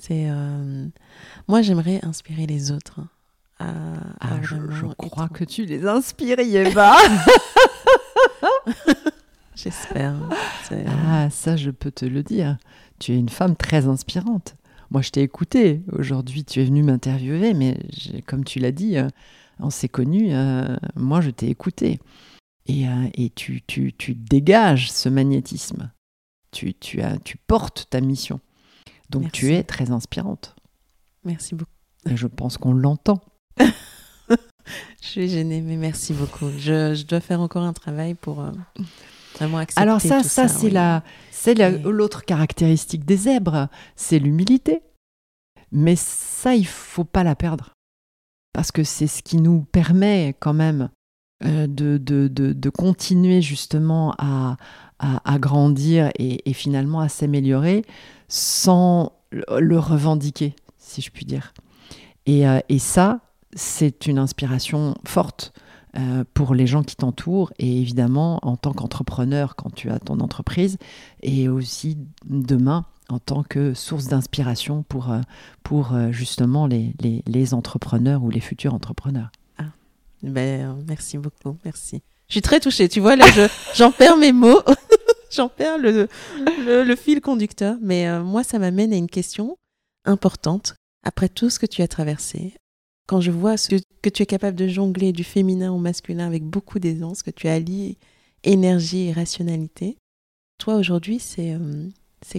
C'est, 0.00 0.30
euh, 0.30 0.86
moi, 1.48 1.60
j'aimerais 1.60 1.98
inspirer 2.04 2.46
les 2.46 2.70
autres. 2.70 3.00
à 3.58 3.72
Ah, 4.20 4.38
je, 4.42 4.54
crois 4.96 5.24
être- 5.24 5.32
que 5.32 5.44
tu 5.44 5.64
les 5.66 5.84
inspires, 5.88 6.38
Yeba. 6.40 6.94
J'espère. 9.54 10.14
Euh, 10.72 10.84
Ah, 11.06 11.28
ça, 11.30 11.56
je 11.56 11.70
peux 11.70 11.90
te 11.90 12.04
le 12.04 12.22
dire. 12.22 12.58
Tu 13.00 13.12
es 13.12 13.16
une 13.18 13.28
femme 13.28 13.56
très 13.56 13.86
inspirante. 13.86 14.54
Moi, 14.90 15.02
je 15.02 15.10
t'ai 15.10 15.22
écoutée. 15.22 15.82
Aujourd'hui, 15.92 16.44
tu 16.44 16.60
es 16.60 16.64
venue 16.64 16.82
m'interviewer, 16.82 17.52
mais 17.54 17.78
comme 18.26 18.44
tu 18.44 18.58
l'as 18.58 18.72
dit, 18.72 18.96
euh, 18.96 19.08
on 19.58 19.70
s'est 19.70 19.88
connus. 19.88 20.28
euh, 20.34 20.76
moi, 20.96 21.20
je 21.20 21.30
t'ai 21.30 21.48
écoutée. 21.48 21.98
Et, 22.66 22.88
euh, 22.88 23.08
et 23.14 23.30
tu, 23.30 23.62
tu, 23.66 23.92
tu 23.92 24.14
dégages 24.14 24.90
ce 24.90 25.08
magnétisme. 25.08 25.90
Tu, 26.52 26.74
tu, 26.74 27.02
as, 27.02 27.18
tu 27.18 27.36
portes 27.36 27.86
ta 27.90 28.00
mission. 28.00 28.40
Donc, 29.10 29.22
Merci. 29.22 29.38
tu 29.40 29.52
es 29.54 29.62
très 29.62 29.90
inspirante. 29.90 30.54
Merci 31.24 31.54
beaucoup. 31.54 31.70
Et 32.08 32.16
je 32.16 32.26
pense 32.26 32.56
qu'on 32.58 32.72
l'entend. 32.72 33.20
Je 35.00 35.06
suis 35.06 35.28
gênée, 35.28 35.62
mais 35.62 35.76
merci 35.76 36.12
beaucoup. 36.12 36.50
Je, 36.58 36.94
je 36.94 37.06
dois 37.06 37.20
faire 37.20 37.40
encore 37.40 37.62
un 37.62 37.72
travail 37.72 38.14
pour 38.14 38.40
euh, 38.42 38.50
vraiment 39.34 39.56
accepter 39.58 39.80
Alors 39.80 40.00
ça, 40.00 40.20
tout 40.20 40.28
ça, 40.28 40.46
c'est 40.46 40.66
oui. 40.66 40.72
la, 40.72 41.02
c'est 41.40 41.54
l'autre 41.84 42.24
caractéristique 42.24 43.04
des 43.04 43.16
zèbres, 43.16 43.68
c'est 43.94 44.18
l'humilité. 44.18 44.82
Mais 45.70 45.94
ça, 45.94 46.56
il 46.56 46.66
faut 46.66 47.04
pas 47.04 47.22
la 47.22 47.36
perdre, 47.36 47.70
parce 48.52 48.72
que 48.72 48.82
c'est 48.82 49.06
ce 49.06 49.22
qui 49.22 49.36
nous 49.36 49.60
permet 49.60 50.34
quand 50.40 50.54
même 50.54 50.88
euh, 51.44 51.68
de, 51.68 51.96
de, 51.98 52.26
de, 52.26 52.52
de 52.52 52.70
continuer 52.70 53.40
justement 53.40 54.14
à, 54.18 54.56
à, 54.98 55.32
à 55.32 55.38
grandir 55.38 56.10
et, 56.18 56.48
et 56.50 56.52
finalement 56.54 57.00
à 57.00 57.08
s'améliorer 57.08 57.84
sans 58.26 59.12
le, 59.30 59.44
le 59.60 59.78
revendiquer, 59.78 60.56
si 60.78 61.02
je 61.02 61.10
puis 61.12 61.24
dire. 61.24 61.52
Et, 62.26 62.48
euh, 62.48 62.58
et 62.68 62.80
ça, 62.80 63.20
c'est 63.54 64.06
une 64.06 64.18
inspiration 64.18 64.96
forte 65.06 65.52
euh, 65.96 66.24
pour 66.34 66.54
les 66.54 66.66
gens 66.66 66.82
qui 66.82 66.96
t'entourent 66.96 67.52
et 67.58 67.80
évidemment 67.80 68.38
en 68.42 68.56
tant 68.56 68.72
qu'entrepreneur 68.72 69.56
quand 69.56 69.74
tu 69.74 69.90
as 69.90 69.98
ton 69.98 70.20
entreprise 70.20 70.76
et 71.22 71.48
aussi 71.48 71.96
demain 72.26 72.84
en 73.08 73.18
tant 73.18 73.42
que 73.42 73.72
source 73.74 74.06
d'inspiration 74.08 74.82
pour, 74.82 75.10
euh, 75.10 75.20
pour 75.62 75.94
euh, 75.94 76.10
justement 76.12 76.66
les, 76.66 76.92
les, 77.00 77.22
les 77.26 77.54
entrepreneurs 77.54 78.22
ou 78.22 78.30
les 78.30 78.40
futurs 78.40 78.74
entrepreneurs. 78.74 79.30
Ben, 80.22 80.60
euh, 80.68 80.82
merci 80.86 81.16
beaucoup, 81.16 81.56
merci. 81.64 82.02
Je 82.28 82.34
suis 82.34 82.42
très 82.42 82.58
touchée, 82.60 82.88
tu 82.88 82.98
vois, 83.00 83.14
là, 83.16 83.26
je- 83.30 83.48
j'en 83.76 83.92
perds 83.92 84.16
mes 84.16 84.32
mots, 84.32 84.60
j'en 85.30 85.48
perds 85.48 85.78
le, 85.78 86.08
le, 86.66 86.82
le 86.82 86.96
fil 86.96 87.20
conducteur, 87.20 87.76
mais 87.80 88.08
euh, 88.08 88.22
moi, 88.24 88.42
ça 88.42 88.58
m'amène 88.58 88.92
à 88.92 88.96
une 88.96 89.08
question 89.08 89.56
importante. 90.04 90.74
Après 91.04 91.28
tout 91.28 91.48
ce 91.50 91.58
que 91.60 91.66
tu 91.66 91.80
as 91.82 91.88
traversé, 91.88 92.54
quand 93.08 93.22
je 93.22 93.30
vois 93.30 93.56
ce 93.56 93.74
que 94.02 94.08
tu 94.10 94.22
es 94.22 94.26
capable 94.26 94.56
de 94.56 94.68
jongler 94.68 95.12
du 95.12 95.24
féminin 95.24 95.72
au 95.72 95.78
masculin 95.78 96.26
avec 96.26 96.44
beaucoup 96.44 96.78
d'aisance, 96.78 97.22
que 97.22 97.30
tu 97.30 97.48
allies 97.48 97.96
énergie 98.44 99.08
et 99.08 99.12
rationalité, 99.12 99.96
toi, 100.58 100.76
aujourd'hui, 100.76 101.18
c'est 101.18 101.54
euh, 101.54 101.88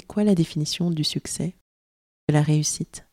quoi 0.07 0.23
la 0.23 0.35
définition 0.35 0.91
du 0.91 1.03
succès, 1.03 1.55
de 2.29 2.33
la 2.33 2.43
réussite? 2.43 3.07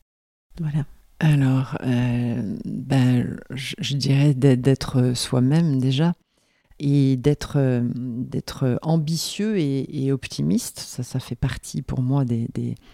Voilà. 0.61 0.85
Alors, 1.19 1.77
euh, 1.81 2.57
ben, 2.63 3.39
je, 3.49 3.95
dirais 3.95 4.35
d'être- 4.35 5.15
soi-même 5.15 5.79
déjà 5.79 6.13
et 6.77 7.17
d'être 7.17 7.57
euh, 7.57 8.77
ambitieux 8.83 9.57
et, 9.57 10.11
optimiste. 10.11 10.79
Ça, 10.79 11.01
ça 11.01 11.19
fait 11.19 11.35
partie 11.35 11.81
pour 11.81 12.03
moi 12.03 12.23
des, 12.23 12.47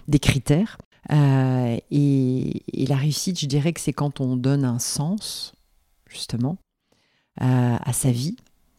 des 0.08 0.20
critères. 0.20 0.78
Euh, 1.12 1.78
et, 1.92 2.64
la 2.88 2.96
réussite, 2.96 3.40
je 3.40 3.46
dirais 3.46 3.74
que 3.74 3.80
c'est 3.80 3.94
quand 3.94 4.22
on 4.22 4.36
donne 4.36 4.66
un 4.66 4.80
sens, 4.80 5.54
justement, 6.08 6.58
à, 7.40 7.88
à 7.88 7.94
sa 7.94 8.12
vie, 8.12 8.36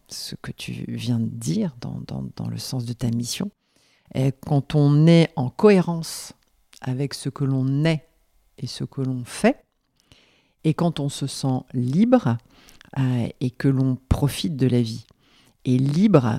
ce 0.09 0.34
que 0.36 0.52
tu 0.52 0.84
viens 0.88 1.18
de 1.18 1.26
dire 1.26 1.76
dans, 1.80 2.48
le 2.48 2.59
sens 2.59 2.84
de 2.84 2.92
ta 2.92 3.10
mission. 3.10 3.51
Quand 4.46 4.74
on 4.74 5.06
est 5.06 5.30
en 5.34 5.48
cohérence 5.48 6.34
avec 6.80 7.14
ce 7.14 7.28
que 7.28 7.44
l'on 7.44 7.84
est 7.84 8.06
et 8.59 8.66
ce 8.66 8.84
que 8.84 9.01
l'on 9.01 9.24
fait, 9.24 9.64
et 10.64 10.74
quand 10.74 11.01
on 11.01 11.09
se 11.09 11.26
sent 11.26 11.60
libre 11.72 12.36
euh, 12.98 13.28
et 13.40 13.51
que 13.51 13.68
l'on 13.68 13.96
profite 14.09 14.56
de 14.56 14.66
la 14.66 14.82
vie. 14.82 15.05
Et 15.64 15.78
libre, 15.78 16.36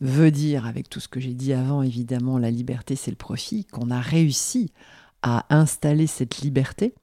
veut 0.00 0.30
dire, 0.30 0.66
avec 0.66 0.88
tout 0.88 1.00
ce 1.00 1.08
que 1.08 1.20
j'ai 1.20 1.34
dit 1.34 1.52
avant, 1.52 1.82
évidemment, 1.82 2.38
la 2.38 2.50
liberté, 2.50 2.96
c'est 2.96 3.10
le 3.10 3.16
profit, 3.16 3.64
qu'on 3.64 3.90
a 3.90 4.00
réussi 4.00 4.72
à 5.22 5.46
installer 5.50 6.06
cette 6.06 6.38
liberté 6.38 6.94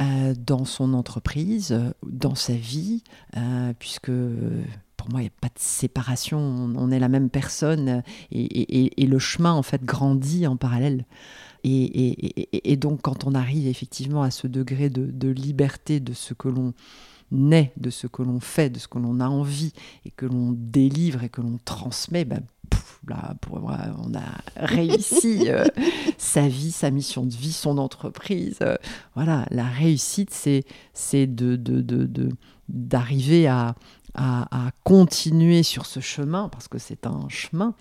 euh, 0.00 0.34
dans 0.38 0.64
son 0.64 0.94
entreprise, 0.94 1.78
dans 2.02 2.34
sa 2.34 2.52
vie, 2.52 3.02
euh, 3.36 3.72
puisque 3.78 4.10
pour 4.96 5.10
moi, 5.10 5.20
il 5.20 5.24
n'y 5.24 5.28
a 5.28 5.40
pas 5.40 5.48
de 5.48 5.58
séparation, 5.58 6.38
on, 6.38 6.90
est 6.90 6.98
la 6.98 7.08
même 7.08 7.30
personne 7.30 8.02
et, 8.32 9.06
le 9.06 9.18
chemin, 9.18 9.52
en 9.52 9.62
fait, 9.62 9.84
grandit 9.84 10.46
en 10.46 10.56
parallèle. 10.56 11.06
Et, 11.64 12.76
donc, 12.76 13.02
quand 13.02 13.24
on 13.24 13.34
arrive 13.34 13.66
effectivement 13.66 14.22
à 14.22 14.30
ce 14.30 14.46
degré 14.46 14.90
de, 14.90 15.28
liberté 15.28 16.00
de 16.00 16.12
ce 16.12 16.34
que 16.34 16.48
l'on 16.48 16.74
naît, 17.30 17.72
de 17.76 17.90
ce 17.90 18.06
que 18.06 18.22
l'on 18.22 18.40
fait, 18.40 18.70
de 18.70 18.78
ce 18.78 18.88
que 18.88 18.98
l'on 18.98 19.20
a 19.20 19.28
envie 19.28 19.72
et 20.04 20.10
que 20.10 20.26
l'on 20.26 20.52
délivre 20.56 21.24
et 21.24 21.28
que 21.28 21.40
l'on 21.40 21.58
transmet, 21.64 22.24
ben, 22.24 22.42
là, 23.08 23.34
pour 23.40 23.60
moi, 23.60 23.78
on 23.98 24.14
a 24.14 24.66
réussi 24.66 25.48
euh, 25.48 25.64
sa 26.18 26.48
vie, 26.48 26.72
sa 26.72 26.90
mission 26.90 27.24
de 27.24 27.34
vie, 27.34 27.52
son 27.52 27.78
entreprise. 27.78 28.58
Euh, 28.62 28.76
voilà, 29.14 29.46
la 29.50 29.64
réussite, 29.64 30.30
c'est 30.32 31.26
de, 31.26 31.56
de, 31.56 31.80
de, 31.80 32.28
d'arriver 32.68 33.46
à, 33.46 33.74
à, 34.14 34.70
continuer 34.84 35.62
sur 35.62 35.86
ce 35.86 36.00
chemin, 36.00 36.48
parce 36.48 36.68
que 36.68 36.78
c'est 36.78 37.06
un 37.06 37.28
chemin. 37.28 37.74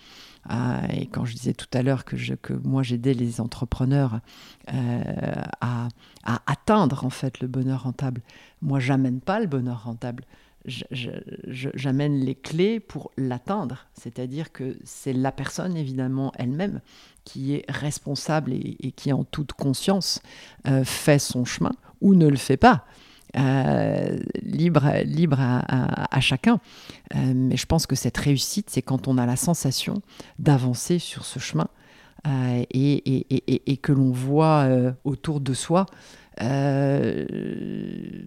Euh, 0.51 0.81
et 0.93 1.07
quand 1.07 1.25
je 1.25 1.33
disais 1.33 1.53
tout 1.53 1.67
à 1.73 1.81
l'heure 1.81 2.05
que, 2.05 2.15
que 2.35 2.53
moi 2.53 2.83
j'aidais 2.83 3.15
les 3.15 3.41
entrepreneurs 3.41 4.19
à, 4.67 5.87
à, 6.23 6.41
atteindre 6.45 7.03
en 7.03 7.09
fait 7.09 7.39
le 7.39 7.47
bonheur 7.47 7.83
rentable, 7.83 8.21
moi 8.61 8.79
j'amène 8.79 9.21
pas 9.21 9.39
le 9.39 9.47
bonheur 9.47 9.85
rentable 9.85 10.23
j'amène 10.67 12.19
les 12.19 12.35
clés 12.35 12.79
pour 12.79 13.11
l'atteindre. 13.17 13.87
C'est-à-dire 13.93 14.51
que 14.51 14.77
c'est 14.83 15.13
la 15.13 15.31
personne, 15.31 15.77
évidemment, 15.77 16.31
elle-même, 16.37 16.81
qui 17.23 17.53
est 17.53 17.65
responsable 17.69 18.53
et, 18.53 18.91
qui, 18.91 19.11
en 19.11 19.23
toute 19.23 19.53
conscience, 19.53 20.21
euh, 20.67 20.83
fait 20.83 21.19
son 21.19 21.45
chemin 21.45 21.73
ou 22.01 22.15
ne 22.15 22.27
le 22.27 22.37
fait 22.37 22.57
pas. 22.57 22.85
Euh, 23.37 24.17
libre 24.43 24.89
libre 25.03 25.37
à, 25.39 26.19
chacun. 26.21 26.59
Euh, 27.15 27.33
mais 27.35 27.57
je 27.57 27.65
pense 27.65 27.85
que 27.85 27.95
cette 27.95 28.17
réussite, 28.17 28.69
c'est 28.69 28.81
quand 28.81 29.07
on 29.07 29.17
a 29.17 29.25
la 29.25 29.35
sensation 29.35 30.01
d'avancer 30.39 30.99
sur 30.99 31.25
ce 31.25 31.39
chemin 31.39 31.67
et, 32.71 33.71
et, 33.71 33.77
que 33.77 33.91
l'on 33.91 34.11
voit 34.11 34.67
autour 35.03 35.41
de 35.41 35.53
soi 35.53 35.85
euh, 36.41 37.25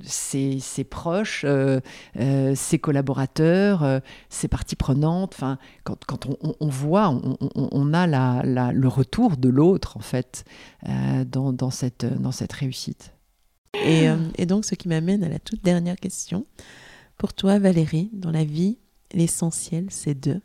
ses, 0.03 0.85
proches, 0.85 1.45
euh, 1.45 1.81
euh, 2.19 2.55
ses 2.55 2.79
collaborateurs, 2.79 4.01
ses 4.29 4.49
parties 4.49 4.77
prenantes. 4.77 5.35
Enfin, 5.35 5.59
quand, 5.85 6.05
quand 6.07 6.27
on, 6.41 6.69
voit, 6.69 7.21
on, 7.55 7.95
a 7.95 8.07
la, 8.07 8.73
le 8.73 8.89
retour 8.89 9.37
de 9.37 9.49
l'autre, 9.49 9.97
en 9.97 10.01
fait, 10.01 10.45
dans, 11.27 11.53
dans, 11.53 11.71
cette, 11.71 12.05
dans 12.05 12.33
cette 12.33 12.53
réussite. 12.53 13.13
Et, 13.85 14.07
et 14.37 14.47
donc, 14.47 14.65
ce 14.65 14.75
qui 14.75 14.89
m'amène 14.89 15.23
à 15.23 15.29
la 15.29 15.39
toute 15.39 15.63
dernière 15.63 15.97
question. 15.97 16.47
Pour 17.17 17.35
toi, 17.35 17.59
Valérie, 17.59 18.11
dans 18.13 18.31
la 18.31 18.45
vie, 18.45 18.79
l'essentiel, 19.13 19.87
c'est 19.91 20.19
de? 20.19 20.41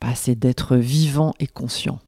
Bah, 0.00 0.14
C'est 0.14 0.34
d'être 0.34 0.76
vivant 0.76 1.34
et 1.38 1.46
conscient. 1.46 2.00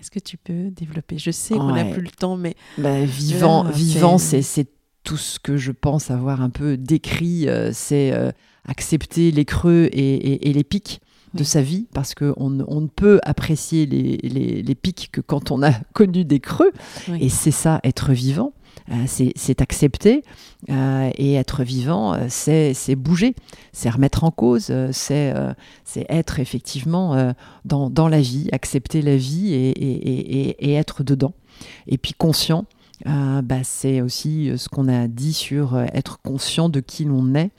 Est-ce 0.00 0.10
que 0.10 0.18
tu 0.18 0.36
peux 0.36 0.70
développer? 0.70 1.18
Je 1.18 1.30
sais 1.30 1.54
qu'on 1.54 1.72
n'a 1.72 1.84
plus 1.84 2.02
le 2.02 2.10
temps, 2.10 2.36
mais... 2.36 2.54
Bah, 2.78 3.04
vivant, 3.04 3.64
vivant 3.64 4.18
c'est 4.18 4.66
tout 5.04 5.16
ce 5.16 5.38
que 5.38 5.56
je 5.56 5.70
pense 5.70 6.10
avoir 6.10 6.40
un 6.40 6.50
peu 6.50 6.76
décrit. 6.76 7.48
Euh, 7.48 7.70
c'est 7.72 8.12
euh, 8.12 8.32
accepter 8.66 9.30
les 9.30 9.44
creux 9.44 9.88
et, 9.92 10.52
les 10.52 10.64
pics 10.64 11.00
de 11.34 11.44
sa 11.44 11.62
vie, 11.62 11.86
parce 11.92 12.14
qu'on 12.14 12.34
on 12.38 12.80
ne 12.80 12.86
peut 12.86 13.20
apprécier 13.24 13.86
les, 13.86 14.16
les, 14.62 14.74
pics 14.74 15.10
que 15.12 15.20
quand 15.20 15.50
on 15.50 15.62
a 15.62 15.72
connu 15.92 16.24
des 16.24 16.40
creux. 16.40 16.72
Et 17.20 17.28
c'est 17.28 17.50
ça, 17.50 17.80
être 17.84 18.12
vivant. 18.12 18.52
Euh, 18.90 19.04
c'est 19.06 19.62
accepter 19.62 20.22
euh, 20.68 21.10
et 21.16 21.34
être 21.34 21.64
vivant, 21.64 22.12
euh, 22.12 22.26
c'est 22.28 22.94
bouger, 22.96 23.34
c'est 23.72 23.88
remettre 23.88 24.24
en 24.24 24.30
cause, 24.30 24.70
c'est 24.92 25.34
être 25.94 26.38
effectivement 26.38 27.34
dans, 27.64 28.08
la 28.08 28.20
vie, 28.20 28.48
accepter 28.52 29.00
la 29.00 29.16
vie 29.16 29.54
et, 29.54 30.74
être 30.74 31.02
dedans. 31.02 31.32
Et 31.86 31.96
puis 31.96 32.12
conscient, 32.12 32.66
bah, 33.04 33.64
c'est 33.64 34.00
aussi 34.00 34.52
ce 34.56 34.68
qu'on 34.68 34.88
a 34.88 35.08
dit 35.08 35.32
sur 35.32 35.78
être 35.78 36.20
conscient 36.22 36.68
de 36.68 36.80
qui 36.80 37.04
l'on 37.04 37.34
est 37.34 37.50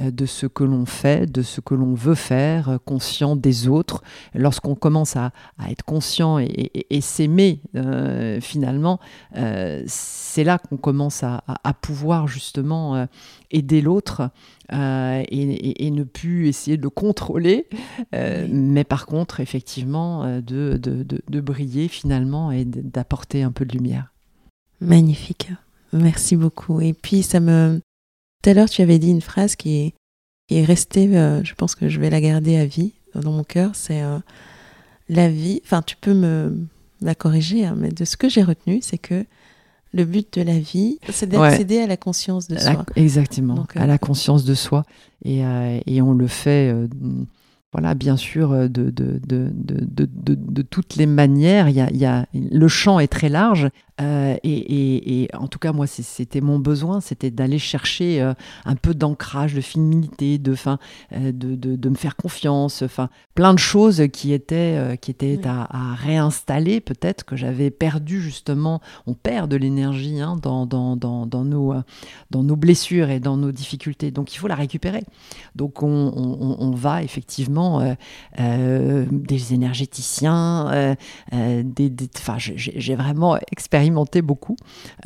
euh, 0.00 0.10
de 0.10 0.26
ce 0.26 0.46
que 0.46 0.64
l'on 0.64 0.84
fait, 0.84 1.30
de 1.30 1.42
ce 1.42 1.60
que 1.60 1.74
l'on 1.74 1.94
veut 1.94 2.14
faire, 2.14 2.68
euh, 2.68 2.78
conscient 2.84 3.34
des 3.34 3.68
autres. 3.68 4.02
Lorsqu'on 4.34 4.74
commence 4.74 5.16
à, 5.16 5.32
être 5.68 5.84
conscient 5.84 6.38
et, 6.38 7.00
s'aimer, 7.00 7.60
euh, 7.76 8.40
finalement, 8.40 9.00
c'est 9.86 10.44
là 10.44 10.58
qu'on 10.58 10.76
commence 10.76 11.22
à, 11.22 11.42
pouvoir 11.80 12.26
justement 12.26 13.06
aider 13.50 13.80
l'autre 13.80 14.30
et, 14.70 15.90
ne 15.90 16.04
plus 16.04 16.48
essayer 16.48 16.76
de 16.76 16.82
le 16.82 16.90
contrôler, 16.90 17.68
mais 18.12 18.84
par 18.84 19.06
contre, 19.06 19.40
effectivement, 19.40 20.40
de, 20.40 20.78
de 20.78 21.40
briller 21.40 21.88
finalement 21.88 22.50
et 22.50 22.64
d'apporter 22.64 23.42
un 23.42 23.52
peu 23.52 23.64
de 23.64 23.72
lumière. 23.72 24.15
Magnifique. 24.80 25.50
Merci 25.92 26.36
beaucoup. 26.36 26.80
Et 26.80 26.92
puis, 26.92 27.22
ça 27.22 27.40
me, 27.40 27.80
tout 28.42 28.50
à 28.50 28.54
l'heure, 28.54 28.70
tu 28.70 28.82
avais 28.82 28.98
dit 28.98 29.10
une 29.10 29.20
phrase 29.20 29.56
qui 29.56 29.76
est, 29.76 29.94
qui 30.48 30.58
est 30.58 30.64
restée, 30.64 31.16
euh, 31.16 31.42
je 31.42 31.54
pense 31.54 31.74
que 31.74 31.88
je 31.88 31.98
vais 31.98 32.10
la 32.10 32.20
garder 32.20 32.56
à 32.56 32.64
vie 32.64 32.92
dans 33.14 33.32
mon 33.32 33.44
cœur, 33.44 33.70
c'est 33.74 34.02
euh, 34.02 34.18
la 35.08 35.28
vie, 35.28 35.60
enfin 35.64 35.82
tu 35.82 35.96
peux 35.96 36.14
me 36.14 36.56
la 37.00 37.14
corriger, 37.14 37.64
hein, 37.64 37.74
mais 37.76 37.88
de 37.88 38.04
ce 38.04 38.16
que 38.16 38.28
j'ai 38.28 38.42
retenu, 38.42 38.80
c'est 38.82 38.98
que 38.98 39.24
le 39.92 40.04
but 40.04 40.38
de 40.38 40.42
la 40.42 40.58
vie, 40.58 40.98
c'est 41.08 41.28
d'accéder 41.28 41.78
à 41.78 41.86
la 41.86 41.96
conscience 41.96 42.46
de 42.48 42.58
soi. 42.58 42.84
exactement, 42.94 43.66
à 43.74 43.86
la 43.86 43.94
euh, 43.94 43.98
conscience 43.98 44.44
de 44.44 44.54
soi. 44.54 44.84
Et, 45.24 45.42
et 45.86 46.02
on 46.02 46.12
le 46.12 46.26
fait 46.26 46.74
voilà, 47.72 47.94
bien 47.94 48.16
sûr, 48.16 48.50
de, 48.50 48.68
de, 48.68 49.20
de, 49.26 49.50
de, 49.54 50.62
toutes 50.62 50.96
les 50.96 51.06
manières. 51.06 51.68
Il 51.68 51.76
y, 51.76 51.80
a, 51.80 51.90
il 51.90 51.96
y 51.96 52.04
a, 52.04 52.26
le 52.34 52.68
champ 52.68 53.00
est 53.00 53.06
très 53.08 53.28
large 53.28 53.70
euh, 54.00 54.36
et, 54.44 55.28
en 55.34 55.46
tout 55.48 55.58
cas, 55.58 55.72
moi, 55.72 55.86
c'était 55.86 56.40
mon 56.40 56.58
besoin, 56.58 57.00
c'était 57.00 57.30
d'aller 57.30 57.58
chercher 57.58 58.20
euh, 58.20 58.34
un 58.64 58.76
peu 58.76 58.94
d'ancrage, 58.94 59.54
de 59.54 59.60
féminité, 59.60 60.38
de, 60.38 60.54
fin, 60.54 60.78
euh, 61.12 61.32
de, 61.32 61.88
me 61.88 61.94
faire 61.94 62.16
confiance, 62.16 62.82
enfin, 62.82 63.08
plein 63.34 63.54
de 63.54 63.58
choses 63.58 64.04
qui 64.12 64.32
étaient, 64.32 64.98
qui 65.00 65.10
étaient 65.10 65.40
à, 65.46 65.94
réinstaller, 65.94 66.80
peut-être 66.80 67.24
que 67.24 67.36
j'avais 67.36 67.70
perdu 67.70 68.20
justement. 68.20 68.80
On 69.06 69.14
perd 69.14 69.50
de 69.50 69.56
l'énergie 69.56 70.20
hein, 70.20 70.36
dans, 70.42 70.66
dans, 70.66 70.96
dans, 70.96 71.26
dans, 71.26 71.44
nos, 71.44 71.74
dans 72.30 72.42
nos 72.42 72.56
blessures 72.56 73.10
et 73.10 73.20
dans 73.20 73.36
nos 73.36 73.52
difficultés. 73.52 74.10
Donc, 74.10 74.34
il 74.34 74.38
faut 74.38 74.48
la 74.48 74.54
récupérer. 74.54 75.04
Donc, 75.54 75.82
on, 75.82 75.86
on, 76.58 76.70
va 76.72 77.02
effectivement 77.02 77.96
des 78.36 79.54
énergéticiens, 79.54 80.96
des, 81.32 81.92
enfin, 82.18 82.36
j'ai 82.38 82.94
vraiment 82.94 83.38
expérimenté 83.52 83.85
beaucoup 83.90 84.56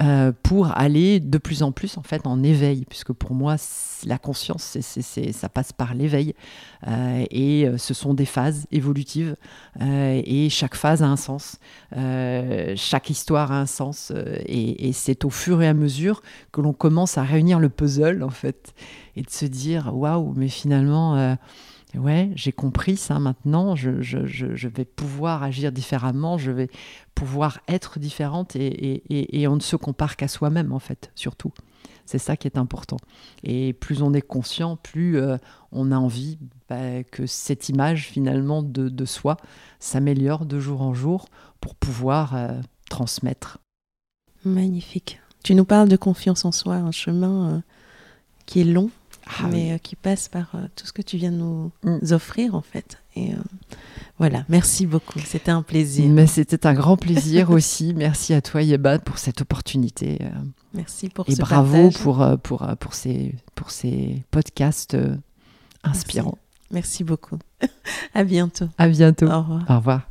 euh, 0.01 0.33
pour 0.43 0.77
aller 0.77 1.21
de 1.21 1.39
plus 1.39 1.63
en 1.63 1.73
plus 1.73 1.97
en 1.97 2.03
fait 2.03 2.27
en 2.27 2.43
éveil, 2.43 2.85
puisque 2.89 3.13
pour 3.13 3.35
moi 3.35 3.57
la 4.07 4.19
conscience, 4.19 4.79
c'est, 4.81 5.33
ça 5.33 5.49
passe 5.49 5.73
par 5.73 5.95
l'éveil. 5.95 6.35
Euh, 6.87 7.25
et 7.31 7.67
euh, 7.67 7.77
ce 7.79 7.93
sont 7.95 8.15
des 8.15 8.25
phases 8.25 8.67
évolutives 8.71 9.37
et 9.81 10.49
chaque 10.51 10.75
phase 10.75 11.03
a 11.03 11.07
un 11.07 11.17
sens, 11.17 11.59
chaque 12.77 13.11
histoire 13.11 13.53
a 13.53 13.61
un 13.61 13.67
sens 13.67 14.13
et, 14.47 14.93
c'est 14.93 15.25
au 15.25 15.31
fur 15.31 15.63
et 15.63 15.69
à 15.69 15.75
mesure 15.75 16.23
que 16.53 16.61
l'on 16.61 16.73
commence 16.73 17.19
à 17.19 17.23
réunir 17.23 17.59
le 17.59 17.69
puzzle 17.69 18.23
en 18.23 18.31
fait 18.31 18.75
et 19.17 19.23
de 19.23 19.31
se 19.31 19.47
dire 19.47 19.91
waouh, 19.95 20.33
mais 20.37 20.49
finalement 20.49 21.37
ouais, 21.99 22.31
j'ai 22.35 22.53
compris 22.53 22.97
ça 22.97 23.19
maintenant, 23.19 23.75
je, 23.75 24.67
vais 24.69 24.85
pouvoir 24.85 25.43
agir 25.43 25.73
différemment, 25.73 26.39
je 26.39 26.51
vais 26.51 26.71
pouvoir 27.15 27.61
être 27.69 27.99
différente 27.99 28.57
et, 28.57 29.47
on 29.49 29.57
ne 29.57 29.61
se 29.61 29.77
compare 29.77 30.17
qu'à 30.17 30.29
soi-même 30.29 30.73
en 30.73 30.79
fait, 30.79 31.11
surtout. 31.15 31.53
C'est 32.07 32.19
ça 32.19 32.37
qui 32.37 32.49
est 32.49 32.59
important. 32.59 32.97
Et 33.45 33.73
plus 33.73 34.03
on 34.03 34.13
est 34.15 34.23
conscient, 34.23 34.77
plus 34.77 35.17
euh, 35.19 35.37
on 35.71 35.93
a 35.93 35.97
envie 35.97 36.39
bah, 36.69 37.05
que 37.05 37.25
cette 37.27 37.69
image 37.69 38.09
finalement 38.09 38.65
de, 38.65 38.89
de 38.89 39.05
soi 39.05 39.37
s'améliore 39.79 40.45
de 40.45 40.59
jour 40.59 40.83
en 40.83 40.93
jour 40.93 41.29
pour 41.61 41.77
pouvoir 41.77 42.35
euh, 42.35 42.61
transmettre. 42.89 43.59
Magnifique. 44.45 45.21
Tu 45.45 45.55
nous 45.55 45.65
parles 45.65 45.89
de 45.89 45.97
confiance 45.97 46.45
en 46.45 46.53
soi, 46.53 46.77
un 46.77 46.91
chemin 46.91 47.51
euh, 47.51 47.61
qui 48.47 48.61
est 48.61 48.65
long, 48.65 48.91
ah 49.39 49.49
mais 49.51 49.73
euh, 49.73 49.79
qui 49.79 49.97
passe 49.97 50.29
par 50.29 50.51
euh, 50.55 50.67
tout 50.77 50.87
ce 50.87 50.93
que 50.93 51.03
tu 51.03 51.17
viens 51.17 51.31
de 51.31 51.37
nous 51.37 51.71
mm. 51.85 52.13
offrir 52.13 52.55
en 52.55 52.63
fait. 52.63 52.99
Et 53.17 53.33
euh, 53.33 53.37
voilà, 54.19 54.45
merci 54.49 54.87
beaucoup, 54.87 55.19
c'était 55.21 55.51
un 55.51 55.63
plaisir. 55.63 56.09
Mais 56.09 56.27
c'était 56.27 56.67
un 56.67 56.75
grand 56.75 56.97
plaisir 56.97 57.51
aussi. 57.51 57.95
Merci 57.95 58.35
à 58.35 58.41
toi 58.41 58.63
Yeba 58.63 58.99
pour 58.99 59.19
cette 59.19 59.41
opportunité. 59.41 60.19
Merci 60.75 61.09
pour 61.09 61.29
Et 61.29 61.35
bravo 61.35 61.91
pour, 61.91 62.25
pour, 62.43 62.67
pour, 62.79 62.95
ces, 62.95 63.35
pour 63.55 63.71
ces 63.71 64.23
podcasts 64.31 64.97
inspirants. 65.83 66.39
Merci 66.71 67.03
beaucoup. 67.03 67.39
à 68.15 68.25
bientôt. 68.25 68.69
À 68.79 68.89
bientôt. 68.89 69.27
Au 69.27 69.41
revoir. 69.41 69.65
Au 69.69 69.77
revoir. 69.77 70.11